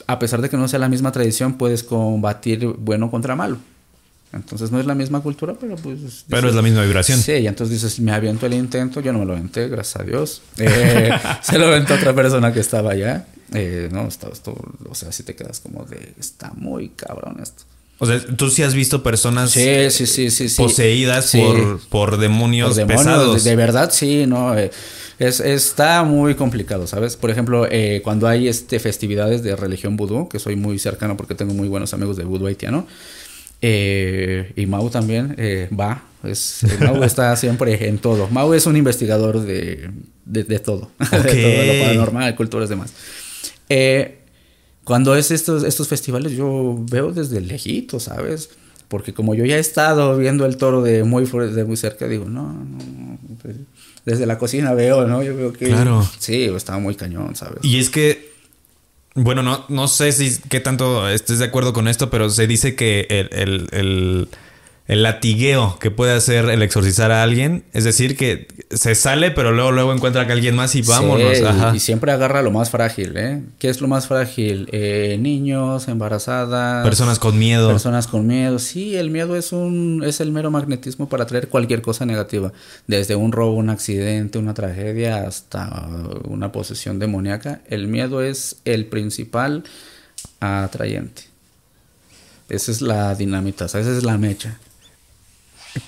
a 0.09 0.19
pesar 0.19 0.43
de 0.43 0.51
que 0.51 0.57
no 0.57 0.67
sea 0.67 0.81
la 0.81 0.89
misma 0.89 1.13
tradición, 1.13 1.57
puedes 1.57 1.85
combatir 1.85 2.67
bueno 2.67 3.13
contra 3.13 3.37
malo. 3.37 3.59
Entonces 4.33 4.71
no 4.71 4.79
es 4.79 4.87
la 4.87 4.95
misma 4.95 5.21
cultura, 5.21 5.55
pero 5.61 5.75
pues... 5.77 6.25
Pero 6.29 6.49
es 6.49 6.55
la 6.55 6.63
misma 6.63 6.83
vibración. 6.83 7.19
Sí, 7.19 7.33
y 7.33 7.47
entonces 7.49 7.83
dices, 7.83 7.99
me 7.99 8.13
aviento 8.13 8.47
el 8.47 8.55
intento, 8.55 9.01
yo 9.01 9.13
no 9.13 9.19
me 9.19 9.25
lo 9.25 9.33
aventé, 9.33 9.69
gracias 9.69 10.03
a 10.03 10.05
Dios. 10.05 10.43
Eh, 10.59 11.11
se 11.43 11.59
lo 11.59 11.67
aventó 11.67 11.95
otra 11.95 12.15
persona 12.15 12.53
que 12.53 12.61
estaba 12.61 12.93
allá. 12.93 13.27
Eh, 13.53 13.89
no, 13.91 14.07
está, 14.07 14.29
esto, 14.29 14.55
o 14.89 14.95
sea, 14.95 15.11
si 15.11 15.25
te 15.25 15.35
quedas 15.35 15.59
como 15.59 15.85
de, 15.85 16.15
está 16.19 16.53
muy 16.55 16.91
cabrón 16.91 17.41
esto. 17.43 17.65
O 17.99 18.07
sea, 18.07 18.19
tú 18.19 18.49
sí 18.49 18.63
has 18.63 18.73
visto 18.73 19.03
personas 19.03 19.51
Sí, 19.51 19.91
sí, 19.91 20.31
sí, 20.31 20.49
poseídas 20.57 21.33
por, 21.33 21.81
por 21.89 22.17
demonios, 22.17 22.77
demonios, 22.77 23.05
pesados. 23.05 23.45
De, 23.45 23.51
de 23.51 23.57
verdad, 23.57 23.91
sí, 23.93 24.25
no. 24.27 24.57
eh, 24.57 24.71
es, 25.19 25.39
está 25.41 26.03
muy 26.03 26.35
complicado, 26.35 26.87
¿sabes? 26.87 27.17
Por 27.17 27.29
ejemplo, 27.29 27.67
eh, 27.71 28.01
cuando 28.03 28.27
hay 28.27 28.49
este 28.49 28.81
festividades 28.81 29.43
de 29.43 29.55
religión 29.55 29.99
vudú, 29.99 30.31
que 30.31 30.39
soy 30.39 30.57
muy 30.57 30.79
cercano 30.79 31.15
porque 31.19 31.35
tengo 31.35 31.53
muy 31.53 31.69
buenos 31.69 31.93
amigos 31.93 32.17
de 32.17 32.25
vudú 32.25 32.47
haitiano, 32.47 32.87
eh, 33.63 34.53
y 34.57 34.67
Mau 34.67 34.89
también 34.91 35.35
eh, 35.39 35.69
va. 35.79 36.03
Es, 36.23 36.65
eh, 36.65 36.79
Mau 36.81 37.03
está 37.05 37.35
siempre 37.37 37.89
en 37.89 37.99
todo. 37.99 38.29
Mau 38.29 38.53
es 38.55 38.67
un 38.67 38.77
investigador 38.77 39.41
de, 39.41 39.91
de, 40.25 40.45
de 40.45 40.59
todo. 40.59 40.91
Ok. 41.01 41.11
de 41.25 41.43
todo 41.43 41.75
lo 41.75 41.83
paranormal, 41.83 42.37
culturas 42.37 42.69
y 42.69 42.71
demás. 42.71 42.93
Eh, 43.69 44.19
cuando 44.85 45.15
es 45.15 45.31
estos, 45.31 45.63
estos 45.63 45.89
festivales, 45.89 46.33
yo 46.33 46.77
veo 46.91 47.13
desde 47.13 47.41
lejito, 47.41 48.01
¿sabes? 48.01 48.51
Porque 48.89 49.15
como 49.15 49.37
yo 49.37 49.45
ya 49.45 49.57
he 49.57 49.61
estado 49.61 50.17
viendo 50.17 50.47
el 50.47 50.57
toro 50.57 50.83
de 50.83 51.05
muy, 51.05 51.25
de 51.25 51.65
muy 51.65 51.77
cerca, 51.77 52.09
digo, 52.09 52.25
no, 52.25 52.53
no, 52.53 52.65
no, 52.65 53.19
pues, 53.41 53.57
desde 54.05 54.27
la 54.27 54.37
cocina 54.39 54.75
veo, 54.75 55.07
¿no? 55.07 55.23
Yo 55.23 55.37
veo 55.37 55.53
que... 55.53 55.67
Claro. 55.67 56.05
Sí, 56.19 56.45
estaba 56.45 56.81
muy 56.81 56.97
cañón, 56.97 57.37
¿sabes? 57.37 57.59
Y 57.63 57.79
es 57.79 57.89
que, 57.89 58.30
bueno, 59.15 59.43
no, 59.43 59.65
no 59.69 59.89
sé 59.89 60.13
si 60.13 60.39
qué 60.49 60.61
tanto 60.61 61.09
estés 61.09 61.39
de 61.39 61.47
acuerdo 61.47 61.73
con 61.73 61.89
esto, 61.89 62.11
pero 62.11 62.31
se 62.31 62.47
dice 62.47 62.75
que 62.75 63.07
el, 63.11 63.29
el- 63.33 63.69
el- 63.73 64.29
el 64.91 65.05
latigueo 65.05 65.79
que 65.79 65.93
puede 65.93 66.15
hacer 66.15 66.47
el 66.47 66.63
exorcizar 66.63 67.13
a 67.13 67.23
alguien, 67.23 67.63
es 67.73 67.85
decir, 67.85 68.17
que 68.17 68.49
se 68.73 68.97
sale, 68.97 69.31
pero 69.31 69.53
luego, 69.53 69.71
luego 69.71 69.93
encuentra 69.93 70.27
que 70.27 70.33
alguien 70.33 70.57
más 70.57 70.75
y 70.75 70.83
vámonos. 70.83 71.39
Sí, 71.39 71.45
Ajá. 71.45 71.77
y 71.77 71.79
siempre 71.79 72.11
agarra 72.11 72.43
lo 72.43 72.51
más 72.51 72.71
frágil, 72.71 73.17
¿eh? 73.17 73.41
¿Qué 73.61 73.69
es 73.69 73.81
lo 73.81 73.87
más 73.87 74.09
frágil? 74.09 74.69
Eh, 74.73 75.17
niños, 75.21 75.87
embarazadas. 75.87 76.85
Personas 76.85 77.21
con 77.21 77.39
miedo. 77.39 77.69
Personas 77.69 78.09
con 78.09 78.27
miedo. 78.27 78.59
Sí, 78.59 78.97
el 78.97 79.11
miedo 79.11 79.37
es 79.37 79.53
un 79.53 80.03
es 80.05 80.21
el 80.21 80.33
mero 80.33 80.51
magnetismo 80.51 81.09
para 81.09 81.25
traer 81.25 81.47
cualquier 81.47 81.83
cosa 81.83 82.05
negativa, 82.05 82.53
desde 82.89 83.15
un 83.15 83.31
robo, 83.31 83.55
un 83.55 83.71
accidente, 83.71 84.39
una 84.39 84.55
tragedia 84.55 85.25
hasta 85.25 85.87
una 86.25 86.51
posesión 86.51 86.99
demoníaca. 86.99 87.61
El 87.69 87.87
miedo 87.87 88.23
es 88.23 88.57
el 88.65 88.87
principal 88.87 89.63
atrayente. 90.41 91.23
Esa 92.49 92.73
es 92.73 92.83
la 92.83 93.15
dinamita, 93.15 93.67
o 93.67 93.69
sea, 93.69 93.83
esa 93.83 93.97
es 93.97 94.03
la 94.03 94.19
mecha. 94.19 94.59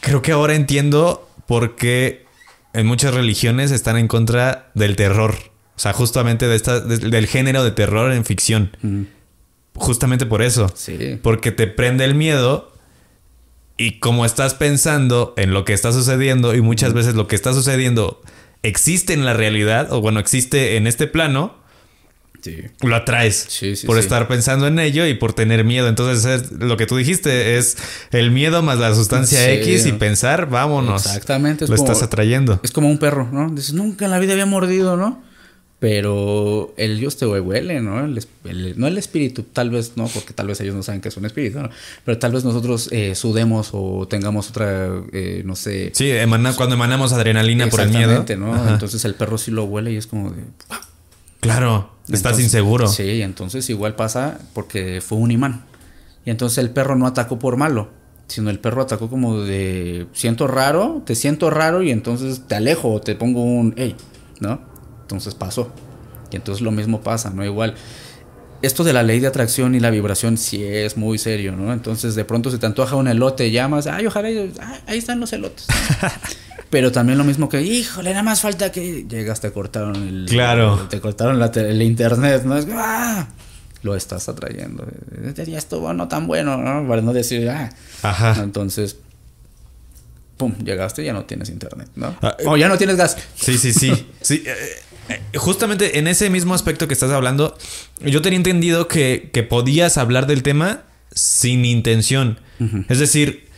Creo 0.00 0.22
que 0.22 0.32
ahora 0.32 0.54
entiendo 0.54 1.28
por 1.46 1.76
qué 1.76 2.24
en 2.72 2.86
muchas 2.86 3.14
religiones 3.14 3.70
están 3.70 3.96
en 3.96 4.08
contra 4.08 4.70
del 4.74 4.96
terror. 4.96 5.34
O 5.76 5.78
sea, 5.78 5.92
justamente 5.92 6.48
de 6.48 6.56
esta, 6.56 6.80
de- 6.80 6.98
del 6.98 7.26
género 7.26 7.64
de 7.64 7.70
terror 7.72 8.12
en 8.12 8.24
ficción. 8.24 9.08
Justamente 9.74 10.26
por 10.26 10.42
eso. 10.42 10.70
Sí. 10.74 11.18
Porque 11.22 11.50
te 11.50 11.66
prende 11.66 12.04
el 12.04 12.14
miedo 12.14 12.72
y 13.76 13.98
como 14.00 14.24
estás 14.26 14.54
pensando 14.54 15.34
en 15.36 15.52
lo 15.52 15.64
que 15.64 15.72
está 15.72 15.92
sucediendo 15.92 16.54
y 16.54 16.60
muchas 16.60 16.92
veces 16.92 17.14
lo 17.14 17.26
que 17.26 17.36
está 17.36 17.52
sucediendo 17.54 18.20
existe 18.62 19.12
en 19.12 19.24
la 19.24 19.32
realidad 19.32 19.90
o 19.92 20.00
bueno, 20.00 20.20
existe 20.20 20.76
en 20.76 20.86
este 20.86 21.06
plano, 21.06 21.56
Sí. 22.42 22.56
lo 22.82 22.96
atraes 22.96 23.46
Sí, 23.48 23.76
sí, 23.76 23.86
por 23.86 23.98
estar 23.98 24.26
pensando 24.26 24.66
en 24.66 24.78
ello 24.80 25.06
y 25.06 25.14
por 25.14 25.32
tener 25.32 25.64
miedo. 25.64 25.86
Entonces 25.88 26.24
es 26.24 26.50
lo 26.52 26.76
que 26.76 26.86
tú 26.86 26.96
dijiste 26.96 27.56
es 27.56 27.76
el 28.10 28.30
miedo 28.32 28.62
más 28.62 28.78
la 28.78 28.94
sustancia. 28.94 29.48
X 29.52 29.86
y 29.86 29.92
pensar, 29.92 30.48
vámonos. 30.50 31.06
Exactamente, 31.06 31.64
es 31.64 31.70
lo 31.70 31.76
como- 31.76 31.90
estás 31.92 32.02
atrayendo. 32.04 32.58
Es 32.64 32.72
como 32.72 32.88
un 32.90 32.98
perro, 32.98 33.28
¿no? 33.32 33.48
Dices, 33.50 33.74
nunca 33.74 34.04
en 34.06 34.10
la 34.10 34.18
vida 34.18 34.32
había 34.32 34.46
mordido, 34.46 34.96
¿no? 34.96 35.22
Pero 35.78 36.72
el 36.76 37.00
Dios 37.00 37.16
te 37.16 37.26
huele, 37.26 37.80
¿no? 37.80 38.04
El, 38.04 38.74
no 38.76 38.86
el 38.86 38.98
espíritu, 38.98 39.42
tal 39.42 39.70
vez 39.70 39.92
no, 39.96 40.06
porque 40.06 40.32
tal 40.32 40.46
vez 40.46 40.60
ellos 40.60 40.76
no 40.76 40.82
saben 40.84 41.00
que 41.00 41.08
es 41.08 41.16
un 41.16 41.26
espíritu, 41.26 41.58
¿no? 41.58 41.70
Pero 42.04 42.18
tal 42.18 42.30
vez 42.30 42.44
nosotros 42.44 42.88
eh, 42.92 43.16
sudemos 43.16 43.70
o 43.72 44.06
tengamos 44.08 44.48
otra, 44.50 44.88
eh, 45.12 45.42
no 45.44 45.56
sé. 45.56 45.90
Sí, 45.92 46.08
emana- 46.12 46.54
cuando 46.54 46.76
emanamos 46.76 47.12
adrenalina 47.12 47.66
por 47.68 47.80
el 47.80 47.88
miedo. 47.88 48.12
Exactamente, 48.12 48.36
¿no? 48.36 48.54
Ajá. 48.54 48.74
Entonces 48.74 49.04
el 49.04 49.16
perro 49.16 49.38
sí 49.38 49.50
lo 49.50 49.64
huele 49.64 49.92
y 49.92 49.96
es 49.96 50.06
como 50.06 50.30
de. 50.30 50.42
Claro, 51.42 51.90
estás 52.08 52.38
inseguro. 52.38 52.86
Sí, 52.86 53.20
entonces 53.20 53.68
igual 53.68 53.96
pasa 53.96 54.38
porque 54.54 55.00
fue 55.00 55.18
un 55.18 55.32
imán. 55.32 55.64
Y 56.24 56.30
entonces 56.30 56.58
el 56.58 56.70
perro 56.70 56.94
no 56.94 57.04
atacó 57.04 57.40
por 57.40 57.56
malo, 57.56 57.90
sino 58.28 58.48
el 58.48 58.60
perro 58.60 58.80
atacó 58.80 59.10
como 59.10 59.40
de 59.40 60.06
siento 60.12 60.46
raro, 60.46 61.02
te 61.04 61.16
siento 61.16 61.50
raro 61.50 61.82
y 61.82 61.90
entonces 61.90 62.42
te 62.46 62.54
alejo 62.54 62.92
o 62.92 63.00
te 63.00 63.16
pongo 63.16 63.42
un 63.42 63.74
hey, 63.76 63.96
¿no? 64.38 64.60
Entonces 65.00 65.34
pasó. 65.34 65.72
Y 66.30 66.36
entonces 66.36 66.62
lo 66.62 66.70
mismo 66.70 67.00
pasa, 67.00 67.30
¿no? 67.30 67.44
Igual. 67.44 67.74
Esto 68.62 68.84
de 68.84 68.92
la 68.92 69.02
ley 69.02 69.18
de 69.18 69.26
atracción 69.26 69.74
y 69.74 69.80
la 69.80 69.90
vibración 69.90 70.36
sí 70.36 70.62
es 70.62 70.96
muy 70.96 71.18
serio, 71.18 71.56
¿no? 71.56 71.72
Entonces 71.72 72.14
de 72.14 72.24
pronto 72.24 72.52
se 72.52 72.58
te 72.58 72.66
antoja 72.66 72.94
un 72.94 73.08
elote, 73.08 73.50
llamas, 73.50 73.88
ay, 73.88 74.06
ojalá, 74.06 74.28
ah, 74.60 74.78
ahí 74.86 74.98
están 74.98 75.18
los 75.18 75.32
elotes. 75.32 75.66
Pero 76.72 76.90
también 76.90 77.18
lo 77.18 77.24
mismo 77.24 77.50
que, 77.50 77.60
híjole, 77.60 78.12
nada 78.12 78.22
más 78.22 78.40
falta 78.40 78.72
que 78.72 79.04
llegas, 79.06 79.42
te 79.42 79.52
cortaron 79.52 79.94
el... 79.94 80.24
Claro. 80.26 80.86
Te 80.88 81.02
cortaron 81.02 81.38
la 81.38 81.52
el 81.54 81.82
internet, 81.82 82.44
¿no? 82.46 82.56
Es 82.56 82.64
que, 82.64 82.72
¡ah! 82.74 83.28
Lo 83.82 83.94
estás 83.94 84.26
atrayendo. 84.30 84.86
Este 85.22 85.44
día 85.44 85.58
estuvo 85.58 85.92
no 85.92 86.08
tan 86.08 86.26
bueno, 86.26 86.56
¿no? 86.56 86.88
Para 86.88 87.02
no 87.02 87.12
decir, 87.12 87.46
ah. 87.50 87.68
Ajá. 88.00 88.42
Entonces, 88.42 88.96
pum, 90.38 90.54
llegaste 90.64 91.02
y 91.02 91.04
ya 91.04 91.12
no 91.12 91.26
tienes 91.26 91.50
internet, 91.50 91.90
¿no? 91.94 92.16
Ah, 92.22 92.38
o 92.46 92.56
ya 92.56 92.68
no 92.70 92.78
tienes 92.78 92.96
gas. 92.96 93.18
Sí, 93.34 93.58
sí, 93.58 93.74
sí. 93.74 94.08
sí 94.22 94.42
eh, 94.46 94.56
eh, 95.10 95.20
justamente 95.36 95.98
en 95.98 96.08
ese 96.08 96.30
mismo 96.30 96.54
aspecto 96.54 96.88
que 96.88 96.94
estás 96.94 97.10
hablando, 97.10 97.54
yo 98.00 98.22
tenía 98.22 98.38
entendido 98.38 98.88
que, 98.88 99.28
que 99.30 99.42
podías 99.42 99.98
hablar 99.98 100.26
del 100.26 100.42
tema 100.42 100.84
sin 101.14 101.66
intención. 101.66 102.40
Es 102.88 102.98
decir, 102.98 103.51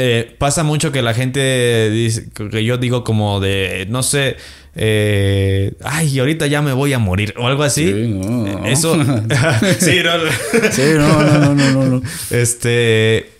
eh, 0.00 0.34
pasa 0.38 0.62
mucho 0.64 0.92
que 0.92 1.02
la 1.02 1.14
gente 1.14 1.90
dice, 1.90 2.28
que 2.50 2.64
yo 2.64 2.78
digo 2.78 3.04
como 3.04 3.40
de, 3.40 3.86
no 3.90 4.02
sé, 4.02 4.36
eh, 4.76 5.74
ay, 5.84 6.18
ahorita 6.18 6.46
ya 6.46 6.62
me 6.62 6.72
voy 6.72 6.92
a 6.92 6.98
morir 6.98 7.34
o 7.36 7.46
algo 7.46 7.62
así. 7.62 7.86
Sí, 7.86 8.08
no, 8.08 8.46
no. 8.46 8.66
Eh, 8.66 8.72
Eso. 8.72 8.94
sí, 9.78 9.98
no. 10.02 10.72
Sí, 10.72 10.82
no, 10.96 11.22
no, 11.22 11.38
no, 11.38 11.54
no, 11.54 11.70
no. 11.72 11.84
no. 11.84 12.02
Este. 12.30 13.32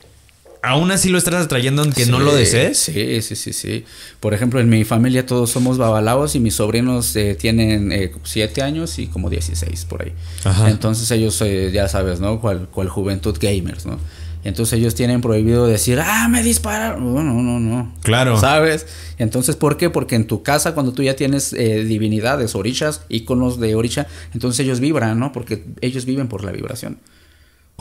Aún 0.63 0.91
así 0.91 1.09
lo 1.09 1.17
estás 1.17 1.47
atrayendo 1.47 1.81
aunque 1.81 2.05
no 2.05 2.19
Sí, 2.19 2.25
lo 2.25 2.35
desees. 2.35 2.79
Sí, 2.79 3.23
sí, 3.23 3.35
sí, 3.35 3.55
sí. 3.55 3.85
Por 4.21 4.35
ejemplo, 4.35 4.61
en 4.61 4.69
mi 4.69 4.85
familia 4.85 5.25
todos 5.25 5.49
somos 5.49 5.79
babalaos 5.79 6.35
y 6.35 6.41
mis 6.41 6.57
sobrinos 6.57 7.17
eh, 7.17 7.35
tienen 7.35 8.11
7 8.23 8.61
años 8.61 8.99
y 8.99 9.07
como 9.07 9.31
16 9.31 9.87
por 9.87 10.03
ahí. 10.03 10.13
Ajá. 10.45 10.69
Entonces 10.69 11.11
ellos, 11.13 11.41
eh, 11.41 11.71
ya 11.73 11.89
sabes, 11.89 12.21
¿no? 12.21 12.43
Cual, 12.43 12.69
cual 12.71 12.91
juventud 12.91 13.35
gamers, 13.41 13.87
¿no? 13.87 13.99
Entonces 14.43 14.79
ellos 14.79 14.95
tienen 14.95 15.21
prohibido 15.21 15.67
decir, 15.67 16.01
ah, 16.01 16.29
me 16.29 16.43
dispararon. 16.43 17.15
No, 17.15 17.23
no, 17.23 17.43
no, 17.43 17.61
no. 17.61 17.93
Claro. 18.03 18.39
¿Sabes? 18.41 18.87
Entonces, 19.19 19.57
¿por 19.57 19.77
qué? 19.77 19.91
Porque 19.91 20.15
en 20.17 20.27
tu 20.27 20.43
casa, 20.43 20.73
cuando 20.75 20.93
tú 20.93 21.03
ya 21.03 21.15
tienes 21.15 21.53
eh, 21.53 21.85
divinidades, 21.85 22.55
orishas, 22.55 23.03
iconos 23.09 23.61
de 23.61 23.75
orisha, 23.75 24.07
entonces 24.33 24.65
ellos 24.65 24.81
vibran, 24.81 25.19
¿no? 25.19 25.33
Porque 25.33 25.65
ellos 25.83 26.07
viven 26.07 26.29
por 26.29 26.43
la 26.45 26.53
vibración. 26.53 26.99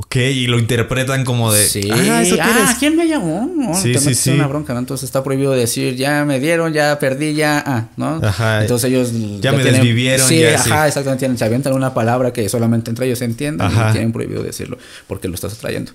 Ok, 0.02 0.16
y 0.16 0.48
lo 0.48 0.58
interpretan 0.60 1.26
como 1.26 1.52
de. 1.52 1.66
Sí. 1.68 1.90
Ah, 1.92 2.22
¿eso 2.22 2.38
ah? 2.42 2.74
¿quién 2.80 2.96
me 2.96 3.06
llamó? 3.06 3.52
No, 3.54 3.74
Sí, 3.74 3.92
te 3.92 4.00
sí, 4.00 4.16
sí. 4.16 4.30
una 4.32 4.48
bronca, 4.48 4.72
¿no? 4.74 4.80
Entonces 4.80 5.04
está 5.04 5.24
prohibido 5.26 5.52
decir, 5.52 5.98
ya 5.98 6.24
me 6.24 6.40
dieron, 6.40 6.72
ya 6.72 6.98
perdí, 7.00 7.34
ya, 7.34 7.62
ah, 7.66 7.88
¿no? 7.98 8.22
Ajá. 8.24 8.62
Entonces 8.62 8.90
ellos... 8.90 9.12
Ya 9.42 9.52
me 9.52 9.62
desvivieron, 9.62 10.26
Sí, 10.26 10.40
ya, 10.40 10.56
ajá, 10.56 10.84
sí. 10.84 10.88
exactamente. 10.88 11.20
tienen- 11.20 11.38
Se 11.38 11.44
avientan 11.44 11.74
una 11.74 11.94
palabra 11.94 12.32
que 12.32 12.48
solamente 12.48 12.90
entre 12.90 13.08
ellos 13.08 13.22
entienden 13.22 13.68
Ajá. 13.68 13.90
y 13.90 13.92
tienen 13.92 14.14
prohibido 14.14 14.42
decirlo 14.42 14.78
porque 15.08 15.28
lo 15.28 15.36
estás 15.36 15.54
atrayendo, 15.54 15.92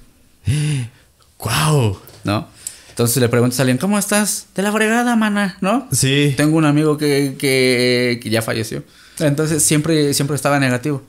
¡Guau! 1.38 1.98
¿no? 2.24 2.48
Entonces 2.90 3.16
le 3.18 3.28
preguntas 3.28 3.58
a 3.58 3.62
alguien, 3.62 3.78
¿cómo 3.78 3.98
estás? 3.98 4.46
De 4.54 4.62
la 4.62 4.70
fregada, 4.72 5.16
mana, 5.16 5.56
¿no? 5.60 5.88
Sí. 5.90 6.32
Tengo 6.36 6.56
un 6.56 6.64
amigo 6.64 6.96
que, 6.96 7.34
que, 7.38 8.20
que 8.22 8.30
ya 8.30 8.40
falleció. 8.40 8.84
Entonces 9.18 9.62
siempre, 9.62 10.14
siempre 10.14 10.36
estaba 10.36 10.58
negativo. 10.60 11.02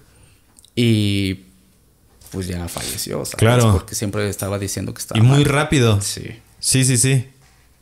Y 0.75 1.41
pues 2.31 2.47
ya 2.47 2.67
falleció, 2.67 3.17
¿sabes? 3.23 3.35
Claro. 3.37 3.71
Porque 3.71 3.95
siempre 3.95 4.27
estaba 4.29 4.57
diciendo 4.59 4.93
que 4.93 4.99
estaba 4.99 5.19
Y 5.19 5.21
muy 5.21 5.43
mal. 5.43 5.45
rápido. 5.45 6.01
Sí. 6.01 6.23
Sí, 6.59 6.83
sí, 6.85 6.97
sí. 6.97 7.27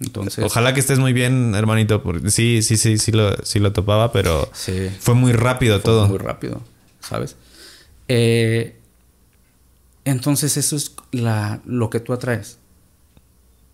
Entonces. 0.02 0.44
Ojalá 0.44 0.74
que 0.74 0.82
estés 0.82 1.00
muy 1.00 1.14
bien, 1.14 1.56
hermanito. 1.56 2.04
Porque 2.04 2.30
sí, 2.30 2.62
sí, 2.62 2.76
sí, 2.78 2.98
sí 2.98 3.12
lo, 3.14 3.36
sí 3.46 3.60
lo 3.60 3.72
topaba, 3.72 4.12
pero 4.12 4.50
Sí. 4.54 4.90
fue 5.00 5.16
muy 5.16 5.32
rápido 5.32 5.78
Fue 5.78 5.84
todo. 5.86 6.08
Muy 6.08 6.18
rápido, 6.18 6.62
¿sabes? 7.00 7.38
Eh, 8.10 8.76
entonces 10.06 10.58
eso 10.58 10.76
es 10.76 10.96
la, 11.12 11.62
lo 11.66 11.90
que 11.90 12.00
tú 12.00 12.14
atraes. 12.14 12.60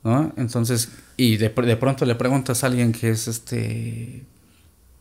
¿No? 0.03 0.33
Entonces, 0.37 0.89
y 1.17 1.35
de, 1.35 1.49
de 1.49 1.75
pronto 1.75 2.05
le 2.05 2.15
preguntas 2.15 2.63
a 2.63 2.67
alguien 2.67 2.93
que 2.93 3.09
es 3.09 3.27
este 3.27 4.25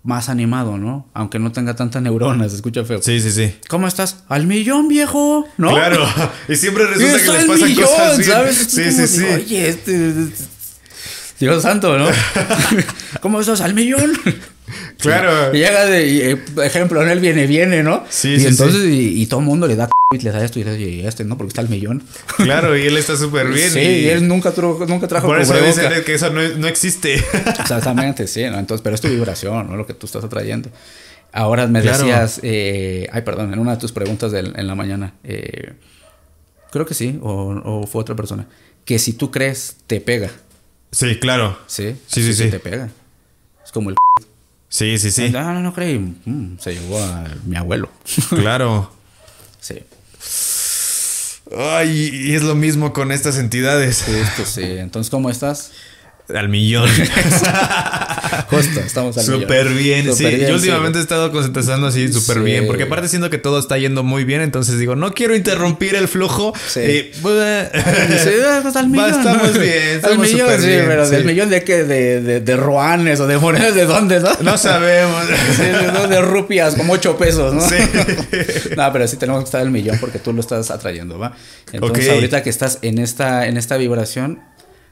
más 0.02 0.28
animado, 0.28 0.78
¿no? 0.78 1.08
Aunque 1.12 1.38
no 1.38 1.52
tenga 1.52 1.76
tantas 1.76 2.02
neuronas, 2.02 2.52
escucha 2.52 2.84
feo. 2.84 3.02
Sí, 3.02 3.20
sí, 3.20 3.30
sí. 3.30 3.54
¿Cómo 3.68 3.86
estás? 3.86 4.24
Al 4.28 4.46
millón, 4.46 4.88
viejo, 4.88 5.46
¿no? 5.56 5.70
Claro. 5.70 6.04
Y 6.48 6.56
siempre 6.56 6.86
resulta 6.86 7.18
que 7.18 7.32
les 7.32 7.44
pasan 7.44 7.68
millón, 7.68 7.84
cosas 7.84 8.18
bien. 8.18 8.30
¿sabes? 8.30 8.56
Sí, 8.56 8.90
sí, 8.90 9.06
sí. 9.06 9.24
Oye, 9.24 9.68
este... 9.68 10.28
Dios 11.40 11.62
santo, 11.62 11.96
¿no? 11.98 12.08
¿Cómo 13.20 13.40
estás? 13.40 13.60
Al 13.60 13.74
millón. 13.74 14.12
Claro. 14.98 15.54
Y 15.54 15.58
llega 15.58 15.86
de, 15.86 16.32
eh, 16.32 16.38
ejemplo, 16.64 17.02
en 17.02 17.08
él 17.08 17.20
viene, 17.20 17.46
viene, 17.46 17.82
¿no? 17.82 18.04
Sí, 18.10 18.34
y 18.34 18.40
sí, 18.40 18.46
entonces, 18.48 18.84
Y, 18.84 19.22
y 19.22 19.26
todo 19.26 19.40
el 19.40 19.46
mundo 19.46 19.66
le 19.66 19.76
da 19.76 19.88
y 20.14 20.18
le 20.18 20.30
da 20.30 20.42
esto 20.44 20.58
y 20.58 20.64
le 20.64 21.02
da 21.02 21.08
este, 21.08 21.24
¿no? 21.24 21.36
Porque 21.36 21.48
está 21.48 21.60
al 21.60 21.68
millón. 21.68 22.02
Claro, 22.38 22.76
y 22.76 22.86
él 22.86 22.96
está 22.96 23.16
súper 23.16 23.46
bien. 23.52 23.70
Sí, 23.70 23.78
y 23.78 23.82
y 23.82 24.08
él 24.08 24.26
nunca, 24.26 24.52
trajo 24.52 24.84
nunca 24.88 25.06
trajo 25.06 25.26
por 25.26 25.40
eso 25.40 25.54
dicen 25.54 25.92
que 26.04 26.14
eso 26.14 26.30
no, 26.30 26.40
no 26.56 26.66
existe. 26.66 27.14
Exactamente, 27.60 28.26
sí, 28.26 28.42
¿no? 28.44 28.58
Entonces, 28.58 28.82
pero 28.82 28.94
es 28.94 29.00
tu 29.00 29.08
vibración, 29.08 29.68
¿no? 29.68 29.76
Lo 29.76 29.86
que 29.86 29.94
tú 29.94 30.06
estás 30.06 30.24
atrayendo. 30.24 30.70
Ahora 31.32 31.66
me 31.66 31.82
Claro. 31.82 31.98
decías, 31.98 32.40
eh, 32.42 33.06
ay, 33.12 33.22
perdón, 33.22 33.52
en 33.52 33.58
una 33.58 33.72
de 33.72 33.76
tus 33.78 33.92
preguntas 33.92 34.32
en 34.32 34.66
la 34.66 34.74
mañana, 34.74 35.12
eh, 35.24 35.72
creo 36.72 36.86
que 36.86 36.94
sí, 36.94 37.18
o, 37.22 37.52
o 37.64 37.86
fue 37.86 38.00
otra 38.00 38.16
persona, 38.16 38.48
que 38.86 38.98
si 38.98 39.12
tú 39.12 39.30
crees, 39.30 39.76
te 39.86 40.00
pega, 40.00 40.30
Sí, 40.90 41.18
claro. 41.18 41.58
¿sí? 41.66 41.96
Sí, 42.06 42.22
sí, 42.22 42.34
sí. 42.34 42.50
Te 42.50 42.60
pega. 42.60 42.90
Es 43.64 43.72
como 43.72 43.90
el... 43.90 43.96
Sí, 44.68 44.98
sí, 44.98 45.10
sí. 45.10 45.30
No, 45.30 45.42
no, 45.54 45.60
no 45.60 45.74
creí, 45.74 45.98
mm, 45.98 46.58
se 46.58 46.74
llevó 46.74 47.02
a 47.02 47.26
mi 47.44 47.56
abuelo. 47.56 47.90
Claro. 48.30 48.90
sí. 49.60 49.82
Ay, 51.56 52.10
y 52.12 52.34
es 52.34 52.42
lo 52.42 52.54
mismo 52.54 52.92
con 52.92 53.10
estas 53.10 53.38
entidades. 53.38 54.04
Sí. 54.44 54.62
Entonces, 54.62 55.10
¿cómo 55.10 55.30
estás? 55.30 55.72
Al 56.34 56.48
millón. 56.50 56.88
Justo, 58.50 58.80
estamos 58.80 59.16
al 59.16 59.24
millón. 59.24 59.40
Súper 59.42 59.68
bien. 59.70 60.14
Sí, 60.14 60.24
bien, 60.26 60.48
yo 60.48 60.54
últimamente 60.56 60.98
he 60.98 61.02
estado 61.02 61.30
concentrando 61.32 61.86
así 61.86 62.12
súper 62.12 62.38
Sí. 62.38 62.42
bien. 62.44 62.66
Porque 62.66 62.82
aparte 62.84 63.08
siento 63.08 63.30
que 63.30 63.38
todo 63.38 63.58
está 63.58 63.78
yendo 63.78 64.02
muy 64.02 64.24
bien. 64.24 64.42
Entonces 64.42 64.78
digo, 64.78 64.94
no 64.94 65.12
quiero 65.12 65.34
interrumpir 65.34 65.94
el 65.94 66.06
flujo. 66.08 66.52
Sí. 66.66 66.80
Y, 66.80 67.10
al 68.74 68.88
millón. 68.88 69.10
estamos 69.10 69.58
bien, 69.58 69.72
Al 69.82 69.96
estamos 69.96 70.18
millón, 70.18 70.40
súper 70.48 70.60
sí, 70.60 70.66
bien, 70.66 70.84
pero 70.86 71.08
del 71.08 71.24
millón 71.24 71.50
de 71.50 71.64
qué? 71.64 71.84
De, 71.84 72.20
de, 72.20 72.40
de 72.40 72.56
ruanes 72.56 73.20
o 73.20 73.26
de 73.26 73.38
monedas, 73.38 73.74
¿de 73.74 73.86
dónde, 73.86 74.20
no? 74.20 74.30
no 74.42 74.58
sabemos. 74.58 75.24
Sí, 75.56 75.62
de, 75.62 76.08
de 76.08 76.20
rupias, 76.20 76.74
como 76.74 76.92
8 76.94 77.16
pesos, 77.16 77.54
¿no? 77.54 77.60
Sí. 77.60 77.76
no, 78.76 78.92
pero 78.92 79.08
sí 79.08 79.16
tenemos 79.16 79.42
que 79.42 79.46
estar 79.46 79.62
el 79.62 79.70
millón 79.70 79.98
porque 79.98 80.18
tú 80.18 80.32
lo 80.32 80.40
estás 80.40 80.70
atrayendo, 80.70 81.18
¿va? 81.18 81.32
Entonces, 81.72 82.10
ahorita 82.10 82.42
que 82.42 82.50
estás 82.50 82.78
en 82.82 82.98
esta, 82.98 83.46
en 83.46 83.56
esta 83.56 83.76
vibración, 83.76 84.40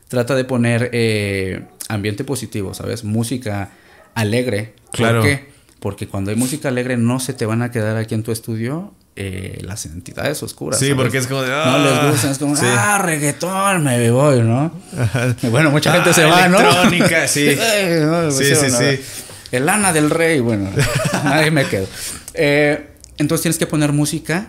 trata 0.09 0.35
de 0.35 0.45
poner 0.45 0.91
eh, 0.93 1.63
ambiente 1.89 2.25
positivo, 2.25 2.75
¿sabes? 2.75 3.05
Música 3.05 3.71
alegre. 4.15 4.75
Claro. 4.93 5.21
¿Por 5.21 5.29
qué? 5.29 5.49
Porque 5.81 6.09
cuando 6.09 6.31
hay 6.31 6.37
música 6.37 6.69
alegre 6.69 6.97
no 6.97 7.21
se 7.21 7.33
te 7.33 7.47
van 7.47 7.63
a 7.63 7.71
quedar 7.71 7.97
aquí 7.97 8.15
en 8.15 8.23
tu 8.23 8.33
estudio 8.33 8.95
eh, 9.15 9.59
las 9.63 9.87
entidades 9.87 10.43
oscuras. 10.43 10.79
Sí, 10.79 10.87
¿sabes? 10.87 10.97
porque 11.03 11.19
es 11.19 11.27
como 11.27 11.43
de, 11.43 11.49
No 11.49 11.55
ah, 11.57 11.79
les 11.79 12.13
gusta, 12.13 12.31
es 12.31 12.39
como, 12.39 12.57
sí. 12.57 12.67
ah, 12.67 12.99
reggaetón, 12.99 13.85
me 13.85 14.11
voy, 14.11 14.41
¿no? 14.43 14.73
Bueno, 15.51 15.71
mucha 15.71 15.93
gente 15.93 16.11
Ah, 16.11 16.13
se 16.13 16.25
va, 16.25 16.49
¿no? 16.49 16.59
electrónica, 16.61 17.29
sí. 17.29 17.49
Ay, 17.49 18.01
no, 18.01 18.31
Sí, 18.31 18.45
sí, 18.55 18.67
no, 18.71 18.79
sí. 18.79 19.01
El 19.53 19.67
Lana 19.67 19.93
del 19.93 20.11
Rey, 20.11 20.41
bueno, 20.41 20.71
ahí 21.25 21.51
me 21.51 21.67
quedo. 21.67 21.87
Eh, 22.35 22.89
entonces 23.19 23.43
tienes 23.43 23.59
que 23.59 23.67
poner 23.67 23.93
música 23.93 24.49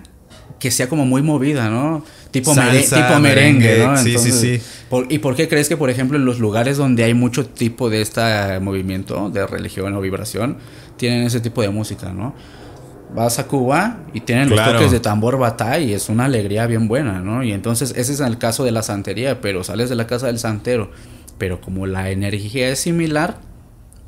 que 0.59 0.71
sea 0.71 0.89
como 0.89 1.05
muy 1.05 1.21
movida, 1.21 1.69
¿no? 1.69 2.03
Tipo, 2.31 2.53
mere- 2.55 2.83
Salsa, 2.83 3.07
tipo 3.07 3.19
merengue, 3.19 3.65
merengue, 3.67 3.85
¿no? 3.85 3.97
sí, 3.97 4.03
sí, 4.03 4.09
Entonces, 4.09 4.39
sí. 4.61 4.61
por- 4.89 5.11
¿Y 5.11 5.19
por 5.19 5.35
qué 5.35 5.47
crees 5.47 5.69
que, 5.69 5.77
por 5.77 5.89
ejemplo, 5.89 6.17
en 6.17 6.25
los 6.25 6.39
lugares 6.39 6.77
donde 6.77 7.03
hay 7.03 7.13
mucho 7.13 7.45
tipo 7.45 7.89
de 7.89 8.01
este 8.01 8.21
movimiento 8.59 9.29
de 9.29 9.45
religión 9.47 9.93
o 9.95 10.01
vibración, 10.01 10.57
tienen 10.97 11.23
ese 11.23 11.39
tipo 11.39 11.61
de 11.61 11.69
música, 11.69 12.11
¿no? 12.11 12.33
Vas 13.15 13.39
a 13.39 13.47
Cuba 13.47 13.99
y 14.13 14.19
tienen 14.21 14.49
los 14.49 14.59
toques 14.73 14.91
de 14.91 14.99
tambor 14.99 15.37
batá 15.37 15.79
y 15.79 15.93
es 15.93 16.09
una 16.09 16.25
alegría 16.25 16.67
bien 16.67 16.87
buena, 16.89 17.19
¿no? 17.21 17.41
Y 17.43 17.53
entonces 17.53 17.93
ese 17.95 18.11
es 18.13 18.19
el 18.19 18.37
caso 18.37 18.65
de 18.65 18.71
la 18.71 18.83
santería, 18.83 19.39
pero 19.39 19.63
sales 19.63 19.89
de 19.89 19.95
la 19.95 20.07
casa 20.07 20.27
del 20.27 20.39
santero, 20.39 20.91
pero 21.37 21.61
como 21.61 21.85
la 21.87 22.09
energía 22.11 22.67
es 22.69 22.79
similar, 22.79 23.37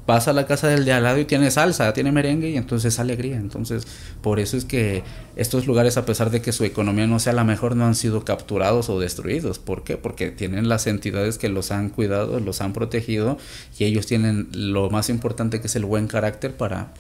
vas 0.10 0.28
a 0.28 0.34
la 0.34 0.48
casa 0.48 0.68
del 0.68 0.86
de 0.86 0.92
al 0.92 1.04
lado 1.04 1.20
y 1.20 1.26
tiene 1.26 1.52
salsa, 1.52 1.94
tiene 1.94 2.12
merengue 2.12 2.50
y 2.50 2.58
entonces 2.58 2.96
es 2.96 3.00
alegría. 3.00 3.38
Entonces, 3.38 3.86
por 4.22 4.40
eso 4.40 4.58
es 4.58 4.66
que 4.66 5.04
estos 5.36 5.68
lugares, 5.68 5.98
a 5.98 6.06
pesar 6.06 6.32
de 6.32 6.42
que 6.42 6.52
su 6.52 6.64
economía 6.64 7.06
no 7.06 7.20
sea 7.20 7.32
la 7.32 7.44
mejor, 7.44 7.76
no 7.76 7.86
han 7.86 7.94
sido 7.94 8.26
capturados 8.26 8.90
o 8.90 9.00
destruidos. 9.00 9.60
¿Por 9.60 9.84
qué? 9.84 9.98
Porque 9.98 10.32
tienen 10.32 10.68
las 10.68 10.88
entidades 10.88 11.38
que 11.38 11.48
los 11.48 11.70
han 11.72 11.90
cuidado, 11.90 12.40
los 12.40 12.60
han 12.62 12.74
protegido 12.74 13.38
y 13.78 13.86
ellos 13.86 14.08
tienen 14.08 14.50
lo 14.52 14.90
más 14.90 15.10
importante 15.10 15.62
que 15.62 15.68
es 15.68 15.76
el 15.76 15.86
buen 15.86 16.08
carácter 16.08 16.58
para 16.58 16.92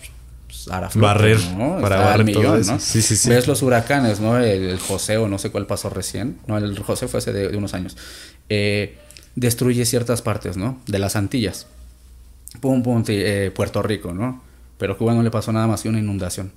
pues, 0.46 0.66
flote, 0.66 1.00
Barrer, 1.00 1.40
¿no? 1.58 1.80
para 1.82 1.98
barrer 2.02 2.32
todo 2.32 2.44
millón, 2.44 2.62
eso. 2.62 2.74
¿no? 2.74 2.80
Sí, 2.80 3.02
sí, 3.02 3.16
sí. 3.16 3.28
Ves 3.28 3.48
los 3.48 3.64
huracanes, 3.64 4.20
¿no? 4.20 4.38
El, 4.38 4.70
el 4.70 4.80
José 4.80 5.18
o 5.18 5.28
no 5.28 5.40
sé 5.40 5.50
cuál 5.50 5.66
pasó 5.66 5.90
recién. 5.90 6.38
No, 6.46 6.60
el 6.60 6.78
José 6.78 7.08
fue 7.08 7.18
hace 7.18 7.34
de, 7.34 7.50
de 7.50 7.58
unos 7.58 7.74
años. 7.74 7.98
Eh, 8.50 9.00
destruye 9.36 9.84
ciertas 9.86 10.22
partes, 10.22 10.58
¿no? 10.58 10.80
De 10.86 11.00
las 11.00 11.16
Antillas. 11.16 11.66
Pum, 12.62 12.84
pum, 12.84 13.04
eh, 13.08 13.52
Puerto 13.54 13.82
Rico, 13.82 14.14
¿no? 14.14 14.42
Pero 14.78 14.94
a 14.94 14.98
Cuba 14.98 15.14
no 15.14 15.24
le 15.24 15.32
pasó 15.32 15.52
nada 15.52 15.68
más 15.68 15.82
que 15.82 15.90
una 15.90 16.00
inundación. 16.00 16.52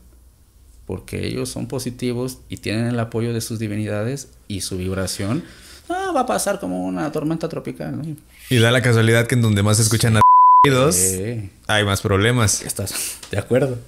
Porque 0.86 1.26
ellos 1.26 1.48
son 1.48 1.66
positivos 1.68 2.38
y 2.48 2.56
tienen 2.58 2.86
el 2.86 2.98
apoyo 2.98 3.32
de 3.32 3.40
sus 3.40 3.58
divinidades 3.58 4.30
y 4.48 4.62
su 4.62 4.78
vibración. 4.78 5.44
Ah, 5.88 6.12
va 6.14 6.20
a 6.20 6.26
pasar 6.26 6.58
como 6.60 6.84
una 6.84 7.10
tormenta 7.12 7.48
tropical, 7.48 7.96
¿no? 7.96 8.16
Y 8.50 8.58
da 8.58 8.70
la 8.70 8.82
casualidad 8.82 9.26
que 9.26 9.34
en 9.34 9.42
donde 9.42 9.62
más 9.62 9.76
se 9.76 9.84
escuchan 9.84 10.18
ruidos, 10.64 10.96
Eh, 10.96 11.50
hay 11.66 11.84
más 11.84 12.00
problemas. 12.00 12.62
¿Estás 12.62 13.18
de 13.30 13.38
acuerdo? 13.38 13.78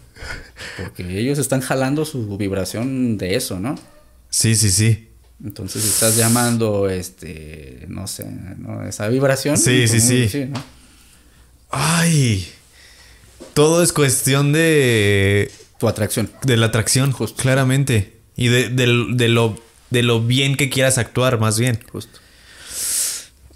Porque 0.76 1.18
ellos 1.18 1.38
están 1.38 1.60
jalando 1.60 2.04
su 2.04 2.36
vibración 2.36 3.16
de 3.16 3.36
eso, 3.36 3.60
¿no? 3.60 3.76
Sí, 4.30 4.56
sí, 4.56 4.70
sí. 4.70 5.08
Entonces 5.44 5.84
estás 5.84 6.16
llamando, 6.16 6.88
este, 6.88 7.84
no 7.88 8.06
sé, 8.06 8.26
¿no? 8.58 8.84
esa 8.86 9.08
vibración. 9.08 9.56
Sí, 9.56 9.86
sí, 9.88 10.00
sí. 10.00 10.46
¿no? 10.46 10.62
Ay. 11.76 12.50
Todo 13.54 13.82
es 13.82 13.92
cuestión 13.92 14.52
de. 14.52 15.50
Tu 15.78 15.88
atracción. 15.88 16.30
de 16.42 16.56
la 16.56 16.66
atracción, 16.66 17.12
Justo. 17.12 17.40
claramente. 17.42 18.16
Y 18.36 18.48
de, 18.48 18.68
del- 18.68 19.16
de 19.16 19.28
lo, 19.28 19.56
de 19.90 20.02
lo 20.02 20.20
bien 20.20 20.56
que 20.56 20.70
quieras 20.70 20.98
actuar, 20.98 21.38
más 21.38 21.58
bien. 21.58 21.78
Justo. 21.92 22.18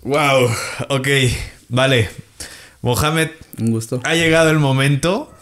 Wow. 0.02 0.50
Ok. 0.88 1.08
Vale. 1.68 2.10
Mohamed, 2.80 3.30
Un 3.58 3.72
gusto. 3.72 4.00
ha 4.04 4.14
llegado 4.14 4.50
el 4.50 4.58
momento 4.60 5.32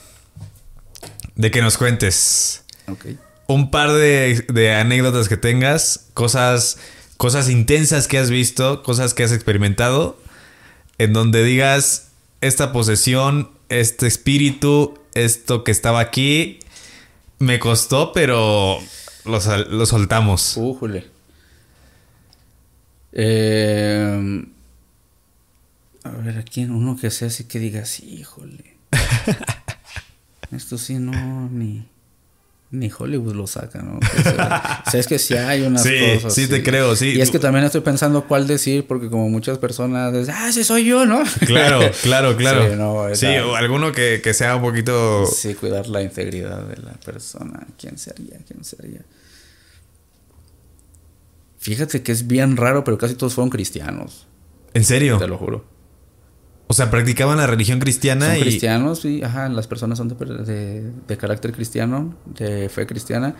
de 1.35 1.51
que 1.51 1.61
nos 1.61 1.77
cuentes 1.77 2.65
Ok. 2.89 3.05
un 3.47 3.71
par 3.71 3.93
de, 3.93 4.43
de 4.49 4.75
anécdotas 4.75 5.29
que 5.29 5.37
tengas, 5.37 6.07
cosas, 6.15 6.79
cosas 7.19 7.51
intensas 7.51 8.09
que 8.09 8.17
has 8.17 8.31
visto, 8.31 8.83
cosas 8.83 9.13
que 9.13 9.23
has 9.23 9.33
experimentado, 9.33 10.19
en 10.97 11.13
donde 11.13 11.45
digas 11.45 12.06
esta 12.47 12.73
posesión, 12.73 13.51
este 13.69 14.07
espíritu, 14.07 14.99
esto 15.15 15.65
que 15.65 15.71
estaba 15.71 16.01
aquí, 16.01 16.59
me 17.39 17.59
costó, 17.59 18.13
pero 18.13 18.79
lo, 19.25 19.39
lo 19.71 19.87
soltamos. 19.87 20.57
Újule. 20.57 21.07
Eh, 23.13 24.45
a 26.05 26.11
ver, 26.11 26.39
aquí 26.39 26.65
uno 26.65 26.97
que 26.97 27.11
sea 27.11 27.29
así 27.29 27.45
que 27.45 27.59
diga, 27.59 27.85
sí, 27.85 28.07
híjole. 28.07 28.77
Esto 30.53 30.79
sí, 30.79 30.95
no, 30.95 31.49
ni, 31.51 31.87
ni 32.71 32.91
Hollywood 32.97 33.35
lo 33.35 33.47
saca, 33.47 33.81
¿no? 33.83 33.99
O 34.87 34.91
sea, 34.91 35.01
es 35.01 35.07
que 35.07 35.19
sí 35.19 35.35
hay 35.35 35.63
unas 35.63 35.83
Sí, 35.83 35.95
cosas. 36.15 36.35
sí 36.35 36.47
te 36.49 36.63
creo, 36.63 36.95
sí. 36.97 37.11
Y 37.17 37.21
es 37.21 37.31
que 37.31 37.39
también 37.39 37.65
estoy 37.65 37.81
pensando 37.81 38.27
cuál 38.27 38.47
decir, 38.47 38.87
porque 38.87 39.09
como 39.09 39.29
muchas 39.29 39.59
personas 39.59 40.13
dicen, 40.13 40.35
ah, 40.37 40.49
ese 40.49 40.65
soy 40.65 40.85
yo, 40.85 41.07
¿no? 41.07 41.23
Claro, 41.47 41.81
claro, 42.03 42.37
claro. 42.37 42.69
Sí, 42.69 42.77
no, 42.77 43.15
Sí, 43.15 43.27
o 43.27 43.55
alguno 43.57 43.93
que, 43.93 44.21
que 44.23 44.35
sea 44.35 44.57
un 44.57 44.63
poquito... 44.63 45.27
Sí, 45.27 45.55
cuidar 45.55 45.87
la 45.89 46.03
integridad 46.03 46.63
de 46.67 46.83
la 46.83 46.93
persona. 46.95 47.67
¿Quién 47.79 47.99
sería? 47.99 48.37
¿Quién 48.47 48.65
sería? 48.65 49.01
Fíjate 51.59 52.03
que 52.03 52.13
es 52.13 52.27
bien 52.27 52.57
raro, 52.57 52.85
pero 52.85 52.99
casi 52.99 53.15
todos 53.15 53.35
fueron 53.35 53.51
cristianos. 53.51 54.27
¿En 54.75 54.85
serio? 54.85 55.19
Te 55.19 55.27
lo 55.27 55.37
juro. 55.39 55.65
O 56.69 56.75
sea, 56.75 56.91
practicaban 56.91 57.37
la 57.39 57.47
religión 57.47 57.79
cristiana 57.79 58.27
Son 58.27 58.37
y. 58.39 58.41
cristianos, 58.41 59.01
sí, 59.01 59.23
ajá, 59.23 59.49
las 59.49 59.67
personas 59.67 59.99
son 59.99 60.09
de, 60.09 60.15
de- 60.17 60.91
de 61.07 61.17
carácter 61.17 61.53
cristiano, 61.53 62.15
de 62.27 62.69
fe 62.69 62.87
cristiana, 62.87 63.37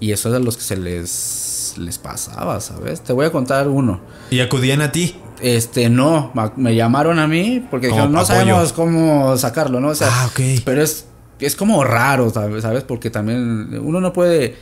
y 0.00 0.12
eso 0.12 0.28
es 0.28 0.36
a 0.36 0.38
los 0.38 0.56
que 0.56 0.62
se 0.62 0.76
les, 0.76 1.74
les 1.78 1.98
pasaba, 1.98 2.60
¿sabes? 2.60 3.00
Te 3.00 3.12
voy 3.12 3.26
a 3.26 3.32
contar 3.32 3.66
uno. 3.68 4.00
Y 4.30 4.38
acudían 4.40 4.80
a 4.80 4.92
ti. 4.92 5.16
Este, 5.40 5.88
no, 5.90 6.32
me 6.56 6.74
llamaron 6.76 7.18
a 7.18 7.26
mí 7.26 7.64
porque 7.70 7.88
Como 7.88 8.02
dijeron, 8.02 8.12
no 8.12 8.20
apoyo. 8.20 8.34
sabemos 8.38 8.72
cómo 8.72 9.36
sacarlo, 9.36 9.80
¿no? 9.80 9.88
O 9.88 9.94
sea, 9.96 10.08
Ah, 10.10 10.26
ok. 10.26 10.62
pero 10.64 10.80
es, 10.82 11.06
es 11.40 11.56
como 11.56 11.82
raro, 11.82 12.30
¿sabes? 12.30 12.62
¿sabes? 12.62 12.84
Porque 12.84 13.10
también 13.10 13.76
uno 13.82 14.00
no 14.00 14.12
puede... 14.12 14.54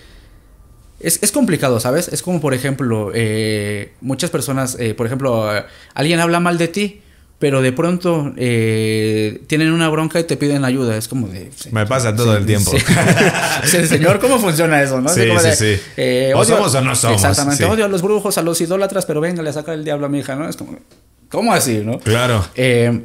Es, 1.01 1.23
es 1.23 1.33
complicado, 1.33 1.81
¿sabes? 1.81 2.09
Es 2.09 2.23
como, 2.23 2.41
por 2.41 2.55
ejemplo, 2.55 3.11
eh, 3.15 3.93
muchas 4.01 4.31
personas, 4.31 4.77
eh, 4.81 4.95
por 4.95 5.05
ejemplo, 5.07 5.55
eh, 5.55 5.65
alguien 5.95 6.21
habla 6.21 6.41
mal 6.41 6.57
de 6.57 6.69
ti, 6.69 7.03
pero 7.39 7.61
de 7.61 7.71
pronto 7.73 8.33
eh, 8.37 9.43
tienen 9.47 9.71
una 9.73 9.89
bronca 9.91 10.19
y 10.19 10.25
te 10.25 10.37
piden 10.39 10.65
ayuda. 10.65 10.97
Es 10.97 11.07
como 11.09 11.29
de... 11.29 11.51
Me 11.71 11.87
pasa 11.87 12.17
todo 12.17 12.37
el 12.37 12.47
tiempo. 12.47 12.71
Sí. 12.71 12.79
Sí, 13.65 13.87
señor, 13.87 14.21
¿cómo 14.21 14.39
funciona 14.39 14.83
eso? 14.83 15.01
¿no? 15.01 15.09
Sí, 15.09 15.23
sí, 15.23 15.47
de, 15.49 15.57
sí. 15.57 15.83
eh, 15.97 16.33
O 16.35 16.39
odio- 16.41 16.57
somos 16.57 16.75
o 16.75 16.81
no 16.81 16.95
somos, 16.95 17.17
Exactamente. 17.23 17.65
Odio 17.65 17.85
a 17.85 17.89
los 17.89 18.01
brujos, 18.03 18.39
a 18.39 18.43
los 18.43 18.61
idólatras, 18.61 19.05
pero 19.07 19.21
venga, 19.21 19.43
le 19.43 19.53
saca 19.53 19.75
el 19.75 19.85
diablo 19.85 20.07
a 20.07 20.09
mi 20.09 20.21
hija, 20.21 20.35
¿no? 20.37 20.49
Es 20.49 20.57
como, 20.57 20.79
¿cómo 21.31 21.53
así, 21.53 21.83
no? 21.85 21.99
Claro. 21.99 22.47
Eh, 22.55 23.01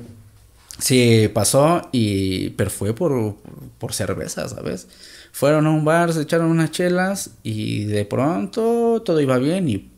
sí, 0.78 1.30
pasó, 1.34 1.90
y, 1.92 2.50
pero 2.52 2.70
fue 2.70 2.94
por, 2.94 3.36
por 3.80 3.94
cerveza, 3.94 4.48
¿sabes? 4.48 4.88
Fueron 5.32 5.66
a 5.66 5.72
un 5.72 5.84
bar, 5.86 6.14
se 6.14 6.22
echaron 6.22 6.48
unas 6.48 6.72
chelas 6.72 7.32
y 7.44 7.86
de 7.86 8.06
pronto 8.06 9.02
todo 9.06 9.20
iba 9.20 9.38
bien 9.40 9.68
y... 9.70 9.90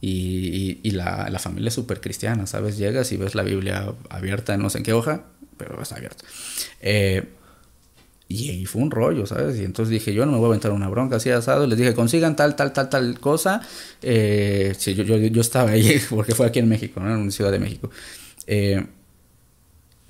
Y, 0.00 0.08
y- 0.10 0.80
y 0.82 0.90
la, 0.92 1.28
la 1.30 1.38
familia 1.38 1.68
es 1.68 1.74
súper 1.74 2.00
cristiana, 2.00 2.46
¿sabes? 2.46 2.76
Llegas 2.76 3.10
y 3.12 3.16
ves 3.16 3.34
la 3.34 3.42
Biblia 3.42 3.92
abierta 4.10 4.54
en 4.54 4.60
no 4.62 4.70
sé 4.70 4.78
en 4.78 4.84
qué 4.84 4.92
hoja, 4.92 5.24
pero 5.56 5.80
está 5.82 5.96
abierta. 5.96 6.24
Eh, 6.80 7.24
y 8.28 8.50
ahí 8.50 8.66
fue 8.66 8.82
un 8.82 8.90
rollo, 8.90 9.24
¿sabes? 9.24 9.56
Y 9.58 9.64
entonces 9.64 9.90
dije, 9.90 10.12
yo 10.12 10.26
no 10.26 10.32
me 10.32 10.38
voy 10.38 10.46
a 10.46 10.48
aventar 10.48 10.72
una 10.72 10.88
bronca 10.88 11.16
así 11.16 11.30
asado. 11.30 11.66
Les 11.66 11.78
dije, 11.78 11.94
consigan 11.94 12.34
tal, 12.36 12.56
tal, 12.56 12.72
tal, 12.72 12.88
tal 12.90 13.20
cosa. 13.20 13.62
Eh, 14.02 14.74
sí, 14.76 14.94
yo, 14.94 15.04
yo, 15.04 15.16
yo 15.16 15.40
estaba 15.40 15.70
ahí 15.70 16.00
porque 16.10 16.34
fue 16.34 16.46
aquí 16.46 16.58
en 16.58 16.68
México, 16.68 17.00
¿no? 17.00 17.14
En 17.14 17.30
Ciudad 17.30 17.52
de 17.52 17.60
México. 17.60 17.88
Eh, 18.48 18.84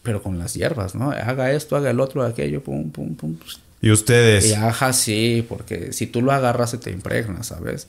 pero 0.03 0.23
con 0.23 0.39
las 0.39 0.55
hierbas, 0.55 0.95
¿no? 0.95 1.11
Haga 1.11 1.53
esto, 1.53 1.77
haga 1.77 1.91
el 1.91 2.01
otro, 2.01 2.23
aquello, 2.25 2.63
pum, 2.63 2.91
pum, 2.91 3.15
pum. 3.17 3.37
Y 3.83 3.91
ustedes. 3.91 4.47
Y 4.51 4.55
ajá, 4.55 4.93
sí, 4.93 5.45
porque 5.49 5.93
si 5.93 6.07
tú 6.07 6.23
lo 6.23 6.33
agarras 6.33 6.71
se 6.71 6.79
te 6.79 6.91
impregna, 6.91 7.43
¿sabes? 7.43 7.89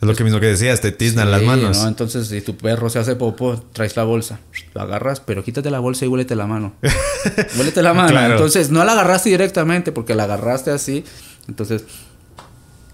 Es 0.00 0.06
lo 0.06 0.14
que 0.14 0.24
mismo 0.24 0.40
que 0.40 0.46
decías, 0.46 0.80
te 0.82 0.92
tiznan 0.92 1.26
Sí, 1.26 1.30
las 1.32 1.42
manos. 1.42 1.78
¿no? 1.82 1.88
Entonces, 1.88 2.28
si 2.28 2.42
tu 2.42 2.56
perro 2.56 2.90
se 2.90 2.98
hace 2.98 3.16
popó, 3.16 3.56
traes 3.72 3.96
la 3.96 4.04
bolsa, 4.04 4.40
lo 4.74 4.82
agarras, 4.82 5.20
pero 5.20 5.42
quítate 5.42 5.70
la 5.70 5.78
bolsa 5.80 6.04
y 6.04 6.08
huélete 6.08 6.36
la 6.36 6.46
mano. 6.46 6.74
huélete 7.58 7.82
la 7.82 7.94
mano. 7.94 8.08
Claro. 8.10 8.34
Entonces, 8.34 8.70
no 8.70 8.84
la 8.84 8.92
agarraste 8.92 9.30
directamente 9.30 9.92
porque 9.92 10.14
la 10.14 10.24
agarraste 10.24 10.70
así. 10.70 11.02
Entonces, 11.48 11.84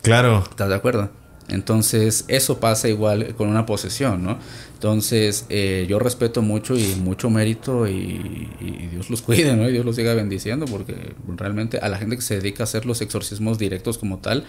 Claro. 0.02 0.44
¿estás 0.48 0.68
de 0.68 0.74
acuerdo? 0.74 1.10
Entonces, 1.48 2.24
eso 2.28 2.60
pasa 2.60 2.88
igual 2.88 3.34
con 3.36 3.48
una 3.48 3.66
posesión, 3.66 4.22
¿no? 4.22 4.38
Entonces, 4.74 5.44
eh, 5.48 5.86
yo 5.88 5.98
respeto 5.98 6.40
mucho 6.40 6.76
y 6.76 6.94
mucho 6.96 7.30
mérito 7.30 7.86
y, 7.88 8.48
y 8.60 8.86
Dios 8.90 9.10
los 9.10 9.22
cuide, 9.22 9.54
¿no? 9.56 9.68
Y 9.68 9.72
Dios 9.72 9.84
los 9.84 9.96
siga 9.96 10.14
bendiciendo 10.14 10.66
porque 10.66 11.14
realmente 11.36 11.78
a 11.78 11.88
la 11.88 11.98
gente 11.98 12.16
que 12.16 12.22
se 12.22 12.36
dedica 12.36 12.62
a 12.62 12.64
hacer 12.64 12.86
los 12.86 13.00
exorcismos 13.00 13.58
directos 13.58 13.98
como 13.98 14.18
tal, 14.18 14.44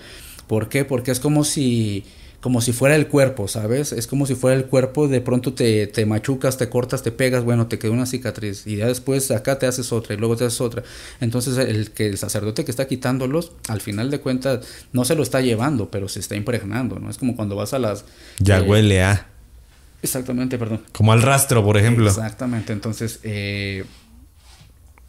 ¿por 0.47 0.69
qué? 0.69 0.85
Porque 0.85 1.11
es 1.11 1.19
como 1.19 1.43
si 1.43 2.05
como 2.43 2.59
si 2.59 2.73
fuera 2.73 2.97
el 2.97 3.07
cuerpo, 3.07 3.47
¿sabes? 3.47 3.93
Es 3.93 4.05
como 4.05 4.25
si 4.25 4.35
fuera 4.35 4.57
el 4.57 4.65
cuerpo, 4.65 5.07
de 5.07 5.21
pronto 5.21 5.53
te, 5.53 5.87
te 5.87 6.05
machucas, 6.05 6.57
te 6.57 6.67
cortas, 6.67 7.01
te 7.01 7.13
pegas, 7.13 7.45
bueno, 7.45 7.67
te 7.67 7.79
quedó 7.79 7.93
una 7.93 8.05
cicatriz 8.05 8.67
y 8.67 8.75
ya 8.75 8.87
después 8.87 9.31
acá 9.31 9.57
te 9.59 9.65
haces 9.65 9.93
otra 9.93 10.13
y 10.13 10.17
luego 10.17 10.35
te 10.35 10.43
haces 10.43 10.59
otra. 10.59 10.83
Entonces 11.21 11.57
el 11.57 11.91
que 11.91 12.05
el 12.05 12.17
sacerdote 12.17 12.65
que 12.65 12.71
está 12.71 12.85
quitándolos, 12.85 13.53
al 13.69 13.79
final 13.79 14.11
de 14.11 14.19
cuentas, 14.19 14.67
no 14.91 15.05
se 15.05 15.15
lo 15.15 15.23
está 15.23 15.39
llevando, 15.39 15.89
pero 15.89 16.09
se 16.09 16.19
está 16.19 16.35
impregnando, 16.35 16.99
¿no? 16.99 17.09
Es 17.09 17.17
como 17.17 17.37
cuando 17.37 17.55
vas 17.55 17.73
a 17.73 17.79
las... 17.79 18.03
Ya 18.39 18.57
eh, 18.57 18.61
huele 18.63 19.01
a. 19.01 19.29
Exactamente, 20.01 20.57
perdón. 20.57 20.81
Como 20.91 21.13
al 21.13 21.21
rastro, 21.21 21.63
por 21.63 21.77
ejemplo. 21.77 22.09
Exactamente, 22.09 22.73
entonces, 22.73 23.21
eh, 23.23 23.85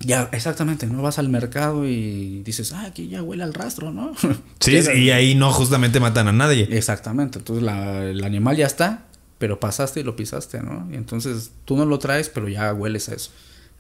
ya, 0.04 0.28
exactamente, 0.32 0.86
no 0.86 1.02
vas 1.02 1.18
al 1.18 1.28
mercado 1.28 1.86
y 1.86 2.42
dices, 2.44 2.72
ah, 2.72 2.84
aquí 2.86 3.08
ya 3.08 3.22
huele 3.22 3.42
al 3.42 3.54
rastro, 3.54 3.92
¿no? 3.92 4.12
Sí, 4.60 4.78
y 4.96 5.10
ahí 5.10 5.34
no 5.34 5.52
justamente 5.52 6.00
matan 6.00 6.28
a 6.28 6.32
nadie. 6.32 6.68
Exactamente, 6.70 7.38
entonces 7.38 7.62
la- 7.64 8.04
el 8.04 8.22
animal 8.24 8.56
ya 8.56 8.66
está, 8.66 9.04
pero 9.38 9.60
pasaste 9.60 10.00
y 10.00 10.02
lo 10.04 10.16
pisaste, 10.16 10.60
¿no? 10.62 10.86
Y 10.90 10.94
entonces 10.96 11.50
tú 11.64 11.76
no 11.76 11.84
lo 11.84 11.98
traes, 11.98 12.28
pero 12.28 12.48
ya 12.48 12.72
hueles 12.72 13.08
a 13.08 13.14
eso. 13.14 13.30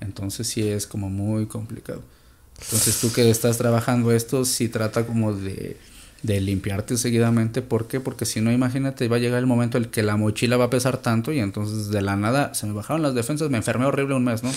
Entonces 0.00 0.46
sí 0.46 0.66
es 0.68 0.86
como 0.86 1.08
muy 1.08 1.46
complicado. 1.46 2.02
Entonces 2.62 3.00
tú 3.00 3.12
que 3.12 3.30
estás 3.30 3.56
trabajando 3.58 4.12
esto, 4.12 4.44
sí 4.44 4.68
trata 4.68 5.06
como 5.06 5.32
de, 5.32 5.76
de 6.22 6.40
limpiarte 6.40 6.96
seguidamente. 6.96 7.62
¿Por 7.62 7.86
qué? 7.86 8.00
Porque 8.00 8.26
si 8.26 8.40
no, 8.40 8.52
imagínate, 8.52 9.08
va 9.08 9.16
a 9.16 9.18
llegar 9.20 9.38
el 9.38 9.46
momento 9.46 9.78
en 9.78 9.84
el 9.84 9.90
que 9.90 10.02
la 10.02 10.16
mochila 10.16 10.56
va 10.56 10.66
a 10.66 10.70
pesar 10.70 10.98
tanto 10.98 11.32
y 11.32 11.38
entonces 11.38 11.88
de 11.88 12.02
la 12.02 12.16
nada 12.16 12.52
se 12.54 12.66
me 12.66 12.72
bajaron 12.72 13.02
las 13.02 13.14
defensas, 13.14 13.48
me 13.50 13.56
enfermé 13.58 13.86
horrible 13.86 14.14
un 14.14 14.24
mes, 14.24 14.42
¿no? 14.42 14.50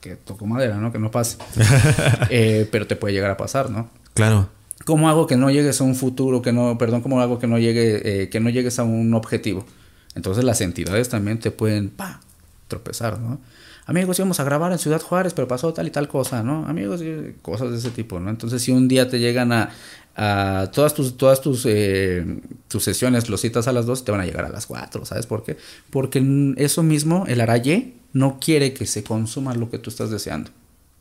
Que 0.00 0.16
tocó 0.16 0.46
madera, 0.46 0.76
¿no? 0.76 0.92
Que 0.92 0.98
no 0.98 1.10
pase. 1.10 1.36
Eh, 2.30 2.68
pero 2.70 2.86
te 2.86 2.96
puede 2.96 3.12
llegar 3.12 3.30
a 3.30 3.36
pasar, 3.36 3.70
¿no? 3.70 3.90
Claro. 4.14 4.48
¿Cómo 4.84 5.08
hago 5.08 5.26
que 5.26 5.36
no 5.36 5.50
llegues 5.50 5.80
a 5.80 5.84
un 5.84 5.94
futuro, 5.94 6.42
que 6.42 6.52
no, 6.52 6.78
perdón, 6.78 7.02
cómo 7.02 7.20
hago 7.20 7.38
que 7.38 7.46
no 7.46 7.58
llegue, 7.58 8.22
eh, 8.22 8.28
que 8.28 8.40
no 8.40 8.50
llegues 8.50 8.78
a 8.78 8.84
un 8.84 9.12
objetivo? 9.14 9.66
Entonces 10.14 10.44
las 10.44 10.60
entidades 10.60 11.08
también 11.08 11.38
te 11.38 11.50
pueden, 11.50 11.90
pa, 11.90 12.20
tropezar, 12.68 13.18
¿no? 13.18 13.40
Amigos, 13.86 14.18
íbamos 14.18 14.38
a 14.38 14.44
grabar 14.44 14.70
en 14.72 14.78
Ciudad 14.78 15.02
Juárez, 15.02 15.34
pero 15.34 15.48
pasó 15.48 15.72
tal 15.72 15.88
y 15.88 15.90
tal 15.90 16.06
cosa, 16.08 16.42
¿no? 16.42 16.66
Amigos, 16.66 17.02
y 17.02 17.34
cosas 17.42 17.72
de 17.72 17.78
ese 17.78 17.90
tipo, 17.90 18.20
¿no? 18.20 18.30
Entonces 18.30 18.62
si 18.62 18.70
un 18.70 18.86
día 18.86 19.08
te 19.08 19.18
llegan 19.18 19.52
a, 19.52 19.70
a 20.16 20.70
todas 20.72 20.94
tus, 20.94 21.16
todas 21.16 21.40
tus, 21.40 21.66
eh, 21.66 22.24
tus 22.68 22.84
sesiones, 22.84 23.28
los 23.28 23.40
citas 23.40 23.66
a 23.68 23.72
las 23.72 23.86
dos, 23.86 24.04
te 24.04 24.12
van 24.12 24.20
a 24.20 24.26
llegar 24.26 24.44
a 24.44 24.48
las 24.50 24.66
cuatro, 24.66 25.04
¿sabes 25.04 25.26
por 25.26 25.42
qué? 25.42 25.56
Porque 25.90 26.54
eso 26.56 26.82
mismo, 26.82 27.24
el 27.26 27.40
araye 27.40 27.94
no 28.12 28.38
quiere 28.40 28.72
que 28.74 28.86
se 28.86 29.02
consuma 29.02 29.54
lo 29.54 29.70
que 29.70 29.78
tú 29.78 29.90
estás 29.90 30.10
deseando. 30.10 30.50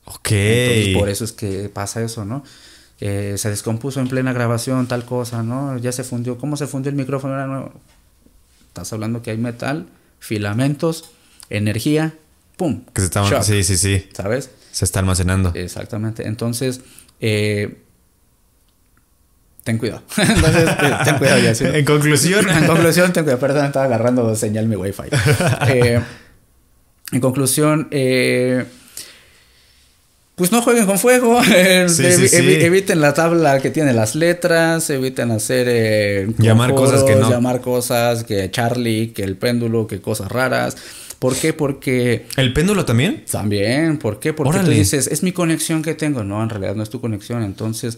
Ok. 0.05 0.31
Entonces, 0.31 0.97
por 0.97 1.09
eso 1.09 1.23
es 1.23 1.31
que 1.31 1.69
pasa 1.69 2.01
eso, 2.01 2.25
¿no? 2.25 2.43
Eh, 3.01 3.35
se 3.37 3.49
descompuso 3.49 4.01
en 4.01 4.09
plena 4.09 4.33
grabación 4.33 4.87
tal 4.87 5.05
cosa, 5.05 5.43
¿no? 5.43 5.77
Ya 5.77 5.91
se 5.91 6.03
fundió. 6.03 6.37
¿Cómo 6.37 6.57
se 6.57 6.67
fundió 6.67 6.89
el 6.89 6.95
micrófono? 6.95 7.33
Era 7.33 7.47
nuevo. 7.47 7.73
Estás 8.67 8.91
hablando 8.93 9.21
que 9.21 9.31
hay 9.31 9.37
metal, 9.37 9.87
filamentos, 10.19 11.11
energía, 11.49 12.15
¡pum! 12.57 12.83
Que 12.93 13.01
se 13.01 13.09
shock, 13.09 13.41
Sí, 13.43 13.63
sí, 13.63 13.77
sí. 13.77 14.09
¿Sabes? 14.13 14.51
Se 14.71 14.85
está 14.85 14.99
almacenando. 14.99 15.51
Exactamente. 15.55 16.27
Entonces, 16.27 16.81
eh, 17.21 17.81
ten 19.63 19.77
cuidado. 19.77 20.03
Entonces, 20.17 20.69
eh, 20.69 20.95
ten 21.05 21.17
cuidado 21.17 21.39
ya. 21.39 21.51
En 21.51 21.85
conclusión. 21.85 22.49
En 22.49 22.67
conclusión, 22.67 23.13
ten 23.13 23.23
cuidado. 23.23 23.39
Perdón, 23.39 23.65
estaba 23.65 23.85
agarrando 23.85 24.35
señal 24.35 24.67
mi 24.67 24.75
wifi. 24.75 25.03
Eh, 25.67 26.01
en 27.11 27.19
conclusión, 27.21 27.87
eh, 27.91 28.65
pues 30.35 30.51
no 30.53 30.61
jueguen 30.61 30.85
con 30.85 30.97
fuego. 30.99 31.41
eh, 31.53 31.87
Sí, 31.89 32.03
evi- 32.03 32.11
sí, 32.15 32.27
sí. 32.29 32.35
evi- 32.37 32.61
eviten 32.63 33.01
la 33.01 33.13
tabla 33.13 33.59
que 33.59 33.69
tiene 33.71 33.93
las 33.93 34.15
letras. 34.15 34.89
Eviten 34.89 35.31
hacer. 35.31 35.67
eh, 35.69 36.27
Llamar 36.37 36.73
cosas 36.75 37.03
que 37.03 37.15
no. 37.15 37.29
Llamar 37.29 37.59
cosas 37.61 38.23
que 38.23 38.49
Charlie, 38.49 39.09
que 39.09 39.23
el 39.23 39.35
péndulo, 39.35 39.85
que 39.87 39.99
cosas 39.99 40.31
raras. 40.31 40.77
¿Por 41.19 41.35
qué? 41.35 41.51
Porque. 41.51 42.25
¿El 42.37 42.53
péndulo 42.53 42.85
también? 42.85 43.25
También, 43.29 43.97
¿por 43.97 44.21
qué? 44.21 44.31
Porque 44.31 44.59
tú 44.59 44.69
dices, 44.69 45.07
es 45.07 45.23
mi 45.23 45.33
conexión 45.33 45.81
que 45.81 45.93
tengo. 45.93 46.23
No, 46.23 46.41
en 46.41 46.49
realidad 46.49 46.75
no 46.75 46.83
es 46.83 46.89
tu 46.89 47.01
conexión. 47.01 47.43
Entonces, 47.43 47.97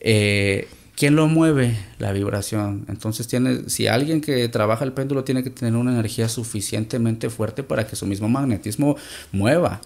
eh, 0.00 0.66
¿quién 0.96 1.14
lo 1.14 1.28
mueve? 1.28 1.78
La 1.98 2.12
vibración. 2.12 2.86
Entonces, 2.88 3.28
tiene, 3.28 3.68
si 3.68 3.86
alguien 3.86 4.20
que 4.20 4.48
trabaja 4.48 4.84
el 4.84 4.92
péndulo 4.92 5.22
tiene 5.22 5.44
que 5.44 5.50
tener 5.50 5.76
una 5.76 5.92
energía 5.92 6.28
suficientemente 6.28 7.30
fuerte 7.30 7.62
para 7.62 7.86
que 7.86 7.94
su 7.94 8.06
mismo 8.06 8.28
magnetismo 8.28 8.96
mueva. 9.30 9.80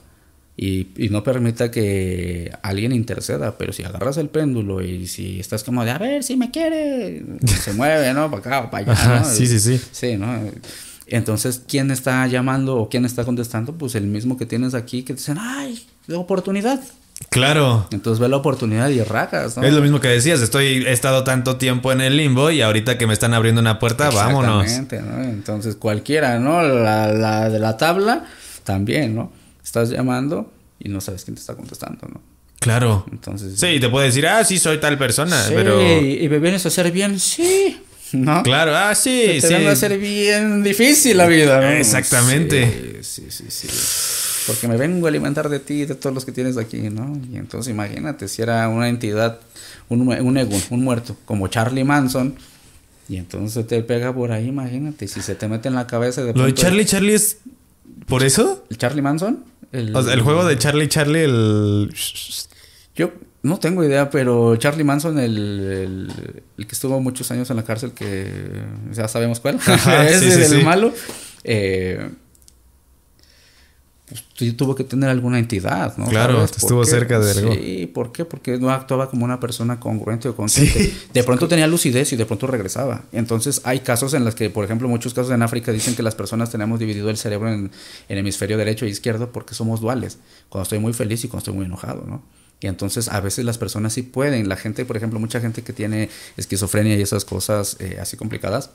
Y, 0.57 0.89
y 0.97 1.09
no 1.09 1.23
permita 1.25 1.71
que 1.71 2.53
alguien 2.63 2.93
interceda, 2.93 3.57
pero 3.57 3.73
si 3.73 3.83
agarras 3.83 4.19
el 4.19 4.29
péndulo 4.29 4.83
y 4.83 5.07
si 5.07 5.41
estás 5.41 5.65
como 5.65 5.85
de, 5.85 5.91
a 5.91 5.97
ver, 5.99 6.23
si 6.23 6.37
me 6.37 6.51
quiere, 6.51 7.25
se 7.47 7.73
mueve, 7.73 8.13
¿no? 8.13 8.31
Para 8.31 8.41
acá 8.41 8.61
o 8.67 8.71
para 8.71 8.85
allá. 8.85 8.93
Ajá, 8.93 9.21
¿no? 9.21 9.25
sí, 9.25 9.47
sí, 9.47 9.59
sí. 9.59 9.81
Sí, 9.91 10.17
¿no? 10.17 10.29
Entonces, 11.07 11.63
¿quién 11.67 11.91
está 11.91 12.27
llamando 12.27 12.77
o 12.77 12.89
quién 12.89 13.05
está 13.05 13.25
contestando? 13.25 13.73
Pues 13.73 13.95
el 13.95 14.05
mismo 14.05 14.37
que 14.37 14.47
tienes 14.47 14.75
aquí 14.75 15.03
que 15.03 15.15
te 15.15 15.19
dicen, 15.19 15.39
ay, 15.41 15.87
de 16.07 16.17
oportunidad. 16.17 16.81
Claro. 17.29 17.87
Entonces 17.93 18.19
ve 18.19 18.29
la 18.29 18.37
oportunidad 18.39 18.89
y 18.89 19.03
rajas, 19.03 19.57
¿no? 19.57 19.63
Es 19.63 19.73
lo 19.73 19.83
mismo 19.83 20.01
que 20.01 20.09
decías, 20.09 20.41
estoy, 20.41 20.85
he 20.85 20.93
estado 20.93 21.23
tanto 21.23 21.57
tiempo 21.57 21.93
en 21.93 22.01
el 22.01 22.17
limbo 22.17 22.51
y 22.51 22.63
ahorita 22.63 22.99
que 22.99 23.07
me 23.07 23.13
están 23.13 23.35
abriendo 23.35 23.61
una 23.61 23.79
puerta, 23.79 24.11
vámonos. 24.11 24.65
Exactamente, 24.65 25.17
¿no? 25.17 25.23
Entonces 25.23 25.77
cualquiera, 25.77 26.39
¿no? 26.39 26.63
La, 26.63 27.13
la 27.13 27.49
de 27.49 27.59
la 27.61 27.77
tabla 27.77 28.27
también, 28.65 29.15
¿no? 29.15 29.33
Estás 29.63 29.91
llamando 29.91 30.53
y 30.81 30.89
no 30.89 31.01
sabes 31.01 31.25
quién 31.25 31.37
te 31.37 31.41
está 31.41 31.55
contestando, 31.55 32.09
¿no? 32.09 32.21
Claro. 32.59 33.07
Entonces... 33.11 33.59
Sí, 33.59 33.79
te 33.81 33.89
puede 33.89 34.07
decir, 34.07 34.27
ah, 34.27 34.45
sí, 34.45 34.59
soy 34.59 34.79
tal 34.79 34.99
persona, 34.99 35.43
Sí, 35.45 35.53
pero... 35.55 35.81
¿y 35.81 36.29
me 36.29 36.39
vienes 36.41 36.65
a 36.65 36.69
hacer 36.69 36.91
bien? 36.91 37.19
Sí. 37.21 37.81
¿no? 38.13 38.43
Claro, 38.43 38.77
ah, 38.77 38.95
sí, 38.95 39.39
te 39.41 39.49
sí. 39.49 39.55
van 39.55 39.67
a 39.67 39.71
hacer 39.73 39.99
bien 39.99 40.63
difícil 40.63 41.17
la 41.17 41.27
vida, 41.27 41.61
¿no? 41.61 41.69
Exactamente. 41.69 42.99
Sí, 43.03 43.27
sí, 43.31 43.45
sí, 43.49 43.69
sí. 43.69 43.69
Porque 44.47 44.69
me 44.69 44.77
vengo 44.77 45.07
a 45.07 45.11
alimentar 45.11 45.49
de 45.49 45.61
ti 45.61 45.83
y 45.83 45.87
de 45.87 45.95
todos 45.95 46.15
los 46.15 46.25
que 46.25 46.33
tienes 46.33 46.57
aquí, 46.57 46.79
¿no? 46.91 47.21
Y 47.33 47.37
entonces 47.37 47.71
imagínate 47.71 48.29
si 48.29 48.43
era 48.43 48.69
una 48.69 48.89
entidad, 48.89 49.41
un, 49.89 50.09
un 50.09 50.37
ego, 50.39 50.57
un 50.71 50.83
muerto, 50.83 51.17
como 51.25 51.49
Charlie 51.49 51.85
Manson, 51.85 52.37
y 53.09 53.17
entonces 53.17 53.67
te 53.67 53.83
pega 53.83 54.15
por 54.15 54.33
ahí, 54.33 54.47
imagínate, 54.47 55.09
si 55.09 55.21
se 55.21 55.35
te 55.35 55.49
mete 55.49 55.69
en 55.69 55.75
la 55.75 55.87
cabeza 55.87 56.23
de 56.23 56.33
Lo 56.33 56.45
de 56.45 56.55
Charlie 56.55 56.85
Charlie 56.85 57.15
es 57.15 57.39
por 58.07 58.23
eso? 58.23 58.65
¿El 58.71 58.79
Charlie 58.79 59.03
Manson? 59.03 59.45
El, 59.73 59.95
O 59.95 60.03
sea, 60.03 60.15
el 60.15 60.21
juego 60.23 60.45
de 60.45 60.59
Charlie 60.59 60.89
Charlie 60.89 61.25
el 61.25 61.93
Yo 62.95 63.13
no 63.43 63.59
tengo 63.59 63.85
idea, 63.85 64.11
pero 64.11 64.57
Charlie 64.57 64.85
Manson, 64.85 65.19
el, 65.19 65.37
el, 65.37 66.13
el 66.59 66.67
que 66.67 66.75
estuvo 66.75 67.01
muchos 67.01 67.31
años 67.31 67.49
en 67.51 67.57
la 67.57 67.65
cárcel, 67.65 67.93
que 67.93 68.63
ya 68.93 69.09
sabemos 69.09 69.41
cuál, 69.41 69.59
Ajá, 69.67 70.07
ese 70.09 70.21
sí, 70.21 70.31
sí, 70.33 70.39
del 70.41 70.61
sí. 70.61 70.65
malo, 70.65 70.93
eh, 71.45 72.11
pues, 74.11 74.25
tu- 74.35 74.53
tuvo 74.53 74.75
que 74.75 74.85
tener 74.85 75.09
alguna 75.09 75.39
entidad, 75.39 75.97
¿no? 75.97 76.07
Claro, 76.09 76.35
¿Sabes 76.35 76.51
por 76.51 76.59
estuvo 76.59 76.81
qué? 76.83 76.91
cerca 76.91 77.19
de 77.19 77.31
algo. 77.31 77.55
Sí, 77.55 77.91
¿por 77.95 78.13
qué? 78.13 78.25
Porque 78.27 78.59
no 78.59 78.71
actuaba 78.71 79.09
como 79.09 79.25
una 79.25 79.41
persona 79.41 79.81
congruente 79.81 80.29
o 80.29 80.37
consciente. 80.37 80.85
Sí. 80.85 80.99
De 81.15 81.25
pronto 81.25 81.49
tenía 81.49 81.67
lucidez 81.67 82.13
y 82.13 82.17
de 82.17 82.27
pronto 82.27 82.47
regresaba. 82.47 83.05
Entonces 83.13 83.63
hay 83.65 83.81
casos 83.81 84.13
en 84.13 84.25
los 84.25 84.35
que, 84.35 84.51
por 84.51 84.65
ejemplo, 84.67 84.89
muchos 84.89 85.15
casos 85.15 85.33
en 85.33 85.41
África 85.43 85.73
dicen 85.73 85.95
que 85.95 86.03
las 86.03 86.15
personas 86.15 86.51
tenemos 86.51 86.79
dividido 86.79 87.09
el 87.09 87.17
cerebro 87.17 87.51
en, 87.53 87.71
en 88.09 88.19
hemisferio 88.19 88.59
derecho 88.59 88.85
e 88.85 88.89
izquierdo 88.91 89.33
porque 89.33 89.55
somos 89.55 89.81
duales. 89.81 90.19
Cuando 90.49 90.65
estoy 90.65 90.81
muy 90.81 90.93
feliz 90.93 91.25
y 91.25 91.29
cuando 91.29 91.39
estoy 91.39 91.55
muy 91.55 91.65
enojado, 91.65 92.05
¿no? 92.07 92.23
Y 92.63 92.67
entonces 92.67 93.09
a 93.09 93.21
veces 93.21 93.47
las 93.47 93.57
personas 93.57 93.95
sí 93.95 94.03
pueden. 94.03 94.47
La 94.49 94.57
gente, 94.57 94.85
por 94.85 94.95
ejemplo, 94.97 95.19
mucha 95.19 95.41
gente 95.41 95.63
que 95.63 95.73
tiene 95.73 96.11
esquizofrenia 96.37 96.95
y 96.97 97.01
esas 97.01 97.25
cosas 97.25 97.77
eh, 97.81 97.97
así 98.03 98.19
complicadas, 98.19 98.69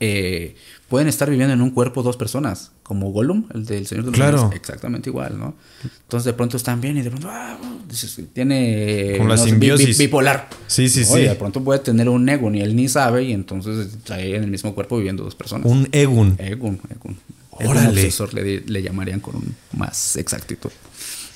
eh, 0.00 0.56
pueden 0.88 1.08
estar 1.08 1.30
viviendo 1.30 1.54
en 1.54 1.62
un 1.62 1.70
cuerpo 1.70 2.02
dos 2.02 2.16
personas, 2.16 2.72
como 2.82 3.10
Gollum, 3.12 3.44
el 3.54 3.64
del 3.64 3.86
Señor 3.86 4.04
de 4.04 4.10
los 4.10 4.16
Claro. 4.18 4.38
Anillos, 4.40 4.56
exactamente 4.56 5.08
igual, 5.10 5.38
¿no? 5.38 5.54
Entonces 5.84 6.24
de 6.24 6.32
pronto 6.32 6.56
están 6.56 6.80
bien 6.80 6.96
y 6.98 7.02
de 7.02 7.10
pronto 7.10 7.28
ah, 7.30 7.56
dices, 7.88 8.18
tiene 8.32 9.14
Como 9.16 9.28
la 9.28 9.36
no 9.36 9.38
sé, 9.38 9.44
bi- 9.44 9.50
simbiosis. 9.50 9.98
bi- 9.98 10.04
bipolar. 10.04 10.48
Sí, 10.66 10.88
sí, 10.88 11.04
Oye, 11.10 11.22
sí. 11.22 11.28
de 11.28 11.34
pronto 11.36 11.62
puede 11.62 11.78
tener 11.80 12.08
un 12.08 12.28
ego, 12.28 12.50
ni 12.50 12.60
él 12.60 12.74
ni 12.76 12.88
sabe, 12.88 13.24
y 13.24 13.32
entonces 13.32 13.86
está 13.94 14.16
ahí 14.16 14.34
en 14.34 14.42
el 14.44 14.50
mismo 14.50 14.74
cuerpo 14.74 14.96
viviendo 14.96 15.24
dos 15.24 15.34
personas. 15.34 15.66
un 15.66 15.88
Egun. 15.92 16.36
Egun, 16.38 16.80
Egun. 16.90 17.16
Órale. 17.52 17.80
Egun 17.80 17.88
obsesor 17.88 18.34
le, 18.34 18.60
le 18.60 18.82
llamarían 18.82 19.20
con 19.20 19.42
más 19.76 20.16
exactitud. 20.16 20.70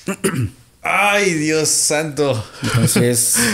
Ay, 0.81 1.33
Dios 1.33 1.69
santo. 1.69 2.43
Entonces. 2.63 3.35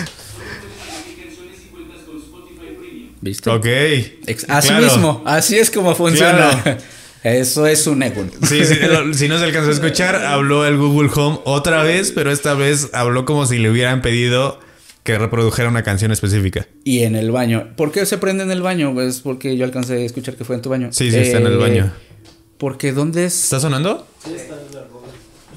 ¿Viste? 3.24 3.50
Ok. 3.50 3.66
Ex- 3.66 4.46
Así 4.50 4.68
Claro. 4.68 4.84
mismo, 4.84 5.24
así 5.26 5.58
es 5.58 5.72
como 5.72 5.96
funciona. 5.96 6.62
Claro. 6.64 6.78
Eso 7.24 7.66
es 7.68 7.88
un 7.88 8.04
Egun. 8.04 8.30
Sí, 8.46 8.66
sí, 8.66 8.76
lo- 8.82 9.14
si 9.14 9.30
no 9.30 9.38
se 9.40 9.46
alcanzó 9.46 9.70
a 9.70 9.74
escuchar, 9.74 10.16
habló 10.26 10.66
el 10.66 10.76
Google 10.78 11.10
Home 11.16 11.40
otra 11.46 11.82
vez, 11.84 12.12
pero 12.12 12.32
esta 12.32 12.54
vez 12.54 12.90
habló 12.92 13.24
como 13.24 13.46
si 13.46 13.60
le 13.60 13.70
hubieran 13.70 14.02
pedido 14.02 14.60
que 15.04 15.18
reprodujera 15.18 15.70
una 15.70 15.84
canción 15.84 16.12
específica. 16.12 16.68
Y 16.84 17.04
en 17.04 17.16
el 17.16 17.32
baño. 17.32 17.70
¿Por 17.78 17.92
qué 17.94 18.06
se 18.06 18.18
prende 18.18 18.44
en 18.44 18.52
el 18.52 18.62
baño? 18.62 18.94
Pues 18.94 19.22
porque 19.22 19.56
yo 19.56 19.64
alcancé 19.64 19.94
a 19.94 20.06
escuchar 20.06 20.36
que 20.36 20.44
fue 20.44 20.58
en 20.58 20.62
tu 20.62 20.70
baño. 20.70 20.90
Sí, 20.92 21.12
sí, 21.12 21.18
está 21.18 21.38
en 21.40 21.48
el 21.48 21.58
baño. 21.58 21.94
Porque 22.58 22.92
¿dónde 22.92 23.26
es? 23.26 23.44
¿Está 23.46 23.60
sonando? 23.62 24.06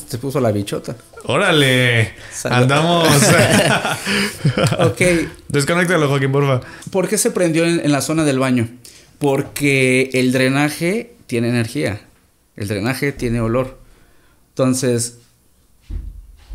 Se 0.08 0.18
puso 0.18 0.40
la 0.40 0.52
bichota. 0.52 0.96
¡Órale! 1.24 2.12
Salud. 2.32 2.56
Andamos. 2.56 3.08
Ok. 4.78 5.00
Desconéctalo, 5.48 6.08
Joaquín, 6.08 6.32
porfa. 6.32 6.60
¿Por 6.90 7.08
qué 7.08 7.18
se 7.18 7.30
prendió 7.30 7.64
en, 7.64 7.80
en 7.80 7.92
la 7.92 8.00
zona 8.00 8.24
del 8.24 8.38
baño? 8.38 8.68
Porque 9.18 10.10
el 10.12 10.32
drenaje 10.32 11.14
tiene 11.26 11.48
energía. 11.48 12.00
El 12.56 12.68
drenaje 12.68 13.12
tiene 13.12 13.40
olor. 13.40 13.78
Entonces, 14.50 15.18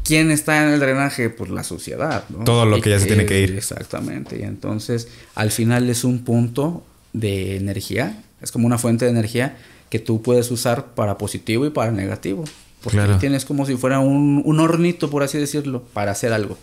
¿quién 0.04 0.32
está 0.32 0.64
en 0.64 0.74
el 0.74 0.80
drenaje? 0.80 1.30
Pues 1.30 1.50
la 1.52 1.64
suciedad. 1.64 2.24
¿no? 2.30 2.44
Todo 2.44 2.66
lo 2.66 2.82
que 2.82 2.90
ya 2.90 3.00
se 3.00 3.06
tiene 3.06 3.26
que 3.26 3.42
ir. 3.42 3.56
Exactamente. 3.56 4.40
Y 4.40 4.44
entonces, 4.44 5.08
al 5.36 5.52
final 5.52 5.90
es 5.90 6.04
un 6.04 6.24
punto 6.24 6.84
de 7.14 7.58
energía. 7.58 8.24
Es 8.42 8.52
como 8.52 8.66
una 8.66 8.78
fuente 8.78 9.06
de 9.06 9.12
energía 9.12 9.58
que 9.90 10.00
tú 10.00 10.22
puedes 10.22 10.50
usar 10.52 10.94
para 10.96 11.18
positivo 11.18 11.66
y 11.66 11.70
para 11.70 11.92
negativo. 11.92 12.46
Porque 12.84 12.98
Claro. 12.98 13.18
tienes 13.20 13.46
como 13.46 13.66
si 13.66 13.76
fuera 13.78 14.00
un, 14.00 14.42
un 14.46 14.60
hornito, 14.60 15.10
por 15.10 15.24
así 15.24 15.38
decirlo, 15.38 15.84
para 15.94 16.12
hacer 16.12 16.34
algo. 16.34 16.58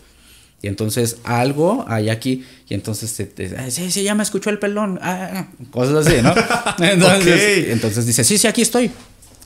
Y 0.61 0.67
entonces 0.67 1.17
algo 1.23 1.85
hay 1.87 2.09
aquí. 2.09 2.45
Y 2.67 2.73
entonces 2.73 3.13
te, 3.15 3.25
te- 3.25 3.55
"Ah, 3.57 3.71
sí, 3.71 3.89
sí, 3.91 4.03
ya 4.03 4.13
me 4.15 4.23
escuchó 4.23 4.49
el 4.49 4.59
pelón. 4.59 4.99
ah, 5.01 5.29
ah", 5.33 5.47
cosas 5.71 6.05
así, 6.07 6.21
¿no? 6.21 6.33
Entonces, 6.83 7.69
entonces 7.69 8.05
dice, 8.05 8.23
sí, 8.25 8.37
sí, 8.37 8.47
aquí 8.47 8.61
estoy. 8.61 8.91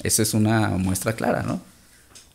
Esa 0.01 0.23
es 0.23 0.33
una 0.33 0.69
muestra 0.69 1.13
clara, 1.13 1.43
¿no? 1.43 1.61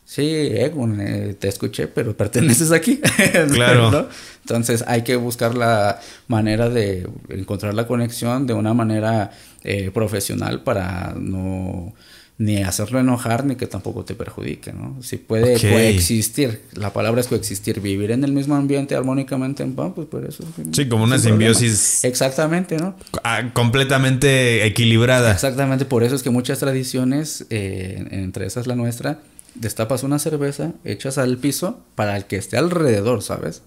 Sí, 0.05 0.23
Egon, 0.25 0.99
eh, 1.01 1.35
te 1.37 1.49
escuché, 1.49 1.87
pero 1.87 2.15
perteneces 2.17 2.71
aquí. 2.71 2.99
Claro. 3.53 3.91
¿no? 3.91 4.07
Entonces 4.41 4.83
hay 4.87 5.03
que 5.03 5.15
buscar 5.17 5.53
la 5.55 5.99
manera 6.27 6.67
de 6.69 7.07
encontrar 7.29 7.73
la 7.75 7.85
conexión 7.85 8.47
de 8.47 8.53
una 8.53 8.73
manera 8.73 9.29
eh, 9.63 9.91
profesional 9.93 10.63
para 10.63 11.13
no 11.19 11.93
ni 12.39 12.63
hacerlo 12.63 12.99
enojar 13.01 13.43
ni 13.45 13.55
que 13.57 13.67
tampoco 13.67 14.05
te 14.05 14.15
perjudique, 14.15 14.71
¿no? 14.71 14.95
Si 15.03 15.17
puede 15.17 15.57
Ok. 15.57 15.61
coexistir, 15.73 16.61
la 16.73 16.93
palabra 16.93 17.19
es 17.19 17.27
coexistir, 17.27 17.81
vivir 17.81 18.11
en 18.11 18.23
el 18.23 18.31
mismo 18.31 18.55
ambiente 18.55 18.95
armónicamente 18.95 19.61
en 19.61 19.73
paz, 19.75 19.91
pues 19.93 20.07
por 20.07 20.25
eso. 20.25 20.45
Sí, 20.71 20.87
como 20.87 21.03
una 21.03 21.17
problema. 21.17 21.37
simbiosis. 21.37 22.03
Exactamente, 22.05 22.77
¿no? 22.77 22.95
Ah, 23.25 23.51
completamente 23.53 24.65
equilibrada. 24.65 25.33
Exactamente, 25.33 25.83
por 25.83 26.01
eso 26.03 26.15
es 26.15 26.23
que 26.23 26.29
muchas 26.29 26.59
tradiciones, 26.59 27.45
eh, 27.49 28.07
entre 28.11 28.45
esas 28.45 28.67
la 28.67 28.75
nuestra, 28.75 29.19
destapas 29.55 30.03
una 30.03 30.17
cerveza, 30.17 30.71
echas 30.85 31.17
al 31.17 31.37
piso 31.39 31.81
para 31.95 32.15
el 32.15 32.23
que 32.23 32.37
esté 32.37 32.55
alrededor, 32.55 33.21
¿sabes? 33.21 33.63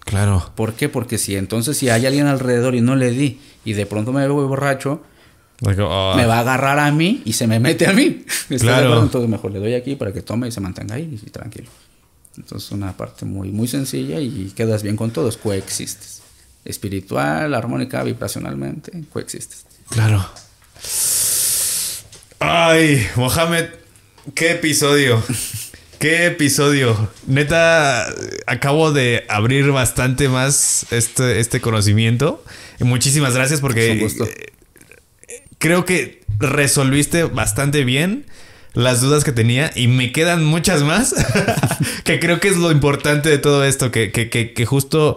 Claro. 0.00 0.52
¿Por 0.54 0.74
qué? 0.74 0.90
Porque 0.90 1.16
si 1.16 1.34
entonces 1.36 1.78
si 1.78 1.88
hay 1.88 2.04
alguien 2.04 2.26
alrededor 2.26 2.74
y 2.74 2.82
no 2.82 2.94
le 2.94 3.10
di 3.10 3.40
y 3.64 3.72
de 3.72 3.86
pronto 3.86 4.12
me 4.12 4.20
veo 4.20 4.46
borracho, 4.46 5.02
Ah, 5.66 6.14
me 6.16 6.26
va 6.26 6.36
a 6.38 6.40
agarrar 6.40 6.78
a 6.78 6.90
mí 6.92 7.22
y 7.24 7.32
se 7.32 7.46
me 7.46 7.58
mete 7.60 7.86
a 7.86 7.92
mí. 7.92 8.24
¿Estás 8.28 8.48
de 8.50 8.58
Claro. 8.58 9.02
Entonces 9.02 9.28
mejor 9.30 9.52
le 9.52 9.58
doy 9.58 9.74
aquí 9.74 9.96
para 9.96 10.12
que 10.12 10.22
tome 10.22 10.48
y 10.48 10.52
se 10.52 10.60
mantenga 10.60 10.94
ahí 10.96 11.20
y 11.24 11.30
tranquilo. 11.30 11.68
Entonces 12.36 12.70
una 12.72 12.96
parte 12.96 13.24
muy, 13.24 13.50
muy 13.50 13.68
sencilla 13.68 14.20
y 14.20 14.52
quedas 14.54 14.82
bien 14.82 14.96
con 14.96 15.10
todos, 15.10 15.36
coexistes. 15.36 16.22
Espiritual, 16.64 17.54
armónica, 17.54 18.02
vibracionalmente, 18.02 18.92
coexistes. 19.12 19.66
Claro. 19.90 20.26
Ay, 22.40 23.06
Mohamed, 23.16 23.66
qué 24.34 24.52
episodio. 24.52 25.22
Qué 25.98 26.26
episodio. 26.26 27.08
Neta, 27.26 28.06
acabo 28.46 28.92
de 28.92 29.24
abrir 29.28 29.70
bastante 29.70 30.28
más 30.28 30.84
este, 30.90 31.40
este 31.40 31.62
conocimiento. 31.62 32.44
Muchísimas 32.80 33.34
gracias 33.34 33.62
porque 33.62 33.86
Es 33.86 33.92
un 33.92 34.00
gusto. 34.00 34.24
eh, 34.26 35.44
creo 35.64 35.86
que 35.86 36.20
resolviste 36.38 37.24
bastante 37.24 37.84
bien 37.84 38.26
las 38.74 39.00
dudas 39.00 39.24
que 39.24 39.32
tenía 39.32 39.70
y 39.74 39.88
me 39.88 40.12
quedan 40.12 40.44
muchas 40.44 40.82
más 40.82 41.14
que 42.04 42.20
creo 42.20 42.38
que 42.38 42.48
es 42.48 42.58
lo 42.58 42.70
importante 42.70 43.30
de 43.30 43.38
todo 43.38 43.64
esto, 43.64 43.90
que, 43.90 44.12
que, 44.12 44.28
que, 44.28 44.52
que 44.52 44.66
justo 44.66 45.16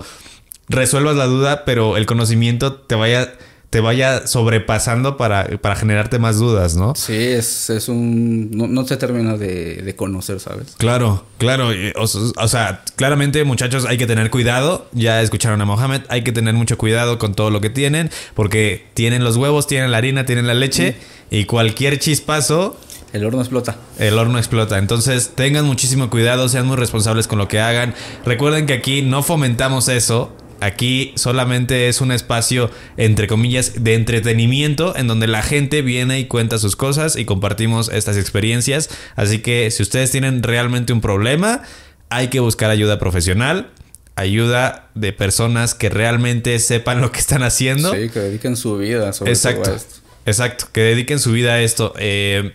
resuelvas 0.70 1.18
la 1.18 1.26
duda, 1.26 1.66
pero 1.66 1.98
el 1.98 2.06
conocimiento 2.06 2.76
te 2.76 2.96
vaya, 2.96 3.34
te 3.70 3.82
vaya 3.82 4.26
sobrepasando 4.28 5.18
para, 5.18 5.46
para 5.62 5.76
generarte 5.76 6.20
más 6.20 6.38
dudas, 6.40 6.78
¿no? 6.78 6.96
Sí, 6.96 7.14
es, 7.14 7.70
es 7.70 7.90
un... 7.90 8.50
No, 8.52 8.68
no 8.68 8.88
se 8.88 8.96
termina 8.96 9.36
de, 9.36 9.82
de 9.82 9.96
conocer, 9.96 10.40
¿sabes? 10.40 10.76
Claro, 10.78 11.26
claro. 11.38 11.70
o 11.96 12.48
sea, 12.48 12.84
claramente, 12.96 13.44
muchachos, 13.44 13.86
hay 13.86 13.98
que 13.98 14.08
tener 14.08 14.30
cuidado. 14.30 14.88
Ya 14.94 15.22
escucharon 15.22 15.60
a 15.62 15.66
Mohamed. 15.66 16.04
Hay 16.08 16.24
que 16.24 16.32
tener 16.32 16.54
mucho 16.54 16.78
cuidado 16.78 17.18
con 17.20 17.34
todo 17.34 17.50
lo 17.50 17.60
que 17.60 17.70
tienen. 17.70 18.10
Porque 18.36 18.86
tienen 18.94 19.24
los 19.26 19.36
huevos, 19.36 19.68
tienen 19.68 19.92
la 19.92 19.98
harina, 19.98 20.26
tienen 20.26 20.48
la 20.48 20.54
leche. 20.54 20.96
Y 21.30 21.44
cualquier 21.44 22.00
chispazo, 22.00 22.80
El 23.12 23.26
horno 23.26 23.42
explota. 23.42 23.76
el 24.00 24.18
horno 24.18 24.38
explota. 24.38 24.78
Entonces, 24.78 25.32
tengan 25.36 25.66
muchísimo 25.66 26.10
cuidado, 26.10 26.48
sean 26.48 26.66
muy 26.68 26.78
responsables 26.78 27.28
con 27.28 27.38
lo 27.38 27.50
que 27.50 27.60
hagan. 27.60 27.94
Recuerden 28.26 28.66
que 28.66 28.74
aquí 28.74 29.02
no 29.02 29.24
fomentamos 29.24 29.90
eso. 29.90 30.32
Aquí 30.60 31.14
solamente 31.16 31.88
es 31.88 32.02
un 32.02 32.12
espacio, 32.12 32.72
entre 32.98 33.28
comillas, 33.28 33.84
de 33.84 33.94
entretenimiento 33.96 34.96
en 34.96 35.08
donde 35.08 35.28
la 35.28 35.44
gente 35.44 35.82
viene 35.82 36.20
y 36.20 36.26
cuenta 36.26 36.58
sus 36.58 36.76
cosas 36.76 37.16
y 37.16 37.26
compartimos 37.26 37.90
estas 37.90 38.18
experiencias. 38.18 38.90
Así 39.16 39.40
que 39.40 39.70
si 39.72 39.84
ustedes 39.84 40.12
tienen 40.12 40.44
realmente 40.44 40.94
un 40.94 41.02
problema, 41.02 41.62
hay 42.10 42.30
que 42.30 42.40
buscar 42.40 42.70
ayuda 42.72 43.00
profesional, 43.00 43.70
ayuda 44.16 44.90
de 44.96 45.14
personas 45.14 45.76
que 45.76 45.90
realmente 45.90 46.58
sepan 46.60 47.02
lo 47.02 47.12
que 47.12 47.20
están 47.20 47.44
haciendo. 47.44 47.94
Sí, 47.94 48.10
que 48.10 48.20
dediquen 48.20 48.56
su 48.58 48.78
vida 48.78 49.14
sobre 49.14 49.32
Exacto. 49.34 49.64
todo 49.64 49.76
esto. 49.76 49.96
Exacto. 50.26 50.66
Que 50.74 50.82
dediquen 50.82 51.20
su 51.20 51.32
vida 51.32 51.54
a 51.54 51.62
esto. 51.62 51.94
Eh, 52.00 52.54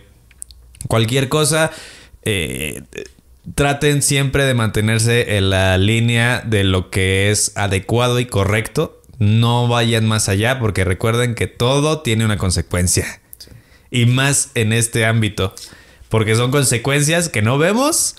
cualquier 0.87 1.29
cosa. 1.29 1.71
eh, 2.23 2.81
traten 3.55 4.01
siempre 4.01 4.45
de 4.45 4.53
mantenerse 4.53 5.37
en 5.37 5.49
la 5.49 5.77
línea 5.77 6.41
de 6.45 6.63
lo 6.63 6.89
que 6.89 7.29
es 7.31 7.51
adecuado 7.55 8.19
y 8.19 8.25
correcto. 8.25 8.99
no 9.19 9.67
vayan 9.67 10.05
más 10.05 10.27
allá 10.27 10.59
porque 10.59 10.83
recuerden 10.83 11.35
que 11.35 11.47
todo 11.47 12.01
tiene 12.01 12.25
una 12.25 12.37
consecuencia. 12.37 13.21
Y 13.89 14.05
más 14.05 14.49
en 14.55 14.73
este 14.73 15.05
ámbito. 15.05 15.53
Porque 16.09 16.35
son 16.35 16.51
consecuencias 16.51 17.29
que 17.29 17.41
no 17.41 17.57
vemos, 17.57 18.15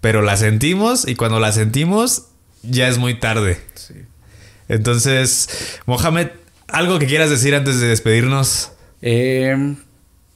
pero 0.00 0.20
las 0.20 0.40
sentimos 0.40 1.06
y 1.08 1.14
cuando 1.14 1.38
las 1.40 1.54
sentimos 1.54 2.26
ya 2.62 2.88
es 2.88 2.98
muy 2.98 3.14
tarde. 3.14 3.58
Entonces, 4.68 5.80
Mohamed, 5.86 6.28
¿algo 6.68 6.98
que 6.98 7.06
quieras 7.06 7.30
decir 7.30 7.54
antes 7.54 7.80
de 7.80 7.86
despedirnos? 7.86 8.72
Eh, 9.00 9.76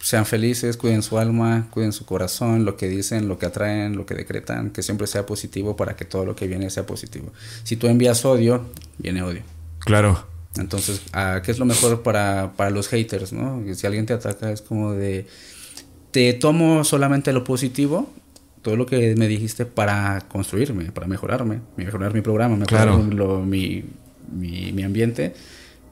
sean 0.06 0.24
felices, 0.24 0.76
cuiden 0.76 1.02
su 1.02 1.18
alma, 1.18 1.66
cuiden 1.72 1.92
su 1.92 2.06
corazón, 2.06 2.64
lo 2.64 2.76
que 2.76 2.86
dicen, 2.88 3.26
lo 3.26 3.38
que 3.38 3.46
atraen, 3.46 3.96
lo 3.96 4.06
que 4.06 4.14
decretan, 4.14 4.70
que 4.70 4.82
siempre 4.84 5.08
sea 5.08 5.26
positivo 5.26 5.74
para 5.74 5.96
que 5.96 6.04
todo 6.04 6.24
lo 6.24 6.36
que 6.36 6.46
viene 6.46 6.70
sea 6.70 6.86
positivo. 6.86 7.32
Si 7.64 7.74
tú 7.74 7.88
envías 7.88 8.24
odio, 8.24 8.66
viene 8.98 9.22
odio. 9.22 9.42
Claro. 9.80 10.24
Entonces, 10.58 11.02
ah, 11.12 11.40
¿qué 11.44 11.50
es 11.50 11.58
lo 11.58 11.64
mejor 11.64 12.02
para, 12.04 12.52
para 12.56 12.70
los 12.70 12.86
haters? 12.86 13.32
¿no? 13.32 13.60
Si 13.74 13.84
alguien 13.84 14.06
te 14.06 14.12
ataca 14.12 14.52
es 14.52 14.62
como 14.62 14.92
de, 14.92 15.26
te 16.12 16.32
tomo 16.34 16.84
solamente 16.84 17.32
lo 17.32 17.42
positivo, 17.42 18.08
todo 18.62 18.76
lo 18.76 18.86
que 18.86 19.16
me 19.16 19.26
dijiste 19.26 19.66
para 19.66 20.20
construirme, 20.28 20.92
para 20.92 21.08
mejorarme, 21.08 21.62
mejorar 21.76 22.14
mi 22.14 22.20
programa, 22.20 22.54
mejorar 22.56 22.86
Claro. 22.86 23.02
lo- 23.12 23.40
mi, 23.40 23.84
mi, 24.32 24.70
mi 24.72 24.82
ambiente. 24.84 25.34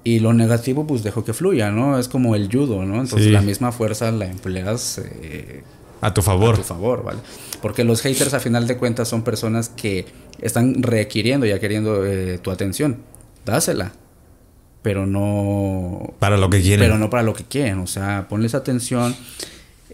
Y 0.04 0.18
lo 0.20 0.34
negativo, 0.34 0.86
pues 0.86 1.02
dejo 1.02 1.24
que 1.24 1.32
fluya, 1.32 1.70
¿no? 1.70 1.98
Es 1.98 2.08
como 2.08 2.36
el 2.36 2.48
judo, 2.52 2.84
¿no? 2.84 3.00
Entonces 3.00 3.28
Sí. 3.28 3.30
la 3.32 3.40
misma 3.40 3.72
fuerza 3.72 4.10
la 4.10 4.26
empleas 4.26 5.00
eh, 5.22 5.62
A 6.02 6.12
tu 6.12 6.20
favor. 6.20 6.54
a 6.54 6.58
tu 6.58 6.62
favor, 6.64 7.02
¿vale? 7.02 7.20
Porque 7.62 7.84
los 7.84 8.02
haters 8.02 8.34
a 8.34 8.40
final 8.40 8.66
de 8.66 8.76
cuentas 8.76 9.08
son 9.08 9.22
personas 9.22 9.70
que 9.70 10.04
están 10.42 10.82
requiriendo 10.82 11.46
y 11.46 11.58
queriendo 11.58 12.04
eh, 12.04 12.38
tu 12.38 12.50
atención. 12.50 12.98
Dásela. 13.46 13.92
Pero 14.82 15.06
no... 15.06 16.12
Para 16.18 16.36
lo 16.36 16.50
que 16.50 16.60
quieren. 16.60 16.80
Pero 16.86 16.98
no 16.98 17.08
para 17.08 17.22
lo 17.22 17.32
que 17.32 17.44
quieren. 17.44 17.78
O 17.78 17.86
sea, 17.86 18.26
ponles 18.28 18.54
atención. 18.54 19.16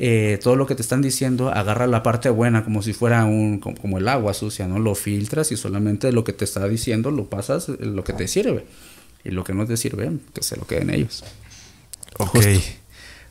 eh, 0.02 0.38
todo 0.42 0.56
lo 0.56 0.66
que 0.66 0.74
te 0.74 0.82
están 0.82 1.02
diciendo, 1.02 1.50
agarra 1.50 1.86
la 1.86 2.02
parte 2.02 2.30
buena 2.30 2.64
como 2.64 2.80
si 2.82 2.92
fuera 2.94 3.24
un 3.26 3.58
como, 3.58 3.76
como 3.76 3.98
el 3.98 4.08
agua 4.08 4.32
sucia, 4.34 4.66
¿no? 4.66 4.78
Lo 4.78 4.94
filtras 4.94 5.52
y 5.52 5.56
solamente 5.58 6.10
lo 6.10 6.24
que 6.24 6.32
te 6.32 6.44
está 6.44 6.66
diciendo 6.68 7.10
lo 7.10 7.26
pasas, 7.28 7.68
eh, 7.68 7.76
lo 7.80 8.02
que 8.02 8.12
te 8.14 8.26
sirve. 8.26 8.64
Y 9.24 9.30
lo 9.30 9.44
que 9.44 9.52
no 9.52 9.66
te 9.66 9.76
sirve, 9.76 10.10
que 10.34 10.42
se 10.42 10.56
lo 10.56 10.66
queden 10.66 10.90
ellos. 10.90 11.24
Ok. 12.18 12.38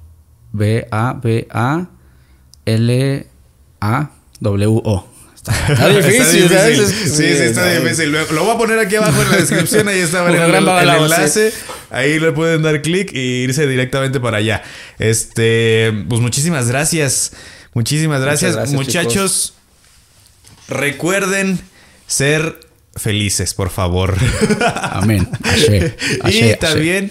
B-A-B-A-L-A-W-O. 0.53 1.95
Está, 5.69 5.73
está 5.73 5.89
difícil, 5.89 6.45
Está. 6.45 6.69
Sí, 6.69 7.07
sí, 7.17 7.23
está 7.25 7.71
difícil. 7.81 8.11
Lo, 8.13 8.33
lo 8.33 8.45
voy 8.45 8.55
a 8.55 8.59
poner 8.59 8.79
aquí 8.79 8.97
abajo 8.97 9.21
en 9.23 9.31
la 9.31 9.37
descripción. 9.37 9.89
Ahí 9.89 9.99
está 10.01 10.27
el, 10.27 10.35
el- 10.37 10.55
el 10.55 10.89
enlace. 10.89 11.53
Ahí 11.91 12.19
le 12.19 12.33
pueden 12.33 12.63
dar 12.63 12.81
clic 12.81 13.13
y 13.13 13.43
irse 13.45 13.67
directamente 13.67 14.21
para 14.21 14.39
allá. 14.39 14.63
Este, 14.99 15.93
pues 16.09 16.21
muchísimas 16.23 16.69
gracias. 16.69 17.33
Muchísimas 17.75 18.23
gracias, 18.23 18.57
gracias, 18.57 18.75
muchachos. 18.75 19.55
Recuerden 20.69 21.61
ser 22.07 22.59
felices, 22.97 23.55
por 23.55 23.71
favor. 23.71 24.15
Amén. 24.83 25.29
Ashe, 25.43 25.97
y 26.25 26.27
ashe, 26.27 26.45
ashe. 26.45 26.57
también 26.57 27.11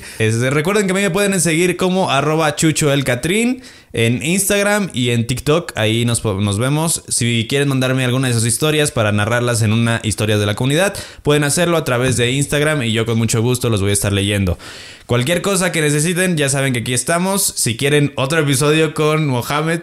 recuerden 0.52 0.88
que 0.88 0.94
me 0.94 1.10
pueden 1.10 1.40
seguir 1.42 1.78
como 1.78 2.10
arroba 2.10 2.56
chucho 2.56 2.92
el 2.94 3.04
catrín 3.04 3.62
en 3.94 4.24
Instagram 4.24 4.90
y 4.94 5.12
en 5.12 5.28
TikTok. 5.28 5.74
Ahí 5.76 6.04
nos, 6.04 6.24
nos 6.26 6.58
vemos. 6.58 7.04
Si 7.08 7.46
quieren 7.48 7.70
mandarme 7.70 8.04
alguna 8.04 8.28
de 8.28 8.34
sus 8.34 8.46
historias 8.46 8.92
para 8.92 9.12
narrarlas 9.12 9.62
en 9.62 9.72
una 9.72 10.02
historia 10.04 10.38
de 10.38 10.46
la 10.46 10.56
comunidad, 10.56 10.96
pueden 11.22 11.44
hacerlo 11.44 11.78
a 11.78 11.84
través 11.84 12.18
de 12.18 12.32
Instagram 12.32 12.84
y 12.84 12.92
yo 12.92 13.06
con 13.06 13.18
mucho 13.18 13.42
gusto 13.42 13.70
los 13.70 13.82
voy 13.82 13.92
a 13.92 13.94
estar 13.94 14.12
leyendo. 14.12 14.58
Cualquier 15.06 15.42
cosa 15.42 15.72
que 15.72 15.82
necesiten, 15.82 16.38
ya 16.38 16.50
saben 16.50 16.74
que 16.74 16.80
aquí 16.80 16.94
estamos. 16.94 17.44
Si 17.44 17.78
quieren 17.78 18.14
otro 18.16 18.40
episodio 18.40 18.94
con 18.94 19.28
Mohamed, 19.28 19.82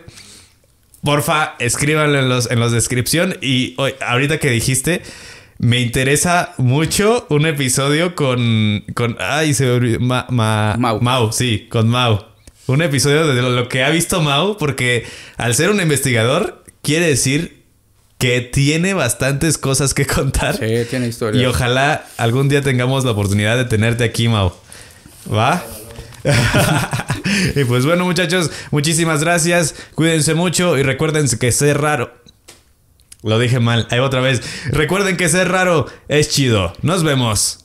Porfa, 1.02 1.54
escríbanlo 1.60 2.18
en 2.18 2.28
los, 2.28 2.50
en 2.50 2.60
los 2.60 2.72
descripción. 2.72 3.36
Y 3.40 3.74
hoy, 3.78 3.94
ahorita 4.00 4.38
que 4.38 4.50
dijiste, 4.50 5.02
me 5.62 5.78
interesa 5.78 6.54
mucho 6.56 7.26
un 7.28 7.44
episodio 7.44 8.14
con. 8.14 8.82
con 8.94 9.16
ay, 9.20 9.52
se 9.52 9.64
me 9.66 9.70
olvidó. 9.72 10.00
Ma- 10.00 10.26
ma- 10.30 10.74
Mau. 10.78 11.00
Mau, 11.02 11.32
sí, 11.32 11.68
con 11.70 11.86
Mau. 11.88 12.24
Un 12.66 12.80
episodio 12.80 13.26
de 13.26 13.42
lo, 13.42 13.50
lo 13.50 13.68
que 13.68 13.84
ha 13.84 13.90
visto 13.90 14.22
Mau, 14.22 14.56
porque 14.56 15.04
al 15.36 15.54
ser 15.54 15.68
un 15.68 15.80
investigador, 15.80 16.64
quiere 16.80 17.06
decir 17.08 17.60
que 18.16 18.40
tiene 18.40 18.94
bastantes 18.94 19.58
cosas 19.58 19.92
que 19.92 20.06
contar. 20.06 20.56
Sí, 20.56 20.66
tiene 20.88 21.08
historia. 21.08 21.42
Y 21.42 21.44
ojalá 21.44 22.06
algún 22.16 22.48
día 22.48 22.62
tengamos 22.62 23.04
la 23.04 23.10
oportunidad 23.10 23.58
de 23.58 23.66
tenerte 23.66 24.04
aquí, 24.04 24.28
Mau. 24.28 24.54
¿Va? 25.30 25.62
y 27.54 27.64
pues 27.64 27.84
bueno, 27.84 28.04
muchachos, 28.04 28.50
muchísimas 28.70 29.22
gracias. 29.22 29.74
Cuídense 29.94 30.32
mucho 30.34 30.78
y 30.78 30.82
recuerden 30.82 31.26
que 31.28 31.52
ser 31.52 31.80
raro. 31.80 32.14
Lo 33.22 33.38
dije 33.38 33.60
mal, 33.60 33.86
ahí 33.90 33.98
otra 33.98 34.20
vez. 34.20 34.42
Recuerden 34.70 35.16
que 35.16 35.28
ser 35.28 35.48
raro 35.48 35.86
es 36.08 36.30
chido. 36.30 36.72
Nos 36.82 37.02
vemos. 37.02 37.58